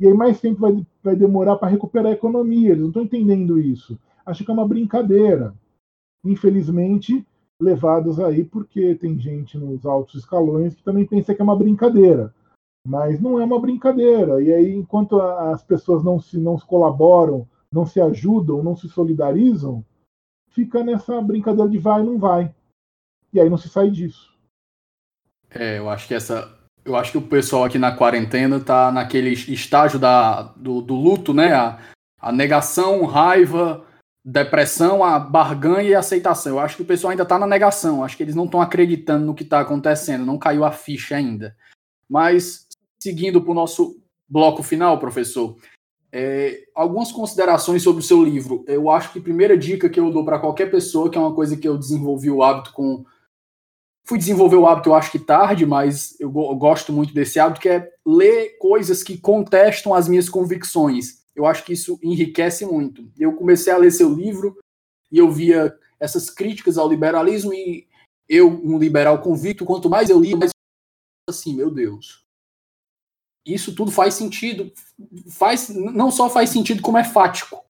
E 0.00 0.06
aí 0.06 0.14
mais 0.14 0.40
tempo 0.40 0.60
vai, 0.60 0.86
vai 1.02 1.16
demorar 1.16 1.56
para 1.56 1.68
recuperar 1.68 2.12
a 2.12 2.14
economia. 2.14 2.70
Eles 2.70 2.82
não 2.82 2.88
estão 2.88 3.02
entendendo 3.02 3.58
isso. 3.58 3.98
Acho 4.24 4.44
que 4.44 4.50
é 4.50 4.54
uma 4.54 4.68
brincadeira. 4.68 5.52
Infelizmente, 6.24 7.26
levados 7.60 8.20
aí 8.20 8.44
porque 8.44 8.94
tem 8.94 9.18
gente 9.18 9.58
nos 9.58 9.84
altos 9.84 10.14
escalões 10.14 10.74
que 10.74 10.82
também 10.84 11.06
pensa 11.06 11.34
que 11.34 11.40
é 11.40 11.44
uma 11.44 11.56
brincadeira. 11.56 12.32
Mas 12.86 13.20
não 13.20 13.40
é 13.40 13.44
uma 13.44 13.60
brincadeira. 13.60 14.40
E 14.40 14.52
aí, 14.52 14.72
enquanto 14.72 15.20
as 15.20 15.64
pessoas 15.64 16.04
não 16.04 16.20
se 16.20 16.38
não 16.38 16.56
colaboram, 16.58 17.48
não 17.72 17.84
se 17.84 18.00
ajudam, 18.00 18.62
não 18.62 18.76
se 18.76 18.88
solidarizam, 18.88 19.84
fica 20.56 20.82
nessa 20.82 21.20
brincadeira 21.20 21.70
de 21.70 21.78
vai 21.78 22.00
e 22.00 22.04
não 22.04 22.18
vai. 22.18 22.52
E 23.30 23.38
aí 23.38 23.50
não 23.50 23.58
se 23.58 23.68
sai 23.68 23.90
disso. 23.90 24.34
É, 25.50 25.78
eu 25.78 25.90
acho 25.90 26.08
que 26.08 26.14
essa. 26.14 26.56
Eu 26.82 26.96
acho 26.96 27.12
que 27.12 27.18
o 27.18 27.28
pessoal 27.28 27.64
aqui 27.64 27.78
na 27.78 27.94
quarentena 27.94 28.58
tá 28.58 28.90
naquele 28.90 29.30
estágio 29.30 29.98
da, 29.98 30.42
do, 30.42 30.80
do 30.80 30.94
luto, 30.94 31.34
né? 31.34 31.52
A, 31.52 31.78
a 32.18 32.32
negação, 32.32 33.04
raiva, 33.04 33.84
depressão, 34.24 35.04
a 35.04 35.18
barganha 35.18 35.90
e 35.90 35.94
aceitação. 35.94 36.52
Eu 36.52 36.60
acho 36.60 36.76
que 36.76 36.82
o 36.82 36.86
pessoal 36.86 37.10
ainda 37.10 37.24
está 37.24 37.38
na 37.38 37.46
negação. 37.46 38.02
Acho 38.02 38.16
que 38.16 38.22
eles 38.22 38.36
não 38.36 38.44
estão 38.44 38.60
acreditando 38.60 39.26
no 39.26 39.34
que 39.34 39.42
está 39.42 39.60
acontecendo. 39.60 40.24
Não 40.24 40.38
caiu 40.38 40.64
a 40.64 40.72
ficha 40.72 41.16
ainda. 41.16 41.56
Mas, 42.08 42.66
seguindo 43.02 43.42
para 43.42 43.50
o 43.50 43.54
nosso 43.54 44.00
bloco 44.28 44.62
final, 44.62 44.98
professor, 44.98 45.56
é, 46.12 46.64
algumas 46.74 47.12
considerações 47.12 47.82
sobre 47.82 48.00
o 48.00 48.06
seu 48.06 48.22
livro. 48.22 48.64
Eu 48.66 48.90
acho 48.90 49.12
que 49.12 49.18
a 49.18 49.22
primeira 49.22 49.56
dica 49.56 49.88
que 49.88 50.00
eu 50.00 50.10
dou 50.10 50.24
para 50.24 50.38
qualquer 50.38 50.70
pessoa, 50.70 51.10
que 51.10 51.18
é 51.18 51.20
uma 51.20 51.34
coisa 51.34 51.56
que 51.56 51.68
eu 51.68 51.76
desenvolvi 51.76 52.30
o 52.30 52.42
hábito 52.42 52.72
com 52.72 53.04
fui 54.06 54.18
desenvolver 54.18 54.54
o 54.54 54.66
hábito, 54.66 54.90
eu 54.90 54.94
acho 54.94 55.10
que 55.10 55.18
tarde, 55.18 55.66
mas 55.66 56.18
eu, 56.20 56.28
eu, 56.28 56.54
gosto 56.54 56.92
muito 56.92 57.12
desse 57.12 57.40
hábito, 57.40 57.60
que 57.60 57.68
é 57.68 57.92
ler 58.06 58.56
coisas 58.58 59.02
que 59.02 59.18
contestam 59.18 59.92
as 59.92 60.08
minhas 60.08 60.28
convicções. 60.28 61.24
Eu 61.34 61.44
acho 61.44 61.64
que 61.64 61.72
isso 61.72 61.98
enriquece 62.00 62.64
muito. 62.64 63.10
Eu 63.18 63.32
comecei 63.32 63.72
a 63.72 63.76
ler 63.76 63.90
seu 63.90 64.14
livro 64.14 64.56
e 65.10 65.18
eu 65.18 65.28
via 65.30 65.76
essas 65.98 66.30
críticas 66.30 66.78
ao 66.78 66.88
liberalismo 66.88 67.52
e 67.52 67.88
eu, 68.28 68.48
um 68.48 68.78
liberal 68.78 69.20
convicto, 69.20 69.64
quanto 69.64 69.90
mais 69.90 70.08
eu 70.08 70.20
li, 70.20 70.36
mais 70.36 70.52
assim, 71.28 71.54
meu 71.56 71.70
Deus. 71.70 72.25
Isso 73.46 73.74
tudo 73.74 73.90
faz 73.90 74.14
sentido, 74.14 74.72
faz 75.30 75.68
não 75.68 76.10
só 76.10 76.28
faz 76.28 76.50
sentido 76.50 76.82
como 76.82 76.98
é 76.98 77.04
fático. 77.04 77.64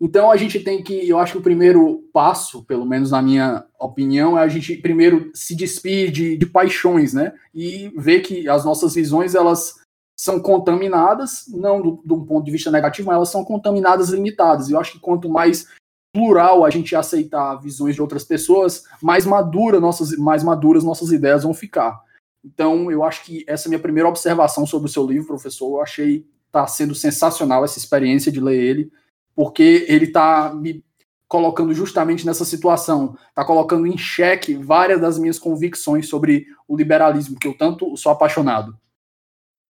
Então 0.00 0.30
a 0.30 0.36
gente 0.36 0.60
tem 0.60 0.82
que, 0.82 1.08
eu 1.08 1.18
acho 1.18 1.32
que 1.32 1.38
o 1.38 1.42
primeiro 1.42 2.04
passo, 2.12 2.64
pelo 2.64 2.84
menos 2.84 3.10
na 3.10 3.22
minha 3.22 3.64
opinião, 3.78 4.38
é 4.38 4.42
a 4.42 4.48
gente 4.48 4.76
primeiro 4.76 5.30
se 5.34 5.54
despir 5.54 6.10
de, 6.10 6.36
de 6.36 6.46
paixões, 6.46 7.12
né? 7.14 7.32
E 7.54 7.92
ver 7.96 8.20
que 8.20 8.48
as 8.48 8.64
nossas 8.64 8.94
visões 8.94 9.34
elas 9.34 9.74
são 10.16 10.40
contaminadas, 10.40 11.44
não 11.48 11.80
do, 11.82 12.02
do 12.04 12.24
ponto 12.24 12.44
de 12.44 12.50
vista 12.50 12.70
negativo, 12.70 13.08
mas 13.08 13.16
elas 13.16 13.30
são 13.30 13.44
contaminadas 13.44 14.10
limitadas. 14.10 14.68
Eu 14.68 14.80
acho 14.80 14.92
que 14.92 15.00
quanto 15.00 15.28
mais 15.28 15.68
plural 16.12 16.64
a 16.64 16.70
gente 16.70 16.94
aceitar 16.94 17.56
visões 17.56 17.94
de 17.94 18.00
outras 18.00 18.24
pessoas, 18.24 18.84
mais 19.02 19.26
madura 19.26 19.80
nossas, 19.80 20.16
mais 20.16 20.44
maduras 20.44 20.84
nossas 20.84 21.10
ideias 21.10 21.42
vão 21.42 21.52
ficar. 21.52 22.03
Então, 22.44 22.90
eu 22.90 23.02
acho 23.02 23.24
que 23.24 23.44
essa 23.48 23.66
é 23.66 23.68
a 23.68 23.70
minha 23.70 23.80
primeira 23.80 24.08
observação 24.08 24.66
sobre 24.66 24.88
o 24.88 24.92
seu 24.92 25.06
livro, 25.06 25.28
professor. 25.28 25.78
Eu 25.78 25.82
achei 25.82 26.26
tá 26.52 26.66
sendo 26.68 26.94
sensacional 26.94 27.64
essa 27.64 27.78
experiência 27.78 28.30
de 28.30 28.40
ler 28.40 28.62
ele 28.62 28.92
porque 29.34 29.84
ele 29.88 30.04
está 30.04 30.54
me 30.54 30.84
colocando 31.26 31.74
justamente 31.74 32.24
nessa 32.24 32.44
situação, 32.44 33.16
está 33.28 33.44
colocando 33.44 33.86
em 33.88 33.98
xeque 33.98 34.54
várias 34.54 35.00
das 35.00 35.18
minhas 35.18 35.38
convicções 35.38 36.08
sobre 36.08 36.46
o 36.68 36.76
liberalismo, 36.76 37.38
que 37.38 37.48
eu 37.48 37.58
tanto 37.58 37.96
sou 37.96 38.12
apaixonado. 38.12 38.78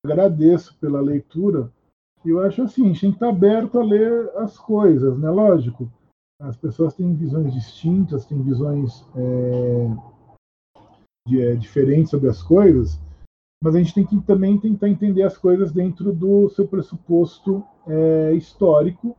Agradeço 0.05 0.77
pela 0.81 1.01
leitura. 1.01 1.71
Eu 2.25 2.41
acho 2.41 2.63
assim, 2.63 2.83
a 2.83 2.89
gente 2.89 3.01
tem 3.01 3.11
que 3.11 3.17
estar 3.17 3.29
aberto 3.29 3.79
a 3.79 3.85
ler 3.85 4.31
as 4.39 4.59
coisas, 4.59 5.17
né? 5.19 5.31
Lógico, 5.31 5.89
as 6.41 6.57
pessoas 6.57 6.95
têm 6.95 7.15
visões 7.15 7.55
distintas, 7.55 8.27
têm 8.27 8.43
visões 8.43 9.05
é, 9.15 9.89
de, 11.27 11.41
é, 11.41 11.55
diferentes 11.55 12.11
sobre 12.11 12.29
as 12.29 12.43
coisas, 12.43 13.01
mas 13.63 13.75
a 13.75 13.79
gente 13.79 13.95
tem 13.95 14.05
que 14.05 14.21
também 14.23 14.59
tentar 14.59 14.89
entender 14.89 15.23
as 15.23 15.37
coisas 15.37 15.73
dentro 15.73 16.13
do 16.13 16.49
seu 16.51 16.67
pressuposto 16.67 17.65
é, 17.87 18.33
histórico 18.35 19.17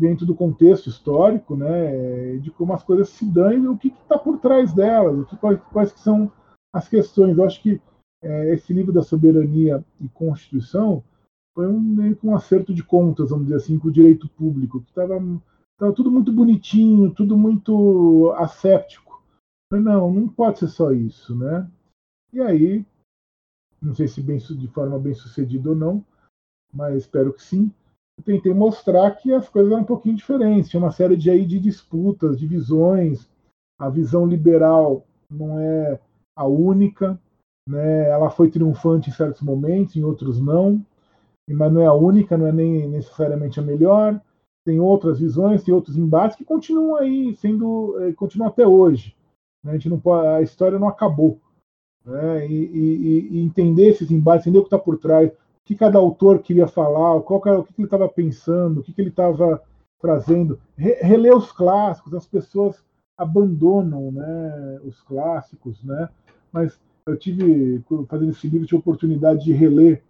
dentro 0.00 0.24
do 0.24 0.34
contexto 0.34 0.88
histórico, 0.88 1.54
né, 1.54 2.38
de 2.38 2.50
como 2.50 2.72
as 2.72 2.82
coisas 2.82 3.10
se 3.10 3.24
dão 3.26 3.52
e 3.52 3.68
o 3.68 3.76
que 3.76 3.88
está 3.88 4.18
por 4.18 4.38
trás 4.38 4.72
delas, 4.72 5.28
quais, 5.38 5.60
quais 5.70 5.92
que 5.92 6.00
são 6.00 6.32
as 6.72 6.88
questões. 6.88 7.36
Eu 7.36 7.44
acho 7.44 7.62
que 7.62 7.80
é, 8.22 8.54
esse 8.54 8.72
livro 8.72 8.92
da 8.92 9.02
soberania 9.02 9.84
e 10.00 10.08
constituição 10.08 11.04
foi 11.54 11.68
um, 11.68 11.78
meio 11.78 12.16
que 12.16 12.26
um 12.26 12.34
acerto 12.34 12.72
de 12.72 12.82
contas, 12.82 13.28
vamos 13.28 13.44
dizer 13.44 13.56
assim, 13.56 13.78
com 13.78 13.88
o 13.88 13.92
direito 13.92 14.28
público, 14.30 14.80
que 14.80 14.88
estava 14.88 15.20
tava 15.78 15.92
tudo 15.92 16.10
muito 16.10 16.32
bonitinho, 16.32 17.10
tudo 17.10 17.36
muito 17.36 18.32
asséptico. 18.36 19.09
Não, 19.72 20.12
não 20.12 20.28
pode 20.28 20.58
ser 20.58 20.68
só 20.68 20.90
isso, 20.90 21.34
né? 21.36 21.70
E 22.32 22.40
aí, 22.40 22.84
não 23.80 23.94
sei 23.94 24.08
se 24.08 24.20
bem, 24.20 24.38
de 24.38 24.68
forma 24.68 24.98
bem 24.98 25.14
sucedida 25.14 25.70
ou 25.70 25.76
não, 25.76 26.04
mas 26.72 26.96
espero 26.96 27.32
que 27.32 27.42
sim 27.42 27.72
tentei 28.20 28.52
mostrar 28.52 29.10
que 29.12 29.32
as 29.32 29.48
coisas 29.48 29.72
eram 29.72 29.82
um 29.82 29.86
pouquinho 29.86 30.16
diferentes. 30.16 30.70
Tinha 30.70 30.82
uma 30.82 30.92
série 30.92 31.16
de, 31.16 31.30
aí, 31.30 31.44
de 31.44 31.58
disputas, 31.58 32.38
divisões. 32.38 33.28
A 33.78 33.88
visão 33.88 34.26
liberal 34.26 35.04
não 35.30 35.58
é 35.58 35.98
a 36.36 36.46
única. 36.46 37.18
Né? 37.68 38.08
Ela 38.08 38.30
foi 38.30 38.50
triunfante 38.50 39.10
em 39.10 39.12
certos 39.12 39.42
momentos, 39.42 39.96
em 39.96 40.04
outros 40.04 40.40
não. 40.40 40.84
Mas 41.48 41.72
não 41.72 41.80
é 41.80 41.86
a 41.86 41.94
única, 41.94 42.36
não 42.36 42.46
é 42.46 42.52
nem 42.52 42.88
necessariamente 42.88 43.58
a 43.58 43.62
melhor. 43.62 44.20
Tem 44.64 44.78
outras 44.78 45.18
visões, 45.18 45.64
tem 45.64 45.74
outros 45.74 45.96
embates 45.96 46.36
que 46.36 46.44
continuam 46.44 46.96
aí, 46.96 47.34
sendo, 47.36 47.96
eh, 48.00 48.12
continuam 48.12 48.48
até 48.48 48.66
hoje. 48.66 49.16
Né? 49.64 49.72
A, 49.72 49.74
gente 49.74 49.88
não 49.88 50.12
a 50.12 50.42
história 50.42 50.78
não 50.78 50.88
acabou. 50.88 51.40
Né? 52.04 52.46
E, 52.46 52.54
e, 52.54 53.28
e 53.32 53.40
entender 53.40 53.88
esses 53.88 54.10
embates, 54.10 54.46
entender 54.46 54.58
o 54.58 54.62
que 54.62 54.68
está 54.68 54.78
por 54.78 54.98
trás, 54.98 55.30
que 55.64 55.74
cada 55.74 55.98
autor 55.98 56.40
queria 56.40 56.66
falar, 56.66 57.20
qual, 57.22 57.40
o 57.40 57.64
que 57.64 57.74
ele 57.78 57.86
estava 57.86 58.08
pensando, 58.08 58.80
o 58.80 58.82
que 58.82 58.94
ele 58.98 59.10
estava 59.10 59.62
trazendo. 60.00 60.60
Re, 60.76 60.94
reler 60.94 61.36
os 61.36 61.52
clássicos, 61.52 62.14
as 62.14 62.26
pessoas 62.26 62.82
abandonam 63.16 64.10
né, 64.10 64.80
os 64.82 65.00
clássicos, 65.02 65.84
né? 65.84 66.08
mas 66.50 66.80
eu 67.06 67.16
tive, 67.16 67.84
fazendo 68.08 68.30
esse 68.30 68.48
livro, 68.48 68.66
tive 68.66 68.78
a 68.78 68.80
oportunidade 68.80 69.44
de 69.44 69.52
reler 69.52 70.02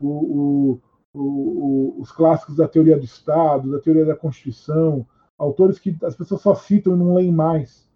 o, 0.00 0.08
o, 0.08 0.80
o, 1.14 2.00
os 2.00 2.10
clássicos 2.12 2.56
da 2.56 2.68
teoria 2.68 2.96
do 2.96 3.04
Estado, 3.04 3.70
da 3.70 3.80
teoria 3.80 4.04
da 4.04 4.16
Constituição, 4.16 5.06
autores 5.38 5.78
que 5.78 5.96
as 6.02 6.16
pessoas 6.16 6.40
só 6.40 6.54
citam 6.54 6.94
e 6.94 6.98
não 6.98 7.14
leem 7.14 7.32
mais, 7.32 7.87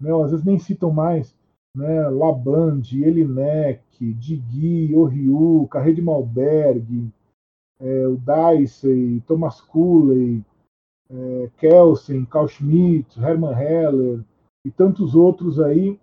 né? 0.00 0.10
às 0.22 0.30
vezes 0.30 0.44
nem 0.44 0.58
citam 0.58 0.90
mais 0.90 1.36
né, 1.74 2.08
Labande, 2.08 3.04
Elinek, 3.04 4.14
Digui, 4.14 4.94
Oriu, 4.94 5.68
Carré 5.70 5.92
de 5.92 6.00
Malberg, 6.00 7.10
é, 7.78 8.06
o 8.06 8.16
Dicey, 8.16 9.20
Thomas 9.26 9.60
Cooley, 9.60 10.42
é, 11.10 11.50
Kelsen, 11.58 12.24
Carl 12.24 12.48
Schmitt, 12.48 13.20
Hermann 13.20 13.54
Heller 13.54 14.24
e 14.66 14.70
tantos 14.70 15.14
outros 15.14 15.60
aí 15.60 15.98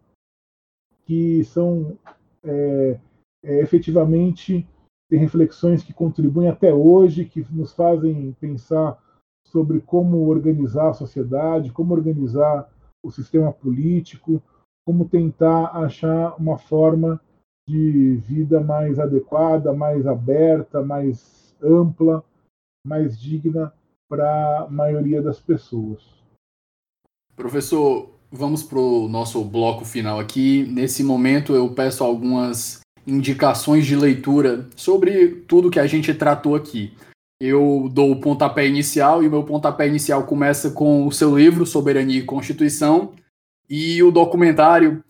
que 1.05 1.43
são 1.43 1.97
é, 2.43 2.99
é, 3.43 3.59
efetivamente 3.59 4.67
tem 5.09 5.19
reflexões 5.19 5.83
que 5.83 5.93
contribuem 5.93 6.49
até 6.49 6.73
hoje, 6.73 7.25
que 7.25 7.45
nos 7.51 7.73
fazem 7.73 8.31
pensar 8.39 8.97
sobre 9.45 9.81
como 9.81 10.27
organizar 10.27 10.89
a 10.89 10.93
sociedade, 10.93 11.71
como 11.71 11.93
organizar 11.93 12.71
o 13.03 13.11
sistema 13.11 13.51
político, 13.51 14.41
como 14.85 15.07
tentar 15.07 15.75
achar 15.77 16.35
uma 16.39 16.57
forma 16.57 17.19
de 17.67 18.15
vida 18.27 18.59
mais 18.59 18.99
adequada, 18.99 19.73
mais 19.73 20.05
aberta, 20.05 20.81
mais 20.81 21.55
ampla, 21.61 22.23
mais 22.85 23.19
digna 23.19 23.73
para 24.09 24.59
a 24.59 24.69
maioria 24.69 25.21
das 25.21 25.39
pessoas. 25.39 26.03
Professor, 27.35 28.09
vamos 28.31 28.63
para 28.63 28.79
o 28.79 29.07
nosso 29.07 29.43
bloco 29.43 29.85
final 29.85 30.19
aqui. 30.19 30.67
Nesse 30.67 31.03
momento, 31.03 31.55
eu 31.55 31.73
peço 31.73 32.03
algumas 32.03 32.81
indicações 33.07 33.85
de 33.85 33.95
leitura 33.95 34.67
sobre 34.75 35.41
tudo 35.47 35.71
que 35.71 35.79
a 35.79 35.87
gente 35.87 36.13
tratou 36.13 36.55
aqui. 36.55 36.93
Eu 37.45 37.89
dou 37.91 38.09
o 38.09 38.21
pontapé 38.21 38.65
inicial 38.65 39.21
e 39.21 39.27
o 39.27 39.29
meu 39.29 39.43
pontapé 39.43 39.85
inicial 39.85 40.25
começa 40.25 40.71
com 40.71 41.05
o 41.05 41.11
seu 41.11 41.37
livro, 41.37 41.65
Soberania 41.65 42.19
e 42.19 42.25
Constituição, 42.25 43.11
e 43.69 44.01
o 44.01 44.11
documentário 44.11 45.03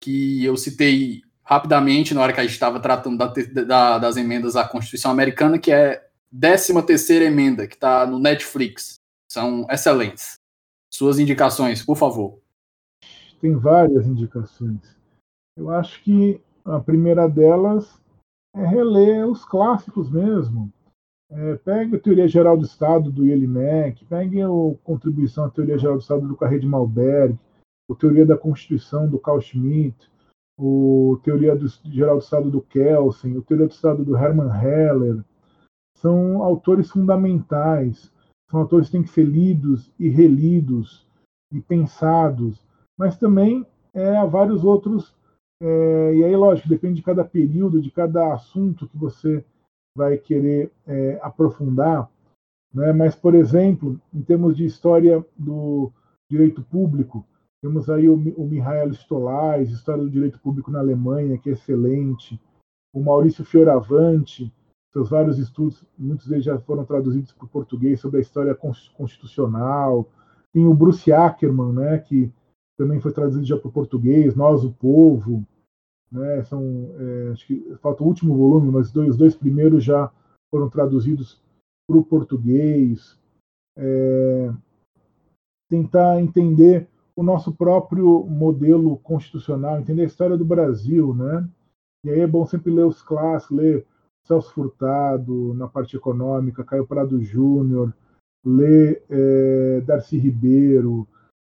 que 0.00 0.44
eu 0.44 0.56
citei 0.56 1.22
rapidamente 1.42 2.14
na 2.14 2.20
hora 2.20 2.32
que 2.32 2.38
a 2.38 2.44
gente 2.44 2.52
estava 2.52 2.78
tratando 2.78 3.18
da, 3.18 3.26
da, 3.64 3.98
das 3.98 4.16
emendas 4.16 4.54
à 4.54 4.64
Constituição 4.64 5.10
Americana, 5.10 5.58
que 5.58 5.72
é 5.72 6.08
13 6.30 6.80
terceira 6.86 7.24
emenda, 7.24 7.66
que 7.66 7.74
está 7.74 8.06
no 8.06 8.20
Netflix. 8.20 9.00
São 9.28 9.66
excelentes. 9.68 10.38
Suas 10.88 11.18
indicações, 11.18 11.84
por 11.84 11.96
favor. 11.96 12.38
Tem 13.40 13.56
várias 13.56 14.06
indicações. 14.06 14.96
Eu 15.56 15.70
acho 15.70 16.00
que 16.04 16.40
a 16.64 16.78
primeira 16.78 17.28
delas 17.28 18.00
é 18.54 18.64
reler 18.64 19.26
os 19.26 19.44
clássicos 19.44 20.08
mesmo. 20.08 20.72
É, 21.32 21.56
pegue 21.58 21.94
a 21.94 22.00
Teoria 22.00 22.26
Geral 22.26 22.56
do 22.56 22.64
Estado 22.64 23.10
do 23.10 23.24
Jelinek, 23.24 24.04
pegue 24.06 24.42
a 24.42 24.48
Contribuição 24.82 25.44
à 25.44 25.50
Teoria 25.50 25.78
Geral 25.78 25.96
do 25.96 26.02
Estado 26.02 26.26
do 26.26 26.36
Carré 26.36 26.58
de 26.58 26.66
Malberg, 26.66 27.38
a 27.88 27.94
Teoria 27.94 28.26
da 28.26 28.36
Constituição 28.36 29.08
do 29.08 29.18
Carl 29.18 29.40
Schmitt, 29.40 30.10
o 30.58 31.20
Teoria 31.22 31.54
do, 31.54 31.68
Geral 31.84 32.16
do 32.16 32.22
Estado 32.22 32.50
do 32.50 32.60
Kelsen, 32.60 33.36
o 33.36 33.42
Teoria 33.42 33.68
do 33.68 33.72
Estado 33.72 34.04
do 34.04 34.16
Hermann 34.16 34.50
Heller, 34.50 35.24
são 35.96 36.42
autores 36.42 36.90
fundamentais, 36.90 38.12
são 38.50 38.60
autores 38.60 38.86
que 38.86 38.92
têm 38.92 39.02
que 39.02 39.10
ser 39.10 39.24
lidos 39.24 39.92
e 39.98 40.08
relidos 40.08 41.06
e 41.52 41.60
pensados, 41.60 42.60
mas 42.98 43.16
também 43.16 43.64
é, 43.94 44.16
há 44.16 44.26
vários 44.26 44.64
outros, 44.64 45.14
é, 45.62 46.14
e 46.14 46.24
aí, 46.24 46.34
lógico, 46.34 46.68
depende 46.68 46.96
de 46.96 47.02
cada 47.02 47.24
período, 47.24 47.80
de 47.80 47.90
cada 47.90 48.34
assunto 48.34 48.88
que 48.88 48.96
você 48.96 49.44
vai 49.96 50.16
querer 50.16 50.70
é, 50.86 51.18
aprofundar, 51.22 52.08
né? 52.72 52.92
mas, 52.92 53.14
por 53.14 53.34
exemplo, 53.34 54.00
em 54.14 54.22
termos 54.22 54.56
de 54.56 54.64
história 54.64 55.24
do 55.36 55.92
direito 56.30 56.62
público, 56.62 57.26
temos 57.60 57.90
aí 57.90 58.08
o, 58.08 58.14
o 58.14 58.46
Mihail 58.46 58.92
Stolais, 58.92 59.70
História 59.70 60.02
do 60.02 60.10
Direito 60.10 60.38
Público 60.40 60.70
na 60.70 60.78
Alemanha, 60.78 61.36
que 61.36 61.50
é 61.50 61.52
excelente, 61.52 62.40
o 62.92 63.02
Maurício 63.02 63.44
Fioravante, 63.44 64.52
seus 64.92 65.08
vários 65.08 65.38
estudos, 65.38 65.84
muitos 65.96 66.26
deles 66.26 66.44
já 66.44 66.58
foram 66.58 66.84
traduzidos 66.84 67.32
para 67.32 67.44
o 67.44 67.48
português 67.48 68.00
sobre 68.00 68.18
a 68.18 68.20
história 68.20 68.56
constitucional. 68.96 70.08
Tem 70.52 70.66
o 70.66 70.74
Bruce 70.74 71.12
Ackerman, 71.12 71.72
né, 71.72 71.98
que 71.98 72.32
também 72.76 72.98
foi 72.98 73.12
traduzido 73.12 73.44
já 73.44 73.56
para 73.56 73.68
o 73.68 73.72
português, 73.72 74.34
Nós, 74.34 74.64
o 74.64 74.72
Povo. 74.72 75.46
Né, 76.12 76.42
são, 76.44 76.62
é, 76.98 77.30
acho 77.32 77.46
que 77.46 77.76
falta 77.80 78.02
o 78.02 78.06
último 78.06 78.36
volume, 78.36 78.70
mas 78.70 78.90
dois, 78.90 79.10
os 79.10 79.16
dois 79.16 79.34
primeiros 79.34 79.84
já 79.84 80.10
foram 80.52 80.68
traduzidos 80.68 81.40
para 81.88 81.96
o 81.96 82.04
português. 82.04 83.16
É, 83.78 84.52
tentar 85.70 86.20
entender 86.20 86.88
o 87.14 87.22
nosso 87.22 87.52
próprio 87.52 88.24
modelo 88.26 88.96
constitucional, 88.98 89.78
entender 89.78 90.02
a 90.02 90.06
história 90.06 90.36
do 90.36 90.44
Brasil, 90.44 91.14
né? 91.14 91.48
E 92.04 92.10
aí 92.10 92.20
é 92.20 92.26
bom 92.26 92.44
sempre 92.46 92.72
ler 92.72 92.86
os 92.86 93.02
clássicos, 93.02 93.56
ler 93.56 93.86
Celso 94.26 94.52
Furtado 94.52 95.54
na 95.54 95.68
parte 95.68 95.96
econômica, 95.96 96.64
Caio 96.64 96.86
Prado 96.86 97.22
Júnior, 97.22 97.94
ler 98.44 99.04
é, 99.08 99.80
Darcy 99.82 100.18
Ribeiro, 100.18 101.06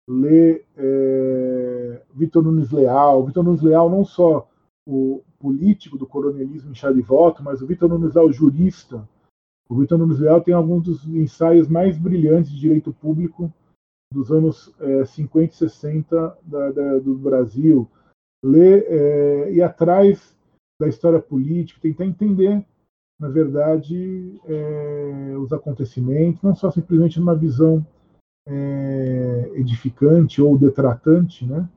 ler 0.09 0.65
é, 0.75 2.01
Vitor 2.15 2.43
Nunes 2.43 2.71
Leal. 2.71 3.25
Vitor 3.27 3.43
Nunes 3.43 3.61
Leal 3.61 3.89
não 3.89 4.03
só 4.03 4.49
o 4.87 5.21
político 5.37 5.97
do 5.97 6.07
coronelismo 6.07 6.71
em 6.71 6.75
chá 6.75 6.91
de 6.91 7.01
voto, 7.01 7.43
mas 7.43 7.61
o 7.61 7.67
Vitor 7.67 7.87
Nunes 7.87 8.15
Leal 8.15 8.31
jurista. 8.33 9.07
O 9.69 9.75
Vitor 9.75 9.99
Nunes 9.99 10.19
Leal 10.19 10.41
tem 10.41 10.53
alguns 10.53 10.83
dos 10.83 11.05
ensaios 11.07 11.67
mais 11.67 11.95
brilhantes 11.95 12.51
de 12.51 12.59
direito 12.59 12.91
público 12.91 13.53
dos 14.11 14.31
anos 14.31 14.73
é, 14.79 15.05
50 15.05 15.53
e 15.53 15.55
60 15.55 16.37
da, 16.41 16.71
da, 16.71 16.97
do 16.97 17.15
Brasil. 17.15 17.87
Ler 18.43 18.85
é, 18.87 19.53
e 19.53 19.61
atrás 19.61 20.35
da 20.81 20.87
história 20.87 21.21
política, 21.21 21.81
tentar 21.81 22.05
entender, 22.05 22.65
na 23.19 23.27
verdade, 23.27 24.41
é, 24.45 25.35
os 25.37 25.53
acontecimentos, 25.53 26.41
não 26.41 26.55
só 26.55 26.71
simplesmente 26.71 27.19
numa 27.19 27.35
visão 27.35 27.85
é, 28.49 29.51
edificante 29.53 30.41
ou 30.41 30.57
detratante, 30.57 31.45
né? 31.45 31.69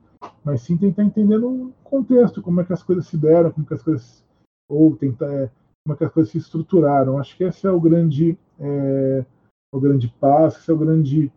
mas 0.43 0.61
sim 0.61 0.75
tentar 0.75 1.03
entender 1.03 1.37
no 1.37 1.71
contexto, 1.83 2.41
como 2.41 2.61
é 2.61 2.65
que 2.65 2.73
as 2.73 2.83
coisas 2.83 3.05
se 3.05 3.17
deram, 3.17 3.51
como 3.51 3.65
que 3.65 3.73
as 3.73 3.83
coisas 3.83 4.23
ou 4.69 4.95
tentar 4.95 5.31
é, 5.31 5.51
como 5.85 5.93
é 5.93 5.95
que 5.95 6.03
as 6.03 6.11
coisas 6.11 6.31
se 6.31 6.37
estruturaram. 6.37 7.17
Acho 7.17 7.37
que 7.37 7.43
esse 7.43 7.67
é 7.67 7.71
o 7.71 7.79
grande 7.79 8.37
é, 8.59 9.25
o 9.73 9.79
grande 9.79 10.07
passo, 10.19 10.59
esse 10.59 10.71
é 10.71 10.73
o 10.73 10.77
grande 10.77 11.31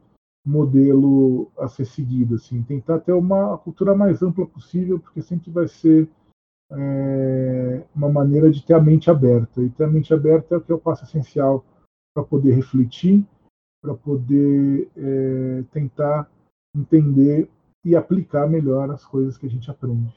modelo 0.46 1.50
a 1.58 1.66
ser 1.66 1.84
seguido, 1.84 2.36
assim, 2.36 2.62
tentar 2.62 3.00
ter 3.00 3.12
uma 3.12 3.58
cultura 3.58 3.96
mais 3.96 4.22
ampla 4.22 4.46
possível, 4.46 5.00
porque 5.00 5.20
sempre 5.20 5.50
vai 5.50 5.66
ser 5.66 6.08
é, 6.70 7.82
uma 7.94 8.08
maneira 8.08 8.50
de 8.50 8.64
ter 8.64 8.74
a 8.74 8.80
mente 8.80 9.10
aberta. 9.10 9.60
E 9.60 9.70
ter 9.70 9.84
a 9.84 9.88
mente 9.88 10.14
aberta 10.14 10.54
é 10.54 10.58
o 10.58 10.60
que 10.60 10.70
é 10.70 10.74
o 10.74 10.78
passo 10.78 11.04
essencial 11.04 11.64
para 12.14 12.24
poder 12.24 12.54
refletir, 12.54 13.26
para 13.82 13.94
poder 13.94 14.88
é, 14.96 15.64
tentar 15.72 16.28
entender 16.74 17.48
e 17.84 17.94
aplicar 17.94 18.48
melhor 18.48 18.90
as 18.90 19.04
coisas 19.04 19.38
que 19.38 19.46
a 19.46 19.50
gente 19.50 19.70
aprende. 19.70 20.12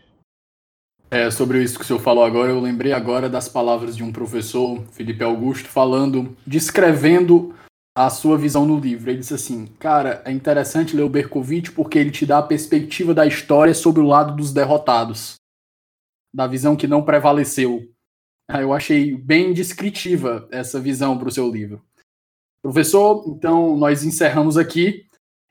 É, 1.11 1.29
sobre 1.31 1.63
isso 1.63 1.77
que 1.77 1.83
o 1.83 1.87
senhor 1.87 1.99
falou 1.99 2.23
agora, 2.23 2.51
eu 2.51 2.59
lembrei 2.59 2.93
agora 2.93 3.29
das 3.29 3.49
palavras 3.49 3.95
de 3.95 4.03
um 4.03 4.11
professor, 4.11 4.83
Felipe 4.91 5.23
Augusto, 5.23 5.67
falando, 5.67 6.35
descrevendo 6.45 7.53
a 7.97 8.09
sua 8.09 8.37
visão 8.37 8.65
no 8.65 8.79
livro. 8.79 9.09
Ele 9.09 9.19
disse 9.19 9.33
assim: 9.33 9.65
Cara, 9.79 10.21
é 10.23 10.31
interessante 10.31 10.95
ler 10.95 11.03
o 11.03 11.09
Berkovitch 11.09 11.71
porque 11.73 11.97
ele 11.97 12.11
te 12.11 12.25
dá 12.25 12.37
a 12.37 12.43
perspectiva 12.43 13.13
da 13.13 13.25
história 13.25 13.73
sobre 13.73 14.01
o 14.01 14.07
lado 14.07 14.35
dos 14.35 14.53
derrotados 14.53 15.35
da 16.33 16.47
visão 16.47 16.75
que 16.75 16.87
não 16.87 17.03
prevaleceu. 17.03 17.91
Ah, 18.47 18.61
eu 18.61 18.73
achei 18.73 19.15
bem 19.15 19.53
descritiva 19.53 20.47
essa 20.51 20.79
visão 20.79 21.17
para 21.17 21.27
o 21.27 21.31
seu 21.31 21.51
livro. 21.51 21.83
Professor, 22.61 23.23
então 23.27 23.77
nós 23.77 24.03
encerramos 24.03 24.57
aqui. 24.57 25.05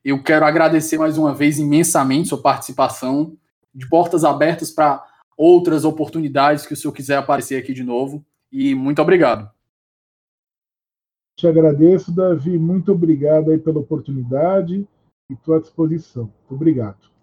Eu 0.04 0.22
quero 0.22 0.44
agradecer 0.44 0.98
mais 0.98 1.18
uma 1.18 1.34
vez 1.34 1.58
imensamente 1.58 2.28
sua 2.28 2.40
participação, 2.40 3.36
de 3.74 3.88
portas 3.88 4.24
abertas 4.24 4.70
para 4.70 5.04
outras 5.36 5.84
oportunidades 5.84 6.66
que 6.66 6.72
o 6.72 6.76
senhor 6.76 6.92
quiser 6.92 7.16
aparecer 7.16 7.56
aqui 7.56 7.72
de 7.72 7.84
novo. 7.84 8.24
E 8.50 8.74
muito 8.74 9.00
obrigado. 9.00 9.50
Te 11.36 11.46
agradeço, 11.46 12.12
Davi. 12.12 12.58
Muito 12.58 12.92
obrigado 12.92 13.50
aí 13.50 13.58
pela 13.58 13.78
oportunidade 13.78 14.86
e 15.30 15.36
tua 15.36 15.60
disposição. 15.60 16.32
Obrigado. 16.50 17.17